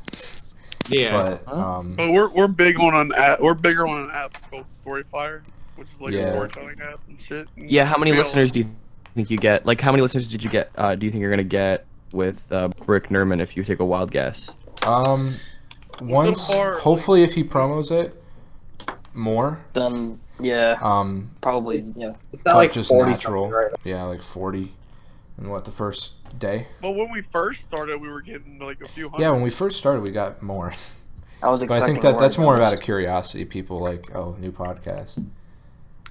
Yeah. 0.88 1.24
But 1.24 1.44
Huh? 1.48 1.56
um, 1.80 1.96
But 1.96 2.12
we're 2.12 2.30
we're 2.30 2.48
big 2.48 2.80
on 2.80 2.96
an 2.96 3.12
app. 3.16 3.40
We're 3.42 3.54
bigger 3.56 3.86
on 3.88 4.04
an 4.06 4.12
app 4.12 4.34
called 4.50 4.66
Storyfire, 4.70 5.42
which 5.76 5.88
is 5.94 6.00
like 6.02 6.14
Yeah. 6.14 6.20
a 6.22 6.32
storytelling 6.34 6.80
app 6.82 7.00
and 7.08 7.20
shit. 7.22 7.48
And 7.58 7.70
Yeah, 7.70 7.86
how 7.86 7.98
many 7.98 8.12
we 8.12 8.18
got- 8.18 8.24
listeners 8.26 8.52
do 8.52 8.60
you 8.62 8.70
think 9.16 9.30
you 9.30 9.38
get? 9.38 9.66
Like, 9.66 9.82
how 9.82 9.92
many 9.92 10.02
listeners 10.02 10.28
did 10.28 10.44
you 10.44 10.50
get? 10.50 10.72
Uh, 10.78 10.96
do 10.96 11.06
you 11.06 11.12
think 11.12 11.22
you're 11.22 11.30
gonna 11.32 11.44
get 11.44 11.86
with 12.12 12.42
uh, 12.52 12.70
Brick 12.86 13.10
Nerman 13.10 13.40
if 13.42 13.56
you 13.58 13.64
take 13.64 13.80
a 13.80 13.86
wild 13.86 14.12
guess? 14.12 14.50
Um, 14.86 15.36
once, 16.02 16.52
far, 16.54 16.78
hopefully, 16.80 17.24
if 17.24 17.34
he 17.34 17.44
promos 17.44 17.92
it 17.92 18.16
more, 19.14 19.60
Then 19.74 20.20
yeah, 20.40 20.78
um, 20.82 21.32
probably 21.42 21.86
yeah. 21.96 22.14
It's 22.34 22.46
not 22.46 22.56
like 22.56 22.72
just 22.72 22.90
40 22.90 23.12
natural. 23.12 23.50
right? 23.50 23.72
Yeah, 23.84 24.04
like 24.04 24.22
forty, 24.22 24.74
and 25.38 25.50
what 25.50 25.66
the 25.66 25.72
first 25.72 26.14
day? 26.38 26.68
But 26.82 26.92
when 26.92 27.12
we 27.12 27.22
first 27.22 27.64
started, 27.64 28.00
we 28.02 28.10
were 28.10 28.22
getting 28.22 28.60
like 28.60 28.82
a 28.82 28.88
few 28.88 29.10
hundred. 29.10 29.24
Yeah, 29.24 29.32
when 29.32 29.42
we 29.42 29.50
first 29.50 29.78
started, 29.78 30.08
we 30.08 30.14
got 30.14 30.42
more. 30.42 30.74
I 31.42 31.50
was 31.50 31.64
But. 31.64 31.82
I 31.82 31.86
think 31.86 32.02
that 32.02 32.18
that's 32.18 32.38
more 32.38 32.60
out 32.62 32.74
of 32.74 32.82
curiosity. 32.82 33.46
People 33.46 33.80
like, 33.80 34.14
oh, 34.16 34.36
new 34.40 34.52
podcast 34.52 35.24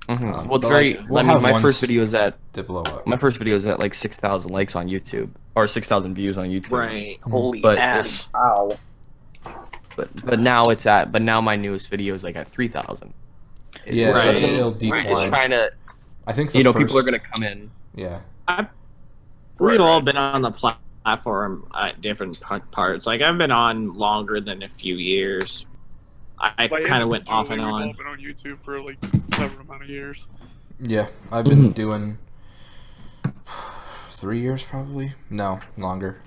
Mm-hmm. 0.09 0.33
Um, 0.33 0.49
well, 0.49 0.59
it's 0.59 0.67
very. 0.67 0.95
like, 0.95 1.09
we'll 1.11 1.19
I 1.19 1.35
mean, 1.35 1.43
my 1.43 1.61
first 1.61 1.83
video 1.83 2.03
is 2.03 2.15
at 2.15 2.35
to 2.55 2.63
blow 2.63 2.83
up. 2.83 3.07
my 3.07 3.17
first 3.17 3.37
video 3.37 3.55
is 3.57 3.67
at 3.67 3.79
like 3.79 3.93
six 3.93 4.19
thousand 4.19 4.51
likes 4.51 4.75
on 4.75 4.89
YouTube 4.89 5.29
or 5.55 5.67
six 5.67 5.87
thousand 5.87 6.15
views 6.15 6.39
on 6.39 6.49
YouTube. 6.49 6.73
Right. 6.73 7.21
Holy 7.23 7.61
But 7.61 7.77
ass! 7.77 8.29
Ow. 8.35 8.71
But 9.97 10.25
but 10.25 10.41
now 10.41 10.71
it's 10.71 10.87
at 10.87 11.13
but 11.13 11.21
now 11.21 11.43
my 11.43 11.57
newest 11.57 11.91
video 11.91 12.15
is 12.15 12.25
like 12.25 12.37
at 12.37 12.49
three 12.49 12.69
thousand. 12.69 13.13
Yeah, 13.93 14.13
so 14.15 14.31
it's, 14.31 14.41
it'll 14.43 14.69
it's 14.71 14.79
decline. 14.79 15.29
trying 15.29 15.51
to 15.51 15.73
I 16.27 16.33
think 16.33 16.55
you 16.55 16.63
know 16.63 16.73
first, 16.73 16.87
people 16.87 16.99
are 16.99 17.03
gonna 17.05 17.19
come 17.19 17.43
in. 17.43 17.71
Yeah, 17.95 18.21
We've 18.49 18.67
Right, 19.59 19.81
all 19.81 19.97
right. 19.97 20.05
been 20.05 20.17
on 20.17 20.43
the 20.43 20.51
platform 20.53 21.67
at 21.77 22.01
different 22.01 22.41
parts. 22.71 23.07
Like 23.07 23.23
I've 23.23 23.39
been 23.39 23.51
on 23.51 23.95
longer 23.95 24.41
than 24.41 24.63
a 24.63 24.69
few 24.69 24.97
years. 24.97 25.67
I, 26.39 26.53
I 26.59 26.67
Like, 26.67 26.85
kind 26.85 27.03
of 27.03 27.09
went 27.09 27.29
off 27.29 27.51
and 27.51 27.61
on. 27.61 27.83
We've 27.89 27.97
been 27.97 28.07
on 28.07 28.19
YouTube 28.19 28.61
for 28.63 28.81
like 28.81 29.03
whatever 29.05 29.61
amount 29.63 29.83
of 29.83 29.89
years. 29.89 30.27
yeah. 30.81 31.09
I've 31.33 31.45
been 31.47 31.65
mm-hmm. 31.65 31.73
doing 31.73 32.19
three 34.11 34.41
years 34.41 34.63
probably. 34.63 35.13
No, 35.31 35.61
longer. 35.77 36.21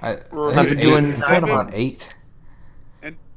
I, 0.00 0.14
Right. 0.32 0.56
I 0.56 0.60
I've 0.60 0.68
think 0.68 0.80
been 0.80 0.88
doing- 0.88 1.22
I'm 1.22 1.40
going 1.42 1.52
on 1.56 1.70
eight. 1.74 2.12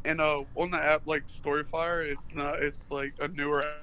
And 0.06 0.12
and 0.12 0.22
uh 0.22 0.44
on 0.56 0.72
the 0.72 0.78
app 0.78 1.02
like 1.06 1.24
Storyfire, 1.28 2.06
it's 2.06 2.36
not 2.36 2.62
it's 2.62 2.92
like 2.92 3.14
a 3.22 3.28
newer 3.28 3.64
app. 3.64 3.82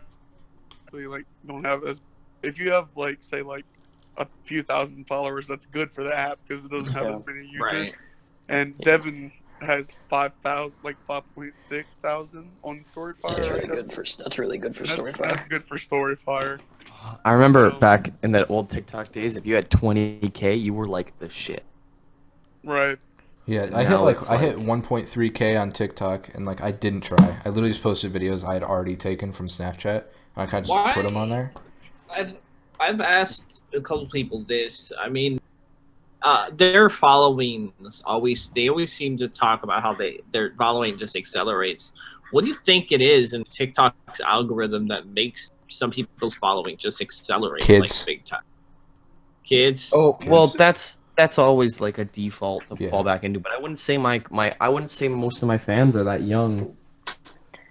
So 0.91 0.99
you 0.99 1.11
like 1.11 1.27
don't 1.47 1.65
have 1.65 1.85
as 1.85 2.01
if 2.43 2.59
you 2.59 2.71
have 2.73 2.89
like 2.97 3.19
say 3.21 3.43
like 3.43 3.65
a 4.19 4.27
few 4.45 4.63
thousand 4.63 5.07
followers, 5.07 5.47
that's 5.47 5.67
good 5.67 5.93
for 5.93 6.03
the 6.03 6.17
app 6.17 6.39
because 6.47 6.65
it 6.65 6.71
doesn't 6.71 6.93
have 6.93 7.05
Yeah. 7.09 7.17
as 7.17 7.27
many 7.27 7.47
users. 7.47 7.61
Right. 7.61 7.97
And 8.49 8.79
Devin 8.79 9.33
has 9.61 9.91
five 10.09 10.33
thousand, 10.43 10.79
like 10.83 11.01
five 11.05 11.23
point 11.35 11.55
six 11.55 11.95
thousand 11.95 12.51
on 12.63 12.81
Storyfire. 12.85 13.37
That's 13.37 13.49
right? 13.49 13.63
really 13.65 13.83
good 13.83 13.93
for 13.93 14.05
that's 14.05 14.39
really 14.39 14.59
good 14.59 14.77
for 14.77 14.85
That's, 14.85 14.99
Storyfire. 14.99 15.29
that's 15.29 15.43
good 15.45 15.65
for 15.65 15.79
Storyfire. 15.79 16.61
I 17.25 17.33
remember 17.33 17.71
So- 17.71 17.79
back 17.79 18.13
in 18.23 18.33
the 18.33 18.47
old 18.47 18.69
TikTok 18.69 19.13
days, 19.13 19.37
if 19.37 19.47
you 19.47 19.55
had 19.55 19.71
twenty 19.71 20.19
k, 20.35 20.55
you 20.55 20.75
were 20.75 20.87
like 20.87 21.19
the 21.19 21.29
shit. 21.29 21.65
Right. 22.65 22.99
Yeah, 23.53 23.65
And 23.65 23.75
I 23.75 23.83
hit 23.83 23.91
now 23.91 24.03
like 24.03 24.31
I 24.31 24.39
hit 24.39 24.57
1.3k 24.57 25.61
on 25.61 25.73
TikTok, 25.73 26.35
and 26.35 26.47
like 26.47 26.63
I 26.63 26.71
didn't 26.71 27.03
try. 27.03 27.37
I 27.45 27.51
literally 27.51 27.69
just 27.69 27.83
posted 27.83 28.11
videos 28.11 28.49
I 28.49 28.55
had 28.55 28.65
already 28.65 28.97
taken 28.97 29.31
from 29.31 29.47
Snapchat. 29.47 30.05
I 30.37 30.47
kind 30.47 30.65
of 30.65 30.69
just 30.69 30.71
Why? 30.71 30.95
put 30.95 31.05
them 31.05 31.19
on 31.19 31.29
there. 31.29 31.53
I've 32.11 32.35
I've 32.81 33.03
asked 33.03 33.61
a 33.75 33.81
couple 33.83 34.07
people 34.07 34.43
this. 34.49 34.91
I 34.99 35.11
mean, 35.11 35.39
uh, 36.23 36.49
their 36.57 36.89
followings 36.89 38.03
always 38.07 38.49
they 38.49 38.71
always 38.71 38.91
seem 38.91 39.19
to 39.19 39.29
talk 39.29 39.65
about 39.65 39.83
how 39.83 39.93
they 39.93 40.21
their 40.31 40.55
following 40.57 40.97
just 40.97 41.15
accelerates. 41.15 41.93
What 42.31 42.45
do 42.45 42.49
you 42.49 42.55
think 42.55 42.91
it 42.91 43.03
is 43.03 43.35
in 43.35 43.45
TikTok's 43.45 44.21
algorithm 44.21 44.89
that 44.89 45.09
makes 45.09 45.51
some 45.69 45.91
people's 45.91 46.37
following 46.37 46.79
just 46.79 47.03
accelerate 47.03 47.65
Kids. 47.65 48.01
like 48.01 48.07
big 48.07 48.25
time? 48.25 48.45
Kids. 49.45 49.93
Oh 49.95 50.15
Kids. 50.15 50.31
well, 50.31 50.47
that's 50.47 51.01
that's 51.17 51.39
always 51.39 51.81
like 51.81 51.99
a 51.99 52.05
default 52.05 52.63
to 52.71 52.85
Yeah. 52.85 52.91
fall 52.91 53.05
back 53.05 53.25
into. 53.25 53.41
But 53.41 53.53
I 53.53 53.59
wouldn't 53.59 53.79
say 53.79 53.99
my 53.99 54.23
my 54.31 54.55
I 54.61 54.69
wouldn't 54.69 54.91
say 54.91 55.09
most 55.09 55.43
of 55.43 55.49
my 55.49 55.59
fans 55.59 55.97
are 55.97 56.05
that 56.05 56.23
young. 56.23 56.77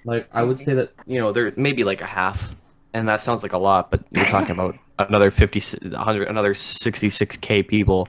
Like 0.05 0.27
I 0.33 0.43
would 0.43 0.57
mm-hmm. 0.57 0.65
say 0.65 0.73
that 0.75 0.93
you 1.05 1.19
know 1.19 1.31
they're 1.31 1.53
maybe 1.55 1.83
like 1.83 2.01
a 2.01 2.07
half, 2.07 2.55
and 2.93 3.07
that 3.07 3.21
sounds 3.21 3.43
like 3.43 3.53
a 3.53 3.57
lot, 3.57 3.91
but 3.91 4.03
you're 4.11 4.25
talking 4.25 4.51
about 4.51 4.75
another 4.99 5.31
50, 5.31 5.89
100, 5.89 6.27
another 6.27 6.53
sixty 6.53 7.09
six 7.09 7.37
k 7.37 7.63
people 7.63 8.07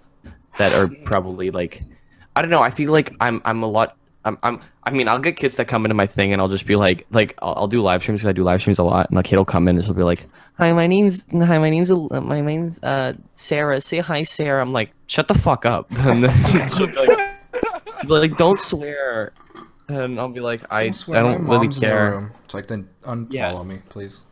that 0.59 0.73
are 0.75 0.87
mm-hmm. 0.87 1.05
probably 1.05 1.51
like, 1.51 1.83
I 2.37 2.43
don't 2.43 2.51
know. 2.51 2.63
I 2.63 2.71
feel 2.71 2.93
like 2.93 3.15
I'm 3.21 3.41
I'm 3.45 3.63
a 3.63 3.69
lot. 3.69 3.97
I'm, 4.25 4.39
I'm 4.43 4.61
I 4.85 4.91
mean 4.93 5.09
I'll 5.09 5.19
get 5.19 5.37
kids 5.37 5.57
that 5.57 5.67
come 5.67 5.85
into 5.85 5.95
my 5.95 6.07
thing 6.07 6.33
and 6.33 6.41
I'll 6.41 6.49
just 6.49 6.67
be 6.67 6.77
like 6.77 7.07
like 7.11 7.35
I'll, 7.43 7.55
I'll 7.57 7.67
do 7.67 7.83
live 7.83 8.03
streams 8.03 8.21
because 8.21 8.29
I 8.29 8.33
do 8.33 8.43
live 8.45 8.61
streams 8.61 8.79
a 8.79 8.85
lot 8.85 9.11
and 9.11 9.19
a 9.19 9.23
kid 9.23 9.37
will 9.37 9.45
come 9.45 9.67
in 9.69 9.77
and 9.77 9.85
she'll 9.85 9.95
be 9.95 10.03
like 10.05 10.27
hi 10.59 10.73
my 10.73 10.87
name's 10.87 11.27
hi 11.33 11.59
my 11.59 11.71
name's 11.71 11.91
uh, 11.91 12.21
my 12.23 12.41
name's 12.41 12.81
uh 12.83 13.15
Sarah 13.35 13.81
say 13.81 13.99
hi 13.99 14.23
Sarah 14.23 14.63
I'm 14.63 14.73
like 14.73 14.93
shut 15.07 15.27
the 15.29 15.35
fuck 15.35 15.67
up 15.67 15.87
and 15.99 16.25
then 16.25 16.71
she'll 16.77 16.87
be 16.87 16.93
like, 16.95 17.19
she'll 18.01 18.03
be 18.03 18.29
like 18.29 18.37
don't 18.37 18.59
swear 18.59 19.33
and 19.89 20.19
I'll 20.21 20.29
be 20.29 20.41
like 20.41 20.63
I 20.71 20.85
Don't 20.85 20.93
swear, 20.93 21.19
I 21.19 21.23
don't 21.23 21.43
really 21.45 21.59
mom's 21.67 21.77
in 21.77 21.81
the 21.81 21.87
care. 21.87 22.33
It's 22.45 22.55
like 22.55 22.67
then 22.69 22.89
unfollow 23.03 23.33
Yeah. 23.33 23.63
me, 23.65 23.81
please. 23.89 24.25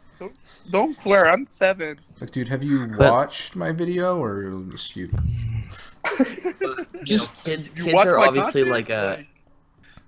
Don't 0.70 0.94
swear, 0.94 1.26
I'm 1.26 1.46
seven. 1.46 1.98
It's 2.12 2.20
like, 2.20 2.30
dude, 2.30 2.46
have 2.48 2.62
you 2.62 2.86
But- 2.86 3.10
watched 3.12 3.56
my 3.56 3.72
video 3.72 4.18
or 4.22 4.50
just 4.70 4.94
you? 4.94 5.08
just 7.04 7.34
kids 7.44 7.70
kids 7.70 7.92
watch 7.94 8.06
are 8.06 8.18
obviously 8.18 8.62
content? 8.64 8.70
like 8.70 8.90
a 8.90 9.26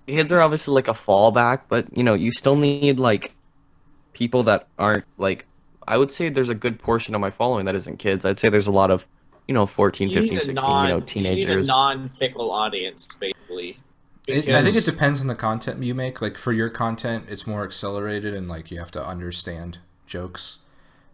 kids 0.07 0.33
are 0.33 0.41
obviously 0.41 0.75
like 0.75 0.89
a 0.89 0.93
fallback, 0.93 1.63
but 1.69 1.87
you 1.97 2.03
know, 2.03 2.15
you 2.15 2.33
still 2.33 2.57
need 2.57 2.99
like 2.99 3.35
people 4.15 4.43
that 4.45 4.69
aren't 4.79 5.05
like 5.19 5.47
I 5.87 5.97
would 5.97 6.11
say 6.11 6.29
there's 6.29 6.49
a 6.49 6.55
good 6.55 6.79
portion 6.79 7.15
of 7.15 7.21
my 7.21 7.31
following 7.31 7.65
that 7.67 7.75
isn't 7.75 7.99
kids. 7.99 8.25
I'd 8.25 8.39
say 8.39 8.49
there's 8.49 8.69
a 8.69 8.73
lot 8.73 8.91
of, 8.91 9.07
you 9.49 9.55
know, 9.55 9.67
14, 9.67 10.11
You 10.11 10.15
15, 10.15 10.39
16, 10.39 10.55
non- 10.55 10.85
you 10.87 10.93
know, 10.93 10.99
You 11.01 11.05
teenagers. 11.07 11.67
need 11.67 11.73
a 11.73 11.77
non-fickle 11.77 12.51
audience, 12.53 13.09
basically. 13.17 13.79
It, 14.29 14.49
I 14.51 14.63
think 14.63 14.77
it 14.77 14.85
depends 14.85 15.21
on 15.21 15.27
the 15.27 15.35
content 15.35 15.83
you 15.83 15.95
make. 15.97 16.23
Like 16.23 16.37
for 16.39 16.53
your 16.53 16.69
content, 16.69 17.25
it's 17.29 17.45
more 17.49 17.65
accelerated 17.65 18.33
and 18.35 18.49
like 18.49 18.71
you 18.71 18.79
have 18.79 18.93
to 18.93 19.05
understand 19.05 19.79
jokes. 20.07 20.59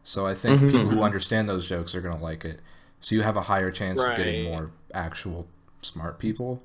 So 0.04 0.26
I 0.26 0.34
think 0.34 0.60
Mhm. 0.60 0.70
people 0.70 0.88
who 0.90 1.02
understand 1.02 1.48
those 1.48 1.66
jokes 1.66 1.94
are 1.94 2.02
gonna 2.02 2.22
like 2.22 2.44
it. 2.44 2.60
So 3.00 3.14
you 3.14 3.22
have 3.22 3.36
a 3.38 3.42
higher 3.42 3.70
chance 3.70 4.02
of 4.02 4.16
getting 4.16 4.44
more 4.44 4.70
actual 4.92 5.46
smart 5.80 6.18
people. 6.18 6.62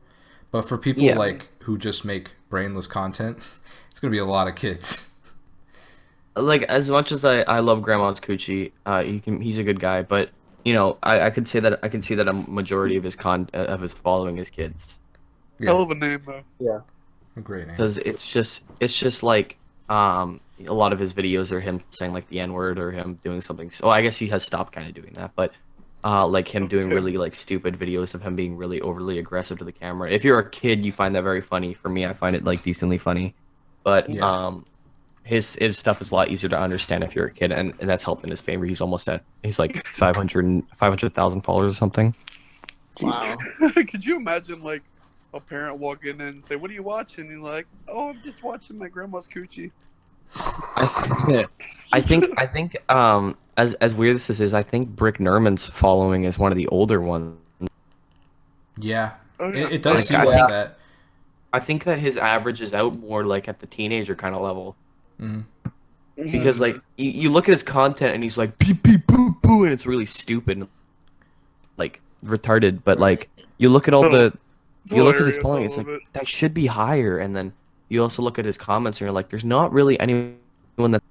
But 0.54 0.62
for 0.62 0.78
people 0.78 1.04
Yeah. 1.04 1.18
like 1.18 1.50
who 1.64 1.78
just 1.78 2.06
make 2.06 2.32
brainless 2.50 2.86
content, 2.88 3.40
it's 3.90 4.00
gonna 4.00 4.12
be 4.12 4.20
a 4.20 4.26
lot 4.26 4.48
of 4.48 4.54
kids. 4.56 5.10
like 6.36 6.62
as 6.64 6.90
much 6.90 7.12
as 7.12 7.26
I, 7.26 7.42
I 7.42 7.60
love 7.60 7.82
Grandma's 7.82 8.20
Coochie, 8.20 8.72
uh, 8.86 9.04
he 9.04 9.20
can 9.20 9.42
he's 9.42 9.58
a 9.58 9.64
good 9.64 9.80
guy, 9.80 10.04
but 10.04 10.30
you 10.64 10.74
know, 10.74 10.98
I, 11.04 11.22
I 11.24 11.30
could 11.32 11.48
say 11.48 11.60
that 11.60 11.80
I 11.84 11.90
can 11.90 12.02
see 12.02 12.16
that 12.16 12.28
a 12.30 12.34
majority 12.34 12.96
of 12.98 13.04
his 13.04 13.16
con 13.16 13.50
uh, 13.54 13.66
of 13.66 13.82
his 13.82 13.94
following 13.94 14.38
is 14.38 14.50
kids. 14.50 15.00
Hell 15.60 15.82
of 15.82 15.92
a 15.92 15.96
name 15.96 16.22
though. 16.26 16.44
Yeah. 16.60 16.80
A 17.36 17.42
great 17.42 17.66
name. 17.66 17.76
because 17.76 17.98
it's 17.98 18.32
just 18.32 18.64
it's 18.80 18.96
just 18.98 19.24
like 19.24 19.58
um 19.90 20.40
a 20.68 20.74
lot 20.74 20.94
of 20.94 21.00
his 21.00 21.16
videos 21.16 21.52
are 21.52 21.60
him 21.60 21.82
saying 21.90 22.14
like 22.14 22.28
the 22.30 22.40
n 22.40 22.54
word 22.54 22.78
or 22.78 22.92
him 22.92 23.20
doing 23.24 23.42
something 23.42 23.70
so 23.72 23.90
i 23.90 24.02
guess 24.04 24.18
he 24.18 24.28
has 24.28 24.44
stopped 24.44 24.72
kind 24.72 24.88
of 24.88 24.94
doing 24.94 25.12
that 25.14 25.32
but 25.36 25.52
uh 26.04 26.26
like 26.28 26.48
him 26.48 26.68
doing 26.68 26.90
really 26.90 27.18
like 27.18 27.34
stupid 27.36 27.78
videos 27.78 28.14
of 28.14 28.22
him 28.22 28.36
being 28.36 28.56
really 28.58 28.82
overly 28.82 29.20
aggressive 29.20 29.58
to 29.58 29.66
the 29.66 29.72
camera 29.72 30.10
if 30.12 30.24
you're 30.24 30.40
a 30.40 30.50
kid 30.50 30.84
you 30.84 30.92
find 30.92 31.16
that 31.16 31.24
very 31.24 31.42
funny 31.42 31.74
for 31.74 31.90
me 31.90 32.06
i 32.06 32.14
find 32.14 32.36
it 32.36 32.44
like 32.44 32.62
decently 32.64 32.98
funny 32.98 33.36
but 33.84 34.10
Yeah. 34.10 34.26
um 34.26 34.66
his 35.24 35.56
his 35.56 35.78
stuff 35.78 36.02
is 36.02 36.12
a 36.12 36.16
lot 36.16 36.30
easier 36.30 36.50
to 36.50 36.60
understand 36.60 37.04
if 37.04 37.16
you're 37.16 37.28
a 37.28 37.32
kid 37.32 37.52
and, 37.52 37.74
and 37.80 37.90
that's 37.90 38.04
helped 38.04 38.24
in 38.24 38.30
his 38.30 38.42
favor 38.42 38.66
he's 38.66 38.82
almost 38.82 39.08
at 39.08 39.24
he's 39.44 39.60
like 39.60 39.86
500 39.88 40.64
500000 40.76 41.42
followers 41.42 41.72
or 41.72 41.76
something 41.76 42.14
Wow. 43.02 43.38
Could 43.74 44.06
you 44.06 44.18
imagine 44.18 44.62
like 44.62 44.84
a 45.34 45.40
parent 45.40 45.80
walk 45.80 46.06
in 46.06 46.22
and 46.22 46.44
say, 46.44 46.56
"What 46.56 46.70
are 46.70 46.76
you 46.76 46.84
watching?" 46.84 47.24
And 47.26 47.32
you're 47.32 47.42
like, 47.42 47.66
"Oh, 47.88 48.10
I'm 48.10 48.22
just 48.22 48.44
watching 48.44 48.78
my 48.78 48.88
grandma's 48.88 49.28
coochie." 49.28 49.72
I 50.36 52.02
think 52.02 52.26
I 52.38 52.46
think 52.46 52.78
um 52.92 53.36
as 53.58 53.74
as 53.76 53.94
weird 53.96 54.16
as 54.16 54.28
this 54.28 54.40
is, 54.40 54.54
I 54.54 54.64
think 54.64 54.90
Brick 54.90 55.18
Nerman's 55.20 55.66
following 55.66 56.24
is 56.24 56.40
one 56.40 56.52
of 56.52 56.58
the 56.58 56.68
older 56.68 57.00
ones. 57.02 57.38
Yeah, 58.78 59.14
Oh, 59.40 59.50
it, 59.50 59.72
it 59.74 59.82
does 59.82 60.00
Like, 60.00 60.04
seem 60.06 60.20
I 60.20 60.24
like 60.24 60.36
think- 60.36 60.50
that. 60.50 60.78
I 61.56 61.60
think 61.60 61.84
that 61.84 62.00
his 62.00 62.18
average 62.18 62.62
is 62.62 62.74
out 62.74 62.98
more 62.98 63.24
like 63.26 63.48
at 63.48 63.60
the 63.60 63.68
teenager 63.68 64.16
kind 64.16 64.34
of 64.36 64.42
level 64.42 64.76
Mhm. 65.22 65.44
because 66.16 66.60
like 66.60 66.80
you, 66.98 67.12
you 67.12 67.30
look 67.30 67.48
at 67.48 67.52
his 67.52 67.62
content 67.62 68.16
and 68.16 68.24
he's 68.24 68.38
like 68.40 68.58
beep 68.58 68.82
beep 68.82 69.06
boo 69.06 69.36
boo 69.44 69.64
and 69.64 69.72
it's 69.72 69.86
really 69.86 70.06
stupid, 70.08 70.68
like 71.78 72.02
retarded. 72.26 72.80
But 72.84 73.00
like 73.00 73.30
you 73.60 73.70
look 73.70 73.88
at 73.88 73.94
all 73.94 74.10
the 74.10 74.34
It's 74.86 74.94
you 74.94 75.04
look 75.04 75.18
at 75.18 75.26
his 75.28 75.36
hilarious, 75.36 75.44
following, 75.44 75.66
it's 75.66 75.78
like 75.78 75.88
it. 75.88 76.02
that 76.14 76.28
should 76.28 76.56
be 76.56 76.66
higher, 76.66 77.20
and 77.20 77.36
then 77.36 77.54
you 77.90 78.02
also 78.02 78.24
look 78.24 78.40
at 78.40 78.46
his 78.46 78.58
comments 78.58 79.00
and 79.00 79.06
you're 79.06 79.14
like, 79.14 79.30
there's 79.30 79.46
not 79.46 79.72
really 79.72 80.00
anyone 80.00 80.34
that 80.78 81.04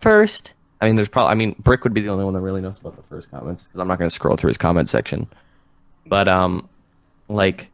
first. 0.00 0.52
I 0.80 0.86
mean, 0.86 0.96
there's 0.96 1.08
probably 1.08 1.32
I 1.32 1.34
mean 1.34 1.54
Brick 1.60 1.84
would 1.84 1.94
be 1.94 2.02
the 2.02 2.08
only 2.08 2.24
one 2.24 2.34
that 2.34 2.40
really 2.40 2.60
knows 2.60 2.78
about 2.80 2.96
the 2.96 3.02
first 3.02 3.30
comments 3.30 3.64
because 3.64 3.80
I'm 3.80 3.88
not 3.88 3.98
gonna 3.98 4.10
scroll 4.10 4.36
through 4.36 4.48
his 4.48 4.58
comment 4.58 4.88
section, 4.88 5.26
but 6.06 6.28
um, 6.28 6.68
like 7.28 7.68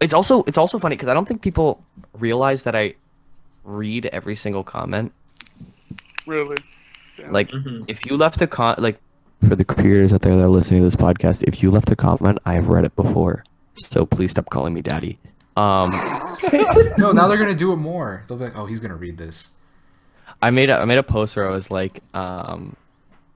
it's 0.00 0.12
also 0.14 0.42
it's 0.44 0.58
also 0.58 0.78
funny 0.78 0.94
because 0.96 1.08
I 1.08 1.14
don't 1.14 1.26
think 1.26 1.42
people 1.42 1.82
realize 2.14 2.62
that 2.64 2.76
I 2.76 2.94
read 3.64 4.06
every 4.06 4.34
single 4.36 4.62
comment. 4.64 5.12
really. 6.26 6.56
Yeah. 7.18 7.30
Like 7.30 7.50
Mhm. 7.50 7.84
if 7.88 8.06
you 8.06 8.16
left 8.16 8.40
a 8.42 8.46
con 8.46 8.76
like 8.78 8.98
for 9.48 9.54
the 9.56 9.64
creators 9.64 10.12
out 10.12 10.22
there 10.22 10.36
that 10.36 10.42
are 10.42 10.48
listening 10.48 10.80
to 10.80 10.84
this 10.84 10.96
podcast, 10.96 11.42
if 11.46 11.62
you 11.62 11.70
left 11.70 11.90
a 11.90 11.96
comment, 11.96 12.38
I 12.46 12.54
have 12.54 12.68
read 12.68 12.84
it 12.84 12.94
before. 12.96 13.44
So 13.74 14.06
please 14.06 14.30
stop 14.30 14.48
calling 14.50 14.72
me 14.74 14.82
daddy. 14.82 15.18
Um, 15.56 15.90
No, 16.98 17.12
now 17.12 17.26
they're 17.28 17.36
gonna 17.38 17.54
do 17.54 17.72
it 17.72 17.76
more. 17.76 18.22
They'll 18.26 18.38
be 18.38 18.44
like, 18.44 18.56
"Oh, 18.56 18.66
he's 18.66 18.80
gonna 18.80 18.96
read 18.96 19.16
this." 19.16 19.50
I 20.42 20.50
made 20.50 20.70
a, 20.70 20.78
I 20.78 20.84
made 20.84 20.98
a 20.98 21.02
post 21.02 21.36
where 21.36 21.48
I 21.48 21.52
was 21.52 21.70
like, 21.70 22.02
um, 22.14 22.76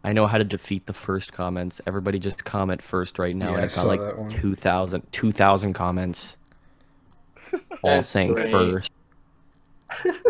I 0.04 0.12
know 0.12 0.26
how 0.26 0.38
to 0.38 0.44
defeat 0.44 0.86
the 0.86 0.92
first 0.92 1.32
comments. 1.32 1.80
Everybody 1.86 2.18
just 2.18 2.44
comment 2.44 2.82
first 2.82 3.18
right 3.18 3.34
now. 3.34 3.50
Yeah, 3.50 3.54
and 3.54 3.62
I 3.62 3.64
I 3.64 3.68
got 3.68 3.86
like 3.86 4.00
that 4.00 4.18
one. 4.18 4.30
2,000 4.30 5.12
2,000 5.12 5.72
comments, 5.72 6.36
all 7.82 8.02
saying 8.02 8.34
great. 8.34 8.50
first. 8.50 8.92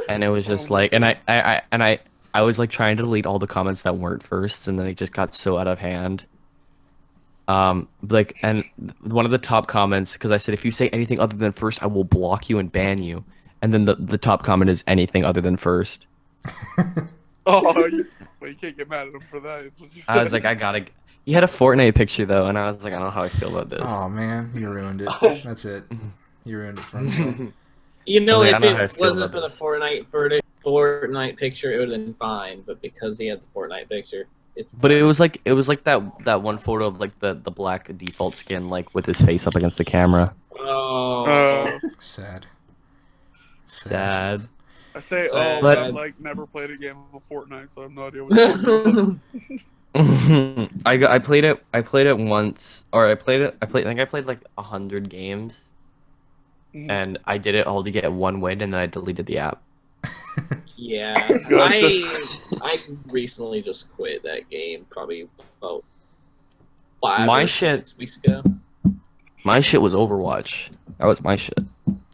And 0.09 0.25
it 0.25 0.29
was 0.29 0.47
just 0.47 0.71
like, 0.71 0.93
and 0.93 1.05
I, 1.05 1.19
I, 1.27 1.41
I, 1.41 1.63
and 1.71 1.83
I, 1.83 1.99
I 2.35 2.43
was 2.43 2.59
like 2.59 2.71
trying 2.71 2.97
to 2.97 3.03
delete 3.03 3.27
all 3.27 3.39
the 3.39 3.47
comments 3.47 3.83
that 3.83 3.97
weren't 3.97 4.23
firsts, 4.23 4.69
and 4.69 4.79
then 4.79 4.87
it 4.87 4.95
just 4.95 5.13
got 5.13 5.35
so 5.35 5.59
out 5.59 5.67
of 5.67 5.79
hand. 5.79 6.27
Um, 7.49 7.89
like, 8.09 8.39
and 8.43 8.63
one 9.01 9.25
of 9.25 9.31
the 9.31 9.39
top 9.39 9.69
comments, 9.69 10.13
because 10.13 10.31
I 10.31 10.37
said, 10.37 10.53
if 10.53 10.65
you 10.65 10.71
say 10.71 10.89
anything 10.91 11.19
other 11.19 11.37
than 11.37 11.53
first, 11.53 11.83
I 11.83 11.87
will 11.87 12.05
block 12.05 12.51
you 12.51 12.59
and 12.59 12.71
ban 12.71 13.03
you. 13.03 13.25
And 13.63 13.73
then 13.73 13.87
the, 13.87 13.95
the 13.95 14.19
top 14.19 14.45
comment 14.45 14.71
is 14.71 14.85
anything 14.87 15.25
other 15.25 15.41
than 15.41 15.57
first. 15.57 16.07
Oh, 17.51 17.87
you, 17.87 18.05
well, 18.41 18.51
you 18.51 18.57
can't 18.57 18.77
get 18.77 18.91
mad 18.91 19.09
at 19.09 19.15
him 19.15 19.23
for 19.31 19.41
that. 19.41 19.65
What 19.79 19.97
you 19.97 20.03
I 20.07 20.21
was 20.21 20.35
like, 20.35 20.45
I 20.45 20.55
gotta. 20.55 20.85
He 21.25 21.33
had 21.33 21.45
a 21.45 21.47
Fortnite 21.47 21.95
picture 21.95 22.27
though, 22.27 22.47
and 22.47 22.59
I 22.59 22.67
was 22.67 22.85
like, 22.85 22.93
I 22.93 22.97
don't 22.97 23.07
know 23.07 23.11
how 23.11 23.23
I 23.23 23.29
feel 23.29 23.57
about 23.57 23.71
this. 23.71 23.81
Oh 23.83 24.09
man, 24.09 24.51
you 24.55 24.69
ruined 24.69 25.01
it. 25.01 25.09
That's 25.45 25.65
it. 25.65 25.85
You 26.45 26.59
ruined 26.59 26.79
it 26.79 26.85
for 26.85 27.01
me. 27.01 27.53
You 28.07 28.21
know, 28.21 28.37
I 28.37 28.39
was 28.39 28.47
if 28.49 28.53
like, 28.53 28.63
I 28.63 28.65
don't 28.65 28.79
know 28.79 28.85
it 28.85 28.99
wasn't 28.99 29.33
for 29.33 29.39
about 29.39 29.41
the 29.43 29.49
this. 29.49 29.61
Fortnite 29.61 30.07
verdict, 30.07 30.47
Fortnite 30.65 31.37
picture, 31.37 31.75
it 31.75 31.79
would 31.79 31.91
have 31.91 32.05
been 32.07 32.15
fine. 32.15 32.63
But 32.63 32.81
because 32.81 33.19
he 33.19 33.27
had 33.27 33.43
the 33.43 33.47
Fortnite 33.55 33.91
picture, 33.91 34.27
it's. 34.57 34.75
But 34.75 34.93
it 34.93 35.03
was 35.03 35.21
like 35.21 35.43
it 35.45 35.53
was 35.53 35.69
like 35.69 35.85
that 35.85 36.03
that 36.25 36.43
one 36.43 36.57
photo 36.57 36.87
of 36.87 37.01
like 37.01 37.19
the 37.19 37.35
the 37.35 37.51
black 37.51 37.95
default 37.99 38.35
skin 38.35 38.71
like 38.71 38.95
with 38.95 39.05
his 39.05 39.21
face 39.21 39.47
up 39.47 39.57
against 39.57 39.77
the 39.77 39.85
camera. 39.85 40.35
Oh. 40.59 41.25
Uh, 41.27 41.79
Sad. 41.99 42.47
Sad. 43.67 44.49
I 44.99 45.01
say, 45.01 45.29
Sad. 45.29 45.59
oh, 45.59 45.63
But- 45.63 45.79
I've 45.79 45.95
like 45.95 46.19
never 46.21 46.47
played 46.47 46.71
a 46.71 46.77
game 46.77 46.97
of 47.15 47.23
Fortnite, 47.31 47.73
so 47.75 47.81
I 47.83 47.85
have 47.85 47.93
no 47.93 48.07
idea 48.09 48.25
what 48.25 48.35
you're 48.37 48.57
talking 48.57 49.21
about. 49.95 50.71
I 50.87 51.07
I 51.07 51.19
played 51.19 51.45
it 51.45 51.65
I 51.73 51.81
played 51.81 52.07
it 52.07 52.17
once 52.19 52.85
or 52.93 53.07
I 53.11 53.15
played 53.15 53.41
it 53.41 53.57
I 53.63 53.67
played 53.67 53.87
I 53.87 53.89
think 53.89 54.01
I 54.01 54.05
played 54.05 54.27
like 54.27 54.41
a 54.59 54.63
hundred 54.63 55.09
games 55.09 55.65
Mhm. 56.75 56.91
and 56.91 57.19
I 57.25 57.39
did 57.39 57.55
it 57.55 57.67
all 57.67 57.83
to 57.83 57.91
get 57.91 58.13
one 58.13 58.41
win 58.43 58.61
and 58.61 58.73
then 58.75 58.81
I 58.81 58.87
deleted 58.87 59.25
the 59.25 59.39
app. 59.39 59.63
yeah, 60.77 61.15
Gotcha. 61.49 61.71
I 61.73 62.27
I 62.61 62.79
recently 63.07 63.63
just 63.63 63.91
quit 63.97 64.23
that 64.25 64.51
game 64.51 64.85
probably 64.91 65.27
about 65.63 65.83
five 67.01 67.27
My 67.27 67.45
or 67.45 67.47
shit- 67.47 67.89
six 67.89 67.97
weeks 67.97 68.17
ago. 68.19 68.43
My 69.45 69.61
shit 69.61 69.81
was 69.81 69.95
Overwatch. 69.95 70.69
That 70.99 71.07
was 71.07 71.23
my 71.25 71.37
shit. 71.37 71.59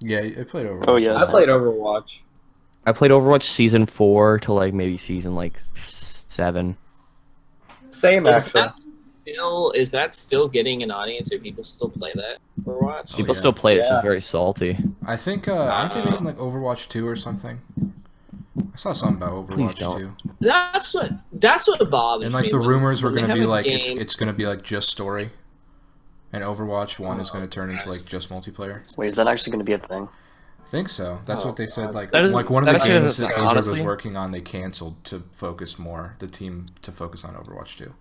Yeah, 0.01 0.21
I 0.39 0.45
played 0.45 0.67
over. 0.67 0.85
Oh 0.87 0.97
yeah. 0.97 1.17
I 1.17 1.27
played 1.29 1.49
Overwatch. 1.49 2.21
I 2.87 2.93
played 2.93 3.11
Overwatch 3.11 3.45
season 3.45 3.87
four 3.87 4.39
to 4.41 4.53
like 4.53 4.75
maybe 4.75 4.97
season 4.99 5.35
like 5.35 5.59
seven. 5.89 6.77
Same 7.91 8.27
Is 8.27 8.47
actually. 8.47 8.61
that 8.63 8.79
still 9.23 9.71
is 9.73 9.91
that 9.93 10.13
still 10.13 10.49
getting 10.49 10.83
an 10.83 10.91
audience? 10.91 11.31
Do 11.31 11.39
people 11.39 11.65
still 11.65 11.89
play 11.89 12.13
that 12.15 12.39
Overwatch? 12.65 13.13
Oh, 13.15 13.17
People 13.17 13.35
yeah. 13.35 13.39
still 13.39 13.53
play 13.53 13.75
it. 13.77 13.79
It's 13.79 13.89
Yeah. 13.89 13.95
just 13.95 14.03
very 14.03 14.21
salty. 14.21 14.79
I 15.07 15.17
think 15.17 15.49
uh, 15.49 15.55
aren't 15.57 15.93
they 15.95 16.03
making 16.05 16.25
like 16.25 16.37
Overwatch 16.39 16.89
two 16.89 17.07
or 17.07 17.17
something? 17.17 17.61
I 18.59 18.77
saw 18.77 18.93
something 18.93 19.17
about 19.23 19.49
Please 19.49 19.73
Overwatch 19.75 19.79
don't. 19.79 19.99
two, 19.99 20.33
That's 20.41 20.93
what 20.93 21.11
that's 21.33 21.67
what 21.69 21.89
bothers 21.91 22.27
and 22.27 22.35
like 22.35 22.45
me. 22.45 22.51
the 22.51 22.59
rumors 22.59 23.03
were 23.03 23.13
gonna 23.13 23.33
be 23.35 23.47
like 23.47 23.67
it's 23.67 23.89
game- 23.89 23.99
it's 23.99 24.15
gonna 24.17 24.33
be 24.33 24.47
like 24.47 24.63
just 24.63 24.89
story, 24.91 25.31
and 26.33 26.43
Overwatch 26.45 26.99
one 26.99 27.21
is 27.21 27.31
gonna 27.31 27.47
turn 27.47 27.71
into 27.71 27.89
like 27.89 28.05
just 28.05 28.31
multiplayer. 28.31 28.83
Wait, 28.99 29.09
is 29.09 29.17
that 29.17 29.27
actually 29.29 29.53
going 29.53 29.65
to 29.65 29.69
be 29.69 29.73
a 29.75 29.79
thing? 29.79 30.09
I 30.65 30.67
think 30.67 30.89
so. 30.89 31.21
That's 31.27 31.43
Oh, 31.45 31.49
what 31.49 31.57
they 31.57 31.67
said. 31.67 31.87
God. 31.87 31.95
Like 31.95 32.11
That 32.13 32.25
is- 32.25 32.33
like 32.35 32.49
one 32.51 32.67
of 32.67 32.73
the 32.73 32.79
games 32.89 33.19
that 33.19 33.31
sound- 33.31 33.53
Blizzard 33.53 33.73
was 33.73 33.81
working 33.83 34.17
on, 34.17 34.31
they 34.33 34.41
canceled 34.41 35.03
to 35.05 35.23
focus 35.33 35.79
more 35.79 36.17
the 36.21 36.27
team 36.27 36.71
to 36.83 36.91
focus 36.91 37.23
on 37.25 37.35
Overwatch 37.35 37.77
two. 37.77 37.95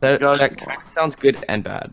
That, 0.00 0.20
that 0.20 0.86
sounds 0.86 1.14
good 1.16 1.44
and 1.48 1.62
bad. 1.62 1.92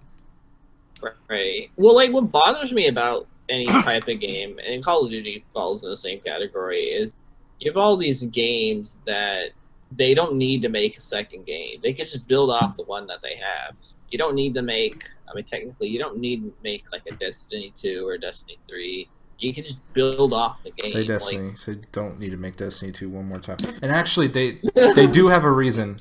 Right. 1.29 1.69
Well, 1.75 1.93
like 1.95 2.11
what 2.13 2.31
bothers 2.31 2.71
me 2.73 2.87
about 2.87 3.27
any 3.49 3.65
type 3.83 4.07
of 4.07 4.19
game, 4.19 4.59
and 4.65 4.83
Call 4.83 5.03
of 5.03 5.09
Duty 5.11 5.43
falls 5.53 5.83
in 5.83 5.89
the 5.89 5.97
same 5.97 6.21
category, 6.21 6.83
is 6.83 7.13
you 7.59 7.69
have 7.69 7.77
all 7.77 7.97
these 7.97 8.23
games 8.23 8.99
that 9.05 9.49
they 9.91 10.13
don't 10.13 10.35
need 10.35 10.61
to 10.61 10.69
make 10.69 10.97
a 10.97 11.01
second 11.01 11.45
game. 11.45 11.79
They 11.81 11.91
can 11.93 12.05
just 12.05 12.27
build 12.27 12.49
off 12.49 12.77
the 12.77 12.83
one 12.83 13.07
that 13.07 13.21
they 13.21 13.35
have. 13.35 13.75
You 14.09 14.17
don't 14.17 14.35
need 14.35 14.53
to 14.53 14.61
make. 14.61 15.09
I 15.29 15.33
mean, 15.35 15.43
technically, 15.45 15.89
you 15.89 15.99
don't 15.99 16.17
need 16.19 16.43
to 16.43 16.53
make 16.63 16.85
like 16.91 17.03
a 17.11 17.15
Destiny 17.15 17.73
two 17.75 18.07
or 18.07 18.17
Destiny 18.17 18.57
three. 18.67 19.09
You 19.39 19.53
can 19.53 19.63
just 19.63 19.79
build 19.93 20.33
off 20.33 20.63
the 20.63 20.71
game. 20.71 20.91
Say 20.91 20.99
like- 20.99 21.07
Destiny. 21.07 21.55
Say 21.57 21.77
don't 21.91 22.19
need 22.19 22.31
to 22.31 22.37
make 22.37 22.55
Destiny 22.55 22.91
two 22.91 23.09
one 23.09 23.25
more 23.27 23.39
time. 23.39 23.57
And 23.81 23.91
actually, 23.91 24.27
they 24.27 24.59
they 24.95 25.05
do 25.07 25.27
have 25.27 25.43
a 25.43 25.51
reason 25.51 25.97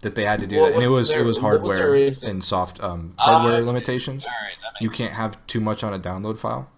that 0.00 0.14
they 0.14 0.24
had 0.24 0.38
to 0.40 0.46
do 0.46 0.60
What 0.60 0.68
that, 0.68 0.74
and 0.76 0.82
it 0.84 0.88
was 0.88 1.08
was 1.08 1.10
their- 1.10 1.22
it 1.22 1.24
was 1.24 1.40
what 1.40 1.60
was 1.62 1.74
hardware 1.74 2.12
and 2.30 2.42
soft 2.44 2.82
um, 2.82 3.14
Ah, 3.18 3.24
hardware 3.24 3.54
okay. 3.56 3.66
limitations. 3.66 4.24
All 4.26 4.30
right. 4.42 4.54
You 4.80 4.90
can't 4.90 5.12
have 5.12 5.44
too 5.48 5.60
much 5.60 5.82
on 5.82 5.92
a 5.92 5.98
download 5.98 6.38
file. 6.38 6.70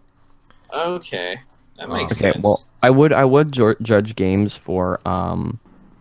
okay. 0.72 1.40
That 1.76 1.88
Uh, 1.90 1.94
makes 1.94 2.12
Okay, 2.12 2.32
sense. 2.32 2.44
well, 2.44 2.62
I 2.82 2.90
would 2.90 3.12
I 3.12 3.24
would 3.24 3.53
ju- 3.53 3.76
judge 3.82 4.16
games 4.16 4.57
for 4.57 5.01
um 5.07 5.59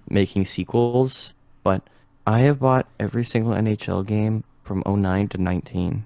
making 0.09 0.45
sequels, 0.45 1.33
but 1.63 1.81
I 2.25 2.39
have 2.39 2.59
bought 2.59 2.87
every 2.99 3.23
single 3.23 3.53
NHL 3.53 4.03
game 4.05 4.43
from 4.69 4.83
09 4.85 5.27
to 5.29 5.37
19. 5.39 6.05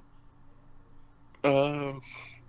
Uh, 1.44 1.50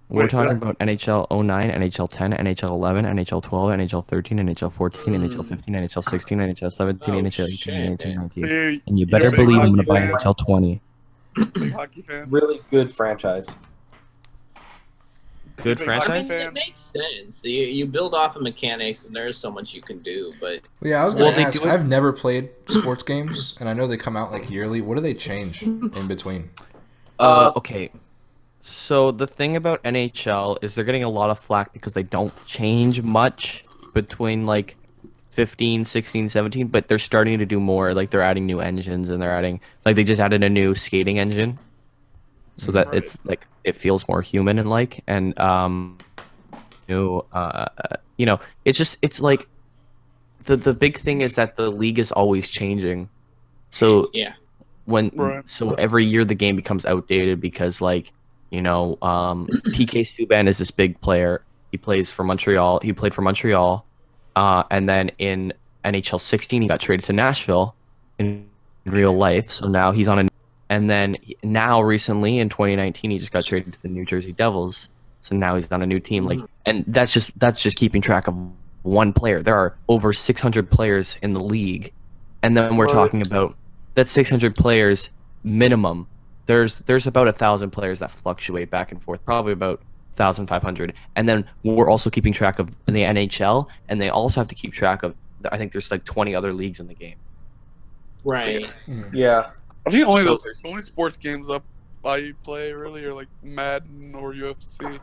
We're 0.08 0.22
Wait, 0.22 0.30
talking 0.30 0.38
that's- 0.54 0.62
about 0.62 0.78
NHL 0.78 1.26
09, 1.30 1.70
NHL 1.70 2.08
10, 2.08 2.32
NHL 2.34 2.68
11, 2.70 3.04
NHL 3.04 3.42
12, 3.42 3.70
NHL 3.72 4.04
13, 4.04 4.38
NHL 4.38 4.70
14, 4.70 5.14
NHL 5.14 5.42
Mm. 5.42 5.48
15, 5.48 5.74
NHL 5.74 6.04
16, 6.04 6.38
NHL 6.40 6.70
17, 6.72 7.14
Oh, 7.14 7.18
NHL 7.18 7.44
18, 7.46 7.56
shit. 7.56 7.74
NHL 7.74 8.14
19. 8.14 8.44
see, 8.44 8.82
And 8.86 8.98
you 8.98 9.06
you're 9.06 9.06
better 9.08 9.30
big 9.30 9.40
believe 9.40 9.60
I'm 9.60 9.70
gonna 9.70 9.82
buy 9.82 10.00
fan. 10.00 10.12
NHL 10.12 10.34
20. 10.38 10.80
Big 11.54 11.72
hockey 11.72 12.02
fan. 12.02 12.30
Really 12.30 12.60
good 12.70 12.92
franchise. 12.92 13.56
Good 15.56 15.78
big 15.78 15.88
I 15.88 16.20
mean, 16.20 16.30
it 16.30 16.52
makes 16.52 16.80
sense. 16.80 17.44
You, 17.44 17.62
you 17.62 17.86
build 17.86 18.12
off 18.14 18.36
of 18.36 18.42
mechanics, 18.42 19.04
and 19.04 19.14
there's 19.14 19.38
so 19.38 19.50
much 19.50 19.72
you 19.72 19.80
can 19.80 20.00
do. 20.00 20.28
But 20.40 20.62
Well, 20.80 20.90
yeah, 20.90 21.02
I 21.02 21.04
was 21.04 21.14
gonna 21.14 21.34
they 21.34 21.44
ask. 21.44 21.62
do 21.62 21.68
I've 21.68 21.86
never 21.86 22.12
played 22.12 22.50
sports 22.66 23.02
games, 23.02 23.56
and 23.60 23.68
I 23.68 23.72
know 23.72 23.86
they 23.86 23.96
come 23.96 24.16
out 24.16 24.32
like 24.32 24.50
yearly. 24.50 24.80
What 24.80 24.96
do 24.96 25.00
they 25.00 25.14
change 25.14 25.62
in 25.62 26.08
between? 26.08 26.50
Uh, 27.18 27.52
okay. 27.56 27.90
So 28.60 29.12
the 29.12 29.26
thing 29.26 29.56
about 29.56 29.82
NHL 29.84 30.62
is 30.62 30.74
they're 30.74 30.84
getting 30.84 31.04
a 31.04 31.08
lot 31.08 31.30
of 31.30 31.38
flack 31.38 31.72
because 31.72 31.92
they 31.92 32.02
don't 32.02 32.32
change 32.46 33.02
much 33.02 33.64
between 33.92 34.46
like 34.46 34.76
15, 35.32 35.84
16, 35.84 36.28
17, 36.28 36.68
but 36.68 36.88
they're 36.88 36.98
starting 36.98 37.38
to 37.38 37.46
do 37.46 37.60
more. 37.60 37.92
Like 37.92 38.10
they're 38.10 38.22
adding 38.22 38.46
new 38.46 38.60
engines 38.60 39.10
and 39.10 39.22
they're 39.22 39.36
adding 39.36 39.60
like 39.84 39.96
they 39.96 40.04
just 40.04 40.20
added 40.20 40.42
a 40.42 40.48
new 40.48 40.74
skating 40.74 41.18
engine. 41.18 41.58
So 42.56 42.72
that 42.72 42.88
Right. 42.88 42.96
it's 42.96 43.18
like 43.24 43.46
it 43.64 43.76
feels 43.76 44.06
more 44.08 44.22
human 44.22 44.58
and 44.58 44.68
like 44.70 45.02
and 45.06 45.38
um 45.40 45.98
new 46.88 47.20
uh 47.32 47.66
you 48.16 48.26
know, 48.26 48.38
it's 48.64 48.78
just 48.78 48.96
it's 49.02 49.20
like 49.20 49.48
the 50.44 50.56
the 50.56 50.74
big 50.74 50.96
thing 50.96 51.20
is 51.20 51.34
that 51.36 51.56
the 51.56 51.70
league 51.70 51.98
is 51.98 52.12
always 52.12 52.48
changing. 52.48 53.08
So 53.70 54.08
yeah, 54.12 54.34
when 54.84 55.10
Right. 55.14 55.46
so 55.46 55.72
every 55.74 56.04
year 56.04 56.24
the 56.24 56.34
game 56.34 56.56
becomes 56.56 56.84
outdated 56.84 57.40
because 57.40 57.80
like 57.80 58.12
you 58.50 58.60
know 58.62 58.98
um 59.02 59.48
PK 59.72 60.02
Subban 60.02 60.46
is 60.48 60.58
this 60.58 60.70
big 60.70 61.00
player. 61.00 61.44
He 61.72 61.78
plays 61.78 62.10
for 62.12 62.22
Montreal. 62.24 62.80
He 62.82 62.92
played 62.92 63.14
for 63.14 63.22
Montreal, 63.22 63.84
uh, 64.36 64.62
and 64.70 64.88
then 64.88 65.10
in 65.18 65.52
NHL 65.84 66.20
16 66.20 66.62
he 66.62 66.68
got 66.68 66.80
traded 66.80 67.04
to 67.06 67.12
Nashville 67.12 67.74
in 68.18 68.46
real 68.86 69.12
life. 69.16 69.50
So 69.50 69.66
now 69.66 69.90
he's 69.90 70.06
on 70.08 70.18
a 70.20 70.28
and 70.74 70.90
then 70.90 71.16
now 71.44 71.80
recently 71.80 72.38
in 72.40 72.48
2019 72.48 73.10
he 73.12 73.18
just 73.18 73.30
got 73.30 73.44
traded 73.44 73.72
to 73.74 73.82
the 73.82 73.88
New 73.88 74.04
Jersey 74.04 74.32
Devils. 74.32 74.88
So 75.20 75.36
now 75.36 75.54
he's 75.54 75.70
on 75.70 75.82
a 75.82 75.86
new 75.86 76.00
team. 76.00 76.24
Like 76.24 76.38
mm-hmm. 76.38 76.46
and 76.66 76.84
that's 76.88 77.12
just 77.12 77.30
that's 77.38 77.62
just 77.62 77.76
keeping 77.76 78.02
track 78.02 78.26
of 78.26 78.36
one 78.82 79.12
player. 79.12 79.40
There 79.40 79.56
are 79.56 79.76
over 79.88 80.12
600 80.12 80.70
players 80.70 81.16
in 81.22 81.32
the 81.32 81.42
league, 81.42 81.92
and 82.42 82.56
then 82.56 82.76
we're 82.76 82.86
Right. 82.86 82.92
talking 82.92 83.22
about 83.24 83.54
that's 83.94 84.10
600 84.10 84.54
players 84.56 85.10
minimum. 85.44 86.08
There's 86.46 86.78
there's 86.80 87.06
about 87.06 87.28
a 87.28 87.32
thousand 87.32 87.70
players 87.70 88.00
that 88.00 88.10
fluctuate 88.10 88.68
back 88.70 88.90
and 88.92 89.00
forth, 89.02 89.24
probably 89.24 89.52
about 89.52 89.80
1,500. 90.16 90.92
And 91.16 91.28
then 91.28 91.44
we're 91.62 91.88
also 91.88 92.10
keeping 92.10 92.32
track 92.32 92.58
of 92.58 92.76
the 92.86 93.02
NHL, 93.04 93.68
and 93.88 94.00
they 94.00 94.08
also 94.10 94.40
have 94.40 94.48
to 94.48 94.54
keep 94.56 94.72
track 94.72 95.02
of. 95.04 95.14
I 95.52 95.56
think 95.56 95.72
there's 95.72 95.90
like 95.90 96.04
20 96.04 96.34
other 96.34 96.52
leagues 96.52 96.80
in 96.80 96.88
the 96.88 96.94
game. 96.94 97.16
right. 98.24 98.66
Yeah. 99.12 99.50
I 99.86 99.90
think 99.90 100.06
only 100.08 100.22
So 100.22 100.28
those 100.30 100.42
there's- 100.42 100.60
the 100.62 100.68
only 100.68 100.82
sports 100.82 101.16
games 101.16 101.50
up 101.50 101.62
I 102.04 102.32
play 102.42 102.72
really 102.72 103.04
are 103.04 103.14
like 103.14 103.28
Madden 103.42 104.14
or 104.14 104.32
UFC, 104.34 104.98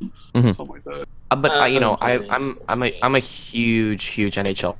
Mhm. 0.00 0.54
something 0.54 0.66
like 0.68 0.84
that. 0.84 1.06
Uh, 1.30 1.36
but 1.36 1.50
Uh, 1.52 1.54
I, 1.54 1.66
you 1.68 1.80
know, 1.80 1.94
I, 2.00 2.12
I'm 2.14 2.22
I'm 2.28 2.42
sports 2.42 2.64
I'm 2.68 2.82
a 2.82 2.90
games. 2.90 3.00
I'm 3.02 3.14
a 3.14 3.18
huge 3.18 4.04
huge 4.06 4.36
NHL 4.36 4.76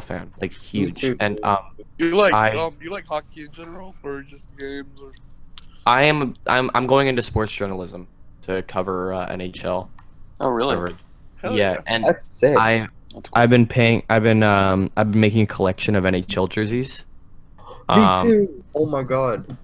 fan, 0.00 0.30
like 0.40 0.52
huge. 0.52 1.04
And 1.20 1.38
um, 1.44 1.58
You 1.98 2.16
like 2.16 2.32
I- 2.34 2.50
um 2.52 2.76
you 2.80 2.90
like 2.90 3.06
hockey 3.06 3.42
in 3.44 3.52
general 3.52 3.94
or 4.02 4.22
just 4.22 4.48
games 4.58 5.00
or 5.00 5.12
I 5.86 6.02
am 6.04 6.34
I'm 6.46 6.70
I'm 6.74 6.86
going 6.86 7.08
into 7.08 7.22
sports 7.22 7.52
journalism 7.54 8.06
to 8.42 8.62
cover 8.62 9.12
uh, 9.14 9.28
NHL. 9.28 9.88
Oh, 10.40 10.48
really? 10.48 10.74
coverage. 10.76 10.96
Yeah, 11.44 11.50
yeah. 11.52 11.80
and 11.86 12.04
That's 12.04 12.32
sick. 12.34 12.56
I 12.56 12.88
I've 13.34 13.50
been 13.50 13.66
paying. 13.66 14.02
I've 14.10 14.22
been 14.22 14.42
um 14.42 14.90
I've 14.96 15.12
been 15.12 15.20
making 15.20 15.42
a 15.42 15.46
collection 15.46 15.94
of 15.94 16.04
NHL 16.04 16.48
jerseys. 16.48 17.04
Me 17.88 17.94
Um, 18.02 18.26
too. 18.26 18.64
Oh 18.74 18.86
my 18.86 19.02
god. 19.02 19.56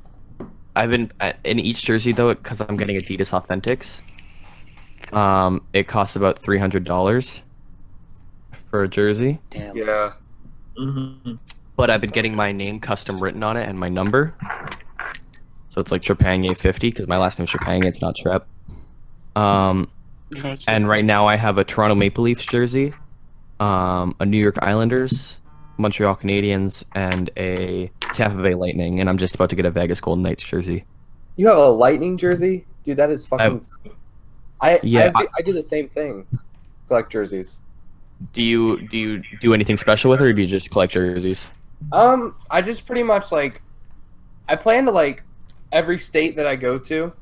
I've 0.77 0.91
been 0.91 1.11
uh, 1.21 1.33
in 1.45 1.59
each 1.59 1.85
jersey 1.85 2.13
though 2.13 2.35
because 2.35 2.61
I'm 2.61 2.77
getting 2.77 2.97
Adidas 2.97 3.33
Authentics. 3.39 4.03
Um, 5.15 5.63
it 5.73 5.89
costs 5.89 6.17
about 6.17 6.39
three 6.39 6.59
hundred 6.59 6.85
dollars 6.85 7.43
for 8.71 8.85
a 8.85 8.89
jersey, 8.89 9.41
Damn. 9.51 9.77
Yeah. 9.77 10.13
Mm-hmm. 10.79 11.35
but 11.77 11.91
I've 11.91 12.01
been 12.01 12.11
getting 12.11 12.37
my 12.37 12.53
name 12.53 12.79
custom 12.79 13.21
written 13.23 13.43
on 13.43 13.57
it 13.57 13.69
and 13.69 13.79
my 13.79 13.89
number. 13.89 14.35
So 15.71 15.81
it's 15.81 15.91
like 15.93 16.03
Trepanier 16.03 16.57
50 16.57 16.91
because 16.91 17.07
my 17.09 17.17
last 17.17 17.39
name 17.39 17.45
is 17.45 17.51
Trepanier. 17.51 17.85
It's 17.87 18.01
not 18.01 18.17
Trepp. 18.17 18.43
Um, 19.37 19.91
Gotcha. 20.31 20.71
and 20.71 20.89
right 20.89 21.05
now 21.05 21.27
I 21.27 21.37
have 21.37 21.59
a 21.59 21.65
Toronto 21.65 21.95
Maple 21.97 22.25
Leafs 22.25 22.45
jersey, 22.45 22.93
um, 23.59 24.15
a 24.21 24.27
New 24.27 24.39
York 24.39 24.59
Islanders, 24.63 25.39
Montreal 25.79 26.17
Canadiens, 26.17 26.85
and 26.95 27.31
a 27.37 27.91
Tampa 28.21 28.43
Bay 28.43 28.55
Lightning. 28.55 29.01
And 29.01 29.09
I'm 29.09 29.17
just 29.19 29.35
about 29.35 29.51
to 29.51 29.57
get 29.57 29.65
a 29.65 29.71
Vegas 29.71 30.01
Golden 30.01 30.23
Knights 30.23 30.43
jersey. 30.43 30.85
You 31.37 31.49
have 31.49 31.57
a 31.57 31.69
lightning 31.69 32.19
jersey, 32.19 32.67
dude. 32.85 32.97
That 32.99 33.11
is 33.11 33.25
fucking. 33.27 33.65
I 34.61 34.79
Yeah, 34.83 35.11
I, 35.15 35.23
do, 35.23 35.29
I 35.39 35.43
do 35.43 35.53
the 35.53 35.63
same 35.63 35.89
thing. 35.89 36.27
Collect 36.89 37.11
jerseys. 37.11 37.61
Do 38.35 38.43
you 38.43 38.87
do 38.89 38.99
you 38.99 39.23
do 39.41 39.55
anything 39.55 39.79
special 39.79 40.11
with 40.11 40.21
it, 40.21 40.27
or 40.27 40.33
do 40.35 40.43
you 40.43 40.47
just 40.47 40.71
collect 40.71 40.93
jerseys? 40.93 41.51
Um, 41.93 42.37
I 42.51 42.61
just 42.61 42.85
pretty 42.85 43.03
much 43.03 43.33
like. 43.33 43.63
I 44.49 44.57
plan 44.57 44.85
to 44.87 44.91
like 44.93 45.23
every 45.73 45.99
state 45.99 46.37
that 46.37 46.47
I 46.47 46.57
go 46.57 46.79
to. 46.79 47.13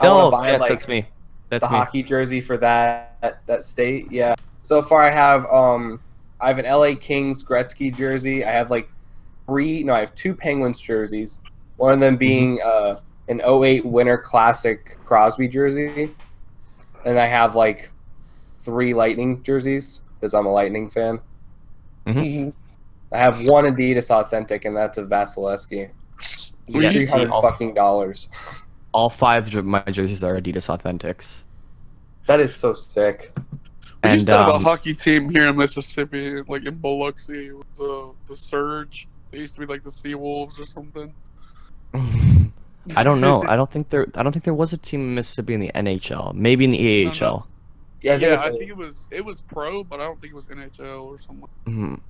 I 0.00 0.08
want 0.08 0.24
Oh, 0.26 0.30
buy 0.30 0.50
yeah, 0.50 0.58
like 0.58 0.68
that's 0.68 0.88
me. 0.88 1.04
That's 1.48 1.64
the 1.64 1.70
me. 1.72 1.78
hockey 1.78 2.02
jersey 2.02 2.42
for 2.42 2.58
that 2.58 3.40
that 3.46 3.64
state. 3.64 4.12
Yeah. 4.12 4.34
So 4.60 4.82
far, 4.82 5.02
I 5.02 5.10
have 5.10 5.46
um, 5.46 5.98
I 6.40 6.48
have 6.48 6.58
an 6.58 6.66
LA 6.66 6.94
Kings 7.00 7.42
Gretzky 7.42 7.96
jersey. 7.96 8.44
I 8.44 8.50
have 8.50 8.70
like 8.70 8.90
three. 9.46 9.82
No, 9.82 9.94
I 9.94 10.00
have 10.00 10.14
two 10.14 10.34
Penguins 10.34 10.80
jerseys. 10.80 11.40
One 11.76 11.92
of 11.92 12.00
them 12.00 12.16
being 12.16 12.60
uh, 12.64 12.96
an 13.28 13.40
08 13.40 13.84
Winter 13.84 14.16
Classic 14.18 14.96
Crosby 15.04 15.48
jersey, 15.48 16.10
and 17.04 17.18
I 17.18 17.26
have 17.26 17.54
like 17.54 17.90
three 18.60 18.94
Lightning 18.94 19.42
jerseys 19.42 20.00
because 20.18 20.34
I'm 20.34 20.46
a 20.46 20.52
Lightning 20.52 20.88
fan. 20.90 21.20
Mhm. 22.06 22.52
I 23.12 23.18
have 23.18 23.44
one 23.44 23.64
Adidas 23.64 24.10
Authentic, 24.10 24.64
and 24.64 24.76
that's 24.76 24.98
a 24.98 25.04
Vasilevsky. 25.04 25.90
Yeah, 26.68 26.90
Three 26.90 26.96
see, 26.98 27.06
hundred 27.06 27.30
all, 27.30 27.42
fucking 27.42 27.74
dollars. 27.74 28.28
all 28.92 29.10
five 29.10 29.54
of 29.54 29.64
my 29.64 29.80
jerseys 29.82 30.24
are 30.24 30.40
Adidas 30.40 30.68
Authentics. 30.68 31.44
That 32.26 32.40
is 32.40 32.54
so 32.54 32.74
sick. 32.74 33.32
We 34.02 34.10
used 34.10 34.20
And 34.20 34.26
to 34.26 34.32
have 34.36 34.48
um, 34.50 34.64
a 34.64 34.68
hockey 34.68 34.94
team 34.94 35.30
here 35.30 35.48
in 35.48 35.56
Mississippi, 35.56 36.42
like 36.42 36.64
in 36.64 36.74
Biloxi, 36.76 37.52
with 37.52 37.72
the 37.76 38.10
the 38.26 38.34
Surge. 38.36 39.08
They 39.30 39.38
used 39.38 39.54
to 39.54 39.60
be 39.60 39.66
like 39.66 39.82
the 39.84 39.90
Sea 39.90 40.14
Wolves 40.14 40.58
or 40.60 40.64
something. 40.64 41.12
I 42.94 43.02
don't 43.02 43.20
know. 43.20 43.42
I 43.48 43.56
don't 43.56 43.70
think 43.70 43.90
there. 43.90 44.06
I 44.14 44.22
don't 44.22 44.32
think 44.32 44.44
there 44.44 44.54
was 44.54 44.72
a 44.72 44.76
team 44.78 45.00
in 45.00 45.14
Mississippi 45.14 45.54
in 45.54 45.60
the 45.60 45.70
NHL. 45.74 46.34
Maybe 46.34 46.64
in 46.64 46.70
the 46.70 47.04
No, 47.04 47.10
AHL. 47.10 47.16
no. 47.20 47.46
Yeah, 48.02 48.14
I 48.14 48.18
think 48.18 48.22
yeah, 48.30 48.34
it's 48.34 48.44
I 48.44 48.48
a- 48.48 48.52
think 48.52 48.70
it 48.70 48.76
was 48.76 49.08
it 49.10 49.24
was 49.24 49.40
pro, 49.40 49.82
but 49.82 50.00
I 50.00 50.04
don't 50.04 50.20
think 50.20 50.32
it 50.32 50.36
was 50.36 50.44
NHL 50.46 51.02
or 51.06 51.18
something. 51.18 51.48
Mhm. 51.66 52.00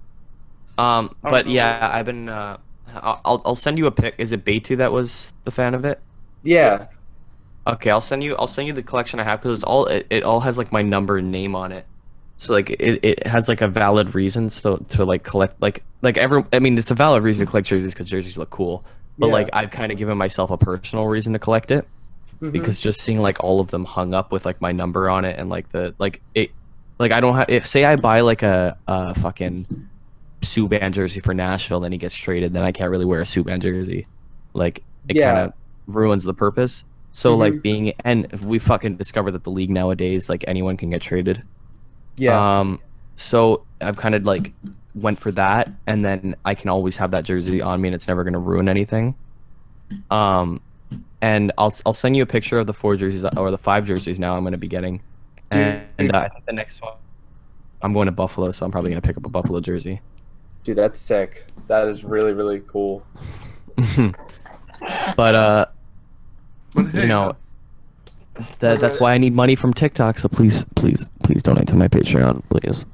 Um, 0.78 1.16
but 1.22 1.46
know. 1.46 1.52
yeah, 1.52 1.90
I've 1.92 2.04
been. 2.06 2.28
Uh, 2.28 2.58
I'll 2.94 3.20
I'll- 3.24 3.42
I'll 3.46 3.54
send 3.56 3.78
you 3.78 3.86
a 3.86 3.90
pic. 3.90 4.14
Is 4.18 4.32
it 4.32 4.44
Batu 4.44 4.76
that 4.76 4.92
was 4.92 5.32
the 5.44 5.50
fan 5.50 5.74
of 5.74 5.84
it? 5.84 6.00
yeah. 6.42 6.86
Okay, 7.68 7.90
I'll 7.90 8.00
send 8.00 8.22
you. 8.22 8.36
I'll 8.36 8.46
send 8.46 8.68
you 8.68 8.72
the 8.74 8.82
collection 8.82 9.18
I 9.18 9.24
have 9.24 9.40
because 9.40 9.58
it's 9.58 9.64
all. 9.64 9.86
It, 9.86 10.06
it 10.10 10.22
all 10.22 10.38
has 10.40 10.56
like 10.56 10.70
my 10.70 10.82
number 10.82 11.16
and 11.18 11.32
name 11.32 11.56
on 11.56 11.72
it. 11.72 11.84
So 12.38 12.52
like 12.52 12.70
it, 12.70 13.00
it 13.04 13.26
has 13.26 13.48
like 13.48 13.62
a 13.62 13.68
valid 13.68 14.14
reason 14.14 14.50
so 14.50 14.76
to 14.90 15.04
like 15.04 15.22
collect 15.24 15.60
like 15.62 15.82
like 16.02 16.16
every. 16.18 16.44
I 16.52 16.58
mean, 16.58 16.76
it's 16.76 16.90
a 16.90 16.94
valid 16.94 17.22
reason 17.22 17.46
to 17.46 17.50
collect 17.50 17.66
jerseys 17.68 17.94
because 17.94 18.10
jerseys 18.10 18.36
look 18.36 18.50
cool. 18.50 18.84
But 19.18 19.28
Yeah. 19.28 19.32
like 19.32 19.48
I've 19.54 19.70
kind 19.70 19.90
of 19.90 19.96
given 19.98 20.18
myself 20.18 20.50
a 20.50 20.58
personal 20.58 21.06
reason 21.06 21.32
to 21.32 21.38
collect 21.38 21.70
it. 21.70 21.86
Mhm. 22.42 22.52
because 22.52 22.78
just 22.78 23.00
seeing 23.00 23.22
like 23.22 23.42
all 23.42 23.60
of 23.60 23.70
them 23.70 23.86
hung 23.86 24.12
up 24.12 24.30
with 24.30 24.44
like 24.44 24.60
my 24.60 24.70
number 24.70 25.08
on 25.08 25.24
it 25.24 25.38
and 25.40 25.48
like 25.48 25.70
the 25.70 25.94
like 25.98 26.20
it 26.34 26.50
like 26.98 27.10
I 27.10 27.20
don't 27.20 27.34
have 27.34 27.48
if 27.48 27.66
say 27.66 27.86
I 27.86 27.96
buy 27.96 28.20
like 28.20 28.42
a 28.42 28.76
a 28.86 29.14
fucking 29.14 29.66
Subban 30.42 30.92
jersey 30.92 31.20
for 31.20 31.32
Nashville 31.32 31.80
then 31.80 31.92
he 31.92 31.98
gets 31.98 32.14
traded 32.14 32.52
then 32.52 32.62
I 32.62 32.72
can't 32.72 32.90
really 32.90 33.06
wear 33.06 33.20
a 33.20 33.24
Subban 33.24 33.60
jersey 33.62 34.06
like 34.52 34.82
it 35.08 35.16
Yeah. 35.16 35.32
kind 35.32 35.46
of 35.48 35.52
ruins 35.94 36.24
the 36.24 36.34
purpose 36.34 36.84
so 37.12 37.34
Mhm. 37.34 37.38
like 37.38 37.62
being 37.62 37.94
and 38.04 38.30
we 38.42 38.58
fucking 38.58 38.96
discover 38.96 39.30
that 39.30 39.44
the 39.44 39.50
league 39.50 39.70
nowadays 39.70 40.28
like 40.28 40.44
anyone 40.46 40.76
can 40.76 40.90
get 40.90 41.00
traded 41.00 41.42
yeah. 42.16 42.60
um 42.60 42.80
so 43.16 43.64
I've 43.80 43.96
kind 43.96 44.14
of 44.14 44.24
like 44.24 44.52
went 44.94 45.18
for 45.18 45.30
that 45.32 45.70
and 45.86 46.04
then 46.04 46.34
I 46.44 46.54
can 46.54 46.70
always 46.70 46.96
have 46.96 47.10
that 47.10 47.24
jersey 47.24 47.60
on 47.60 47.80
me 47.80 47.88
and 47.88 47.94
it's 47.94 48.08
never 48.08 48.24
going 48.24 48.32
to 48.34 48.38
ruin 48.38 48.68
anything 48.68 49.14
um 50.10 50.60
and 51.20 51.52
I'll 51.58 51.74
I'll 51.84 51.92
send 51.92 52.16
you 52.16 52.22
a 52.22 52.26
picture 52.26 52.58
of 52.58 52.66
the 52.66 52.74
four 52.74 52.96
jerseys 52.96 53.24
or 53.36 53.50
the 53.50 53.58
five 53.58 53.84
jerseys 53.86 54.18
now 54.18 54.36
I'm 54.36 54.42
going 54.42 54.52
to 54.52 54.58
be 54.58 54.68
getting 54.68 55.02
Dude. 55.50 55.60
and, 55.60 55.86
and 55.98 56.16
uh, 56.16 56.20
I 56.20 56.28
think 56.28 56.46
the 56.46 56.52
next 56.52 56.80
one 56.82 56.94
I'm 57.82 57.92
going 57.92 58.06
to 58.06 58.12
Buffalo 58.12 58.50
so 58.50 58.64
I'm 58.64 58.72
probably 58.72 58.90
going 58.90 59.00
to 59.00 59.06
pick 59.06 59.16
up 59.16 59.26
a 59.26 59.30
Buffalo 59.30 59.60
jersey 59.60 60.00
Dude, 60.66 60.76
that's 60.76 60.98
sick. 60.98 61.46
That 61.68 61.86
is 61.86 62.02
really, 62.02 62.32
really 62.32 62.60
cool. 62.66 63.06
but 65.16 65.34
uh 65.36 65.66
But 66.74 66.86
hey, 66.86 67.02
you 67.02 67.06
know 67.06 67.36
that 68.60 68.80
that's 68.80 69.00
why 69.00 69.12
I 69.12 69.18
need 69.18 69.34
money 69.34 69.56
from 69.56 69.72
TikTok 69.74 70.18
so 70.18 70.28
please 70.28 70.64
please 70.76 71.08
please 71.22 71.42
donate 71.42 71.66
to 71.68 71.74
my 71.76 71.88
Patreon 71.88 72.42
please 72.50 72.84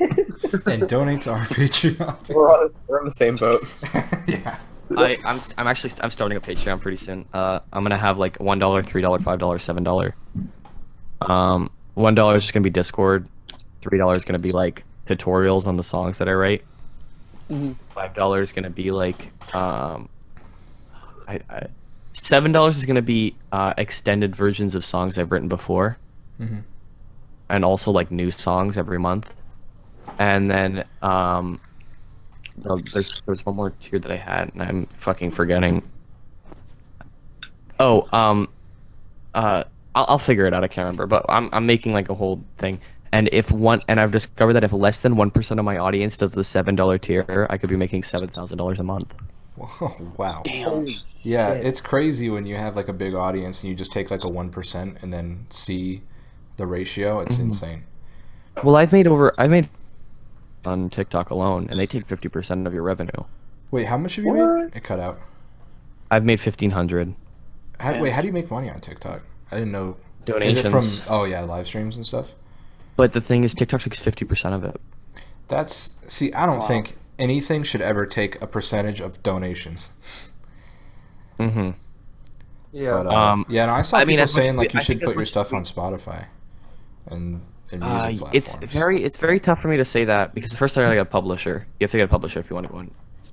and 0.66 0.88
donate 0.88 1.22
to 1.22 1.32
our 1.32 1.40
Patreon. 1.40 2.28
We're 2.34 2.52
on, 2.54 2.68
the- 2.68 2.82
we're 2.86 2.98
on 3.00 3.04
the 3.04 3.10
same 3.10 3.36
boat. 3.36 3.60
yeah. 4.28 4.56
I, 4.96 5.16
I'm 5.24 5.40
I'm 5.58 5.66
actually 5.66 5.90
I'm 6.02 6.10
starting 6.10 6.38
a 6.38 6.40
Patreon 6.40 6.80
pretty 6.80 6.96
soon. 6.96 7.26
Uh, 7.34 7.58
I'm 7.72 7.82
gonna 7.82 7.98
have 7.98 8.16
like 8.16 8.36
one 8.38 8.58
dollar, 8.58 8.80
three 8.80 9.02
dollar, 9.02 9.18
five 9.18 9.38
dollar, 9.40 9.58
seven 9.58 9.82
dollar. 9.82 10.14
Um, 11.20 11.70
one 11.94 12.14
dollar 12.14 12.36
is 12.36 12.44
just 12.44 12.54
gonna 12.54 12.62
be 12.64 12.70
Discord. 12.70 13.28
Three 13.82 13.98
dollars 13.98 14.18
is 14.18 14.24
gonna 14.24 14.38
be 14.38 14.52
like 14.52 14.84
tutorials 15.04 15.66
on 15.66 15.76
the 15.76 15.84
songs 15.84 16.18
that 16.18 16.28
I 16.28 16.32
write. 16.32 16.64
Mhm. 17.50 17.74
Five 17.90 18.14
dollars 18.14 18.48
is 18.50 18.52
gonna 18.52 18.70
be 18.70 18.90
like 18.92 19.32
um, 19.54 20.08
I, 21.26 21.40
I 21.50 21.66
seven 22.26 22.52
dollars 22.52 22.76
is 22.78 22.86
gonna 22.86 23.02
be 23.02 23.34
uh, 23.52 23.74
extended 23.78 24.34
versions 24.36 24.74
of 24.74 24.84
songs 24.84 25.18
I've 25.18 25.30
written 25.32 25.48
before, 25.48 25.96
Mhm. 26.40 26.62
and 27.48 27.64
also 27.64 27.90
like 27.90 28.10
new 28.10 28.30
songs 28.30 28.76
every 28.76 28.98
month. 28.98 29.34
And 30.18 30.50
then 30.50 30.84
um, 31.02 31.60
Oh, 32.66 32.78
there's 32.92 33.22
there's 33.26 33.46
one 33.46 33.54
more 33.56 33.70
tier 33.80 33.98
that 34.00 34.10
I 34.10 34.16
had, 34.16 34.50
and 34.54 34.62
I'm 34.62 34.86
fucking 34.86 35.30
forgetting. 35.30 35.82
Oh, 37.78 38.08
um, 38.12 38.48
uh, 39.34 39.62
I'll, 39.94 40.06
I'll 40.08 40.18
figure 40.18 40.46
it 40.46 40.54
out. 40.54 40.64
I 40.64 40.68
can't 40.68 40.84
remember, 40.86 41.06
but 41.06 41.24
I'm 41.28 41.48
I'm 41.52 41.66
making 41.66 41.92
like 41.92 42.08
a 42.08 42.14
whole 42.14 42.42
thing. 42.56 42.80
And 43.12 43.28
if 43.32 43.50
one, 43.50 43.80
and 43.88 43.98
I've 44.00 44.10
discovered 44.10 44.52
that 44.54 44.64
if 44.64 44.72
less 44.72 45.00
than 45.00 45.16
one 45.16 45.30
percent 45.30 45.60
of 45.60 45.64
my 45.64 45.78
audience 45.78 46.16
does 46.16 46.32
the 46.32 46.42
seven 46.44 46.74
dollar 46.74 46.98
tier, 46.98 47.46
I 47.48 47.56
could 47.56 47.70
be 47.70 47.76
making 47.76 48.02
seven 48.02 48.28
thousand 48.28 48.58
dollars 48.58 48.80
a 48.80 48.84
month. 48.84 49.14
Whoa, 49.58 50.12
wow. 50.16 50.42
Damn. 50.44 50.86
Yeah, 51.22 51.54
shit. 51.54 51.66
it's 51.66 51.80
crazy 51.80 52.30
when 52.30 52.46
you 52.46 52.56
have 52.56 52.76
like 52.76 52.88
a 52.88 52.92
big 52.92 53.14
audience 53.14 53.62
and 53.62 53.70
you 53.70 53.74
just 53.76 53.90
take 53.92 54.10
like 54.10 54.24
a 54.24 54.28
one 54.28 54.50
percent 54.50 54.98
and 55.02 55.12
then 55.12 55.46
see 55.50 56.02
the 56.56 56.66
ratio. 56.66 57.20
It's 57.20 57.36
Mhm. 57.38 57.40
insane. 57.42 57.84
Well, 58.62 58.76
I've 58.76 58.92
made 58.92 59.06
over 59.06 59.34
I've 59.38 59.50
made 59.50 59.68
on 60.64 60.90
TikTok 60.90 61.30
alone, 61.30 61.68
and 61.70 61.78
they 61.78 61.86
take 61.86 62.06
fifty 62.06 62.28
percent 62.28 62.66
of 62.66 62.74
your 62.74 62.82
revenue. 62.82 63.24
Wait, 63.70 63.86
how 63.86 63.96
much 63.98 64.16
have 64.16 64.24
you 64.24 64.32
made? 64.32 64.76
It 64.76 64.82
cut 64.84 64.98
out. 65.00 65.20
I've 66.10 66.24
made 66.24 66.40
fifteen 66.40 66.70
hundred 66.70 67.14
How, 67.80 68.00
wait, 68.00 68.12
how 68.12 68.20
do 68.22 68.26
you 68.26 68.32
make 68.32 68.50
money 68.50 68.70
on 68.70 68.80
TikTok? 68.80 69.22
I 69.52 69.56
didn't 69.56 69.72
know. 69.72 69.96
donations. 70.24 70.58
Is 70.58 70.64
it 70.66 70.70
from? 70.70 71.12
Oh 71.12 71.24
yeah, 71.24 71.40
live 71.42 71.66
streams 71.66 71.96
and 71.96 72.04
stuff. 72.06 72.34
But 72.96 73.12
the 73.12 73.20
thing 73.20 73.44
is, 73.44 73.54
TikTok 73.54 73.80
takes 73.82 73.98
fifty 73.98 74.24
percent 74.24 74.54
of 74.54 74.64
it. 74.64 74.80
That's 75.48 75.98
see. 76.06 76.32
I 76.32 76.46
don't 76.46 76.58
Wow. 76.58 76.66
think 76.66 76.96
anything 77.18 77.62
should 77.62 77.80
ever 77.80 78.06
take 78.06 78.40
a 78.42 78.46
percentage 78.46 79.00
of 79.00 79.22
donations. 79.22 79.90
Mm-hmm. 81.38 81.70
Yeah. 82.72 83.02
But 83.02 83.06
uh, 83.06 83.10
Um, 83.32 83.46
yeah, 83.48 83.66
no, 83.66 83.72
I 83.72 83.82
saw 83.82 83.98
I 83.98 84.04
people 84.04 84.18
mean, 84.18 84.26
saying 84.26 84.56
like 84.56 84.74
you 84.74 84.80
I 84.80 84.82
should 84.82 85.00
put 85.00 85.14
your 85.16 85.24
stuff 85.24 85.52
we- 85.52 85.58
on 85.58 85.64
Spotify 85.64 86.26
and 87.06 87.40
and 87.72 87.84
Uh, 87.84 88.08
music 88.08 88.28
it's 88.32 88.54
very 88.56 89.02
it's 89.02 89.16
very 89.18 89.38
tough 89.38 89.60
for 89.60 89.68
me 89.68 89.76
to 89.76 89.84
say 89.84 90.04
that 90.04 90.34
because 90.34 90.54
first 90.54 90.76
I 90.78 90.82
gotta 90.82 90.94
get 90.94 91.02
a 91.02 91.04
publisher. 91.04 91.66
You 91.78 91.84
have 91.84 91.90
to 91.90 91.96
get 91.98 92.04
a 92.04 92.08
publisher 92.08 92.40
if 92.40 92.48
you 92.50 92.54
want 92.54 92.66
to 92.66 92.72
go 92.72 92.78
on 92.78 92.90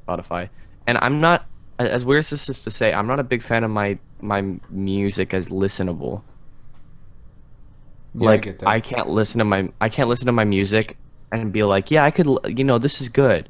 Spotify. 0.08 0.50
And 0.88 0.98
I'm 1.02 1.20
not 1.22 1.46
as 1.80 2.06
weird 2.06 2.20
as 2.20 2.30
this 2.30 2.48
is 2.50 2.62
to 2.62 2.72
say, 2.72 2.94
I'm 2.94 3.08
not 3.08 3.20
a 3.20 3.24
big 3.24 3.42
fan 3.42 3.64
of 3.64 3.72
my 3.72 3.98
my 4.22 4.42
music 4.70 5.34
as 5.34 5.50
listenable. 5.50 6.22
Yeah, 8.14 8.30
I 8.32 8.32
like 8.32 8.42
get 8.44 8.60
that. 8.60 8.70
I 8.70 8.80
can't 8.80 9.10
listen 9.10 9.40
to 9.40 9.46
my 9.46 9.70
I 9.82 9.90
can't 9.90 10.08
listen 10.10 10.26
to 10.28 10.32
my 10.32 10.46
music 10.46 10.98
and 11.32 11.52
be 11.52 11.64
like, 11.64 11.92
yeah, 11.92 12.04
I 12.06 12.12
could, 12.12 12.28
you 12.58 12.64
know, 12.64 12.78
this 12.78 13.02
is 13.02 13.10
good, 13.10 13.50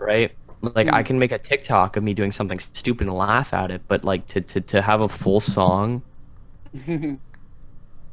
right? 0.00 0.32
Like 0.62 0.92
I 0.92 1.02
can 1.02 1.18
make 1.18 1.32
a 1.32 1.38
TikTok 1.38 1.96
of 1.96 2.02
me 2.02 2.12
doing 2.12 2.32
something 2.32 2.58
stupid 2.58 3.06
and 3.06 3.16
laugh 3.16 3.54
at 3.54 3.70
it, 3.70 3.82
but 3.88 4.04
like 4.04 4.26
to 4.28 4.40
to, 4.40 4.60
to 4.60 4.82
have 4.82 5.00
a 5.00 5.08
full 5.08 5.40
song 5.40 6.02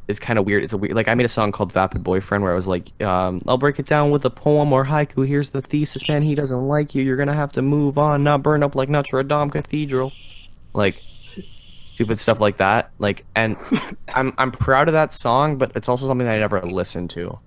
is 0.07 0.19
kind 0.19 0.39
of 0.39 0.45
weird. 0.45 0.64
It's 0.64 0.73
a 0.73 0.77
weird. 0.77 0.95
Like 0.95 1.07
I 1.07 1.15
made 1.15 1.26
a 1.26 1.30
song 1.30 1.51
called 1.51 1.73
"Vapid 1.73 2.03
Boyfriend" 2.03 2.43
where 2.43 2.53
I 2.53 2.55
was 2.55 2.68
like, 2.68 3.01
um, 3.03 3.41
"I'll 3.47 3.57
break 3.57 3.80
it 3.80 3.85
down 3.85 4.11
with 4.11 4.23
a 4.26 4.30
poem 4.30 4.72
or 4.72 4.85
haiku. 4.85 5.27
Here's 5.27 5.49
the 5.49 5.61
thesis, 5.61 6.07
man. 6.07 6.22
He 6.22 6.35
doesn't 6.35 6.68
like 6.68 6.95
you. 6.95 7.03
You're 7.03 7.18
gonna 7.18 7.34
have 7.34 7.51
to 7.53 7.61
move 7.61 7.97
on, 7.97 8.23
not 8.23 8.43
burn 8.43 8.64
up 8.64 8.76
like 8.76 8.89
Notre 8.89 9.23
Dame 9.23 9.49
Cathedral." 9.49 10.14
Like 10.73 11.01
stupid 11.88 12.19
stuff 12.19 12.39
like 12.39 12.57
that. 12.57 12.91
Like, 12.99 13.26
and 13.35 13.57
I'm 14.09 14.34
I'm 14.38 14.51
proud 14.51 14.88
of 14.88 14.93
that 14.93 15.11
song, 15.11 15.57
but 15.57 15.72
it's 15.76 15.89
also 15.89 16.07
something 16.07 16.26
that 16.26 16.35
I 16.35 16.39
never 16.39 16.61
listened 16.61 17.09
to. 17.11 17.38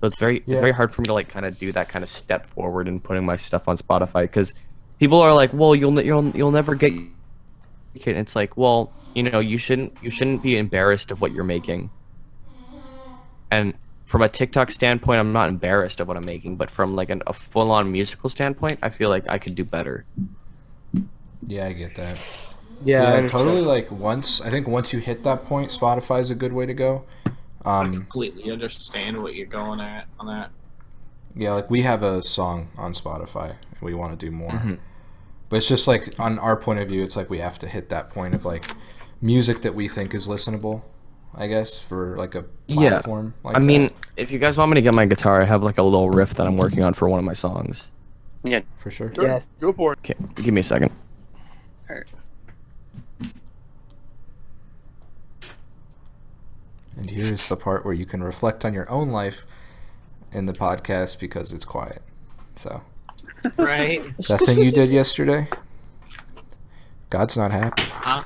So 0.00 0.06
it's 0.06 0.18
very 0.18 0.42
Yeah. 0.46 0.52
it's 0.54 0.60
very 0.60 0.72
hard 0.72 0.92
for 0.92 1.02
me 1.02 1.06
to 1.06 1.12
like 1.14 1.28
kind 1.28 1.44
of 1.44 1.58
do 1.58 1.72
that 1.72 1.88
kind 1.88 2.02
of 2.02 2.08
step 2.08 2.46
forward 2.46 2.88
in 2.88 3.00
putting 3.00 3.24
my 3.24 3.36
stuff 3.36 3.68
on 3.68 3.76
Spotify 3.76 4.22
because 4.22 4.54
people 4.98 5.20
are 5.20 5.34
like, 5.34 5.52
"Well, 5.52 5.74
you'll 5.74 6.00
you'll 6.00 6.28
you'll 6.30 6.50
never 6.50 6.74
get." 6.74 6.92
And 6.92 8.16
it's 8.16 8.36
like, 8.36 8.56
well, 8.56 8.92
you 9.14 9.22
know, 9.24 9.40
you 9.40 9.58
shouldn't 9.58 9.92
you 10.02 10.10
shouldn't 10.10 10.42
be 10.42 10.56
embarrassed 10.56 11.10
of 11.10 11.20
what 11.20 11.32
you're 11.32 11.44
making. 11.44 11.90
And 13.50 13.74
from 14.04 14.22
a 14.22 14.28
TikTok 14.28 14.70
standpoint, 14.70 15.18
I'm 15.20 15.32
not 15.32 15.48
embarrassed 15.48 16.00
of 16.00 16.08
what 16.08 16.16
I'm 16.16 16.24
making, 16.26 16.56
but 16.56 16.70
from 16.70 16.96
like 16.96 17.10
an, 17.10 17.22
a 17.26 17.32
full-on 17.32 17.90
musical 17.92 18.28
standpoint, 18.28 18.78
I 18.82 18.88
feel 18.90 19.08
like 19.08 19.28
I 19.28 19.38
could 19.38 19.54
do 19.54 19.64
better. 19.64 20.04
Yeah, 21.46 21.66
I 21.66 21.72
get 21.72 21.94
that. 21.96 22.18
Yeah, 22.84 23.20
Yeah, 23.20 23.26
totally. 23.28 23.60
Like 23.60 23.90
once, 23.90 24.40
I 24.40 24.50
think 24.50 24.66
once 24.66 24.92
you 24.92 24.98
hit 24.98 25.22
that 25.24 25.44
point, 25.44 25.68
Spotify 25.68 26.20
is 26.20 26.30
a 26.30 26.34
good 26.34 26.52
way 26.52 26.66
to 26.66 26.74
go. 26.74 27.04
I 27.64 27.80
Um, 27.80 27.92
completely 27.92 28.50
understand 28.50 29.22
what 29.22 29.34
you're 29.34 29.46
going 29.46 29.80
at 29.80 30.06
on 30.18 30.26
that. 30.28 30.50
yeah, 31.36 31.52
like 31.52 31.70
we 31.70 31.82
have 31.82 32.02
a 32.02 32.22
song 32.22 32.68
on 32.78 32.92
Spotify, 32.92 33.50
and 33.50 33.80
we 33.82 33.94
want 33.94 34.18
to 34.18 34.26
do 34.26 34.30
more. 34.32 34.50
Mhm. 34.50 34.78
But 35.48 35.56
it's 35.56 35.68
just 35.68 35.86
like 35.88 36.14
on 36.18 36.38
our 36.38 36.56
point 36.56 36.78
of 36.78 36.88
view, 36.88 37.02
it's 37.02 37.16
like 37.16 37.28
we 37.28 37.38
have 37.38 37.58
to 37.58 37.66
hit 37.68 37.88
that 37.90 38.08
point 38.10 38.34
of 38.34 38.44
like 38.44 38.64
music 39.20 39.60
that 39.62 39.74
we 39.74 39.88
think 39.88 40.14
is 40.14 40.26
listenable. 40.28 40.82
I 41.34 41.46
guess 41.46 41.78
for 41.78 42.16
like 42.16 42.34
a 42.34 42.44
Yeah. 42.66 42.88
platform. 42.90 43.34
Like 43.44 43.56
I 43.56 43.58
mean, 43.60 43.90
if 44.16 44.30
you 44.32 44.38
guys 44.38 44.58
want 44.58 44.70
me 44.70 44.74
to 44.76 44.82
get 44.82 44.94
my 44.94 45.06
guitar, 45.06 45.42
I 45.42 45.44
have 45.44 45.62
like 45.62 45.78
a 45.78 45.82
little 45.82 46.10
riff 46.10 46.34
that 46.34 46.46
I'm 46.46 46.56
working 46.56 46.82
on 46.82 46.92
for 46.94 47.08
one 47.08 47.18
of 47.18 47.24
my 47.24 47.34
songs. 47.34 47.88
Yeah, 48.42 48.60
for 48.76 48.90
sure. 48.90 49.12
Sure, 49.14 49.24
Yes. 49.26 49.46
Go 49.60 49.72
for 49.72 49.92
it. 49.92 49.98
Okay, 50.00 50.14
give 50.36 50.54
me 50.54 50.60
a 50.60 50.64
second. 50.64 50.90
And 57.00 57.08
here's 57.08 57.48
the 57.48 57.56
part 57.56 57.86
where 57.86 57.94
you 57.94 58.04
can 58.04 58.22
reflect 58.22 58.62
on 58.62 58.74
your 58.74 58.88
own 58.90 59.08
life 59.08 59.46
in 60.32 60.44
the 60.44 60.52
podcast 60.52 61.18
because 61.18 61.50
it's 61.54 61.64
quiet. 61.64 62.02
So 62.56 62.82
Right? 63.56 64.02
that 64.28 64.40
thing 64.40 64.62
you 64.62 64.70
did 64.70 64.90
yesterday, 64.90 65.48
God's 67.08 67.38
not 67.38 67.52
happy. 67.52 67.84
Huh? 67.84 68.22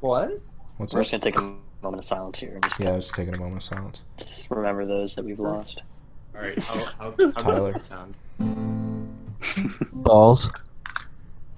What? 0.00 0.38
What's 0.76 0.92
we're 0.92 1.00
up? 1.00 1.06
just 1.06 1.12
gonna 1.12 1.22
take 1.32 1.38
a 1.38 1.54
moment 1.82 2.00
of 2.00 2.04
silence 2.04 2.38
here 2.38 2.52
and 2.52 2.62
just, 2.64 2.78
Yeah, 2.78 2.90
I 2.90 2.96
was 2.96 3.10
taking 3.10 3.32
a 3.34 3.38
moment 3.38 3.56
of 3.56 3.62
silence. 3.62 4.04
just 4.18 4.50
remember 4.50 4.84
those 4.84 5.14
that 5.14 5.24
we've 5.24 5.40
lost. 5.40 5.82
All 6.34 6.42
right, 6.42 6.58
how, 6.58 6.74
how, 6.98 7.14
how 7.18 7.30
Tyler. 7.30 7.72
that 7.72 7.84
sound? 7.84 8.14
Balls. 9.92 10.50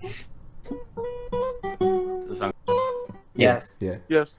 The 0.01 0.13
song. 2.37 2.53
Yes. 3.35 3.75
Yeah. 3.81 3.97
Yes. 4.09 4.39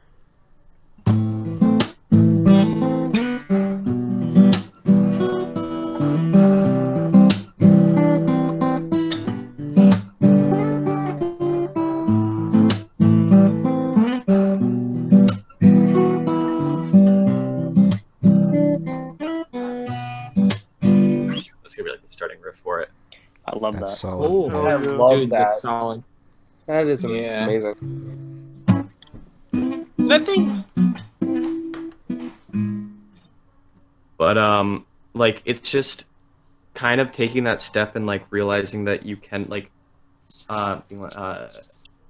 The 22.53 22.57
for 22.59 22.79
it. 22.81 22.89
I 23.45 23.57
love 23.57 23.73
That's 23.73 23.91
that. 23.91 23.97
solid. 23.97 24.31
Oh, 24.31 24.49
Hell 24.49 24.67
I 24.67 24.69
yeah. 24.71 24.75
love 24.97 25.09
dude, 25.09 25.29
that. 25.31 25.37
that's 25.37 25.61
solid. 25.61 26.03
That 26.67 26.87
is 26.87 27.03
Yeah. 27.03 27.43
amazing. 27.43 27.75
Nothing. 29.97 30.63
but 34.17 34.37
um 34.37 34.85
like 35.13 35.41
it's 35.45 35.69
just 35.69 36.05
kind 36.75 37.01
of 37.01 37.11
taking 37.11 37.43
that 37.43 37.59
step 37.59 37.95
and 37.95 38.05
like 38.05 38.23
realizing 38.31 38.85
that 38.85 39.05
you 39.05 39.17
can 39.17 39.45
like 39.49 39.69
uh, 40.49 40.79
you 40.89 40.97
know, 40.97 41.03
uh 41.05 41.49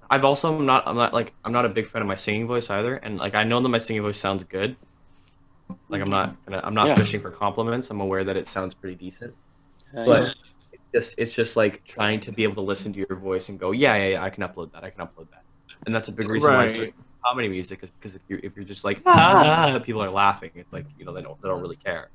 I've 0.10 0.24
also 0.24 0.56
I'm 0.56 0.66
not 0.66 0.88
I'm 0.88 0.96
not 0.96 1.14
like 1.14 1.34
I'm 1.44 1.52
not 1.52 1.66
a 1.66 1.70
big 1.70 1.88
fan 1.88 2.02
of 2.02 2.08
my 2.08 2.16
singing 2.16 2.46
voice 2.46 2.70
either 2.70 2.96
and 2.98 3.18
like 3.18 3.34
I 3.36 3.44
know 3.44 3.60
that 3.60 3.70
my 3.70 3.78
singing 3.80 4.04
voice 4.04 4.18
sounds 4.18 4.44
good 4.44 4.76
like 5.90 6.02
I'm 6.02 6.10
not 6.10 6.36
gonna, 6.46 6.62
I'm 6.64 6.76
not 6.76 6.90
Yeah. 6.90 6.96
fishing 6.96 7.20
for 7.20 7.32
compliments 7.32 7.90
I'm 7.90 8.00
aware 8.02 8.24
that 8.24 8.38
it 8.38 8.48
sounds 8.48 8.74
pretty 8.74 8.96
decent 8.96 9.34
but 9.94 10.36
it's 10.72 10.84
just 10.94 11.16
it's 11.20 11.34
just 11.34 11.56
like 11.56 11.84
trying 11.86 12.20
to 12.20 12.32
be 12.32 12.44
able 12.44 12.56
to 12.56 12.62
listen 12.62 12.92
to 12.94 13.00
your 13.08 13.18
voice 13.20 13.50
and 13.50 13.60
go 13.60 13.72
yeah 13.72 13.96
yeah, 13.96 14.08
yeah 14.10 14.24
I 14.24 14.30
can 14.30 14.44
upload 14.44 14.72
that 14.74 14.84
I 14.84 14.90
can 14.90 15.06
upload 15.06 15.30
that 15.32 15.44
and 15.86 15.94
that's 15.94 16.08
a 16.08 16.12
big 16.12 16.30
reason 16.30 16.52
why 16.54 16.58
I 16.60 16.62
Right. 16.62 16.70
started 16.72 16.94
comedy 17.26 17.48
music 17.48 17.80
is 17.84 17.92
because 17.92 18.16
if 18.16 18.22
you're 18.28 18.40
if 18.44 18.56
you're 18.56 18.66
just 18.66 18.84
like 18.84 19.02
ah 19.06 19.80
people 19.84 20.04
are 20.04 20.10
laughing 20.10 20.52
it's 20.56 20.74
like 20.74 20.86
you 20.98 21.06
know 21.06 21.14
they 21.14 21.22
don't 21.22 21.40
they 21.42 21.48
don't 21.50 21.62
really 21.62 21.78
care 21.78 22.10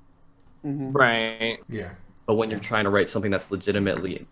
Mhm. 0.67 0.93
right. 0.93 1.59
Yeah. 1.69 1.93
but 2.27 2.35
when 2.35 2.51
you're 2.51 2.59
trying 2.61 2.85
to 2.85 2.91
write 2.91 3.09
something 3.09 3.31
that's 3.31 3.51
legitimately 3.51 4.27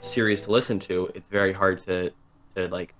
serious 0.00 0.44
to 0.44 0.50
listen 0.52 0.78
to, 0.78 1.10
it's 1.14 1.26
very 1.28 1.52
hard 1.52 1.80
to 1.86 2.12
to 2.54 2.68
like 2.68 2.94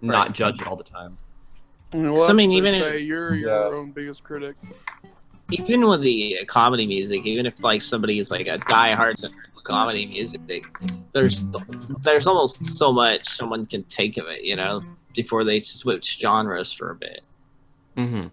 not 0.00 0.28
Right. 0.28 0.32
judge 0.34 0.60
it 0.62 0.66
all 0.66 0.76
the 0.76 0.82
time. 0.84 1.18
Well, 1.92 2.16
So, 2.24 2.30
I 2.30 2.32
mean, 2.32 2.50
even 2.52 2.74
say, 2.80 3.00
you're 3.00 3.34
your 3.34 3.50
Yeah. 3.50 3.76
own 3.78 3.92
biggest 3.92 4.22
critic. 4.22 4.56
Even 5.50 5.86
with 5.88 6.02
the 6.02 6.38
comedy 6.46 6.86
music, 6.86 7.24
even 7.24 7.46
if 7.46 7.62
like 7.62 7.82
somebody 7.82 8.18
is 8.18 8.30
like 8.30 8.46
a 8.46 8.58
diehard 8.58 9.24
comedy 9.64 10.06
music, 10.06 10.64
there's 11.12 11.44
there's 12.02 12.26
almost 12.26 12.64
so 12.64 12.92
much 12.92 13.26
someone 13.28 13.66
can 13.66 13.82
take 13.84 14.16
of 14.16 14.26
it, 14.26 14.44
you 14.44 14.56
know, 14.56 14.80
before 15.14 15.44
they 15.44 15.60
switch 15.60 16.18
genres 16.18 16.72
for 16.72 16.90
a 16.90 16.94
bit. 16.94 17.22
Mm-hmm. 17.96 18.28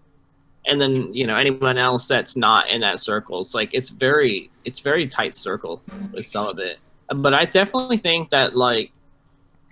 and 0.66 0.80
then 0.80 1.12
you 1.12 1.26
know 1.26 1.34
anyone 1.34 1.78
else 1.78 2.06
that's 2.06 2.36
not 2.36 2.68
in 2.70 2.80
that 2.80 3.00
circle 3.00 3.40
it's 3.40 3.54
like 3.54 3.70
it's 3.72 3.90
very 3.90 4.50
it's 4.64 4.80
very 4.80 5.06
tight 5.06 5.34
circle 5.34 5.82
with 6.12 6.26
some 6.26 6.46
of 6.46 6.58
it 6.60 6.78
but 7.16 7.34
i 7.34 7.44
definitely 7.44 7.96
think 7.98 8.30
that 8.30 8.56
like 8.56 8.92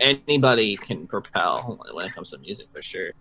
anybody 0.00 0.76
can 0.76 1.06
propel 1.06 1.78
when 1.92 2.04
it 2.04 2.12
comes 2.12 2.30
to 2.30 2.38
music 2.38 2.66
for 2.72 2.82
sure 2.82 3.12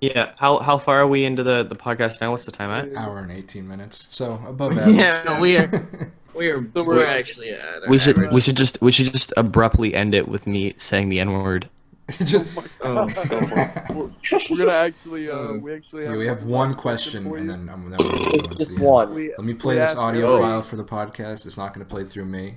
Yeah. 0.00 0.32
How 0.38 0.58
how 0.58 0.78
far 0.78 1.00
are 1.00 1.06
we 1.06 1.24
into 1.24 1.42
the 1.42 1.62
the 1.64 1.76
podcast 1.76 2.20
now? 2.20 2.30
What's 2.30 2.44
the 2.44 2.52
time 2.52 2.70
at? 2.70 2.96
Hour 2.96 3.18
and 3.18 3.30
18 3.30 3.66
minutes. 3.66 4.06
So 4.10 4.42
above 4.46 4.76
average. 4.78 4.96
yeah 4.96 5.38
we 5.40 5.56
are 5.58 5.68
we 6.36 6.50
are 6.50 6.62
So 6.62 6.82
we're, 6.84 6.96
we're- 6.96 7.04
actually 7.06 7.50
at 7.50 7.82
our 7.84 7.88
We 7.88 7.98
should 7.98 8.16
average. 8.16 8.32
we 8.32 8.40
should 8.40 8.56
just 8.56 8.80
we 8.80 8.92
should 8.92 9.12
just 9.12 9.32
abruptly 9.36 9.94
end 9.94 10.14
it 10.14 10.28
with 10.28 10.46
me 10.46 10.74
saying 10.76 11.08
the 11.08 11.20
n 11.20 11.32
word. 11.32 11.68
Just- 12.10 12.58
Oh, 12.82 13.06
we're, 13.90 14.10
we're 14.50 14.56
gonna 14.58 14.72
actually, 14.72 15.30
uh, 15.30 15.36
Uh, 15.36 15.52
we 15.58 15.74
actually 15.74 16.02
yeah, 16.04 16.08
have, 16.10 16.18
we 16.18 16.26
have 16.26 16.42
one 16.42 16.74
question, 16.74 17.26
and 17.26 17.48
then, 17.48 17.68
um, 17.68 17.88
then 17.90 17.98
we'll 18.00 18.08
go 18.08 18.24
on 18.24 18.48
to 18.48 18.54
Just 18.56 18.76
the 18.76 18.82
one. 18.82 19.14
We, 19.14 19.28
Let 19.30 19.44
me 19.44 19.54
play 19.54 19.74
we 19.74 19.80
this 19.80 19.94
audio 19.94 20.26
every- 20.34 20.40
file 20.44 20.62
for 20.62 20.74
the 20.76 20.82
podcast. 20.84 21.46
It's 21.46 21.56
not 21.58 21.72
going 21.72 21.86
to 21.86 21.90
play 21.94 22.02
through 22.04 22.24
me, 22.24 22.56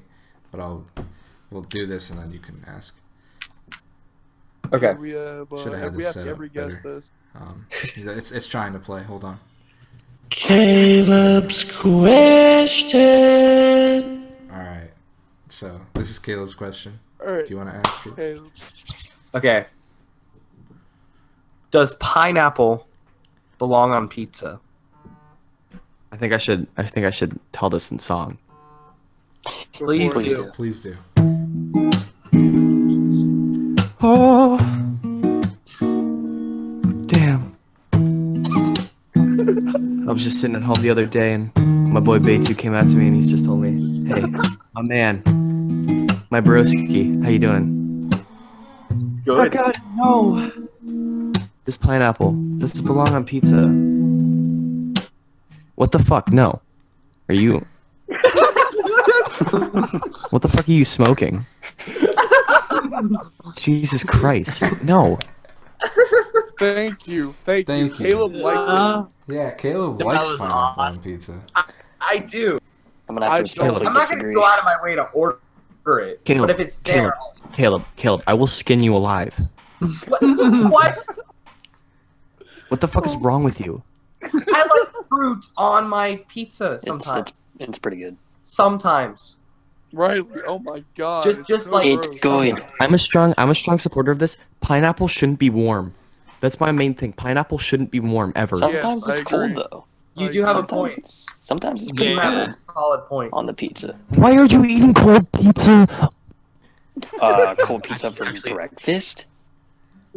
but 0.49 0.59
I'll 0.59 0.87
we'll 1.51 1.61
do 1.63 1.85
this, 1.85 2.09
and 2.09 2.17
then 2.19 2.31
you 2.31 2.39
can 2.39 2.63
ask. 2.65 2.97
Okay. 4.73 4.93
We 4.95 5.11
have, 5.11 5.51
uh, 5.53 5.57
Should 5.57 5.73
have 5.73 5.81
had 5.81 5.91
we 5.91 5.97
this 5.99 6.07
ask 6.07 6.13
set 6.15 6.23
up 6.27 6.31
every 6.31 6.49
guest 6.49 6.77
better. 6.83 6.95
this. 6.95 7.11
Um, 7.35 7.65
it's 7.71 8.31
it's 8.31 8.47
trying 8.47 8.73
to 8.73 8.79
play. 8.79 9.03
Hold 9.03 9.23
on. 9.23 9.39
Caleb's 10.29 11.63
question. 11.63 12.73
All 14.51 14.57
right. 14.59 14.89
So 15.49 15.79
this 15.93 16.09
is 16.09 16.17
Caleb's 16.19 16.55
question. 16.55 16.99
All 17.23 17.31
right. 17.31 17.45
Do 17.45 17.51
you 17.51 17.57
want 17.57 17.69
to 17.69 17.75
ask 17.75 18.05
it? 18.07 18.15
Hey, 18.15 18.39
Okay. 19.35 19.65
Does 21.71 21.95
pineapple 21.95 22.87
belong 23.57 23.91
on 23.91 24.07
pizza? 24.07 24.59
I 26.11 26.17
think 26.17 26.33
I 26.33 26.37
should 26.37 26.67
I 26.77 26.83
think 26.83 27.05
I 27.05 27.09
should 27.11 27.39
tell 27.51 27.69
this 27.69 27.91
in 27.91 27.97
song. 27.99 28.37
go 29.45 29.51
Please 29.73 30.13
for 30.13 30.21
do. 30.23 30.51
Please 30.53 30.79
do. 30.81 30.95
Oh. 34.05 34.59
Was 40.13 40.23
just 40.23 40.39
sitting 40.39 40.55
at 40.55 40.61
home 40.61 40.81
the 40.81 40.91
other 40.91 41.05
day 41.07 41.33
and 41.33 41.51
my 41.91 41.99
boy 41.99 42.19
Betu 42.19 42.55
came 42.55 42.75
out 42.75 42.87
to 42.89 42.97
me 42.97 43.07
and 43.07 43.15
he's 43.15 43.29
just 43.29 43.45
told 43.45 43.61
me, 43.61 44.07
Hey, 44.07 44.21
my 44.73 44.81
man, 44.83 45.23
my 46.29 46.39
broski, 46.39 47.23
how 47.23 47.29
you 47.29 47.39
doing? 47.39 48.09
Good. 49.25 49.47
Oh 49.47 49.49
god, 49.49 49.75
no. 49.95 50.51
This 51.65 51.77
pineapple, 51.77 52.33
does 52.59 52.79
it 52.79 52.83
belong 52.83 53.09
on 53.09 53.25
pizza? 53.25 53.67
What 55.75 55.91
the 55.91 55.99
fuck? 55.99 56.31
No. 56.31 56.61
Are 57.29 57.35
you? 57.35 57.65
what 60.29 60.41
the 60.43 60.49
fuck 60.49 60.69
are 60.69 60.71
you 60.71 60.85
smoking? 60.85 61.45
Jesus 63.55 64.03
Christ! 64.03 64.63
No. 64.83 65.17
Thank 66.69 67.07
you, 67.07 67.31
thank, 67.31 67.67
Thank 67.67 67.99
you. 67.99 68.05
you. 68.07 68.13
Caleb 68.15 68.33
likes 68.33 68.57
Uh, 68.57 69.05
Yeah, 69.27 69.51
Caleb 69.51 69.97
That 69.97 70.05
likes 70.05 70.29
was 70.29 70.37
pineapple 70.39 70.59
odd. 70.59 70.77
on 70.97 70.97
pizza. 71.03 71.41
I 72.01 72.17
do. 72.19 72.57
I'm 73.09 73.15
gonna 73.15 73.25
have 73.25 73.33
to 73.33 73.37
I- 73.37 73.41
respectfully 73.41 73.87
I'm 73.87 73.93
not 73.93 74.09
going 74.09 74.23
to 74.23 74.31
go 74.33 74.43
out 74.45 74.59
of 74.59 74.65
my 74.65 74.77
way 74.81 74.95
to 74.95 75.03
order 75.09 75.39
it. 75.99 76.23
Caleb, 76.25 76.47
but 76.47 76.49
if 76.51 76.59
it's 76.59 76.75
there, 76.77 77.15
Caleb, 77.53 77.83
Caleb, 77.97 78.23
I 78.27 78.33
will 78.33 78.47
skin 78.47 78.81
you 78.81 78.95
alive. 78.95 79.35
what? 79.79 81.05
What 82.69 82.81
the 82.81 82.87
fuck 82.87 83.05
is 83.05 83.15
wrong 83.17 83.43
with 83.43 83.59
you? 83.59 83.83
I 84.23 84.27
like 84.33 85.07
fruit 85.09 85.45
on 85.57 85.87
my 85.87 86.23
pizza 86.29 86.79
sometimes. 86.81 87.29
it's 87.29 87.41
it's 87.59 87.77
pretty 87.77 87.97
good. 87.97 88.17
Sometimes. 88.43 89.35
it. 89.91 89.95
Riley, 89.97 90.25
oh 90.47 90.59
my 90.59 90.83
god. 90.95 91.23
Just- 91.23 91.47
just 91.47 91.65
so 91.65 91.71
like- 91.71 91.85
It's 91.85 92.19
gross. 92.21 92.51
good. 92.53 92.65
I'm 92.79 92.93
a 92.93 92.97
strong, 92.97 93.33
I'm 93.37 93.49
a 93.51 93.55
strong 93.55 93.77
supporter 93.77 94.11
of 94.11 94.19
this. 94.19 94.37
Pineapple 94.61 95.07
shouldn't 95.07 95.37
be 95.39 95.49
warm. 95.49 95.93
That's 96.43 96.59
my 96.59 96.73
main 96.73 96.93
thing. 96.93 97.13
Pineapple 97.13 97.57
shouldn't 97.57 97.89
be 97.89 98.01
warm 98.01 98.33
ever. 98.35 98.57
Sometimes 98.57 99.07
I 99.07 99.13
it's 99.13 99.21
cold 99.21 99.43
agree. 99.51 99.53
though. 99.71 99.85
You 100.15 100.25
Like, 100.25 100.33
do 100.33 100.41
have 100.43 100.49
a 100.49 100.59
Sometimes 100.59 100.69
point. 100.93 100.97
it's 100.97 101.27
sometimes 101.39 101.81
it's 101.83 101.91
You 101.91 101.95
pretty 101.95 102.15
have 102.19 102.33
Yeah. 102.33 102.43
a 102.43 102.73
solid 102.73 103.01
point. 103.07 103.29
on 103.31 103.45
the 103.45 103.53
pizza. 103.53 103.95
Why 104.09 104.35
are 104.35 104.43
you 104.43 104.65
eating 104.65 104.93
cold 104.93 105.31
pizza? 105.31 105.87
Uh, 107.21 107.55
cold 107.61 107.83
pizza 107.83 108.11
for 108.11 108.25
Actually- 108.25 108.53
breakfast. 108.53 109.25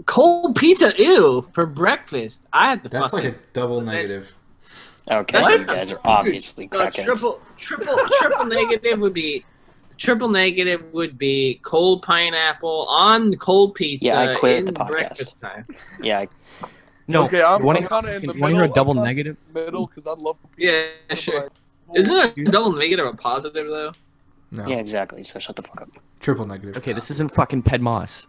Cold 0.07 0.57
pizza, 0.57 0.93
ew, 0.99 1.49
for 1.53 1.65
breakfast. 1.65 2.45
I 2.53 2.67
had 2.71 2.83
to 2.83 2.89
That's 2.91 3.13
like 3.13 3.23
fucking. 3.23 3.39
a 3.39 3.43
double 3.53 3.81
negative. 3.81 4.33
Okay, 5.09 5.39
That's 5.39 5.53
you 5.53 5.61
a- 5.61 5.65
guys 5.65 5.93
are 5.93 6.01
obviously 6.05 6.69
Uh, 6.73 6.77
crackheads. 6.91 7.05
triple, 7.05 7.41
triple, 7.57 7.97
triple 8.19 8.47
negative 8.59 8.99
would 8.99 9.15
be. 9.15 9.45
Triple 9.99 10.29
negative 10.29 10.93
would 10.93 11.17
be 11.17 11.59
cold 11.63 12.03
pineapple 12.03 12.87
on 12.91 13.35
cold 13.37 13.75
pizza 13.75 14.07
Yeah, 14.07 14.21
I 14.21 14.35
quit 14.37 14.59
in 14.59 14.65
the 14.67 14.73
podcast. 14.73 14.89
breakfast 14.89 15.41
time. 15.41 15.67
Yeah, 16.03 16.21
I- 16.21 16.29
No. 17.09 17.25
Okay, 17.25 17.43
I'm, 17.43 17.61
you 17.61 17.67
wanna, 17.67 17.79
I'm 17.81 17.87
kind 17.87 18.07
of 18.07 18.15
in 18.15 18.27
the 18.29 18.35
you 18.35 18.41
wanna 18.41 18.55
hear 18.57 18.65
a 18.65 18.69
double 18.69 18.99
I'm 18.99 19.05
negative? 19.05 19.37
Middle, 19.55 19.87
because 19.87 20.07
I 20.07 20.13
love 20.19 20.37
Yeah, 20.59 20.83
pizza. 21.09 21.23
sure. 21.23 21.49
Isn't 21.95 22.39
a 22.39 22.45
double 22.51 22.73
negative 22.73 23.07
a 23.07 23.15
positive 23.15 23.67
though? 23.69 23.93
No, 24.51 24.67
yeah, 24.67 24.77
exactly. 24.77 25.23
So 25.23 25.39
shut 25.39 25.57
the 25.57 25.63
fuck 25.63 25.81
up. 25.83 25.89
triple 26.21 26.47
negative. 26.47 26.77
Okay, 26.77 26.93
this 26.93 27.11
isn't 27.11 27.33
fucking 27.33 27.63
Pedmos. 27.63 28.27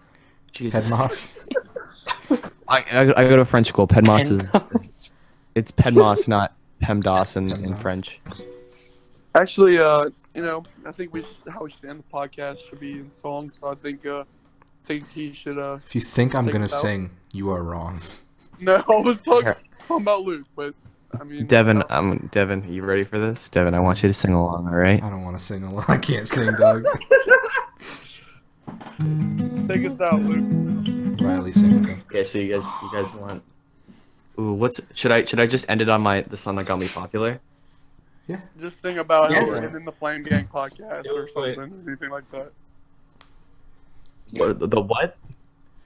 Jesus. 0.53 0.89
Pedmos. 0.89 1.39
I, 2.67 2.77
I, 2.91 3.01
I 3.23 3.27
go 3.27 3.35
to 3.35 3.45
French 3.45 3.67
school. 3.67 3.87
Pedmos 3.87 4.31
is, 4.31 4.49
is 4.73 5.11
it's 5.55 5.71
Pedmos, 5.71 6.27
not 6.27 6.53
PEMDAS 6.81 7.35
in, 7.35 7.51
in 7.65 7.75
French. 7.77 8.19
Actually, 9.35 9.77
uh, 9.79 10.09
you 10.37 10.43
know, 10.43 10.63
I 10.85 10.91
think 10.91 11.13
we 11.13 11.23
should, 11.23 11.51
how 11.51 11.63
we 11.63 11.71
should 11.71 11.85
end 11.85 12.03
the 12.07 12.15
podcast 12.15 12.69
should 12.69 12.79
be 12.79 12.99
in 12.99 13.11
song. 13.11 13.49
So 13.49 13.71
I 13.71 13.75
think, 13.75 14.05
uh, 14.05 14.23
think 14.83 15.09
he 15.09 15.33
should. 15.33 15.57
Uh, 15.57 15.79
If 15.87 15.95
you 15.95 16.01
think 16.01 16.35
I'm 16.35 16.45
gonna 16.45 16.69
sing, 16.69 17.09
you 17.33 17.49
are 17.49 17.63
wrong. 17.63 17.99
no, 18.59 18.75
I 18.75 19.01
was 19.01 19.19
talking, 19.19 19.45
Here. 19.45 19.57
talking 19.87 20.03
about 20.03 20.21
Luke, 20.21 20.45
but 20.55 20.75
I 21.19 21.23
mean, 21.23 21.47
Devin, 21.47 21.77
you 21.77 21.83
know, 21.89 21.95
um, 21.95 22.29
Devin, 22.31 22.63
are 22.63 22.71
you 22.71 22.83
ready 22.83 23.03
for 23.03 23.17
this? 23.17 23.49
Devin, 23.49 23.73
I 23.73 23.79
want 23.79 24.03
you 24.03 24.09
to 24.09 24.13
sing 24.13 24.33
along. 24.33 24.67
All 24.67 24.75
right. 24.75 25.01
I 25.01 25.09
don't 25.09 25.23
want 25.23 25.39
to 25.39 25.43
sing 25.43 25.63
along. 25.63 25.85
I 25.87 25.97
can't 25.97 26.27
sing, 26.27 26.51
dog. 26.59 26.83
take 29.67 29.85
us 29.85 29.99
out, 29.99 30.21
Luke. 30.21 31.19
Riley, 31.19 31.51
sing 31.51 31.81
with 31.81 31.89
him. 31.89 32.03
Okay, 32.11 32.23
so 32.23 32.37
you 32.37 32.53
guys, 32.53 32.65
you 32.83 32.89
guys 32.93 33.11
want? 33.11 33.41
Ooh, 34.39 34.53
what's 34.53 34.79
should 34.93 35.11
I 35.11 35.23
should 35.23 35.39
I 35.39 35.47
just 35.47 35.67
end 35.67 35.81
it 35.81 35.89
on 35.89 36.01
my 36.01 36.21
the 36.21 36.37
song 36.37 36.57
that 36.57 36.67
got 36.67 36.77
me 36.77 36.87
popular? 36.87 37.39
Just 38.59 38.79
sing 38.81 38.97
about 38.97 39.31
Yeah. 39.31 39.41
how 39.41 39.47
we're 39.47 39.77
in 39.77 39.85
the 39.85 39.91
Flame 39.91 40.23
Gang 40.23 40.47
podcast 40.53 41.03
Do 41.03 41.15
or 41.15 41.27
something, 41.27 41.55
play 41.55 41.63
anything 41.87 42.09
like 42.09 42.29
that. 42.31 42.51
What, 44.33 44.59
the 44.69 44.81
what? 44.81 45.15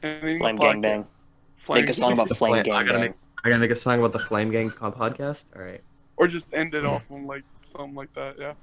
Any 0.02 0.38
Flame 0.40 0.58
podcast- 0.58 0.62
Gang 0.62 0.82
Bang. 0.82 1.08
Flame 1.54 1.82
Make 1.82 1.90
a 1.92 1.94
song 1.94 2.14
about 2.14 2.28
The 2.30 2.36
Flame 2.36 2.52
Flame- 2.64 2.76
I 2.76 2.80
Gang 2.80 2.86
gotta 2.88 2.94
Bang. 3.00 3.02
make- 3.02 3.16
I 3.44 3.50
gotta 3.50 3.60
make 3.60 3.72
a 3.72 3.76
song 3.76 4.00
about 4.00 4.14
the 4.14 4.20
Flame 4.20 4.50
Gang 4.52 4.70
podcast. 4.72 5.46
All 5.56 5.62
right. 5.62 5.82
or 6.18 6.28
just 6.28 6.46
end 6.54 6.76
it 6.76 6.86
off 6.86 7.10
on 7.12 7.26
like 7.26 7.44
something 7.64 7.96
like 7.96 8.14
that. 8.14 8.38
Yeah. 8.38 8.54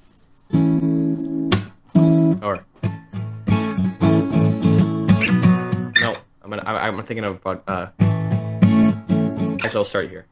Or 2.41 2.65
no, 6.01 6.17
I'm 6.43 6.51
gonna. 6.51 6.63
I, 6.65 6.87
I'm 6.89 7.03
thinking 7.03 7.25
of, 7.25 7.41
Uh, 7.45 7.89
actually, 9.63 9.77
I'll 9.77 9.85
start 9.85 10.09
here. 10.09 10.27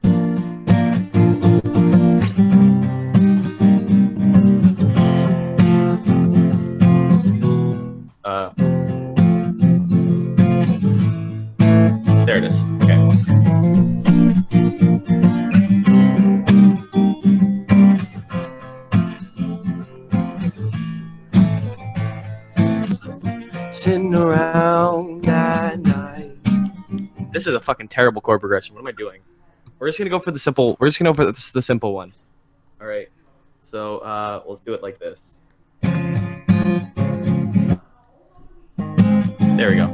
Sitting 23.76 24.14
around 24.14 25.28
at 25.28 25.78
night. 25.80 26.32
This 27.30 27.46
is 27.46 27.52
a 27.52 27.60
fucking 27.60 27.88
terrible 27.88 28.22
chord 28.22 28.40
progression. 28.40 28.74
What 28.74 28.80
am 28.80 28.86
I 28.86 28.92
doing? 28.92 29.20
We're 29.78 29.88
just 29.88 29.98
gonna 29.98 30.08
go 30.08 30.18
for 30.18 30.30
the 30.30 30.38
simple. 30.38 30.78
We're 30.80 30.88
just 30.88 30.98
gonna 30.98 31.10
go 31.10 31.14
for 31.14 31.26
the, 31.26 31.50
the 31.52 31.60
simple 31.60 31.92
one. 31.92 32.14
All 32.80 32.86
right. 32.86 33.10
So 33.60 33.98
uh, 33.98 34.42
let's 34.46 34.62
do 34.62 34.72
it 34.72 34.82
like 34.82 34.98
this. 34.98 35.42
There 35.82 35.92
we 39.68 39.76
go. 39.76 39.92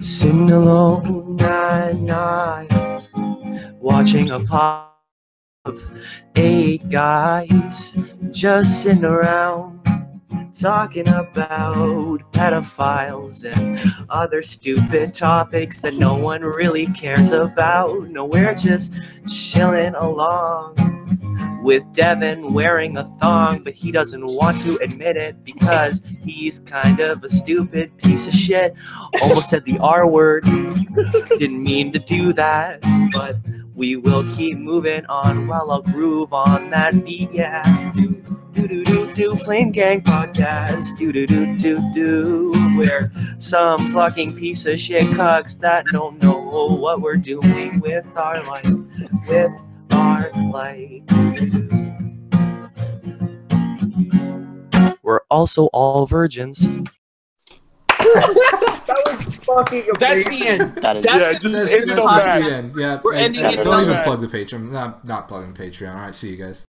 Sitting 0.00 0.52
alone 0.52 1.40
at 1.40 1.96
night, 1.96 2.68
watching 3.80 4.30
a 4.30 4.38
pop 4.38 4.93
of 5.64 5.82
eight 6.36 6.86
guys 6.90 7.96
just 8.30 8.82
sitting 8.82 9.04
around 9.04 9.80
talking 10.52 11.08
about 11.08 12.20
pedophiles 12.32 13.50
and 13.50 13.80
other 14.10 14.42
stupid 14.42 15.14
topics 15.14 15.80
that 15.80 15.94
no 15.94 16.14
one 16.14 16.42
really 16.42 16.86
cares 16.88 17.32
about. 17.32 18.08
No, 18.10 18.26
we're 18.26 18.54
just 18.54 18.92
chilling 19.26 19.94
along 19.94 20.76
with 21.62 21.82
Devin 21.94 22.52
wearing 22.52 22.98
a 22.98 23.04
thong, 23.18 23.64
but 23.64 23.72
he 23.72 23.90
doesn't 23.90 24.26
want 24.26 24.60
to 24.60 24.76
admit 24.82 25.16
it 25.16 25.42
because 25.44 26.02
he's 26.22 26.58
kind 26.58 27.00
of 27.00 27.24
a 27.24 27.30
stupid 27.30 27.96
piece 27.96 28.28
of 28.28 28.34
shit. 28.34 28.74
Almost 29.22 29.48
said 29.48 29.64
the 29.64 29.78
R 29.78 30.06
word. 30.06 30.44
Didn't 30.44 31.62
mean 31.62 31.90
to 31.92 31.98
do 31.98 32.34
that, 32.34 32.82
but 33.14 33.36
we 33.74 33.96
will 33.96 34.30
keep 34.30 34.56
moving 34.56 35.04
on 35.06 35.48
while 35.48 35.70
I'll 35.70 35.82
groove 35.82 36.32
on 36.32 36.70
that 36.70 37.04
beat. 37.04 37.32
Yeah. 37.32 37.92
Do 37.94 38.22
do 38.52 38.68
do 38.68 38.84
do 38.84 39.14
do 39.14 39.36
Flame 39.36 39.72
Gang 39.72 40.00
podcast. 40.00 40.96
Do 40.96 41.12
do 41.12 41.26
do 41.26 41.58
do 41.58 41.92
do. 41.92 42.52
We're 42.76 43.10
some 43.38 43.92
fucking 43.92 44.36
piece 44.36 44.64
of 44.66 44.78
shit 44.78 45.06
cucks 45.08 45.58
that 45.58 45.86
don't 45.86 46.22
know 46.22 46.68
what 46.68 47.00
we're 47.00 47.16
doing 47.16 47.80
with 47.80 48.06
our 48.16 48.42
life. 48.44 48.64
With 49.28 49.50
our 49.90 50.30
life. 50.50 51.02
We're 55.02 55.20
also 55.30 55.66
all 55.72 56.06
virgins. 56.06 56.66
Fucking 59.44 59.82
That's 59.98 60.28
the 60.28 60.46
end. 60.46 60.74
That 60.82 60.96
is 60.96 61.04
That's 61.04 61.26
yeah, 61.26 61.38
just 61.38 61.54
That's, 61.54 61.72
end 61.72 61.90
that's 61.90 62.04
that's 62.04 62.46
the 62.46 62.52
end. 62.54 62.76
Yeah. 62.76 63.00
We're 63.02 63.14
and- 63.14 63.24
ending 63.24 63.42
and 63.42 63.54
it 63.54 63.64
Don't 63.64 63.82
even 63.84 64.02
plug 64.02 64.20
the 64.20 64.26
Patreon. 64.28 64.70
Not 64.70 65.04
not 65.04 65.28
plugging 65.28 65.54
Patreon. 65.54 65.94
All 65.94 66.00
right. 66.02 66.14
See 66.14 66.30
you 66.30 66.36
guys. 66.36 66.62